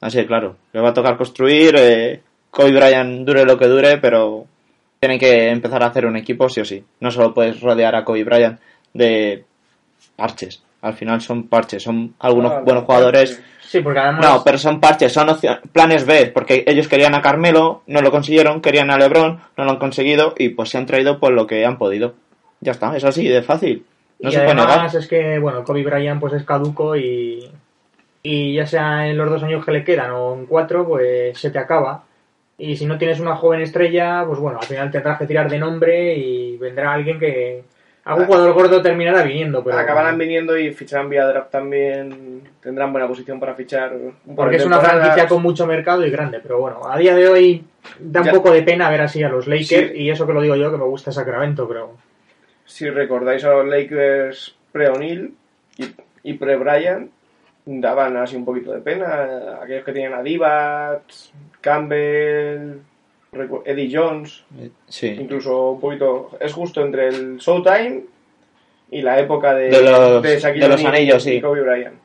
Así 0.02 0.18
de 0.18 0.26
claro, 0.26 0.58
les 0.74 0.84
va 0.84 0.90
a 0.90 0.94
tocar 0.94 1.16
construir. 1.18 1.76
Eh, 1.78 2.22
Kobe 2.50 2.72
Bryant 2.72 3.26
dure 3.26 3.46
lo 3.46 3.58
que 3.58 3.68
dure, 3.68 3.98
pero 4.00 4.46
tienen 5.00 5.20
que 5.20 5.50
empezar 5.50 5.82
a 5.84 5.88
hacer 5.88 6.06
un 6.06 6.18
equipo 6.18 6.50
sí 6.50 6.62
o 6.62 6.66
sí. 6.66 6.84
No 7.00 7.12
solo 7.12 7.34
puedes 7.34 7.62
rodear 7.62 7.96
a 7.96 8.04
Kobe 8.04 8.24
Bryant 8.24 8.60
de 8.94 9.44
parches. 10.16 10.62
Al 10.82 10.94
final 10.96 11.22
son 11.22 11.48
parches, 11.48 11.84
son 11.84 12.16
algunos 12.20 12.52
Ah, 12.52 12.60
buenos 12.62 12.84
no, 12.84 12.88
jugadores. 12.88 13.42
Sí, 13.62 13.82
porque 13.82 14.00
además... 14.00 14.26
No, 14.26 14.44
pero 14.44 14.58
son 14.58 14.80
parches, 14.80 15.14
son 15.14 15.28
planes 15.72 16.06
B, 16.06 16.32
porque 16.34 16.64
ellos 16.68 16.88
querían 16.88 17.14
a 17.16 17.22
Carmelo, 17.22 17.84
no 17.86 18.02
lo 18.02 18.12
consiguieron, 18.12 18.62
querían 18.62 18.90
a 18.90 18.98
LeBron, 18.98 19.40
no 19.56 19.64
lo 19.64 19.72
han 19.72 19.78
conseguido 19.78 20.34
y 20.38 20.50
pues 20.50 20.70
se 20.70 20.78
han 20.80 20.88
traído 20.88 21.20
por 21.20 21.32
lo 21.32 21.46
que 21.46 21.66
han 21.66 21.78
podido. 21.78 22.16
Ya 22.60 22.72
está, 22.74 22.98
es 22.98 23.04
así 23.04 23.28
de 23.28 23.44
fácil. 23.44 23.86
No 24.20 24.30
y 24.30 24.34
se 24.34 24.40
puede 24.40 24.56
negar. 24.56 24.72
además 24.72 24.96
es 24.96 25.08
que, 25.08 25.40
bueno, 25.40 25.64
Kobe 25.64 25.84
Bryant 25.84 26.20
pues 26.20 26.34
es 26.34 26.44
caduco 26.44 26.96
y, 26.98 27.50
y 28.24 28.54
ya 28.56 28.66
sea 28.68 29.08
en 29.08 29.18
los 29.18 29.30
dos 29.30 29.44
años 29.44 29.66
que 29.66 29.72
le 29.72 29.84
quedan 29.84 30.12
o 30.12 30.34
en 30.36 30.46
cuatro, 30.46 30.88
pues 30.88 31.38
se 31.38 31.50
te 31.52 31.60
acaba. 31.60 32.04
Y 32.58 32.76
si 32.78 32.86
no 32.86 32.98
tienes 32.98 33.20
una 33.20 33.36
joven 33.36 33.62
estrella, 33.62 34.24
pues 34.28 34.40
bueno, 34.40 34.60
al 34.60 34.66
final 34.68 34.92
tendrás 34.92 35.18
que 35.18 35.26
tirar 35.26 35.50
de 35.50 35.58
nombre 35.58 36.16
y 36.16 36.58
vendrá 36.58 36.94
alguien 36.94 37.18
que... 37.20 37.64
Algún 38.04 38.24
Ah. 38.24 38.28
jugador 38.28 38.54
gordo 38.54 38.82
terminará 38.82 39.22
viniendo, 39.24 39.64
pero... 39.64 39.78
Acabarán 39.78 40.18
viniendo 40.18 40.58
y 40.58 40.72
ficharán 40.74 41.08
vía 41.10 41.26
draft 41.26 41.52
también. 41.52 42.42
Tendrán 42.62 42.92
buena 42.92 43.08
posición 43.08 43.40
para 43.40 43.54
fichar. 43.54 43.94
un 43.94 44.36
Porque 44.36 44.56
es 44.58 44.66
una 44.66 44.80
franquicia 44.80 45.28
con 45.28 45.42
mucho 45.44 45.66
mercado 45.68 46.04
y 46.06 46.10
grande, 46.12 46.40
pero 46.42 46.60
bueno, 46.60 46.82
a 46.88 46.98
día 46.98 47.16
de 47.16 47.28
hoy 47.28 47.64
da 48.00 48.22
un 48.22 48.26
Ya. 48.28 48.32
poco 48.32 48.52
de 48.52 48.64
pena 48.64 48.90
ver 48.90 49.02
así 49.02 49.22
a 49.24 49.30
los 49.30 49.48
Lakers 49.48 49.92
Sí. 49.92 49.98
y 49.98 50.10
eso 50.10 50.26
que 50.28 50.34
lo 50.34 50.42
digo 50.42 50.56
yo, 50.56 50.72
que 50.72 50.78
me 50.78 50.84
gusta 50.84 51.12
Sacramento, 51.12 51.68
pero... 51.68 51.92
Si 52.66 52.90
recordáis 52.90 53.44
a 53.44 53.52
los 53.54 53.68
Lakers 53.68 54.56
pre-O'Neill 54.72 55.34
y, 55.78 55.86
y 56.24 56.34
pre-Bryant, 56.34 57.12
daban 57.66 58.18
así 58.18 58.36
un 58.36 58.46
poquito 58.46 58.72
de 58.72 58.80
pena. 58.82 59.60
Aquellos 59.62 59.84
que 59.86 59.92
tenían 59.94 60.14
a 60.14 60.24
Divac, 60.24 61.02
Campbell, 61.62 62.80
Eddie 63.66 63.90
Jones, 63.92 64.44
Sí. 64.88 65.08
incluso 65.20 65.72
un 65.72 65.80
poquito. 65.80 66.32
Es 66.40 66.54
justo 66.54 66.82
entre 66.84 67.08
el 67.08 67.38
Showtime 67.38 68.02
y 68.92 69.02
la 69.02 69.20
época 69.20 69.54
de, 69.54 69.70
De 69.70 69.82
los- 69.82 70.24
Shaquille 70.24 70.64
de 70.66 70.68
los 70.70 70.80
O'Neal 70.82 70.96
anillos, 70.96 71.28
y 71.28 71.30
sí. 71.36 71.42
Kobe 71.42 71.62
Bryant. 71.62 71.96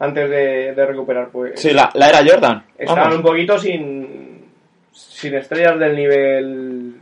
Antes 0.00 0.30
de, 0.30 0.74
de 0.74 0.86
recuperar, 0.86 1.30
pues. 1.30 1.58
Sí, 1.58 1.70
la, 1.72 1.90
la 1.94 2.10
era 2.10 2.18
Jordan. 2.24 2.62
Estaban 2.76 3.04
Vamos. 3.04 3.16
un 3.16 3.22
poquito 3.22 3.58
sin, 3.58 4.44
sin 4.92 5.34
estrellas 5.34 5.78
del 5.78 5.96
nivel 5.96 6.94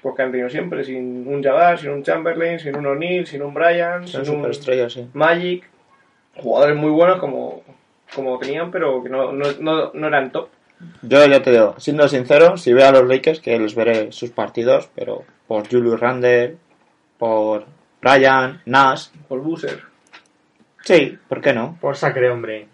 pues, 0.00 0.16
que 0.16 0.22
han 0.22 0.30
tenido 0.32 0.48
siempre, 0.48 0.82
sin 0.82 1.28
un 1.28 1.42
Jabbar, 1.42 1.78
sin 1.78 1.90
un 1.90 2.02
Chamberlain, 2.02 2.58
sin 2.58 2.74
un 2.74 2.86
O'Neal, 2.86 3.26
sin 3.26 3.42
un 3.42 3.54
Bryant, 3.54 4.06
Son 4.06 4.24
sin 4.24 4.34
un. 4.34 5.10
Magic, 5.12 5.64
jugadores 6.36 6.76
muy 6.76 6.90
buenos 6.90 7.18
como, 7.18 7.62
como 8.14 8.38
tenían, 8.38 8.70
pero 8.70 9.02
que 9.02 9.08
no, 9.08 9.32
no, 9.32 9.46
no, 9.60 9.90
no 9.92 10.06
eran 10.06 10.30
top. 10.32 10.48
Yo 11.02 11.24
ya 11.26 11.42
te 11.42 11.52
digo, 11.52 11.74
siendo 11.78 12.08
sincero, 12.08 12.56
si 12.56 12.72
veo 12.72 12.88
a 12.88 12.92
los 12.92 13.06
Lakers, 13.06 13.40
que 13.40 13.58
les 13.58 13.74
veré 13.74 14.10
sus 14.10 14.30
partidos, 14.30 14.88
pero 14.94 15.22
por 15.46 15.68
Julius 15.68 16.00
Randle, 16.00 16.56
por 17.18 17.66
Brian, 18.00 18.60
Nash, 18.66 19.08
Por 19.28 19.40
Booser. 19.40 19.80
sí, 20.82 21.16
¿por 21.28 21.40
qué 21.40 21.52
no? 21.52 21.78
Por 21.80 21.96
sacre, 21.96 22.30
hombre. 22.30 22.66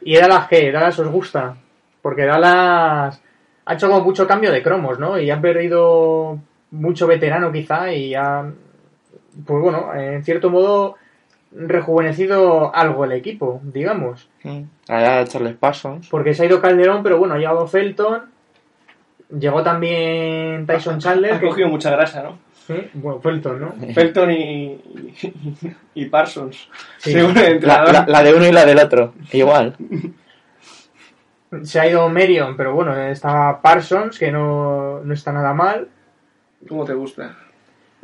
¿Y 0.00 0.16
Dallas 0.16 0.48
qué? 0.48 0.72
¿Dallas 0.72 0.98
os 0.98 1.08
gusta? 1.08 1.56
Porque 2.00 2.24
Dallas 2.24 3.20
ha 3.66 3.74
hecho 3.74 3.88
como 3.88 4.00
mucho 4.02 4.26
cambio 4.26 4.50
de 4.50 4.62
cromos, 4.62 4.98
¿no? 4.98 5.18
Y 5.18 5.30
han 5.30 5.42
perdido 5.42 6.38
mucho 6.70 7.06
veterano 7.06 7.52
quizá 7.52 7.92
y 7.92 8.14
han, 8.14 8.56
pues 9.46 9.62
bueno, 9.62 9.94
en 9.94 10.24
cierto 10.24 10.48
modo 10.50 10.96
rejuvenecido 11.54 12.74
algo 12.74 13.04
el 13.04 13.12
equipo, 13.12 13.60
digamos. 13.64 14.28
Mm, 14.42 14.62
Allá 14.88 15.24
Charles 15.24 15.54
Parsons. 15.56 16.08
Porque 16.08 16.34
se 16.34 16.42
ha 16.42 16.46
ido 16.46 16.60
Calderón, 16.60 17.02
pero 17.02 17.18
bueno, 17.18 17.34
ha 17.34 17.38
llegado 17.38 17.66
Felton, 17.66 18.22
llegó 19.38 19.62
también 19.62 20.66
Tyson 20.66 20.98
Chandler. 20.98 21.34
Han 21.34 21.40
que- 21.40 21.46
cogido 21.46 21.68
mucha 21.68 21.90
grasa, 21.90 22.22
¿no? 22.22 22.38
¿Sí? 22.66 22.74
Bueno, 22.94 23.20
Felton, 23.20 23.60
¿no? 23.60 23.74
Felton 23.92 24.30
y, 24.30 24.36
y, 24.72 25.76
y 25.94 26.06
Parsons. 26.06 26.68
Sí. 26.98 27.12
Según 27.12 27.36
el 27.36 27.60
La, 27.60 27.84
la- 27.84 28.04
la 28.08 28.22
de 28.22 28.34
uno 28.34 28.46
y 28.46 28.52
la 28.52 28.64
del 28.64 28.78
otro, 28.78 29.12
igual. 29.32 29.76
Se 31.62 31.78
ha 31.78 31.86
ido 31.88 32.08
Merion, 32.08 32.56
pero 32.56 32.74
bueno, 32.74 32.96
estaba 32.96 33.60
Parsons, 33.62 34.18
que 34.18 34.32
no, 34.32 35.00
no 35.04 35.14
está 35.14 35.30
nada 35.30 35.52
mal. 35.54 35.88
¿Cómo 36.68 36.84
te 36.84 36.94
gusta? 36.94 37.36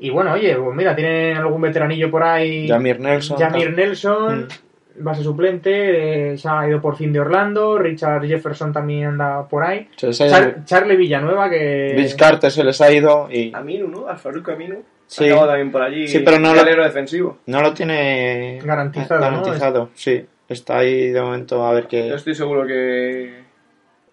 Y 0.01 0.10
bueno, 0.10 0.32
oye, 0.32 0.56
pues 0.56 0.74
mira, 0.77 0.97
tienen 0.97 1.36
algún 1.36 1.60
veteranillo 1.60 2.10
por 2.10 2.22
ahí. 2.22 2.66
Jamir 2.66 2.98
Nelson. 3.01 3.39
Jamir 3.39 3.74
Nelson, 3.74 4.48
base 4.97 5.22
suplente, 5.22 6.32
eh, 6.32 6.39
se 6.39 6.48
ha 6.48 6.66
ido 6.66 6.81
por 6.81 6.97
fin 6.97 7.12
de 7.12 7.20
Orlando. 7.20 7.78
Richard 7.78 8.27
Jefferson 8.27 8.72
también 8.72 9.09
anda 9.09 9.47
por 9.47 9.62
ahí. 9.62 9.89
Ha 10.02 10.10
Char- 10.10 10.64
Charlie 10.64 10.97
Villanueva, 10.97 11.51
que. 11.51 11.93
Vince 11.97 12.16
Carter 12.16 12.51
se 12.51 12.64
les 12.64 12.81
ha 12.81 12.90
ido 12.90 13.28
y 13.31 13.52
Aminu, 13.55 13.89
¿no? 13.89 14.06
Aminu. 14.09 14.82
Sí. 15.06 15.28
Acaba 15.28 15.48
también 15.48 15.72
por 15.72 15.82
allí. 15.82 16.06
Sí, 16.09 16.20
pero 16.20 16.39
no 16.39 16.55
lo- 16.55 16.64
defensivo. 16.85 17.39
no 17.47 17.60
lo 17.62 17.74
tiene 17.74 18.60
Garantizado, 18.64 19.20
¿no? 19.20 19.27
garantizado, 19.43 19.90
sí. 19.94 20.24
Está 20.48 20.78
ahí 20.78 21.10
de 21.10 21.20
momento 21.20 21.64
a 21.64 21.72
ver 21.74 21.85
Yo 21.85 21.89
qué. 21.90 22.14
estoy 22.14 22.35
seguro 22.35 22.66
que. 22.66 23.40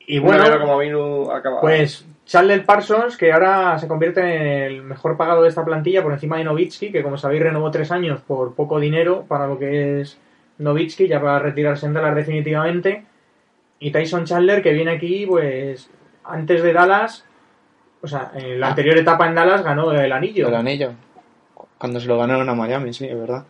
Y 0.07 0.19
bueno, 0.19 0.41
alero 0.43 0.59
como 0.61 0.73
Aminu 0.79 1.31
acaba. 1.31 1.61
Pues 1.61 2.05
Chandler 2.27 2.65
Parsons, 2.65 3.15
que 3.17 3.31
ahora 3.31 3.79
se 3.79 3.87
convierte 3.87 4.19
en 4.21 4.63
el 4.63 4.81
mejor 4.83 5.15
pagado 5.17 5.43
de 5.43 5.49
esta 5.49 5.63
plantilla 5.65 6.03
por 6.03 6.11
encima 6.13 6.37
de 6.37 6.43
Novitsky, 6.43 6.91
que 6.91 7.01
como 7.01 7.17
sabéis 7.17 7.41
renovó 7.41 7.71
tres 7.71 7.91
años 7.91 8.21
por 8.21 8.53
poco 8.53 8.79
dinero 8.79 9.23
para 9.27 9.47
lo 9.47 9.57
que 9.57 10.01
es 10.01 10.19
Novitsky, 10.57 11.07
ya 11.07 11.21
para 11.21 11.39
retirarse 11.39 11.85
en 11.85 11.93
Dallas 11.93 12.15
definitivamente. 12.15 13.05
Y 13.79 13.91
Tyson 13.91 14.25
Chandler, 14.25 14.61
que 14.61 14.73
viene 14.73 14.91
aquí, 14.91 15.25
pues 15.25 15.89
antes 16.25 16.61
de 16.63 16.73
Dallas, 16.73 17.23
o 18.01 18.07
sea, 18.07 18.31
en 18.35 18.59
la 18.59 18.67
Ah. 18.67 18.69
anterior 18.71 18.97
etapa 18.97 19.25
en 19.27 19.35
Dallas 19.35 19.63
ganó 19.63 19.91
el 19.91 20.11
anillo. 20.11 20.49
El 20.49 20.55
anillo. 20.55 20.91
Cuando 21.77 21.99
se 21.99 22.07
lo 22.07 22.17
ganaron 22.17 22.49
a 22.49 22.55
Miami, 22.55 22.91
sí, 22.91 23.05
es 23.07 23.17
verdad. 23.17 23.45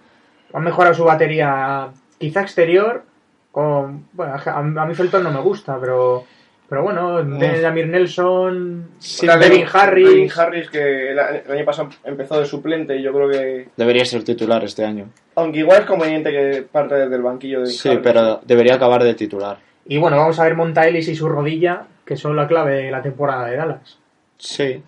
Han 0.53 0.63
mejorado 0.63 0.93
su 0.93 1.03
batería, 1.03 1.87
quizá 2.19 2.41
exterior. 2.41 3.03
Con, 3.51 4.05
bueno, 4.13 4.33
a, 4.35 4.59
a 4.59 4.61
mí 4.85 4.93
Felton 4.93 5.23
no 5.23 5.31
me 5.31 5.39
gusta, 5.39 5.79
pero, 5.79 6.25
pero 6.69 6.83
bueno, 6.83 7.25
tiene 7.39 7.61
Jamir 7.61 7.87
Nelson, 7.87 8.89
Sí, 8.99 9.25
Devin 9.25 9.65
Harris. 9.71 10.09
Devin 10.09 10.31
Harris, 10.35 10.69
que 10.69 11.11
el, 11.11 11.19
año 11.19 11.65
pasado 11.65 11.89
empezó 12.03 12.39
de 12.39 12.45
suplente 12.45 12.97
y 12.97 13.03
yo 13.03 13.13
creo 13.13 13.29
que. 13.29 13.69
Debería 13.77 14.03
ser 14.03 14.23
titular 14.23 14.63
este 14.65 14.83
año. 14.83 15.09
Aunque 15.35 15.59
igual 15.59 15.81
es 15.81 15.85
conveniente 15.85 16.29
que 16.31 16.63
parte 16.69 16.95
desde 16.95 17.15
el 17.15 17.21
banquillo 17.21 17.61
de 17.61 17.67
Sí, 17.67 17.99
pero 18.03 18.41
debería 18.43 18.75
acabar 18.75 19.03
de 19.03 19.13
titular. 19.13 19.59
Y 19.85 19.97
bueno, 19.97 20.17
vamos 20.17 20.39
a 20.39 20.43
ver 20.43 20.55
Monta 20.55 20.85
Ellis 20.85 21.07
y 21.07 21.15
su 21.15 21.29
rodilla, 21.29 21.83
que 22.03 22.17
son 22.17 22.35
la 22.35 22.47
clave 22.47 22.83
de 22.83 22.91
la 22.91 23.01
temporada 23.01 23.45
de 23.45 23.55
Dallas. 23.55 23.97
Sí. 24.37 24.83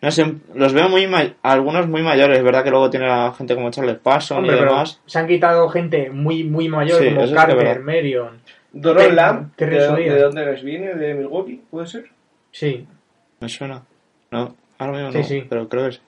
No 0.00 0.10
sé, 0.10 0.32
los 0.54 0.72
veo 0.72 0.88
muy 0.88 1.08
algunos 1.42 1.88
muy 1.88 2.02
mayores, 2.02 2.42
¿verdad? 2.42 2.62
Que 2.64 2.70
luego 2.70 2.88
tiene 2.88 3.10
a 3.10 3.32
gente 3.32 3.54
como 3.54 3.70
Charles 3.70 3.98
Parson 3.98 4.38
Hombre, 4.38 4.54
y 4.54 4.58
pero 4.58 4.70
demás. 4.70 5.00
se 5.06 5.18
han 5.18 5.26
quitado 5.26 5.68
gente 5.68 6.08
muy, 6.10 6.44
muy 6.44 6.68
mayor, 6.68 7.02
Sí, 7.02 7.08
como 7.08 7.22
es 7.22 7.32
Carter. 7.32 7.80
Merion. 7.80 8.40
Doron 8.72 9.16
Lamb, 9.16 9.56
¿de, 9.56 9.66
de 9.66 10.20
dónde 10.20 10.44
les 10.46 10.62
viene? 10.62 10.94
¿De 10.94 11.14
Milwaukee? 11.14 11.62
¿Puede 11.70 11.86
ser? 11.86 12.06
Sí. 12.52 12.86
Me 13.40 13.48
suena. 13.48 13.82
No, 14.30 14.54
ahora 14.78 14.92
mismo 14.92 15.12
Sí, 15.12 15.18
no, 15.18 15.24
sí. 15.24 15.46
pero 15.48 15.68
creo 15.68 15.86
que 15.86 15.92
sí. 15.92 16.00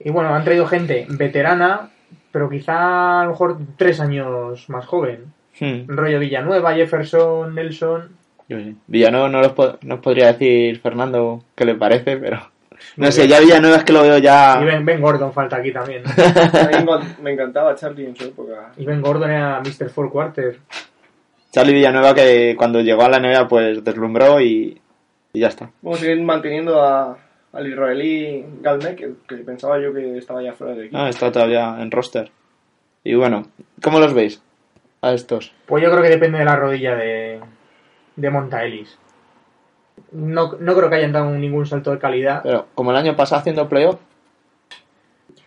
Y 0.00 0.10
bueno, 0.10 0.34
han 0.34 0.44
traído 0.44 0.66
gente 0.66 1.06
veterana, 1.08 1.90
pero 2.30 2.48
quizá 2.50 3.20
a 3.22 3.24
lo 3.24 3.30
mejor 3.30 3.58
tres 3.76 3.98
años 4.00 4.68
más 4.68 4.86
joven. 4.86 5.32
Hmm, 5.58 5.86
Rollo 5.88 6.18
Villanueva, 6.20 6.74
Jefferson, 6.74 7.54
Nelson. 7.54 8.10
yo 8.48 8.58
sí. 8.60 8.76
Villanueva 8.86 9.28
no 9.30 9.40
los 9.40 9.52
po- 9.52 9.78
nos 9.82 10.00
podría 10.00 10.26
decir 10.32 10.78
Fernando 10.80 11.42
qué 11.54 11.64
le 11.64 11.74
parece, 11.74 12.18
pero... 12.18 12.36
No 12.98 13.04
Muy 13.04 13.12
sé, 13.12 13.22
bien. 13.26 13.30
ya 13.30 13.40
Villanueva 13.40 13.76
es 13.78 13.84
que 13.84 13.92
lo 13.94 14.02
veo 14.02 14.18
ya... 14.18 14.58
Y 14.60 14.66
ben, 14.66 14.84
Ben 14.84 15.00
Gordon 15.00 15.32
falta 15.32 15.56
aquí 15.56 15.72
también. 15.72 16.02
A 16.06 16.68
mí 16.68 16.84
me- 16.84 17.22
me 17.22 17.32
encantaba 17.32 17.74
Charlie 17.74 18.04
en 18.06 18.14
su 18.16 18.24
época. 18.26 18.70
y 18.76 18.84
Ben 18.84 19.00
Gordon 19.00 19.30
era 19.30 19.60
Mr. 19.60 19.88
Four 19.88 20.10
Quarter. 20.12 20.58
Charlie 21.52 21.74
Villanueva 21.74 22.14
que 22.14 22.54
cuando 22.56 22.80
llegó 22.80 23.02
a 23.02 23.08
la 23.08 23.18
NBA 23.18 23.48
pues 23.48 23.82
deslumbró 23.84 24.40
y, 24.40 24.80
y 25.32 25.40
ya 25.40 25.48
está. 25.48 25.70
Vamos 25.82 25.98
a 25.98 26.02
seguir 26.02 26.22
manteniendo 26.22 26.82
a, 26.82 27.16
al 27.52 27.66
israelí 27.66 28.44
Galnek, 28.60 28.96
que, 28.96 29.12
que 29.28 29.36
pensaba 29.42 29.80
yo 29.80 29.92
que 29.94 30.18
estaba 30.18 30.42
ya 30.42 30.52
fuera 30.52 30.74
de 30.74 30.86
equipo. 30.86 30.98
Ah, 30.98 31.08
está 31.08 31.32
todavía 31.32 31.76
en 31.80 31.90
roster. 31.90 32.30
Y 33.04 33.14
bueno, 33.14 33.46
¿cómo 33.82 34.00
los 34.00 34.12
veis 34.12 34.42
a 35.00 35.12
estos? 35.12 35.52
Pues 35.66 35.82
yo 35.82 35.90
creo 35.90 36.02
que 36.02 36.10
depende 36.10 36.38
de 36.38 36.44
la 36.44 36.56
rodilla 36.56 36.94
de, 36.96 37.40
de 38.16 38.30
Monta 38.30 38.64
Ellis. 38.64 38.98
No, 40.12 40.52
no 40.60 40.74
creo 40.76 40.90
que 40.90 40.96
hayan 40.96 41.12
dado 41.12 41.30
ningún 41.30 41.64
salto 41.66 41.90
de 41.90 41.98
calidad. 41.98 42.42
Pero 42.42 42.66
como 42.74 42.90
el 42.90 42.96
año 42.96 43.16
pasado 43.16 43.40
haciendo 43.40 43.68
playoff, 43.68 43.98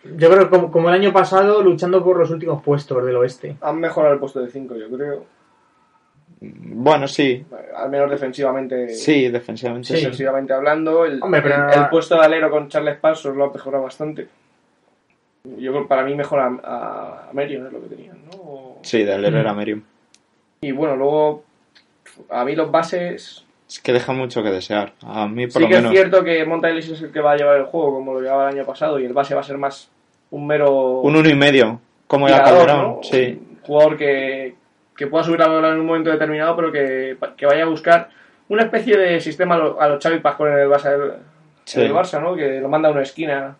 Yo 0.03 0.29
creo 0.29 0.45
que 0.45 0.49
como, 0.49 0.71
como 0.71 0.89
el 0.89 0.95
año 0.95 1.11
pasado, 1.13 1.61
luchando 1.61 2.03
por 2.03 2.17
los 2.17 2.31
últimos 2.31 2.63
puestos 2.63 3.05
del 3.05 3.17
oeste. 3.17 3.57
Han 3.61 3.79
mejorado 3.79 4.13
el 4.13 4.19
puesto 4.19 4.39
de 4.39 4.49
5, 4.49 4.75
yo 4.75 4.89
creo. 4.89 5.25
Bueno, 6.41 7.07
sí, 7.07 7.45
Al 7.75 7.89
menos 7.89 8.09
defensivamente. 8.09 8.89
sí, 8.89 9.27
defensivamente 9.29 9.87
Sí. 9.89 9.93
Defensivamente 9.95 10.53
hablando, 10.53 11.05
el, 11.05 11.21
Hombre, 11.21 11.41
pero- 11.41 11.69
el, 11.71 11.79
el 11.79 11.89
puesto 11.89 12.15
de 12.15 12.25
alero 12.25 12.49
con 12.49 12.69
Charles 12.69 12.97
Parsons 12.97 13.35
lo 13.35 13.45
ha 13.45 13.53
mejorado 13.53 13.83
bastante. 13.83 14.27
Yo 15.43 15.71
creo 15.71 15.83
que 15.83 15.87
para 15.89 16.03
mí 16.03 16.15
mejora 16.15 16.51
a, 16.63 17.29
a 17.29 17.33
Merion, 17.33 17.67
es 17.67 17.73
lo 17.73 17.81
que 17.81 17.87
tenían, 17.95 18.17
¿no? 18.25 18.37
O- 18.37 18.79
Sí, 18.81 19.03
del 19.03 19.23
héroe 19.25 19.39
era 19.41 19.53
Merium. 19.53 19.81
Y 20.61 20.71
bueno, 20.71 20.95
luego, 20.95 21.43
a 22.29 22.43
mí 22.45 22.55
los 22.55 22.69
bases. 22.71 23.45
Es 23.67 23.79
que 23.79 23.93
deja 23.93 24.13
mucho 24.13 24.41
que 24.43 24.49
desear. 24.49 24.93
A 25.03 25.27
mí 25.27 25.45
por 25.47 25.53
Sí 25.53 25.59
lo 25.61 25.67
que 25.67 25.75
menos. 25.75 25.91
es 25.93 25.97
cierto 25.99 26.23
que 26.23 26.43
Monta 26.45 26.69
Ellis 26.69 26.89
es 26.89 27.01
el 27.01 27.11
que 27.11 27.21
va 27.21 27.33
a 27.33 27.37
llevar 27.37 27.57
el 27.57 27.65
juego, 27.65 27.93
como 27.95 28.13
lo 28.13 28.21
llevaba 28.21 28.49
el 28.49 28.57
año 28.57 28.65
pasado, 28.65 28.99
y 28.99 29.05
el 29.05 29.13
base 29.13 29.35
va 29.35 29.41
a 29.41 29.43
ser 29.43 29.57
más 29.57 29.89
un 30.31 30.47
mero. 30.47 30.99
Un 31.01 31.15
uno 31.15 31.29
y 31.29 31.35
medio, 31.35 31.79
como 32.07 32.27
era 32.27 32.43
Calderón. 32.43 32.77
¿no? 32.77 32.99
Sí, 33.03 33.39
Un 33.51 33.59
jugador 33.61 33.97
que, 33.97 34.55
que 34.99 35.07
pueda 35.07 35.23
subir 35.23 35.39
la 35.39 35.47
bola 35.47 35.69
en 35.69 35.79
un 35.79 35.85
momento 35.85 36.11
determinado, 36.11 36.55
pero 36.57 36.71
que, 36.71 37.15
que 37.37 37.45
vaya 37.45 37.63
a 37.63 37.67
buscar 37.67 38.09
una 38.49 38.63
especie 38.63 38.97
de 38.97 39.19
sistema 39.21 39.55
a 39.55 39.57
lo- 39.57 39.81
a 39.81 39.87
los 39.87 40.03
Xavi 40.03 40.19
Pascual 40.19 40.51
en 40.51 40.59
el 40.59 40.67
Barça, 40.69 40.91
del- 40.91 41.13
Sí. 41.63 41.79
en 41.79 41.87
el 41.87 41.93
Barça, 41.93 42.21
¿no? 42.21 42.35
Que 42.35 42.59
lo 42.59 42.67
manda 42.67 42.89
a 42.89 42.91
una 42.91 43.03
esquina 43.03 43.55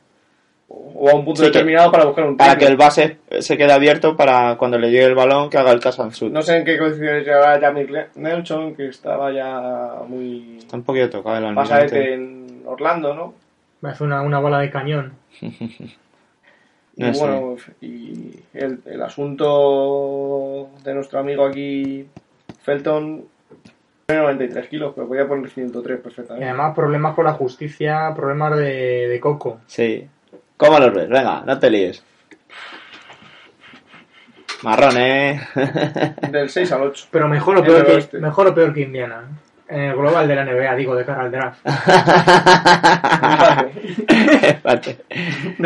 o 0.67 1.09
a 1.09 1.15
un 1.15 1.23
punto 1.23 1.41
Sí, 1.41 1.47
que- 1.47 1.53
determinado 1.53 1.91
para 1.91 2.05
buscar 2.05 2.25
un 2.25 2.35
para 2.37 2.51
triple. 2.51 2.65
que 2.67 2.71
el 2.71 2.77
base 2.77 3.17
se 3.39 3.57
quede 3.57 3.71
abierto 3.71 4.15
para 4.17 4.55
cuando 4.57 4.77
le 4.77 4.91
llegue 4.91 5.05
el 5.05 5.15
balón 5.15 5.49
que 5.49 5.57
haga 5.57 5.71
el 5.71 5.79
caso 5.79 6.03
al 6.03 6.13
sur. 6.13 6.29
No 6.29 6.41
sé 6.41 6.57
en 6.57 6.65
qué 6.65 6.77
condiciones 6.77 7.23
llegará 7.25 7.59
Jamie 7.59 7.87
Nelson, 8.15 8.75
que 8.75 8.87
estaba 8.89 9.31
ya 9.31 9.93
muy 10.07 10.57
Está 10.59 10.75
un 10.75 10.83
poquito 10.83 11.09
tocado 11.09 11.37
el 11.37 11.45
almirante. 11.45 12.13
en 12.13 12.63
Orlando, 12.65 13.13
¿no? 13.15 13.33
Me 13.81 13.89
hace 13.91 14.03
una, 14.03 14.21
una 14.21 14.39
bola 14.39 14.59
de 14.59 14.69
cañón. 14.69 15.13
Y 17.01 17.17
bueno, 17.17 17.55
y 17.80 18.31
el, 18.53 18.80
el 18.85 19.01
asunto 19.01 20.69
de 20.84 20.93
nuestro 20.93 21.19
amigo 21.19 21.45
aquí, 21.45 22.05
Felton, 22.61 23.23
tiene 24.05 24.21
93 24.23 24.67
kilos, 24.67 24.91
pero 24.95 25.07
podía 25.07 25.27
poner 25.27 25.49
103 25.49 25.97
Y 25.99 26.01
perfectamente. 26.03 26.45
además 26.49 26.76
problemas 26.76 27.15
con 27.15 27.26
la 27.26 27.34
justicia, 27.34 28.11
problemas 28.15 28.57
de, 28.57 29.07
de 29.07 29.19
coco. 29.19 29.61
Sí. 29.67 30.05
¿Cómo 30.57 30.77
los 30.80 30.93
ves? 30.93 31.07
Venga, 31.07 31.41
no 31.45 31.57
te 31.57 31.69
líes. 31.69 32.03
Marrón, 34.63 34.97
¿eh? 34.97 35.39
Del 36.31 36.49
6 36.49 36.71
al 36.73 36.81
8. 36.81 37.07
Pero 37.11 37.27
mejor 37.30 37.57
o 37.59 37.63
peor, 37.63 37.85
que, 37.85 37.91
oeste. 37.93 38.19
mejor 38.19 38.47
o 38.47 38.53
peor 38.53 38.73
que 38.73 38.81
Indiana. 38.81 39.23
En 39.69 39.81
el 39.81 39.95
global 39.95 40.27
de 40.27 40.35
la 40.35 40.45
NBA, 40.45 40.75
digo, 40.75 40.95
de 40.95 41.05
cara 41.05 41.21
al 41.21 41.31
draft. 41.31 41.59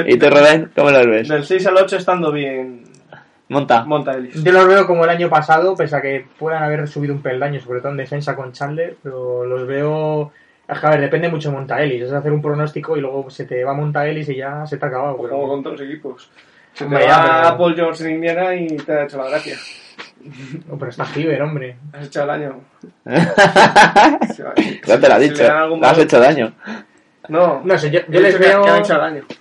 ¿Y 0.05 0.17
tú, 0.17 0.29
Rubén? 0.29 0.71
¿Cómo 0.75 0.91
los 0.91 1.07
ves? 1.07 1.27
Del 1.29 1.43
6 1.45 1.67
al 1.67 1.77
8 1.77 1.97
estando 1.97 2.31
bien 2.31 2.83
Monta. 3.49 3.83
Monta 3.85 4.13
Ellis. 4.13 4.43
Yo 4.43 4.51
los 4.51 4.67
veo 4.67 4.85
como 4.87 5.03
el 5.05 5.09
año 5.09 5.29
pasado, 5.29 5.75
pese 5.75 5.95
a 5.95 6.01
que 6.01 6.25
puedan 6.39 6.63
haber 6.63 6.87
subido 6.87 7.13
un 7.13 7.21
peldaño, 7.21 7.59
sobre 7.61 7.79
todo 7.79 7.91
en 7.91 7.97
defensa 7.97 8.35
con 8.35 8.51
Chandler, 8.51 8.97
pero 9.03 9.45
los 9.45 9.67
veo... 9.67 10.31
Es 10.67 10.79
que, 10.79 10.87
a 10.87 10.91
ver, 10.91 11.01
depende 11.01 11.29
mucho 11.29 11.49
de 11.49 11.55
Montaelis. 11.55 12.03
Es 12.03 12.11
hacer 12.13 12.31
un 12.31 12.41
pronóstico 12.41 12.97
y 12.97 13.01
luego 13.01 13.29
se 13.29 13.45
te 13.45 13.63
va 13.63 13.73
Montaelis 13.73 14.29
y 14.29 14.35
ya 14.37 14.65
se 14.65 14.77
te 14.77 14.85
ha 14.85 14.87
acabado. 14.87 15.17
Como 15.17 15.47
con 15.47 15.61
todos 15.61 15.79
los 15.79 15.87
equipos. 15.89 16.31
Se 16.73 16.79
te 16.79 16.85
Hombre, 16.85 17.05
va 17.07 17.41
pero- 17.43 17.57
Paul 17.57 17.75
George 17.75 18.03
en 18.05 18.11
Indiana 18.15 18.55
y 18.55 18.67
te 18.77 18.91
ha 18.93 19.03
hecho 19.03 19.17
la 19.17 19.29
gracia. 19.29 19.55
Oh, 20.69 20.77
pero 20.77 20.91
está 20.91 21.05
Giver, 21.05 21.41
hombre. 21.41 21.75
Has 21.93 22.07
hecho 22.07 22.23
el 22.23 22.29
año. 22.29 22.61
Ya 23.05 24.99
te 24.99 25.07
lo 25.07 25.13
ha 25.13 25.19
Si 25.19 25.29
dicho. 25.29 25.43
le 25.43 25.77
Le 25.77 25.87
has 25.87 25.97
hecho 25.97 26.19
daño. 26.19 26.53
No, 27.29 27.61
No 27.63 27.77
sé, 27.77 27.89
yo, 27.89 27.99
les, 28.09 28.37
veo, 28.37 28.63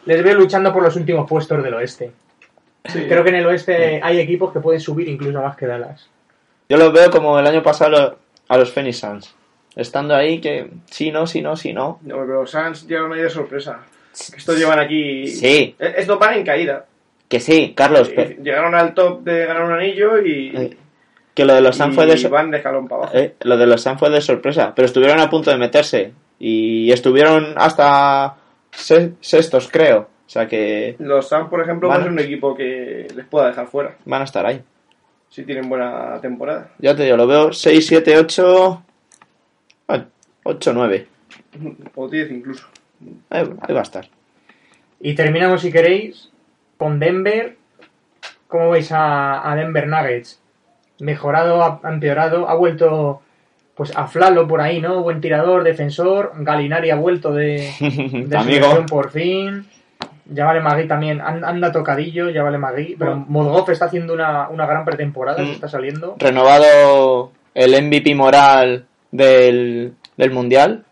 les 0.04 0.22
veo 0.24 0.34
luchando 0.34 0.72
por 0.72 0.82
los 0.82 0.94
últimos 0.96 1.28
puestos 1.28 1.62
del 1.62 1.74
oeste. 1.74 2.12
Sí. 2.84 3.06
Creo 3.08 3.22
que 3.22 3.30
en 3.30 3.36
el 3.36 3.46
oeste 3.46 4.00
hay 4.02 4.20
equipos 4.20 4.52
que 4.52 4.60
pueden 4.60 4.80
subir 4.80 5.08
incluso 5.08 5.40
más 5.40 5.56
que 5.56 5.66
Dallas. 5.66 6.08
Yo 6.68 6.76
los 6.76 6.92
veo 6.92 7.10
como 7.10 7.38
el 7.38 7.46
año 7.46 7.62
pasado 7.62 8.18
a 8.48 8.56
los 8.58 8.72
Phoenix 8.72 8.98
Suns. 8.98 9.34
Estando 9.74 10.14
ahí 10.14 10.40
que 10.40 10.70
sí, 10.90 11.10
no, 11.10 11.26
sí, 11.26 11.42
no, 11.42 11.56
sí, 11.56 11.72
no. 11.72 11.98
No, 12.02 12.16
pero 12.26 12.46
Sans 12.46 12.86
llegaron 12.86 13.12
ahí 13.12 13.22
de 13.22 13.30
sorpresa. 13.30 13.80
Estos 14.12 14.58
llevan 14.58 14.78
aquí. 14.78 15.26
Sí. 15.28 15.74
Eh, 15.78 15.94
Estos 15.96 16.18
van 16.18 16.34
en 16.34 16.44
caída. 16.44 16.84
Que 17.32 17.40
sí, 17.40 17.72
Carlos. 17.74 18.10
pe- 18.10 18.36
Y 18.38 18.44
Llegaron 18.44 18.74
al 18.74 18.92
top 18.92 19.22
de 19.22 19.46
ganar 19.46 19.62
un 19.64 19.72
anillo 19.72 20.20
y. 20.22 20.52
eh, 20.54 20.76
que 21.34 21.46
lo 21.46 21.54
de 21.54 21.62
los 21.62 21.74
Suns 21.78 21.94
fue 21.94 22.04
de, 22.04 22.18
so- 22.18 22.28
van 22.28 22.50
de 22.50 22.58
escalón 22.58 22.86
para 22.86 23.04
abajo. 23.04 23.16
eh, 23.16 23.36
lo 23.40 23.56
de 23.56 23.66
los 23.66 23.80
Suns 23.80 23.98
fue 23.98 24.10
de 24.10 24.20
sorpresa. 24.20 24.74
Pero 24.76 24.84
estuvieron 24.84 25.18
a 25.18 25.30
punto 25.30 25.50
de 25.50 25.56
meterse. 25.56 26.12
Y 26.38 26.92
estuvieron 26.92 27.54
hasta 27.56 28.36
se- 28.70 29.14
sextos, 29.22 29.70
creo. 29.72 30.00
O 30.26 30.28
sea 30.32 30.46
que 30.46 30.94
Los 30.98 31.26
Suns, 31.30 31.48
por 31.48 31.62
ejemplo, 31.62 31.88
Van- 31.88 32.00
van 32.00 32.00
a 32.02 32.04
ser 32.04 32.12
un 32.12 32.18
equipo 32.18 32.54
que 32.54 33.06
les 33.16 33.24
pueda 33.24 33.46
dejar 33.46 33.66
fuera. 33.66 33.96
van 34.04 34.20
a 34.20 34.24
estar 34.24 34.44
ahí. 34.44 34.60
Si 35.30 35.42
tienen 35.44 35.70
buena 35.70 36.20
temporada. 36.20 36.72
Ya 36.80 36.94
te 36.94 37.04
digo, 37.04 37.16
lo 37.16 37.26
veo 37.26 37.50
6, 37.54 37.86
7, 37.86 38.18
8. 38.18 38.82
8, 40.44 40.72
9. 40.74 41.06
O 41.94 42.08
10 42.08 42.30
incluso. 42.30 42.66
Ahí, 43.30 43.48
ahí 43.62 43.72
va 43.74 43.80
a 43.80 43.84
estar. 43.84 44.06
Y 45.00 45.14
terminamos, 45.14 45.62
si 45.62 45.72
queréis, 45.72 46.28
con 46.82 46.98
Denver. 46.98 47.56
¿Cómo 48.48 48.70
veis 48.70 48.90
a, 48.92 49.48
a 49.50 49.54
Denver 49.54 49.86
Nuggets? 49.86 50.40
Mejorado, 50.98 51.62
ha 51.62 51.80
ha 51.82 51.88
empeorado, 51.92 52.48
ha 52.48 52.54
vuelto 52.54 53.22
pues 53.74 53.96
a 53.96 54.06
Flalo 54.08 54.46
por 54.48 54.60
ahí, 54.60 54.80
¿no? 54.80 55.02
Buen 55.02 55.20
tirador, 55.20 55.62
defensor. 55.64 56.32
Galinari 56.38 56.90
ha 56.90 56.96
vuelto 56.96 57.32
de, 57.32 57.70
de 57.80 58.62
su 58.80 58.86
por 58.86 59.10
fin. 59.10 59.66
Ya 60.26 60.44
vale 60.44 60.60
Magui 60.60 60.86
también, 60.88 61.20
an- 61.20 61.44
anda 61.44 61.70
tocadillo, 61.72 62.30
ya 62.30 62.42
vale 62.42 62.58
Magui. 62.58 62.96
Pero 62.98 63.16
Modgov 63.16 63.70
está 63.70 63.84
haciendo 63.86 64.12
una, 64.14 64.48
una 64.48 64.66
gran 64.66 64.84
pretemporada, 64.84 65.42
Mm. 65.42 65.46
se 65.46 65.52
está 65.52 65.68
saliendo. 65.68 66.16
Renovado 66.18 67.32
el 67.54 67.70
MVP 67.84 68.14
moral 68.14 68.86
del, 69.10 69.94
del 70.16 70.30
Mundial, 70.30 70.84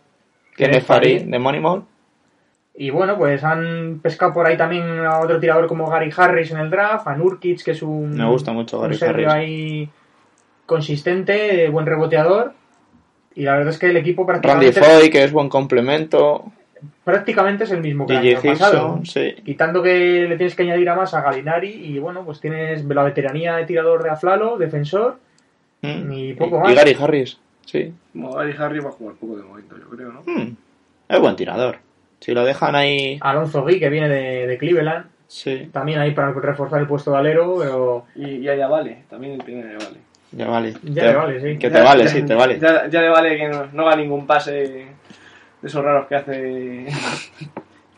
que 0.57 0.65
es. 0.65 0.85
Farid, 0.85 1.23
de 1.23 1.39
Moneyball. 1.39 1.85
Y 2.75 2.91
bueno, 2.91 3.19
pues 3.19 3.43
han 3.45 4.01
pescado 4.03 4.33
por 4.33 4.47
ahí 4.47 4.57
también 4.57 4.85
a 5.01 5.21
otro 5.21 5.39
tirador 5.39 5.67
como 5.67 5.89
Gary 5.91 6.11
Harris 6.17 6.51
en 6.53 6.59
el 6.59 6.71
draft, 6.71 7.07
a 7.07 7.17
Nurkic, 7.17 7.63
que 7.63 7.73
es 7.73 7.83
un, 7.83 8.17
Me 8.17 8.27
gusta 8.27 8.53
mucho 8.53 8.79
un 8.81 8.83
Gary 8.83 8.99
Harris. 9.03 9.29
ahí 9.29 9.91
consistente, 10.67 11.69
buen 11.69 11.85
reboteador. 11.85 12.55
Y 13.35 13.43
la 13.43 13.57
verdad 13.57 13.71
es 13.71 13.79
que 13.79 13.87
el 13.87 13.97
equipo 13.97 14.25
Randy 14.25 14.43
prácticamente, 14.49 14.83
Foy, 14.83 15.11
que 15.11 15.25
es 15.25 15.33
buen 15.33 15.49
complemento. 15.49 16.45
prácticamente 17.05 17.65
es 17.65 17.71
el 17.73 17.81
mismo 17.81 18.07
que 18.07 18.15
el 18.15 18.23
DJ 18.23 18.37
año 18.37 18.59
pasado. 18.59 19.01
Sí. 19.05 19.35
Quitando 19.45 19.83
que 19.83 20.27
le 20.29 20.37
tienes 20.37 20.55
que 20.55 20.63
añadir 20.63 20.89
a 20.89 20.95
más 20.95 21.13
a 21.13 21.23
Galinari 21.23 21.71
y 21.71 21.99
bueno, 21.99 22.25
pues 22.25 22.41
tienes 22.41 22.85
la 22.85 23.03
veteranía 23.03 23.57
de 23.57 23.67
tirador 23.67 24.03
de 24.03 24.11
Aflalo, 24.11 24.59
defensor. 24.59 25.19
Mm. 25.83 26.13
Y 26.13 26.35
poco 26.35 26.57
y 26.57 26.61
más. 26.61 26.75
Gary 26.75 26.97
Harris, 26.99 27.39
sí. 27.65 27.93
Gary 28.15 28.55
Harry 28.59 28.81
va 28.81 28.91
a 28.91 28.93
jugar 28.93 29.17
poco 29.17 29.37
de 29.37 29.43
momento, 29.43 29.77
yo 29.77 29.89
creo, 29.89 30.13
¿no? 30.13 30.23
Mm. 30.25 30.57
Es 31.09 31.21
buen 31.21 31.37
tirador. 31.37 31.79
Si 32.21 32.33
lo 32.35 32.45
dejan 32.45 32.75
ahí, 32.77 33.19
Alonso 33.23 33.63
Gui, 33.63 33.79
que 33.81 33.89
viene 33.89 34.09
de, 34.09 34.47
de 34.47 34.59
Cleveland, 34.59 35.07
sí, 35.27 35.69
también 35.73 35.99
ahí 36.01 36.13
para 36.13 36.33
reforzar 36.33 36.81
el 36.81 36.87
puesto 36.87 37.11
de 37.13 37.19
alero, 37.19 37.57
pero 37.59 38.05
Y 38.15 38.43
ya 38.43 38.55
ya 38.55 38.69
vale, 38.69 39.05
también 39.09 39.35
el 39.35 39.45
tiene 39.45 39.63
ya 39.63 39.79
vale. 39.79 39.97
ya 40.33 40.47
vale. 40.49 40.73
Ya 40.85 41.03
Te- 41.03 41.09
le 41.09 41.15
vale, 41.15 41.41
sí. 41.41 41.59
Que 41.59 41.69
Ya- 41.71 41.77
te 41.77 41.83
vale, 41.83 42.05
ya- 42.05 42.11
sí, 42.11 42.23
te 42.23 42.35
vale. 42.35 42.59
Ya, 42.61 42.87
ya 42.89 43.01
le 43.01 43.09
vale 43.09 43.37
que 43.37 43.49
no, 43.49 43.67
no 43.73 43.87
haga 43.87 43.97
ningún 43.97 44.27
pase 44.27 44.53
de 44.53 44.87
esos 45.63 45.83
raros 45.85 46.07
que 46.09 46.15
hace. 46.15 46.87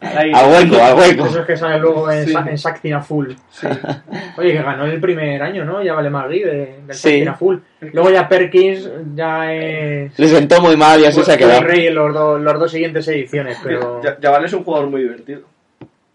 A 0.03 0.47
hueco, 0.49 0.77
a 0.83 0.95
hueco. 0.95 1.27
eso 1.27 1.41
es 1.41 1.47
que 1.47 1.57
sale 1.57 1.79
luego 1.79 2.11
en, 2.11 2.27
Sí. 2.27 2.33
Sa- 2.33 2.45
en 2.49 2.59
Sactina 2.59 3.01
Full. 3.01 3.31
Sí. 3.51 3.67
Oye, 4.37 4.53
que 4.53 4.63
ganó 4.63 4.85
el 4.85 5.01
primer 5.01 5.41
año, 5.43 5.65
¿no? 5.65 5.83
Ya 5.83 5.95
vale 5.95 6.11
Magui 6.11 6.41
de, 6.41 6.53
del 6.87 6.95
Sí. 6.95 7.09
Sactina 7.11 7.35
Full. 7.35 7.57
Luego 7.93 8.11
ya 8.11 8.29
Perkins 8.29 8.91
ya 9.15 9.53
es... 9.53 10.19
Le 10.19 10.27
sentó 10.29 10.61
muy 10.61 10.77
mal 10.77 11.01
y 11.01 11.05
así 11.07 11.23
se 11.23 11.33
ha 11.33 11.37
quedado. 11.37 11.61
el 11.61 11.65
rey 11.67 11.87
en 11.87 11.95
los, 11.95 12.13
dos- 12.13 12.41
los 12.41 12.59
dos 12.59 12.71
siguientes 12.71 13.07
ediciones, 13.09 13.59
pero... 13.63 14.03
Ya, 14.03 14.19
ya 14.21 14.31
vale 14.31 14.47
es 14.47 14.53
un 14.53 14.65
jugador 14.65 14.89
muy 14.91 15.03
divertido. 15.03 15.43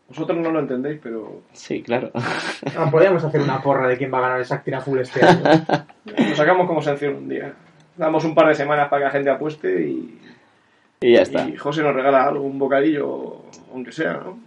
Vosotros 0.10 0.38
no 0.38 0.52
lo 0.52 0.60
entendéis, 0.60 1.00
pero 1.04 1.42
Sí, 1.54 1.82
claro. 1.84 2.12
Ah, 2.14 2.90
podríamos 2.90 3.24
hacer 3.24 3.42
una 3.42 3.62
porra 3.62 3.88
de 3.90 3.98
quién 3.98 4.14
va 4.14 4.20
a 4.20 4.22
ganar 4.22 4.40
el 4.40 4.46
Sactina 4.46 4.80
Full 4.82 5.00
este 5.00 5.26
año. 5.26 5.44
lo 6.06 6.36
sacamos 6.36 6.68
como 6.68 6.82
sanción 6.82 7.16
un 7.16 7.28
día. 7.30 7.54
Damos 7.98 8.24
un 8.24 8.34
par 8.36 8.48
de 8.48 8.56
semanas 8.56 8.88
para 8.90 9.02
que 9.02 9.06
la 9.06 9.12
gente 9.12 9.30
apueste 9.30 9.82
y, 9.82 10.20
Y 11.02 11.14
ya 11.14 11.24
está. 11.24 11.48
y 11.50 11.58
José 11.58 11.82
nos 11.84 11.94
regala 11.94 12.24
algo, 12.26 12.44
un 12.46 12.58
bocadillo, 12.58 13.47
aunque 13.78 13.92
sea, 13.92 14.14
¿no? 14.14 14.40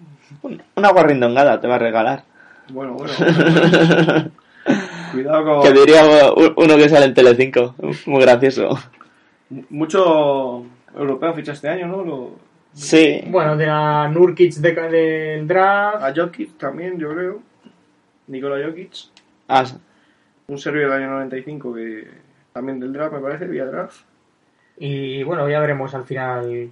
Una 0.77 0.91
guarrindongada 0.91 1.61
te 1.61 1.69
va 1.69 1.77
a 1.77 1.79
regalar. 1.79 2.25
Bueno, 2.69 2.95
bueno. 2.95 3.13
Cuidado 5.13 5.45
con. 5.45 5.63
Que 5.63 5.73
diría 5.73 6.03
uno 6.57 6.77
que 6.77 6.89
sale 6.89 7.07
en 7.07 7.15
Telecinco. 7.15 7.75
Muy 8.07 8.21
gracioso. 8.23 8.79
Mucho 9.71 10.65
europeo 10.97 11.35
ficha 11.35 11.53
este 11.53 11.69
año, 11.69 11.87
¿no? 11.87 12.05
Lo- 12.05 12.51
Sí. 12.73 13.23
bueno, 13.27 13.57
de 13.57 13.67
la 13.67 14.07
Nurkic 14.09 14.55
de- 14.55 14.73
del 14.89 15.49
draft. 15.49 16.03
A 16.05 16.13
Jokic 16.15 16.57
también, 16.57 16.99
yo 16.99 17.13
creo. 17.13 17.41
Nikola 18.29 18.65
Jokic. 18.65 18.93
Ah, 19.49 19.65
Un 20.47 20.59
serbio 20.59 20.83
del 20.83 20.93
año 21.03 21.11
95 21.11 21.75
que 21.75 22.09
también 22.53 22.79
del 22.79 22.93
draft, 22.93 23.15
me 23.15 23.19
parece, 23.21 23.47
vía 23.47 23.65
draft. 23.65 24.03
Y 24.79 25.23
bueno, 25.25 25.49
ya 25.49 25.59
veremos 25.61 25.93
al 25.95 26.05
final. 26.05 26.71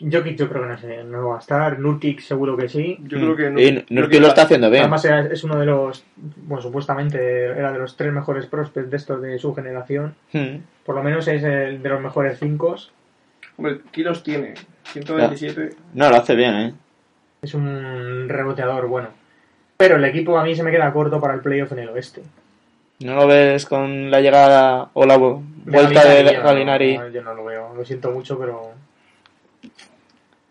Jokic 0.00 0.36
yo 0.38 0.48
creo 0.48 0.62
que 0.62 0.68
no 0.68 0.78
sé, 0.78 1.04
no 1.04 1.28
va 1.28 1.36
a 1.36 1.40
estar. 1.40 1.78
Nurkic 1.78 2.20
seguro 2.20 2.56
que 2.56 2.68
sí. 2.68 2.96
Yo 3.02 3.18
creo 3.18 3.36
que... 3.36 3.50
Mm. 3.50 3.58
y 3.58 3.84
Nurkic 3.94 4.20
lo 4.20 4.28
está 4.28 4.42
haciendo 4.42 4.70
bien. 4.70 4.82
Además 4.82 5.04
era- 5.04 5.26
es 5.26 5.44
uno 5.44 5.58
de 5.58 5.66
los, 5.66 6.04
bueno, 6.16 6.62
supuestamente 6.62 7.44
era 7.46 7.72
de 7.72 7.78
los 7.78 7.96
tres 7.96 8.12
mejores 8.12 8.46
prospects 8.46 8.90
de 8.90 8.96
estos 8.96 9.20
de 9.20 9.38
su 9.38 9.54
generación. 9.54 10.14
Mm. 10.32 10.56
Por 10.84 10.94
lo 10.94 11.02
menos 11.02 11.28
es 11.28 11.42
el 11.42 11.82
de 11.82 11.88
los 11.88 12.00
mejores 12.00 12.38
cinco. 12.38 12.76
Hombre, 13.56 13.80
kilos 13.90 14.22
tiene. 14.22 14.54
127. 14.84 15.76
No, 15.94 16.08
lo 16.08 16.16
hace 16.16 16.34
bien, 16.34 16.54
¿eh? 16.54 16.74
Es 17.42 17.54
un 17.54 18.26
reboteador 18.28 18.86
bueno. 18.88 19.08
Pero 19.76 19.96
el 19.96 20.04
equipo 20.04 20.38
a 20.38 20.44
mí 20.44 20.54
se 20.54 20.62
me 20.62 20.70
queda 20.70 20.92
corto 20.92 21.20
para 21.20 21.34
el 21.34 21.40
playoff 21.40 21.72
en 21.72 21.78
el 21.80 21.88
oeste. 21.90 22.22
¿No 23.00 23.14
lo 23.14 23.26
ves 23.26 23.64
con 23.66 24.10
la 24.10 24.20
llegada 24.20 24.90
o 24.92 25.06
la 25.06 25.16
De 25.16 25.40
vuelta 25.64 26.04
de 26.04 26.22
Galinari? 26.34 26.98
no, 26.98 27.08
yo 27.08 27.22
no 27.22 27.34
lo 27.34 27.44
veo, 27.46 27.74
lo 27.74 27.84
siento 27.84 28.10
mucho, 28.10 28.38
pero 28.38 28.72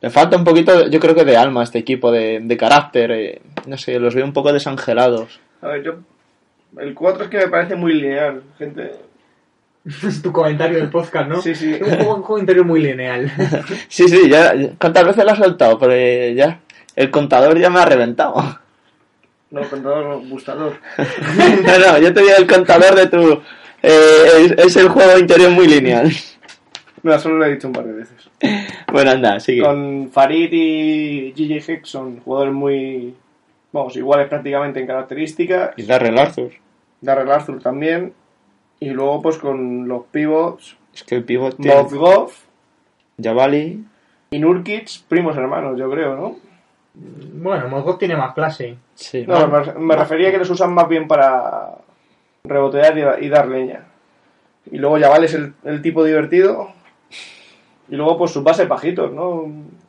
Le 0.02 0.10
falta 0.10 0.38
un 0.38 0.44
poquito, 0.46 0.88
yo 0.88 1.00
creo 1.00 1.14
que 1.14 1.26
de 1.26 1.36
alma 1.38 1.62
a 1.62 1.64
este 1.66 1.80
equipo, 1.80 2.12
de, 2.12 2.40
de 2.42 2.58
carácter. 2.58 3.12
eh, 3.12 3.42
no 3.68 3.78
sé, 3.78 4.00
los 4.00 4.16
veo 4.16 4.26
un 4.26 4.34
poco 4.34 4.54
desangelados. 4.54 5.40
A 5.62 5.68
ver, 5.70 5.84
yo... 5.84 5.94
El 6.78 6.94
4 6.94 7.24
es 7.24 7.30
que 7.30 7.38
me 7.38 7.48
parece 7.48 7.76
muy 7.76 7.94
lineal, 7.94 8.44
gente. 8.60 8.92
es 9.86 10.22
tu 10.22 10.32
comentario 10.32 10.78
del 10.78 10.90
podcast, 10.90 11.28
¿no? 11.28 11.42
Sí, 11.42 11.56
sí. 11.56 11.74
Un 11.82 11.90
juego, 11.96 12.16
un 12.18 12.22
juego 12.22 12.40
interior 12.40 12.66
muy 12.66 12.82
lineal. 12.82 13.32
Sí, 13.90 14.08
sí, 14.08 14.30
ya. 14.30 14.54
ya- 14.56 14.70
¿Cuántas 14.80 15.06
veces 15.06 15.26
lo 15.26 15.32
has 15.32 15.38
soltado? 15.40 15.78
Porque 15.80 16.34
ya. 16.36 16.60
El 16.96 17.10
contador 17.12 17.58
ya 17.58 17.70
me 17.70 17.80
ha 17.80 17.86
reventado. 17.86 18.60
No, 19.52 19.62
contador, 19.68 20.06
no, 20.06 20.20
gustador. 20.30 20.74
no, 21.66 21.80
no, 21.80 21.98
yo 21.98 22.14
te 22.14 22.20
digo 22.22 22.34
el 22.38 22.48
contador 22.48 22.94
de 22.96 23.08
tu. 23.08 23.42
eh, 23.82 24.28
es, 24.38 24.52
es 24.68 24.76
el 24.78 24.90
juego 24.90 25.18
interior 25.18 25.50
muy 25.50 25.68
lineal. 25.68 26.12
No, 27.04 27.20
solo 27.20 27.38
lo 27.38 27.46
he 27.46 27.52
dicho 27.54 27.68
un 27.68 27.74
par 27.74 27.86
de 27.86 27.94
veces. 27.94 28.30
Bueno, 28.92 29.12
anda, 29.12 29.40
sigue. 29.40 29.62
Con 29.62 30.10
Farid 30.12 30.50
y 30.52 31.34
Gigi 31.36 31.58
Hicks 31.58 31.90
son 31.90 32.20
jugadores 32.22 32.54
muy... 32.54 33.16
Vamos, 33.72 33.96
iguales 33.96 34.28
prácticamente 34.28 34.80
en 34.80 34.88
características. 34.88 35.72
Y 35.78 35.84
Darrell 35.84 36.18
Arthur. 36.18 36.52
Darrell 37.00 37.30
Arthur 37.30 37.62
también. 37.62 38.14
Y 38.80 38.90
luego 38.90 39.22
pues 39.22 39.38
con 39.38 39.88
los 39.88 40.06
pivots, 40.06 40.76
Es 40.92 41.04
que 41.04 41.16
el 41.16 41.24
pivote. 41.24 41.68
Movgov 41.68 42.32
Javali. 43.22 43.84
y 44.32 44.40
Nurkic, 44.40 45.04
primos 45.08 45.38
hermanos, 45.38 45.78
yo 45.78 45.90
creo, 45.92 46.16
¿no? 46.16 46.36
bueno, 46.96 47.68
Mozgov 47.70 47.98
tiene 48.00 48.16
más 48.18 48.34
clase. 48.34 48.76
Sí. 48.96 49.24
No, 49.28 49.48
me, 49.48 49.74
me 49.74 49.96
refería 49.96 50.30
a 50.30 50.32
que 50.32 50.40
los 50.40 50.50
usan 50.50 50.74
más 50.74 50.88
bien 50.90 51.08
para 51.08 51.76
rebotear 52.44 53.22
y, 53.22 53.26
y 53.26 53.30
dar 53.30 53.48
leña. 53.48 53.86
Y 54.72 54.78
luego 54.78 54.98
Yaval 54.98 55.24
es 55.24 55.34
el, 55.36 55.54
el 55.64 55.82
tipo 55.82 56.04
divertido. 56.04 56.74
Y 57.92 57.96
luego 57.96 58.18
pues 58.18 58.32
sus 58.32 58.44
bases 58.44 58.68
bajitos, 58.68 59.12
¿no? 59.12 59.42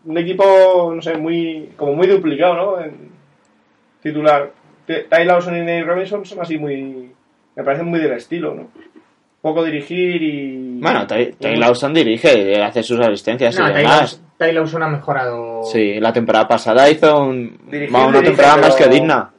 Un 0.05 0.18
equipo, 0.18 0.93
no 0.94 1.02
sé, 1.02 1.16
muy 1.18 1.70
como 1.77 1.94
muy 1.94 2.06
duplicado, 2.06 2.55
¿no? 2.55 2.81
En 2.81 3.10
titular. 4.02 4.51
Ty 4.86 5.24
Lawson 5.24 5.56
y 5.56 5.60
Nate 5.60 5.85
Robinson 5.85 6.24
son 6.24 6.40
así 6.40 6.59
muy... 6.59 7.10
Me 7.55 7.62
parecen 7.64 7.86
muy 7.86 8.01
del 8.01 8.12
estilo, 8.12 8.55
¿no? 8.55 8.68
Poco 9.43 9.62
dirigir 9.64 10.22
y... 10.22 10.81
Bueno, 10.81 11.06
Ty, 11.06 11.32
Ty 11.39 11.48
y- 11.48 11.56
Lawson 11.56 11.94
dirige, 11.94 12.62
hace 12.62 12.82
sus 12.82 12.98
asistencias 13.01 13.56
No, 13.59 13.70
y 13.70 13.74
demás. 13.74 14.01
Lawson- 14.01 14.20
Ty 14.39 14.52
Lawson 14.52 14.82
ha 14.82 14.89
mejorado. 14.89 15.62
Sí, 15.64 16.01
la 16.01 16.12
temporada 16.12 16.48
pasada 16.48 16.90
hizo 16.90 17.22
un, 17.22 17.59
Dirigir, 17.70 17.94
va, 17.94 18.06
una 18.06 18.18
dirige, 18.18 18.27
temporada 18.36 18.56
más 18.56 18.74
que 18.77 18.89
digna. 18.89 19.31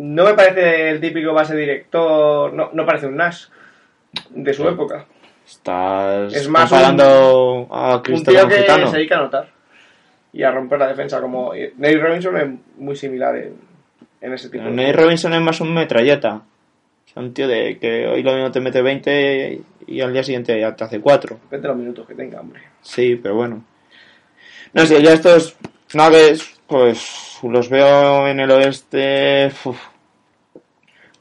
No 0.00 0.24
me 0.24 0.34
parece 0.34 0.90
el 0.90 1.00
típico 1.00 1.32
base 1.32 1.54
director... 1.54 2.52
No, 2.54 2.70
no 2.72 2.84
parece 2.86 3.06
un 3.06 3.16
Nash 3.16 3.44
de 4.30 4.52
su 4.54 4.66
época. 4.68 5.04
Estás 5.46 6.32
Es 6.34 6.48
más 6.48 6.68
comparando 6.70 7.68
a 7.70 7.96
Un 7.96 8.02
Cristóbal 8.02 8.40
tío 8.40 8.48
que 8.48 8.62
Gitano. 8.62 8.86
se 8.90 8.96
dedica 8.96 9.16
a 9.16 9.18
anotar 9.18 9.48
y 10.32 10.42
a 10.42 10.50
romper 10.50 10.78
la 10.78 10.86
defensa 10.88 11.20
como 11.20 11.52
Nate 11.76 11.98
Robinson 11.98 12.36
es 12.38 12.48
muy 12.78 12.96
similar 12.96 13.36
en, 13.36 13.54
en 14.20 14.32
ese 14.32 14.48
tipo 14.48 14.64
Nate 14.64 14.92
Robinson 14.94 15.34
es 15.34 15.40
más 15.42 15.60
un 15.60 15.74
metralleta. 15.74 16.42
Es 17.06 17.16
un 17.16 17.34
tío 17.34 17.46
de 17.46 17.78
que 17.78 18.06
hoy 18.06 18.22
lo 18.22 18.32
mismo 18.32 18.50
te 18.50 18.60
mete 18.60 18.80
20 18.80 19.60
y 19.86 20.00
al 20.00 20.12
día 20.12 20.22
siguiente 20.22 20.58
ya 20.58 20.74
te 20.74 20.84
hace 20.84 21.00
4. 21.00 21.36
Depende 21.36 21.62
de 21.62 21.68
los 21.68 21.76
minutos 21.76 22.06
que 22.06 22.14
tenga, 22.14 22.40
hombre. 22.40 22.62
Sí, 22.80 23.16
pero 23.22 23.34
bueno. 23.34 23.62
No 24.72 24.86
sé, 24.86 25.02
ya 25.02 25.12
estos 25.12 25.54
naves, 25.92 26.58
pues 26.66 27.38
los 27.42 27.68
veo 27.68 28.26
en 28.28 28.40
el 28.40 28.50
oeste 28.52 29.52
uf, 29.64 29.78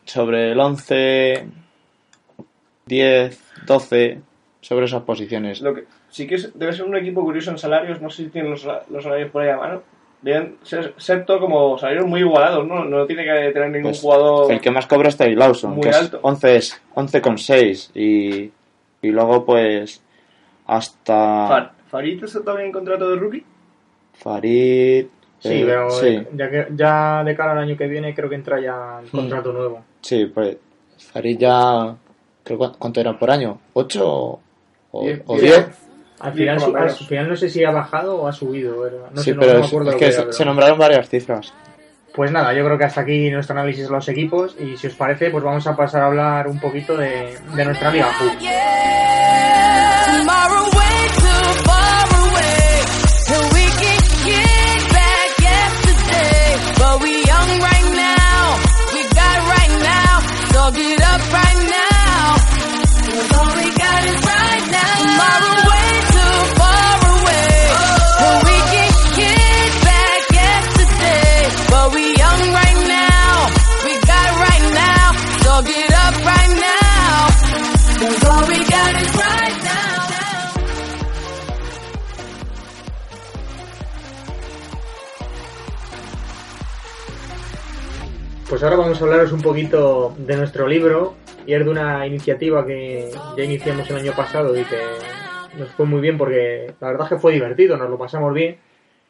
sobre 0.05 0.53
el 0.53 0.59
11, 0.59 1.45
10, 2.85 3.50
12, 3.65 4.21
sobre 4.61 4.85
esas 4.85 5.03
posiciones. 5.03 5.61
Lo 5.61 5.73
que 5.73 5.85
sí 6.09 6.27
que 6.27 6.35
es- 6.35 6.57
debe 6.57 6.73
ser 6.73 6.85
un 6.85 6.95
equipo 6.95 7.21
curioso 7.23 7.51
en 7.51 7.57
salarios, 7.57 8.01
no 8.01 8.09
sé 8.09 8.23
si 8.25 8.29
tienen 8.29 8.51
los, 8.51 8.67
los 8.89 9.03
salarios 9.03 9.31
por 9.31 9.41
ahí 9.41 9.49
a 9.49 9.57
mano. 9.57 9.81
Deben 10.21 10.57
ser, 10.61 10.93
ser 10.97 11.25
todo 11.25 11.39
como 11.39 11.79
salarios 11.79 12.05
muy 12.05 12.19
igualados, 12.19 12.67
¿no? 12.67 12.85
No 12.85 13.07
tiene 13.07 13.23
que 13.23 13.51
tener 13.51 13.71
ningún 13.71 13.89
Pues, 13.91 14.01
jugador... 14.01 14.51
El 14.51 14.61
que 14.61 14.69
más 14.69 14.85
cobra 14.85 15.09
es 15.09 15.17
Ty 15.17 15.33
Lawson, 15.35 15.71
Muy 15.71 15.81
que 15.81 15.89
alto. 15.89 16.17
es 16.17 16.23
11, 16.23 16.55
es 16.57 16.81
11,6 16.93 17.91
y, 17.95 18.51
y 19.01 19.11
luego 19.11 19.43
pues 19.43 20.03
hasta 20.67 21.47
Far- 21.47 21.71
¿Farid 21.89 22.23
está 22.23 22.43
también 22.43 22.67
en 22.67 22.71
contrato 22.73 23.09
de 23.09 23.15
rookie? 23.15 23.43
Farid 24.13 25.05
Sí, 25.39 25.49
Eh, 25.53 25.63
pero 25.65 25.89
sí. 25.89 26.23
Ya, 26.35 26.51
que, 26.51 26.67
ya 26.75 27.23
de 27.23 27.35
cara 27.35 27.53
al 27.53 27.57
año 27.57 27.75
que 27.75 27.87
viene 27.87 28.13
creo 28.13 28.29
que 28.29 28.35
entra 28.35 28.61
ya 28.61 28.99
el 29.03 29.09
contrato 29.09 29.51
nuevo. 29.51 29.83
Sí, 30.01 30.27
pues 30.27 30.57
estaría. 30.95 31.95
Creo, 32.43 32.57
¿cu- 32.57 32.71
¿Cuánto 32.77 32.99
era 32.99 33.17
por 33.17 33.29
año? 33.31 33.59
¿8 33.73 33.99
o, 34.03 34.39
o, 34.91 35.03
Diez, 35.03 35.21
o 35.25 35.37
diez. 35.37 35.55
10? 35.55 35.77
Al 36.21 36.33
final, 36.33 36.59
su- 36.59 37.15
al 37.15 37.29
no 37.29 37.35
sé 37.35 37.49
si 37.49 37.63
ha 37.63 37.71
bajado 37.71 38.15
o 38.21 38.27
ha 38.27 38.31
subido. 38.31 38.85
era- 38.85 39.09
No 39.11 39.17
sí, 39.21 39.31
sé, 39.31 39.35
no- 39.35 39.39
pero 39.41 39.53
no 39.53 39.59
me 39.59 39.65
es, 39.65 39.71
acuerdo 39.71 39.89
es 39.91 39.95
que 39.97 40.05
era, 40.05 40.13
se, 40.13 40.21
pero- 40.21 40.33
se 40.33 40.45
nombraron 40.45 40.77
varias 40.79 41.09
cifras. 41.09 41.53
Pues 42.13 42.29
nada, 42.31 42.53
yo 42.53 42.65
creo 42.65 42.77
que 42.77 42.83
hasta 42.83 43.01
aquí 43.01 43.29
nuestro 43.31 43.57
análisis 43.57 43.85
de 43.85 43.91
los 43.91 44.07
equipos 44.09 44.55
y 44.59 44.75
si 44.75 44.87
os 44.87 44.95
parece, 44.95 45.29
pues 45.31 45.43
vamos 45.43 45.65
a 45.65 45.75
pasar 45.77 46.01
a 46.03 46.07
hablar 46.07 46.47
un 46.47 46.59
poquito 46.59 46.97
de, 46.97 47.37
de 47.55 47.65
nuestra 47.65 47.89
liga. 47.89 48.09
Pues 88.61 88.71
ahora 88.71 88.83
vamos 88.83 89.01
a 89.01 89.05
hablaros 89.05 89.31
un 89.31 89.41
poquito 89.41 90.13
de 90.19 90.37
nuestro 90.37 90.67
libro 90.67 91.15
y 91.47 91.55
es 91.55 91.65
de 91.65 91.71
una 91.71 92.05
iniciativa 92.05 92.63
que 92.63 93.09
ya 93.35 93.43
iniciamos 93.43 93.89
el 93.89 93.95
año 93.95 94.11
pasado 94.11 94.55
y 94.55 94.63
que 94.63 94.77
nos 95.57 95.71
fue 95.71 95.87
muy 95.87 95.99
bien 95.99 96.15
porque 96.15 96.71
la 96.79 96.89
verdad 96.89 97.07
es 97.07 97.09
que 97.09 97.19
fue 97.19 97.33
divertido, 97.33 97.75
nos 97.75 97.89
lo 97.89 97.97
pasamos 97.97 98.31
bien. 98.35 98.57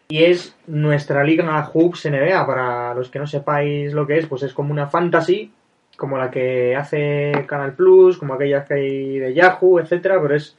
Y 0.07 0.23
es 0.23 0.55
nuestra 0.67 1.25
liga 1.25 1.65
Hoops 1.65 2.05
NBA. 2.05 2.47
Para 2.47 2.93
los 2.93 3.09
que 3.09 3.19
no 3.19 3.27
sepáis 3.27 3.91
lo 3.91 4.07
que 4.07 4.19
es, 4.19 4.25
pues 4.25 4.43
es 4.43 4.53
como 4.53 4.71
una 4.71 4.87
fantasy, 4.87 5.51
como 5.97 6.17
la 6.17 6.31
que 6.31 6.77
hace 6.77 7.33
Canal 7.45 7.73
Plus, 7.73 8.17
como 8.17 8.35
aquellas 8.35 8.65
que 8.65 8.73
hay 8.75 9.19
de 9.19 9.33
Yahoo, 9.33 9.81
etcétera, 9.81 10.17
pero 10.21 10.33
es 10.33 10.55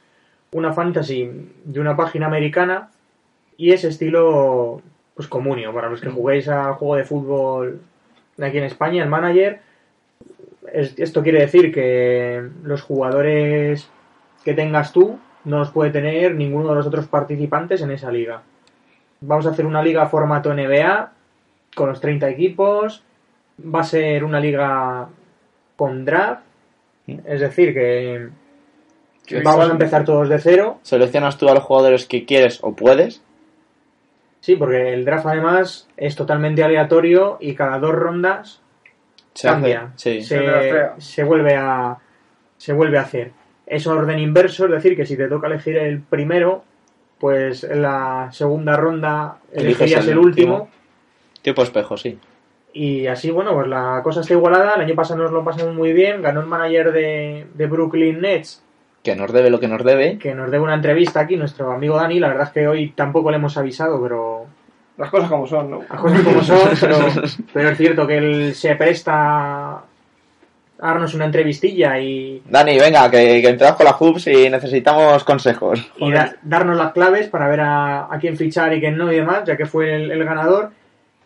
una 0.51 0.71
fantasy 0.71 1.31
de 1.63 1.79
una 1.79 1.97
página 1.97 2.27
americana 2.27 2.91
y 3.57 3.71
es 3.71 3.85
estilo 3.85 4.83
pues 5.15 5.27
comunio. 5.27 5.73
Para 5.73 5.89
los 5.89 5.99
que 5.99 6.11
juguéis 6.11 6.47
al 6.47 6.73
juego 6.73 6.95
de 6.95 7.05
fútbol 7.05 7.81
aquí 8.41 8.57
en 8.57 8.63
España, 8.65 9.03
el 9.03 9.09
manager, 9.09 9.59
es- 10.71 10.97
esto 10.97 11.21
quiere 11.23 11.41
decir 11.41 11.73
que 11.73 12.43
los 12.63 12.81
jugadores 12.81 13.89
que 14.43 14.53
tengas 14.53 14.91
tú 14.93 15.19
no 15.45 15.59
los 15.59 15.71
puede 15.71 15.91
tener 15.91 16.35
ninguno 16.35 16.69
de 16.69 16.75
los 16.75 16.87
otros 16.87 17.07
participantes 17.07 17.81
en 17.81 17.91
esa 17.91 18.11
liga. 18.11 18.41
Vamos 19.21 19.45
a 19.45 19.49
hacer 19.51 19.65
una 19.65 19.81
liga 19.81 20.05
formato 20.07 20.51
NBA 20.53 21.11
con 21.75 21.89
los 21.89 21.99
30 22.01 22.29
equipos. 22.29 23.03
Va 23.63 23.81
a 23.81 23.85
ser 23.85 24.23
una 24.23 24.39
liga 24.39 25.07
con 25.75 26.05
draft. 26.05 26.41
Es 27.25 27.39
decir, 27.41 27.73
que 27.73 28.29
vamos 29.43 29.69
a 29.69 29.71
empezar 29.71 30.03
todos 30.05 30.27
de 30.29 30.39
cero. 30.39 30.79
Seleccionas 30.83 31.37
tú 31.37 31.47
a 31.49 31.53
los 31.53 31.63
jugadores 31.63 32.05
que 32.05 32.25
quieres 32.25 32.59
o 32.61 32.73
puedes. 32.73 33.22
Sí, 34.43 34.57
porque 34.57 34.93
el 34.93 35.05
draft 35.05 35.25
además 35.25 35.87
es 35.95 36.17
totalmente 36.17 36.65
aleatorio 36.65 37.37
y 37.39 37.55
cada 37.55 37.79
dos 37.79 37.95
rondas 37.95 38.61
Se 39.33 39.47
cambia. 39.47 39.91
hace- 39.95 40.19
sí. 40.19 40.21
Se, 40.21 40.37
Se 40.37 40.43
draftea. 40.43 40.95
se 40.97 41.23
vuelve 41.23 41.55
a 41.55 41.97
se 42.57 42.73
vuelve 42.73 42.97
a 42.97 43.01
hacer. 43.03 43.31
Es 43.65 43.87
orden 43.87 44.19
inverso, 44.19 44.65
es 44.65 44.71
decir, 44.71 44.97
que 44.97 45.05
si 45.05 45.15
te 45.15 45.29
toca 45.29 45.47
elegir 45.47 45.77
el 45.77 46.01
primero, 46.01 46.65
pues 47.19 47.63
en 47.63 47.83
la 47.83 48.27
segunda 48.33 48.75
ronda 48.75 49.37
elegirías 49.53 50.03
el 50.07 50.11
el, 50.11 50.17
último. 50.17 50.53
último. 50.55 50.69
Tipo 51.41 51.63
espejo, 51.63 51.95
sí. 51.95 52.19
Y 52.73 53.07
así, 53.07 53.31
bueno, 53.31 53.53
pues 53.53 53.67
la 53.67 54.01
cosa 54.03 54.19
está 54.19 54.33
igualada. 54.33 54.73
El 54.75 54.81
año 54.81 54.95
pasado 54.95 55.23
nos 55.23 55.31
lo 55.31 55.41
pasamos 55.45 55.73
muy 55.73 55.93
bien. 55.93 56.21
Ganó 56.21 56.41
el 56.41 56.47
manager 56.47 56.91
de, 56.91 57.47
de 57.53 57.67
Brooklyn 57.67 58.19
Nets, 58.19 58.61
Que 59.03 59.15
nos 59.15 59.31
debe 59.33 59.49
lo 59.49 59.59
que 59.59 59.67
nos 59.67 59.83
debe. 59.83 60.17
que 60.17 60.33
nos 60.33 60.49
debe 60.49 60.63
una 60.63 60.75
entrevista 60.75 61.19
aquí, 61.19 61.35
nuestro 61.35 61.71
amigo 61.73 61.97
Dani. 61.97 62.19
La 62.19 62.29
verdad 62.29 62.47
es 62.47 62.53
que 62.53 62.67
hoy 62.67 62.89
tampoco 62.95 63.29
le 63.31 63.37
hemos 63.37 63.57
avisado, 63.57 64.01
pero 64.01 64.45
Las 64.97 65.09
cosas 65.09 65.29
como 65.29 65.45
son, 65.45 65.69
¿no? 65.71 65.79
las 65.89 65.99
cosas 65.99 66.21
como 66.23 66.41
son. 66.41 66.69
pero, 66.79 66.97
pero 67.53 67.69
es 67.69 67.77
cierto 67.77 68.07
que 68.07 68.17
él 68.17 68.55
se 68.55 68.75
presta 68.75 69.13
a 69.73 69.83
darnos 70.77 71.13
una 71.13 71.25
entrevistilla 71.25 71.97
y, 71.99 72.41
Dani, 72.49 72.77
venga, 72.79 73.09
que, 73.11 73.41
que 73.41 73.49
entramos 73.49 73.75
con 73.77 73.85
la 73.85 73.93
hoops 73.93 74.27
y 74.27 74.49
necesitamos 74.49 75.23
consejos. 75.23 75.85
y 75.97 76.11
da- 76.11 76.35
darnos 76.41 76.77
las 76.77 76.91
claves 76.93 77.27
para 77.27 77.47
ver 77.47 77.59
a, 77.61 78.13
a 78.13 78.17
quién 78.19 78.37
fichar 78.37 78.73
y 78.73 78.79
quién 78.79 78.97
no 78.97 79.11
y 79.11 79.15
demás, 79.17 79.43
ya 79.45 79.55
que 79.57 79.65
fue 79.65 79.95
el, 79.95 80.11
el 80.11 80.23
ganador. 80.23 80.71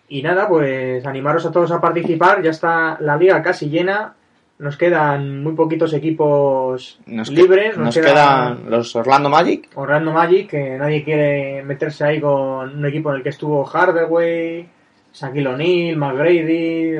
Y 0.09 0.21
nada, 0.23 0.47
pues 0.47 1.05
animaros 1.05 1.45
a 1.45 1.51
todos 1.51 1.71
a 1.71 1.81
participar. 1.81 2.41
Ya 2.41 2.51
está 2.51 2.97
la 3.01 3.17
liga 3.17 3.41
casi 3.41 3.69
llena. 3.69 4.13
Nos 4.59 4.75
quedan 4.75 5.43
muy 5.43 5.53
poquitos 5.53 5.93
equipos 5.93 6.99
Nos, 7.05 7.29
libres. 7.29 7.77
nos 7.77 7.93
quedan 7.95 8.69
los 8.69 8.95
Orlando 8.95 9.29
Magic. 9.29 9.69
Orlando 9.75 10.11
Magic, 10.11 10.49
que 10.49 10.77
nadie 10.77 11.03
quiere 11.03 11.61
meterse 11.63 12.03
ahí 12.05 12.19
con 12.19 12.77
un 12.77 12.85
equipo 12.87 13.11
en 13.11 13.17
el 13.17 13.23
que 13.23 13.29
estuvo 13.29 13.63
Hardaway, 13.63 14.67
Shaquille 15.13 15.47
O'Neal, 15.47 15.95
McGrady. 15.97 16.93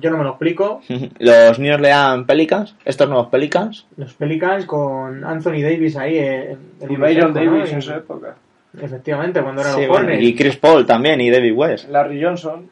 Yo 0.00 0.10
no 0.10 0.18
me 0.18 0.24
lo 0.24 0.30
explico. 0.30 0.82
Los 1.18 1.58
New 1.58 1.72
Orleans 1.72 2.26
Pelicans. 2.26 2.76
Estos 2.84 3.08
nuevos 3.08 3.28
Pelicans. 3.28 3.86
Los 3.96 4.12
Pelicans 4.12 4.66
con 4.66 5.24
Anthony 5.24 5.62
Davis 5.62 5.96
ahí. 5.96 6.18
En, 6.18 6.58
en 6.80 6.90
Y 6.92 6.96
Byron 6.96 7.32
¿no? 7.32 7.40
Davis 7.40 7.72
en 7.72 7.80
su 7.80 7.92
época. 7.92 8.36
Efectivamente, 8.78 9.42
cuando 9.42 9.62
eran 9.62 9.74
Sí, 9.74 9.80
los 9.80 9.88
bueno, 9.88 10.04
Hornets. 10.06 10.22
y 10.22 10.34
Chris 10.36 10.56
Paul 10.56 10.84
también, 10.86 11.20
y 11.22 11.30
David 11.30 11.54
West. 11.54 11.88
Larry 11.88 12.22
Johnson. 12.22 12.68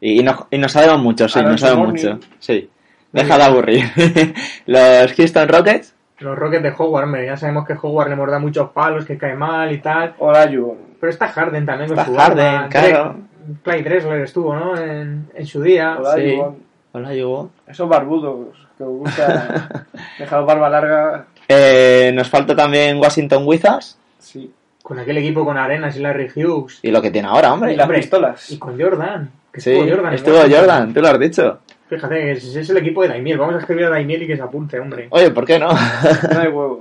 Y, 0.00 0.20
y 0.20 0.22
nos, 0.22 0.46
y 0.50 0.58
nos 0.58 0.72
sabemos 0.72 1.02
mucho, 1.02 1.28
sí, 1.28 1.38
Aaron 1.40 1.52
nos 1.52 1.60
sabemos 1.60 1.86
Morning. 1.88 2.04
mucho. 2.14 2.26
Sí. 2.38 2.68
Deja 3.14 3.38
de 3.38 3.44
aburrir. 3.44 3.84
los 4.66 5.12
Houston 5.12 5.48
Rockets. 5.48 5.94
Los 6.18 6.38
Rockets 6.38 6.62
de 6.62 6.72
Howard, 6.76 7.04
hombre, 7.04 7.26
ya 7.26 7.36
sabemos 7.36 7.66
que 7.66 7.74
Howard 7.80 8.08
le 8.10 8.16
morda 8.16 8.38
muchos 8.38 8.70
palos, 8.70 9.04
que 9.04 9.18
cae 9.18 9.34
mal 9.34 9.72
y 9.72 9.78
tal. 9.78 10.14
Olajuwon. 10.18 10.76
Pero 11.00 11.10
está 11.10 11.28
Harden 11.28 11.66
también 11.66 11.88
con 11.90 11.98
Está 11.98 12.10
su 12.10 12.16
Harden, 12.16 12.46
arma. 12.46 12.68
claro. 12.68 13.16
Clyde 13.62 13.82
Drexler 13.82 14.20
estuvo, 14.22 14.54
¿no? 14.54 14.76
En, 14.78 15.28
en 15.34 15.46
su 15.46 15.60
día. 15.62 15.96
Olajuwon. 15.98 16.56
Hola, 16.92 17.10
Hugo. 17.12 17.50
Esos 17.66 17.88
barbudos 17.88 18.56
que 18.78 18.84
os 18.84 18.90
gusta 18.90 19.68
dejar 20.18 20.44
barba 20.46 20.68
larga. 20.70 21.26
Eh, 21.48 22.12
nos 22.14 22.28
falta 22.28 22.54
también 22.54 22.98
Washington 22.98 23.42
Wizards. 23.46 23.98
Sí. 24.18 24.52
Con 24.82 24.98
aquel 25.00 25.18
equipo 25.18 25.44
con 25.44 25.58
Arenas 25.58 25.96
y 25.96 26.00
Larry 26.00 26.30
Hughes. 26.34 26.78
Y 26.82 26.90
lo 26.92 27.02
que 27.02 27.10
tiene 27.10 27.26
ahora, 27.28 27.52
hombre. 27.52 27.72
Y 27.72 27.76
las 27.76 27.84
hombre, 27.84 27.98
pistolas. 27.98 28.50
Y 28.50 28.58
con 28.58 28.80
Jordan. 28.80 29.30
Que 29.52 29.60
Sí, 29.60 29.70
estuvo 29.72 29.90
Jordan. 29.96 30.14
estuvo. 30.14 30.36
Jordan, 30.36 30.94
tú 30.94 31.00
lo 31.00 31.08
has 31.08 31.18
dicho. 31.18 31.60
Fíjate, 31.88 32.14
que 32.14 32.32
ese 32.32 32.60
es 32.60 32.70
el 32.70 32.76
equipo 32.78 33.02
de 33.02 33.08
Daimiel. 33.08 33.38
Vamos 33.38 33.56
a 33.56 33.58
escribir 33.58 33.84
a 33.84 33.90
Daimiel 33.90 34.22
y 34.22 34.26
que 34.26 34.36
se 34.36 34.42
apunte, 34.42 34.80
hombre. 34.80 35.06
Oye, 35.10 35.30
¿por 35.30 35.44
qué 35.44 35.58
no? 35.58 35.68
No 35.68 36.40
hay 36.40 36.48
huevos. 36.48 36.78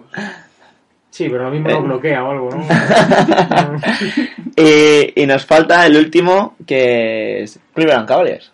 Sí, 1.09 1.29
pero 1.29 1.43
lo 1.43 1.51
mismo 1.51 1.69
Eh. 1.69 1.73
lo 1.73 1.81
bloquea 1.83 2.23
o 2.23 2.31
algo, 2.31 2.49
¿no? 2.49 2.65
y, 4.55 5.21
y 5.21 5.25
nos 5.27 5.45
falta 5.45 5.85
el 5.85 5.95
último, 5.97 6.55
que 6.65 7.43
es 7.43 7.59
Cleveland 7.73 8.07
Cavaliers. 8.07 8.51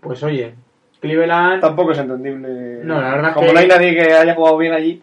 pues 0.00 0.22
oye, 0.22 0.54
Cleveland. 1.00 1.60
Tampoco 1.60 1.92
es 1.92 1.98
entendible. 1.98 2.80
No, 2.84 3.00
la 3.00 3.10
verdad 3.16 3.34
Como 3.34 3.46
que- 3.48 3.52
no 3.52 3.58
hay 3.58 3.66
nadie 3.66 3.94
que 3.94 4.12
haya 4.12 4.34
jugado 4.34 4.58
bien 4.58 4.72
allí. 4.72 5.02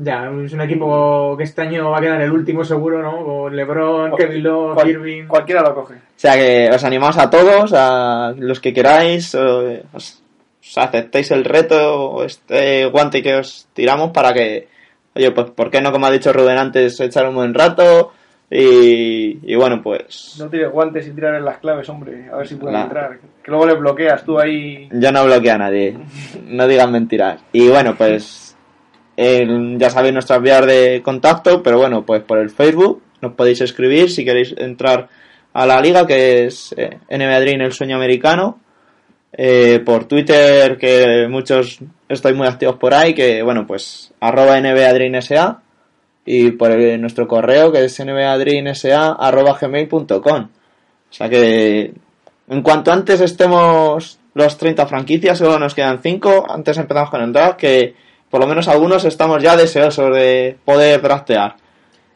Ya, 0.00 0.30
es 0.44 0.52
un 0.52 0.60
equipo 0.60 1.36
que 1.36 1.42
este 1.42 1.62
año 1.62 1.90
va 1.90 1.98
a 1.98 2.00
quedar 2.00 2.20
el 2.20 2.30
último 2.30 2.62
seguro, 2.64 3.02
¿no? 3.02 3.24
Con 3.24 3.56
LeBron, 3.56 4.14
Kevin 4.16 4.42
Love, 4.44 4.74
cual- 4.74 4.90
Irving. 4.90 5.26
Cualquiera 5.26 5.60
lo 5.62 5.74
coge. 5.74 5.94
O 5.94 5.98
sea 6.14 6.34
que 6.36 6.70
os 6.72 6.84
animamos 6.84 7.18
a 7.18 7.28
todos, 7.28 7.72
a 7.74 8.32
los 8.38 8.60
que 8.60 8.72
queráis, 8.72 9.34
o- 9.34 9.72
os, 9.92 10.22
os 10.62 10.78
aceptéis 10.78 11.32
el 11.32 11.44
reto, 11.44 12.10
o 12.12 12.22
este 12.22 12.86
guante 12.86 13.22
que 13.22 13.34
os 13.34 13.66
tiramos 13.72 14.12
para 14.12 14.32
que, 14.32 14.68
oye, 15.16 15.32
pues, 15.32 15.50
¿por 15.50 15.68
qué 15.68 15.80
no, 15.80 15.90
como 15.90 16.06
ha 16.06 16.12
dicho 16.12 16.32
Rubén 16.32 16.58
antes, 16.58 17.00
echar 17.00 17.28
un 17.28 17.34
buen 17.34 17.52
rato? 17.52 18.12
Y, 18.50 19.40
y 19.52 19.56
bueno, 19.56 19.82
pues 19.82 20.36
No 20.38 20.48
tires 20.48 20.70
guantes 20.70 21.06
y 21.06 21.10
tirar 21.10 21.34
en 21.34 21.44
las 21.44 21.58
claves, 21.58 21.88
hombre. 21.88 22.28
A 22.32 22.36
ver 22.36 22.46
si 22.48 22.54
pueden 22.54 22.74
La- 22.76 22.82
entrar. 22.84 23.18
Que 23.42 23.50
luego 23.50 23.66
le 23.66 23.74
bloqueas 23.74 24.24
tú 24.24 24.38
ahí. 24.38 24.88
yo 24.92 25.12
no 25.12 25.24
bloqueo 25.24 25.54
a 25.54 25.58
nadie, 25.58 25.98
no 26.46 26.66
digan 26.68 26.92
mentiras. 26.92 27.42
Y 27.52 27.68
bueno, 27.68 27.94
pues 27.98 28.47
el- 29.18 29.76
ya 29.78 29.90
sabéis 29.90 30.14
nuestras 30.14 30.40
vías 30.40 30.64
de 30.64 31.02
contacto, 31.02 31.62
pero 31.62 31.78
bueno, 31.78 32.06
pues 32.06 32.22
por 32.22 32.38
el 32.38 32.50
Facebook 32.50 33.02
nos 33.20 33.32
podéis 33.34 33.60
escribir 33.60 34.10
si 34.10 34.24
queréis 34.24 34.54
entrar 34.56 35.08
a 35.52 35.66
la 35.66 35.80
liga, 35.80 36.06
que 36.06 36.44
es 36.46 36.72
eh, 36.78 36.98
NBA 37.08 37.40
Dream, 37.40 37.60
el 37.62 37.72
sueño 37.72 37.96
americano. 37.96 38.60
Eh, 39.32 39.80
por 39.84 40.04
Twitter, 40.06 40.78
que 40.78 41.26
muchos 41.28 41.80
estoy 42.08 42.32
muy 42.34 42.46
activos 42.46 42.76
por 42.76 42.94
ahí, 42.94 43.12
que 43.14 43.42
bueno, 43.42 43.66
pues 43.66 44.12
arroba 44.20 44.56
NBA 44.60 44.92
Dream 44.94 45.14
SA. 45.16 45.62
Y 46.24 46.52
por 46.52 46.70
el- 46.70 47.00
nuestro 47.00 47.26
correo, 47.26 47.72
que 47.72 47.84
es 47.84 47.98
nbadreamsa 48.00 49.12
arroba 49.14 49.58
gmail.com. 49.60 50.48
O 51.10 51.12
sea 51.12 51.28
que 51.28 51.92
en 52.48 52.62
cuanto 52.62 52.92
antes 52.92 53.20
estemos 53.20 54.18
los 54.34 54.56
30 54.58 54.86
franquicias, 54.86 55.38
solo 55.38 55.58
nos 55.58 55.74
quedan 55.74 56.00
5. 56.02 56.46
Antes 56.48 56.76
empezamos 56.78 57.10
con 57.10 57.22
el 57.22 57.32
draft, 57.32 57.58
que 57.58 57.94
por 58.30 58.40
lo 58.40 58.46
menos 58.46 58.68
algunos 58.68 59.04
estamos 59.04 59.42
ya 59.42 59.56
deseosos 59.56 60.14
de 60.14 60.56
poder 60.64 61.00
draftear. 61.02 61.56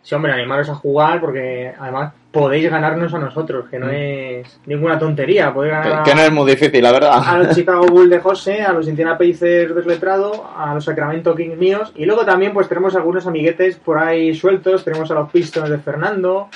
Sí, 0.03 0.15
hombre, 0.17 0.33
animaros 0.33 0.69
a 0.69 0.75
jugar 0.75 1.21
porque 1.21 1.73
además 1.79 2.13
podéis 2.33 2.69
ganarnos 2.69 3.15
a 3.15 3.19
nosotros, 3.19 3.67
que 3.71 3.79
no 3.79 3.89
es 3.89 4.59
ninguna 4.67 4.99
tontería. 4.99 5.53
Que, 5.53 5.69
ganar 5.69 6.01
a- 6.01 6.03
que 6.03 6.15
no 6.15 6.23
es 6.23 6.33
muy 6.33 6.51
difícil, 6.51 6.83
la 6.83 6.89
a 6.89 6.93
verdad. 6.93 7.39
los 7.45 7.49
Chicago 7.55 7.87
Bulls 7.87 8.11
de 8.11 8.19
José, 8.19 8.63
a 8.63 8.73
los 8.73 8.89
Indiana 8.89 9.17
Pacers 9.17 9.75
desletrado, 9.77 10.51
a 10.57 10.75
los 10.75 10.85
Sacramento 10.85 11.37
Kings 11.37 11.57
míos 11.57 11.93
y 11.95 12.05
luego 12.05 12.25
también 12.25 12.53
pues 12.53 12.69
tenemos 12.69 12.97
algunos 12.97 13.27
amiguetes 13.29 13.77
por 13.77 13.99
ahí 13.99 14.35
sueltos, 14.35 14.83
tenemos 14.85 15.09
a 15.13 15.15
los 15.15 15.31
Pistons 15.31 15.71
de 15.71 15.79
Fernando, 15.79 16.49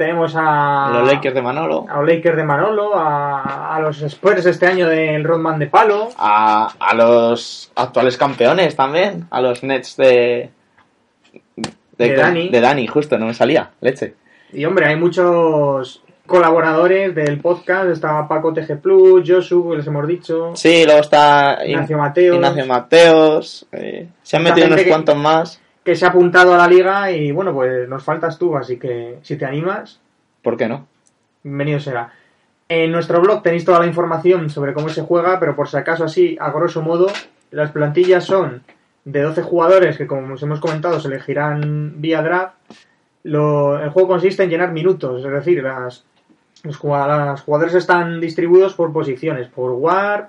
tenemos 0.00 0.32
a 0.34 0.90
Los 0.94 1.12
Lakers 1.12 1.34
de 1.34 1.42
Manolo. 1.42 1.84
a 1.88 1.98
los 2.00 2.08
Lakers 2.08 2.36
de 2.36 2.42
Manolo, 2.44 2.96
a, 2.96 3.76
a 3.76 3.80
los 3.80 4.00
Spurs 4.00 4.46
este 4.46 4.66
año 4.66 4.88
del 4.88 5.22
Rodman 5.24 5.58
de 5.58 5.66
Palo, 5.66 6.08
A, 6.16 6.72
a 6.80 6.94
los 6.94 7.70
actuales 7.76 8.16
campeones 8.16 8.74
también. 8.74 9.26
A 9.30 9.42
los 9.42 9.62
Nets 9.62 9.96
de. 9.98 10.48
De 11.98 12.14
Dani. 12.16 12.48
De 12.48 12.60
Dani, 12.60 12.86
justo, 12.86 13.18
no 13.18 13.26
me 13.26 13.34
salía. 13.34 13.70
Leche. 13.82 14.14
y 14.54 14.64
hombre, 14.64 14.86
hay 14.86 14.96
muchos 14.96 16.02
colaboradores 16.26 17.14
del 17.14 17.40
podcast, 17.40 17.90
está 17.90 18.26
Paco 18.26 18.52
TG 18.54 18.80
Plus, 18.80 19.28
Josu, 19.28 19.74
les 19.76 19.86
hemos 19.86 20.06
dicho, 20.06 20.52
Sí, 20.54 20.84
luego 20.86 21.00
está 21.00 21.58
Ignacio 21.66 21.98
Mateos. 21.98 22.36
Ignacio 22.36 22.66
Mateos. 22.66 23.66
eh, 23.72 24.08
se 24.22 24.36
han 24.36 24.44
metido 24.44 24.66
unos 24.68 24.80
que- 24.80 24.88
cuantos 24.88 25.16
más. 25.16 25.60
Que 25.84 25.94
se 25.96 26.04
ha 26.04 26.08
apuntado 26.10 26.54
a 26.54 26.58
la 26.58 26.68
liga 26.68 27.10
y 27.10 27.32
bueno, 27.32 27.52
pues 27.54 27.88
nos 27.88 28.02
faltas 28.04 28.38
tú, 28.38 28.56
así 28.56 28.78
que 28.78 29.18
si 29.22 29.36
te 29.36 29.44
animas, 29.46 30.00
¿Por 30.42 30.56
qué 30.56 30.68
no? 30.68 30.86
bienvenido 31.42 31.80
será. 31.80 32.12
En 32.68 32.92
nuestro 32.92 33.20
blog 33.20 33.42
tenéis 33.42 33.64
toda 33.64 33.80
la 33.80 33.86
información 33.86 34.48
sobre 34.50 34.74
cómo 34.74 34.88
se 34.90 35.02
juega, 35.02 35.40
pero 35.40 35.56
por 35.56 35.68
si 35.68 35.76
acaso 35.76 36.04
así, 36.04 36.36
a 36.40 36.50
grosso 36.50 36.82
modo, 36.82 37.08
las 37.50 37.72
plantillas 37.72 38.24
son 38.24 38.62
de 39.04 39.22
12 39.22 39.42
jugadores 39.42 39.96
que 39.96 40.06
como 40.06 40.34
os 40.34 40.42
hemos 40.42 40.60
comentado 40.60 41.00
se 41.00 41.08
elegirán 41.08 41.94
vía 42.00 42.22
draft. 42.22 42.54
Lo- 43.24 43.80
el 43.82 43.90
juego 43.90 44.08
consiste 44.10 44.42
en 44.44 44.50
llenar 44.50 44.72
minutos, 44.72 45.24
es 45.24 45.30
decir, 45.32 45.62
las, 45.62 46.04
los 46.62 46.76
jugad- 46.78 47.26
los 47.32 47.40
jugadores 47.42 47.74
están 47.74 48.20
distribuidos 48.20 48.74
por 48.74 48.92
posiciones, 48.92 49.48
por 49.48 49.72
guard, 49.72 50.26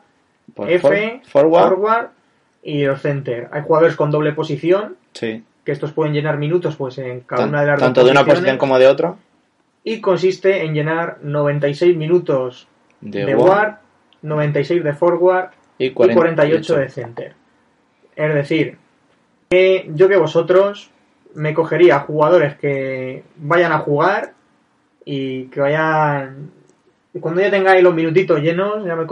Por 0.55 0.69
F, 0.69 0.81
Pues 0.87 1.29
for- 1.29 1.43
forward. 1.43 1.69
forward 1.69 2.07
y 2.63 2.83
los 2.85 3.01
center. 3.01 3.49
Hay 3.51 3.61
jugadores 3.63 3.95
con 3.95 4.11
doble 4.11 4.33
posición, 4.33 4.95
Sí. 5.13 5.43
que 5.65 5.71
estos 5.71 5.91
pueden 5.91 6.13
llenar 6.13 6.37
minutos 6.37 6.75
pues 6.75 6.97
en 6.97 7.21
cada 7.21 7.43
Tan- 7.43 7.49
una 7.49 7.61
de 7.61 7.67
las 7.67 7.79
tanto 7.79 8.01
dos 8.01 8.07
de 8.09 8.11
una 8.11 8.25
posición 8.25 8.57
como 8.57 8.77
de 8.79 8.87
otra. 8.87 9.15
y 9.83 9.99
consiste 10.01 10.63
en 10.63 10.73
llenar 10.73 11.17
96 11.23 11.95
minutos 11.97 12.67
De, 13.01 13.25
de, 13.25 13.33
guard 13.33 13.47
guard, 13.49 13.73
96 14.21 14.83
de 14.83 14.93
forward 14.93 15.49
y 15.79 15.85
y 15.87 15.89
48, 15.91 16.15
48 16.15 16.75
de 16.77 16.89
center. 16.89 17.33
Es 18.15 18.33
decir, 18.35 18.77
que 19.49 19.89
yo 19.95 20.07
que 20.07 20.17
vosotros 20.17 20.91
me 21.33 21.53
cogería 21.55 21.99
jugadores 22.01 22.55
que 22.57 23.23
vayan 23.37 23.71
a 23.71 23.79
jugar 23.79 24.33
y 25.03 25.45
que 25.45 25.59
vayan... 25.61 26.51
y 27.13 27.19
Cuando 27.19 27.41
ya 27.41 27.51
tengáis 27.51 27.83
los 27.83 27.93
minutitos 27.93 28.39
llenos, 28.41 28.85
ya 28.85 28.95
me 28.95 29.03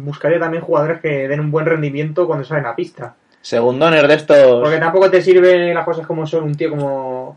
buscaría 0.00 0.38
también 0.38 0.62
jugadores 0.62 1.00
que 1.00 1.26
den 1.28 1.40
un 1.40 1.50
buen 1.50 1.66
rendimiento 1.66 2.26
cuando 2.26 2.44
salen 2.44 2.66
a 2.66 2.76
pista. 2.76 3.14
Segundones 3.40 4.06
de 4.06 4.14
estos. 4.14 4.60
Porque 4.60 4.78
tampoco 4.78 5.10
te 5.10 5.20
sirve 5.22 5.72
las 5.74 5.84
cosas 5.84 6.06
como 6.06 6.26
son 6.26 6.44
un 6.44 6.54
tío 6.54 6.70
como 6.70 7.36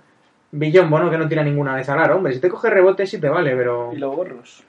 Billombo, 0.51 0.99
¿no? 0.99 1.09
Que 1.09 1.17
no 1.17 1.27
tira 1.27 1.43
ninguna 1.43 1.75
de 1.77 1.83
salar. 1.83 2.11
Hombre, 2.11 2.33
si 2.33 2.39
te 2.39 2.49
coge 2.49 2.69
rebote 2.69 3.05
sí 3.07 3.19
te 3.19 3.29
vale, 3.29 3.55
pero... 3.55 3.91
Y 3.93 3.97
los 3.97 4.15
gorros. 4.15 4.63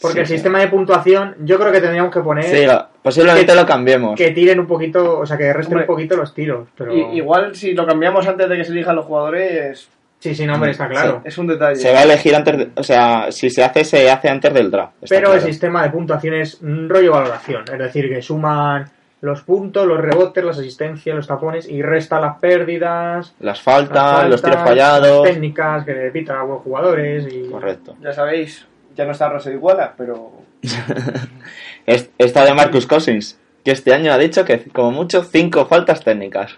Porque 0.00 0.14
Sí, 0.14 0.20
el 0.20 0.26
sí. 0.28 0.32
sistema 0.34 0.60
de 0.60 0.68
puntuación, 0.68 1.36
yo 1.44 1.58
creo 1.58 1.70
que 1.72 1.80
tendríamos 1.80 2.10
que 2.12 2.20
poner 2.20 2.44
Sí, 2.44 2.64
lo- 2.64 2.86
posiblemente 3.02 3.52
que- 3.52 3.58
lo 3.60 3.66
cambiemos. 3.66 4.16
que 4.16 4.30
tiren 4.30 4.58
un 4.58 4.66
poquito, 4.66 5.18
o 5.18 5.26
sea, 5.26 5.36
que 5.36 5.52
resten 5.52 5.74
Hombre, 5.74 5.82
un 5.90 5.94
poquito 5.94 6.16
los 6.16 6.32
tiros. 6.32 6.68
Pero... 6.76 6.94
Y- 6.96 7.18
igual 7.18 7.54
si 7.54 7.74
lo 7.74 7.86
cambiamos 7.86 8.26
antes 8.26 8.48
de 8.48 8.56
que 8.56 8.64
se 8.64 8.72
elijan 8.72 8.96
los 8.96 9.04
jugadores, 9.04 9.88
Sí, 10.20 10.34
sí, 10.34 10.46
no, 10.46 10.54
hombre, 10.54 10.70
está 10.72 10.86
claro. 10.88 11.22
es 11.24 11.36
un 11.38 11.46
detalle. 11.46 11.76
Se 11.76 11.92
va 11.92 12.00
a 12.00 12.02
elegir 12.04 12.36
antes, 12.36 12.56
de- 12.58 12.68
o 12.76 12.82
sea, 12.82 13.32
si 13.32 13.48
se 13.50 13.64
hace, 13.64 13.84
se 13.84 14.10
hace 14.10 14.28
antes 14.28 14.52
del 14.54 14.70
draft. 14.70 14.92
está 15.02 15.16
Pero 15.16 15.32
el 15.34 15.40
sistema 15.40 15.82
de 15.82 15.90
puntuación 15.90 16.34
es 16.34 16.60
un 16.60 16.88
rollo 16.88 17.12
valoración. 17.12 17.64
Es 17.72 17.78
decir, 17.78 18.08
que 18.08 18.20
suman 18.20 18.84
los 19.22 19.42
puntos, 19.42 19.86
los 19.86 19.98
rebotes, 19.98 20.44
las 20.44 20.58
asistencias, 20.58 21.16
los 21.16 21.26
tapones 21.26 21.68
y 21.68 21.80
resta 21.82 22.20
las 22.20 22.38
pérdidas, 22.38 23.34
Las 23.40 23.60
faltas, 23.62 24.20
las 24.22 24.28
los 24.30 24.42
tiros 24.42 24.58
fallados. 24.62 25.24
las 25.24 25.32
técnicas 25.32 25.84
que 25.84 25.92
le 25.94 26.10
pitan 26.10 26.36
a 26.38 26.42
buenos 26.42 26.62
jugadores 26.64 27.26
y... 27.32 27.48
Correcto. 27.50 27.96
Ya 28.02 28.12
sabéis, 28.12 28.66
ya 28.94 29.04
no 29.06 29.12
está 29.12 29.28
Rose 29.30 29.52
Iguala, 29.52 29.94
pero 29.96 30.32
Es- 31.86 32.10
Esta 32.18 32.44
de 32.44 32.54
Marcus 32.54 32.86
Cousins, 32.86 33.38
que 33.64 33.72
este 33.72 33.92
año 33.94 34.12
ha 34.12 34.18
dicho 34.18 34.44
que 34.44 34.64
como 34.70 34.90
mucho 34.90 35.22
cinco 35.24 35.66
faltas 35.66 36.02
técnicas. 36.04 36.56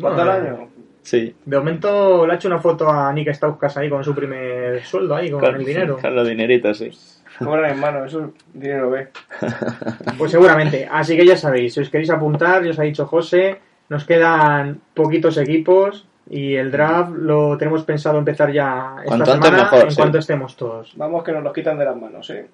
¿cuánto 0.00 0.22
al 0.22 0.30
año? 0.30 0.68
Sí. 1.02 1.34
De 1.44 1.58
momento 1.58 2.26
le 2.26 2.32
ha 2.32 2.36
hecho 2.36 2.48
una 2.48 2.60
foto 2.60 2.88
a 2.88 3.12
Nick 3.12 3.28
Stauskas 3.34 3.76
ahí 3.76 3.90
con 3.90 4.04
su 4.04 4.14
primer 4.14 4.82
sueldo 4.84 5.16
ahí, 5.16 5.30
con, 5.30 5.44
el 5.44 5.64
dinero. 5.64 5.98
Con 6.00 6.14
los 6.14 6.26
dineritos, 6.26 6.78
sí. 6.78 6.90
Cobran 7.38 7.72
en 7.72 7.80
mano, 7.80 8.04
eso 8.04 8.20
es 8.20 8.26
dinero 8.52 8.90
B. 8.90 9.08
Pues 10.18 10.30
seguramente. 10.30 10.88
Así 10.90 11.16
que 11.16 11.26
ya 11.26 11.36
sabéis, 11.36 11.74
si 11.74 11.80
os 11.80 11.88
queréis 11.88 12.10
apuntar, 12.10 12.62
ya 12.62 12.70
os 12.70 12.78
ha 12.78 12.84
dicho 12.84 13.06
José, 13.06 13.58
nos 13.88 14.04
quedan 14.04 14.80
poquitos 14.94 15.36
equipos 15.38 16.06
y 16.30 16.54
el 16.54 16.70
draft 16.70 17.12
lo 17.16 17.58
tenemos 17.58 17.84
pensado 17.84 18.18
empezar 18.18 18.52
ya 18.52 18.96
esta 18.98 19.08
Cuanto 19.08 19.32
antes 19.32 19.50
semana 19.50 19.62
mejor, 19.64 19.84
en 19.84 19.90
sí. 19.90 19.96
cuanto 19.96 20.18
estemos 20.18 20.56
todos. 20.56 20.92
Vamos 20.96 21.24
que 21.24 21.32
nos 21.32 21.42
los 21.42 21.52
quitan 21.52 21.78
de 21.78 21.84
las 21.84 21.96
manos, 21.96 22.30
¿eh? 22.30 22.48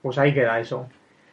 Pues 0.00 0.16
ahí 0.18 0.32
queda 0.32 0.58
eso. 0.58 0.88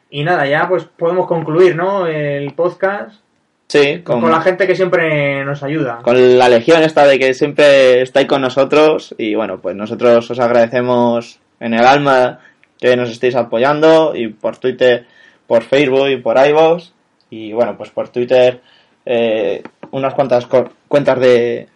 Y 0.10 0.24
nada, 0.24 0.46
ya 0.46 0.68
pues 0.68 0.84
podemos 0.84 1.28
concluir, 1.28 1.76
¿no? 1.76 2.08
El 2.08 2.54
podcast 2.54 3.24
Sí, 3.72 4.02
con, 4.04 4.20
con, 4.20 4.32
la 4.32 4.42
gente 4.42 4.68
que 4.68 4.76
siempre 4.76 5.46
nos 5.46 5.64
ayuda. 5.64 6.00
con 6.04 6.38
la 6.38 6.50
legión 6.50 6.84
esta 6.84 7.08
de 7.08 7.18
que 7.18 7.34
siempre 7.34 8.02
estáis 8.02 8.28
con 8.28 8.42
nosotros 8.42 9.16
y 9.18 9.34
bueno, 9.34 9.62
pues 9.62 9.78
nosotros 9.78 10.30
os 10.30 10.40
agradecemos 10.42 11.40
en 11.62 11.74
el 11.74 11.86
alma 11.86 12.40
que 12.78 12.98
nos 12.98 13.10
estéis 13.10 13.34
apoyando 13.36 14.14
y 14.14 14.28
por 14.28 14.58
Twitter, 14.58 15.06
por 15.48 15.64
Facebook 15.64 16.10
y 16.10 16.18
por 16.18 16.36
iVoox 16.46 16.92
y 17.30 17.54
bueno, 17.54 17.78
pues 17.78 17.92
por 17.92 18.10
Twitter 18.10 18.60
eh, 19.06 19.64
unas 19.92 20.16
cuantas 20.16 20.50
cuentas 20.90 21.20
de 21.22 21.70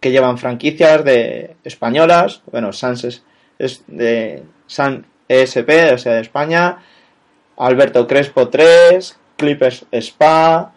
que 0.00 0.10
llevan 0.10 0.38
franquicias 0.38 1.04
de 1.04 1.54
españolas, 1.62 2.42
bueno, 2.50 2.72
Sans 2.72 3.04
es, 3.04 3.24
es 3.60 3.84
de 3.86 4.42
San 4.66 5.06
ESP, 5.28 5.92
o 5.94 5.98
sea, 5.98 6.14
de 6.14 6.22
España, 6.22 6.78
Alberto 7.56 8.04
Crespo 8.08 8.48
3, 8.48 9.16
Clippers 9.36 9.86
Spa, 9.92 10.72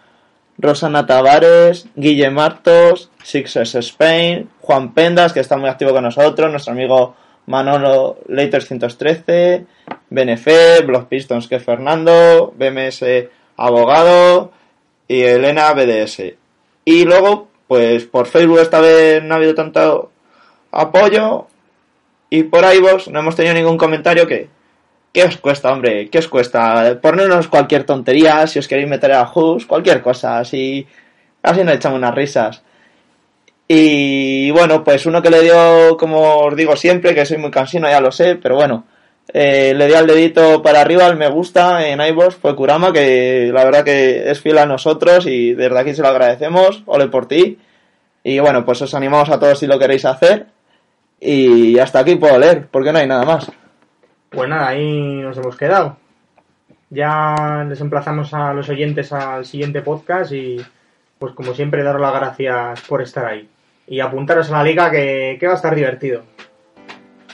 Rosana 0.60 1.06
Tavares, 1.06 1.88
Guille 1.96 2.30
Martos, 2.30 3.10
Sixers 3.24 3.76
Spain, 3.76 4.50
Juan 4.60 4.94
Pendas, 4.94 5.32
que 5.32 5.40
está 5.40 5.56
muy 5.58 5.70
activo 5.70 5.92
con 5.92 6.04
nosotros, 6.04 6.52
nuestro 6.52 6.74
amigo 6.74 7.16
Manolo 7.46 8.18
Later 8.28 8.62
113, 8.62 9.66
BNF, 10.10 10.48
Block 10.86 11.08
Pistons, 11.08 11.48
que 11.48 11.56
es 11.56 11.64
Fernando, 11.64 12.54
BMS 12.58 13.04
Abogado 13.56 14.52
y 15.08 15.22
Elena 15.22 15.74
BDS. 15.74 16.34
Y 16.86 17.06
luego, 17.06 17.48
pues 17.68 18.06
por 18.06 18.28
Facebook 18.28 18.60
esta 18.60 18.82
vez 18.82 19.24
no 19.24 19.34
ha 19.34 19.38
habido 19.38 19.56
tanto 19.56 20.12
apoyo 20.72 21.48
y 22.30 22.44
por 22.44 22.64
iVoox 22.64 23.08
no 23.08 23.20
hemos 23.20 23.36
tenido 23.36 23.56
ningún 23.56 23.78
comentario 23.78 24.28
que... 24.28 24.50
¿Qué 25.12 25.24
os 25.24 25.38
cuesta, 25.38 25.72
hombre? 25.72 26.10
¿Qué 26.10 26.20
os 26.20 26.28
cuesta? 26.28 27.00
Ponernos 27.02 27.48
cualquier 27.48 27.84
tontería, 27.84 28.46
si 28.48 28.60
os 28.60 28.68
queréis 28.68 28.88
meter 28.88 29.12
a 29.14 29.30
Hus, 29.34 29.66
cualquier 29.66 30.02
cosa, 30.02 30.40
así, 30.40 30.86
así 31.42 31.64
nos 31.64 31.76
echamos 31.76 31.98
unas 31.98 32.14
risas. 32.14 32.62
Y 33.68 34.52
bueno, 34.52 34.84
pues 34.84 35.06
uno 35.06 35.22
que 35.22 35.30
le 35.30 35.42
dio, 35.42 35.98
como 35.98 36.38
os 36.40 36.56
digo 36.56 36.76
siempre, 36.76 37.16
que 37.16 37.26
soy 37.26 37.38
muy 37.38 37.52
cansino, 37.52 37.90
ya 37.90 38.02
lo 38.02 38.12
sé, 38.12 38.36
pero 38.36 38.56
bueno, 38.56 38.86
eh, 39.34 39.74
le 39.76 39.88
dio 39.88 39.98
al 39.98 40.08
dedito 40.08 40.62
para 40.62 40.82
arriba, 40.82 41.06
al 41.06 41.18
me 41.18 41.30
gusta 41.30 41.88
en 41.88 42.02
iVoox, 42.02 42.36
fue 42.36 42.56
Kurama, 42.56 42.92
que 42.92 43.52
la 43.54 43.64
verdad 43.64 43.84
que 43.84 44.30
es 44.30 44.42
fiel 44.42 44.58
a 44.58 44.66
nosotros 44.66 45.28
y 45.28 45.54
desde 45.54 45.80
aquí 45.80 45.94
se 45.94 46.02
lo 46.02 46.08
agradecemos, 46.10 46.84
ole 46.86 47.08
por 47.08 47.28
ti. 47.28 47.60
Y 48.24 48.40
bueno, 48.40 48.66
pues 48.66 48.82
os 48.82 48.94
animamos 48.94 49.30
a 49.30 49.40
todos 49.40 49.60
si 49.60 49.68
lo 49.68 49.80
queréis 49.80 50.06
hacer. 50.06 50.48
Y 51.20 51.78
hasta 51.80 52.00
aquí 52.00 52.16
puedo 52.16 52.38
leer, 52.40 52.68
porque 52.72 52.92
no 52.92 53.00
hay 53.00 53.08
nada 53.08 53.26
más. 53.26 53.52
Pues 54.30 54.50
nada, 54.50 54.68
ahí 54.68 55.22
nos 55.22 55.38
hemos 55.38 55.56
quedado. 55.58 55.98
Ya 56.90 57.66
les 57.68 57.82
emplazamos 57.82 58.34
a 58.34 58.54
los 58.54 58.70
oyentes 58.70 59.12
al 59.14 59.46
siguiente 59.46 59.82
podcast 59.82 60.32
y 60.32 60.58
pues 61.18 61.34
como 61.34 61.54
siempre 61.54 61.84
daros 61.84 62.02
las 62.02 62.14
gracias 62.14 62.82
por 62.82 63.02
estar 63.02 63.26
ahí. 63.26 63.48
Y 63.88 64.00
apuntaros 64.00 64.50
a 64.52 64.58
la 64.58 64.64
liga 64.64 64.90
que, 64.92 65.38
que 65.40 65.48
va 65.48 65.54
a 65.54 65.56
estar 65.56 65.76
divertido. 65.76 66.24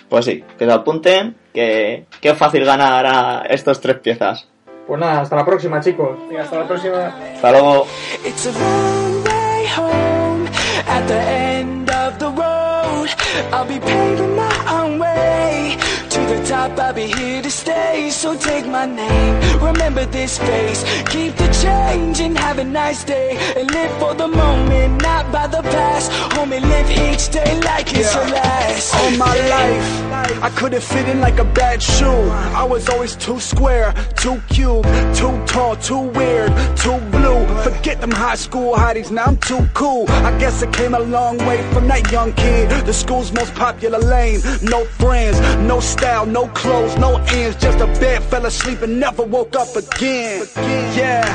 Pues 0.10 0.26
sí, 0.26 0.44
que 0.58 0.66
se 0.66 0.72
apunten, 0.72 1.36
que, 1.54 2.06
que 2.22 2.30
es 2.30 2.38
fácil 2.38 2.64
ganar 2.64 3.06
a 3.06 3.46
estos 3.50 3.80
tres 3.82 4.00
piezas. 4.00 4.48
Pues 4.88 5.00
nada, 5.00 5.22
hasta 5.22 5.36
la 5.36 5.46
próxima 5.46 5.80
chicos. 5.82 6.18
Venga, 6.30 6.44
hasta 6.44 6.60
la 6.60 6.68
próxima. 6.68 7.08
Hasta 7.08 7.52
luego. 7.52 7.88
It's 8.24 8.46
a 8.46 8.52
long 8.52 9.24
way 9.24 9.68
home 9.76 10.48
at 10.88 11.08
the 11.08 11.20
end 11.20 11.90
of 11.90 12.18
the 12.20 12.28
road. 12.28 13.10
I'll 13.52 13.66
be 13.68 13.80
paving 13.80 14.36
my 14.36 14.50
own 14.72 15.00
way 15.00 15.76
to 15.78 15.95
the 16.28 16.44
top, 16.46 16.78
I'll 16.80 16.94
be 16.94 17.08
here 17.08 17.42
to 17.42 17.52
stay. 17.52 18.10
So 18.10 18.38
take 18.38 18.66
my 18.68 18.86
name, 18.86 19.62
remember 19.62 20.06
this 20.06 20.38
face. 20.38 20.84
Keep 21.10 21.36
the 21.36 21.50
change 21.64 22.20
and 22.20 22.38
have 22.38 22.60
a 22.60 22.64
nice 22.64 23.04
day. 23.04 23.38
And 23.58 23.70
live 23.72 23.92
for 24.00 24.14
the 24.14 24.28
moment, 24.28 25.02
not 25.02 25.32
by 25.32 25.48
the 25.48 25.62
past. 25.62 26.12
Homie, 26.34 26.62
live 26.62 26.90
each 26.92 27.30
day 27.30 27.60
like 27.62 27.88
it's 27.94 28.14
your 28.14 28.26
last. 28.26 28.96
All 28.96 29.12
my 29.12 29.36
life, 29.50 30.44
I 30.44 30.50
couldn't 30.56 30.84
fit 30.84 31.08
in 31.08 31.20
like 31.20 31.40
a 31.40 31.46
bad 31.46 31.82
shoe. 31.82 32.30
I 32.62 32.64
was 32.64 32.90
always 32.90 33.16
too 33.16 33.40
square, 33.40 33.94
too 34.16 34.42
cute, 34.50 34.86
too 35.16 35.36
tall, 35.46 35.76
too 35.76 36.00
weird, 36.00 36.52
too 36.78 37.00
blue. 37.12 37.46
Forget 37.64 38.02
them 38.02 38.12
high 38.12 38.36
school 38.36 38.74
hotties, 38.76 39.12
now 39.12 39.26
I'm 39.26 39.38
too 39.38 39.68
cool. 39.74 40.06
I 40.10 40.38
guess 40.38 40.64
I 40.64 40.72
came 40.72 40.94
a 40.94 41.00
long 41.00 41.38
way 41.40 41.62
from 41.72 41.88
that 41.88 42.12
young 42.12 42.34
kid. 42.34 42.70
The 42.86 42.94
school's 42.94 43.32
most 43.32 43.54
popular 43.56 44.00
lane. 44.00 44.40
No 44.62 44.86
friends, 44.86 45.40
no 45.60 45.80
style, 46.16 46.26
no 46.26 46.48
clothes, 46.54 46.98
no 46.98 47.18
ends. 47.28 47.56
Just 47.58 47.80
a 47.80 47.88
bed, 48.00 48.24
fell 48.24 48.46
asleep 48.46 48.82
and 48.82 49.00
never 49.00 49.24
woke 49.24 49.56
up 49.56 49.76
again. 49.76 50.48
Yeah. 50.96 51.26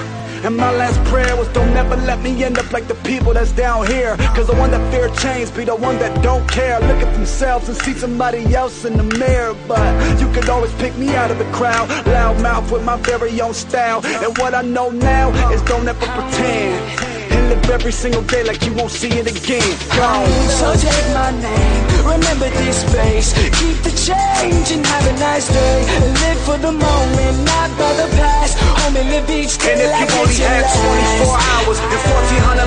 And 0.42 0.56
my 0.56 0.72
last 0.72 0.98
prayer 1.10 1.36
was 1.36 1.48
don't 1.48 1.76
ever 1.76 1.96
let 1.96 2.20
me 2.20 2.42
end 2.42 2.58
up 2.58 2.72
like 2.72 2.88
the 2.88 2.94
people 2.94 3.34
that's 3.34 3.52
down 3.52 3.86
here. 3.86 4.16
Cause 4.34 4.46
the 4.46 4.54
one 4.54 4.70
that 4.70 4.82
fear 4.90 5.10
change 5.16 5.54
be 5.54 5.64
the 5.64 5.76
one 5.76 5.98
that 5.98 6.22
don't 6.22 6.48
care. 6.48 6.80
Look 6.80 7.02
at 7.06 7.12
themselves 7.12 7.68
and 7.68 7.76
see 7.76 7.92
somebody 7.92 8.54
else 8.54 8.86
in 8.86 8.96
the 8.96 9.02
mirror. 9.18 9.54
But 9.68 9.92
you 10.18 10.32
could 10.32 10.48
always 10.48 10.72
pick 10.74 10.96
me 10.96 11.14
out 11.14 11.30
of 11.30 11.38
the 11.38 11.50
crowd. 11.52 11.88
Loud 12.06 12.40
mouth 12.40 12.72
with 12.72 12.84
my 12.84 12.96
very 12.96 13.38
own 13.40 13.52
style. 13.52 14.00
And 14.24 14.36
what 14.38 14.54
I 14.54 14.62
know 14.62 14.88
now 14.88 15.28
is 15.52 15.60
don't 15.62 15.86
ever 15.86 16.06
pretend. 16.06 17.09
And 17.30 17.48
live 17.50 17.70
every 17.70 17.92
single 17.92 18.22
day 18.22 18.42
like 18.44 18.62
you 18.66 18.72
won't 18.74 18.90
see 18.90 19.08
it 19.10 19.26
again. 19.26 19.70
Gone. 19.96 20.26
So 20.50 20.74
take 20.74 21.08
my 21.14 21.30
name, 21.38 21.82
remember 22.04 22.48
this 22.62 22.82
face. 22.92 23.32
Keep 23.58 23.76
the 23.86 23.94
change 23.94 24.70
and 24.74 24.84
have 24.86 25.06
a 25.06 25.14
nice 25.18 25.48
day. 25.48 25.78
Live 26.26 26.40
for 26.42 26.58
the 26.58 26.72
moment, 26.72 27.36
not 27.46 27.70
by 27.78 27.92
the 28.00 28.08
past. 28.18 28.58
Homie, 28.82 29.04
live 29.10 29.28
each 29.30 29.58
day 29.58 29.72
And 29.72 29.80
if 29.82 29.90
like 29.92 30.10
you 30.10 30.20
only 30.20 30.34
had 30.42 30.64
24 30.66 31.26
last. 31.30 31.46
hours 31.64 31.78
and 31.78 31.90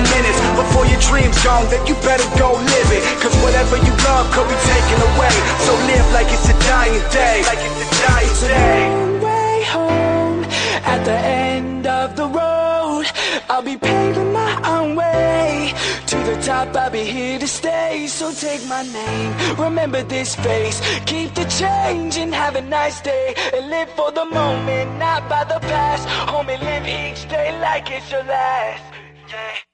minutes 0.16 0.38
before 0.56 0.84
your 0.86 1.00
dream's 1.00 1.38
gone, 1.44 1.66
then 1.70 1.82
you 1.86 1.94
better 2.06 2.26
go 2.38 2.54
live 2.56 2.90
it. 2.94 3.02
Cause 3.20 3.34
whatever 3.44 3.76
you 3.76 3.92
love 4.08 4.26
could 4.32 4.48
be 4.48 4.58
taken 4.64 4.98
away. 5.14 5.34
So 5.66 5.72
live 5.90 6.06
like 6.16 6.28
it's 6.32 6.48
a 6.48 6.56
dying 6.64 7.04
day. 7.12 7.42
Like 7.44 7.60
it's 7.60 7.80
a 7.84 7.88
dying 8.04 8.36
day. 8.48 8.80
Way 9.24 9.64
home, 9.68 10.44
at 10.84 11.04
the 11.04 11.16
end 11.18 11.86
of 11.86 12.16
the 12.16 12.26
road, 12.26 12.43
I'll 13.48 13.62
be 13.62 13.76
paving 13.76 14.32
my 14.32 14.52
own 14.64 14.96
way. 14.96 15.72
To 16.06 16.16
the 16.16 16.40
top, 16.42 16.74
I'll 16.76 16.90
be 16.90 17.04
here 17.04 17.38
to 17.38 17.48
stay. 17.48 18.06
So 18.06 18.32
take 18.32 18.64
my 18.66 18.82
name, 18.82 19.56
remember 19.56 20.02
this 20.02 20.34
face. 20.34 20.80
Keep 21.06 21.34
the 21.34 21.44
change 21.44 22.16
and 22.16 22.34
have 22.34 22.56
a 22.56 22.62
nice 22.62 23.00
day. 23.00 23.34
And 23.54 23.70
live 23.70 23.90
for 23.90 24.10
the 24.12 24.24
moment, 24.24 24.98
not 24.98 25.28
by 25.28 25.44
the 25.44 25.60
past. 25.60 26.06
Homie, 26.30 26.60
live 26.60 26.86
each 26.86 27.28
day 27.28 27.58
like 27.60 27.90
it's 27.90 28.10
your 28.10 28.24
last. 28.24 28.82
Yeah. 29.28 29.73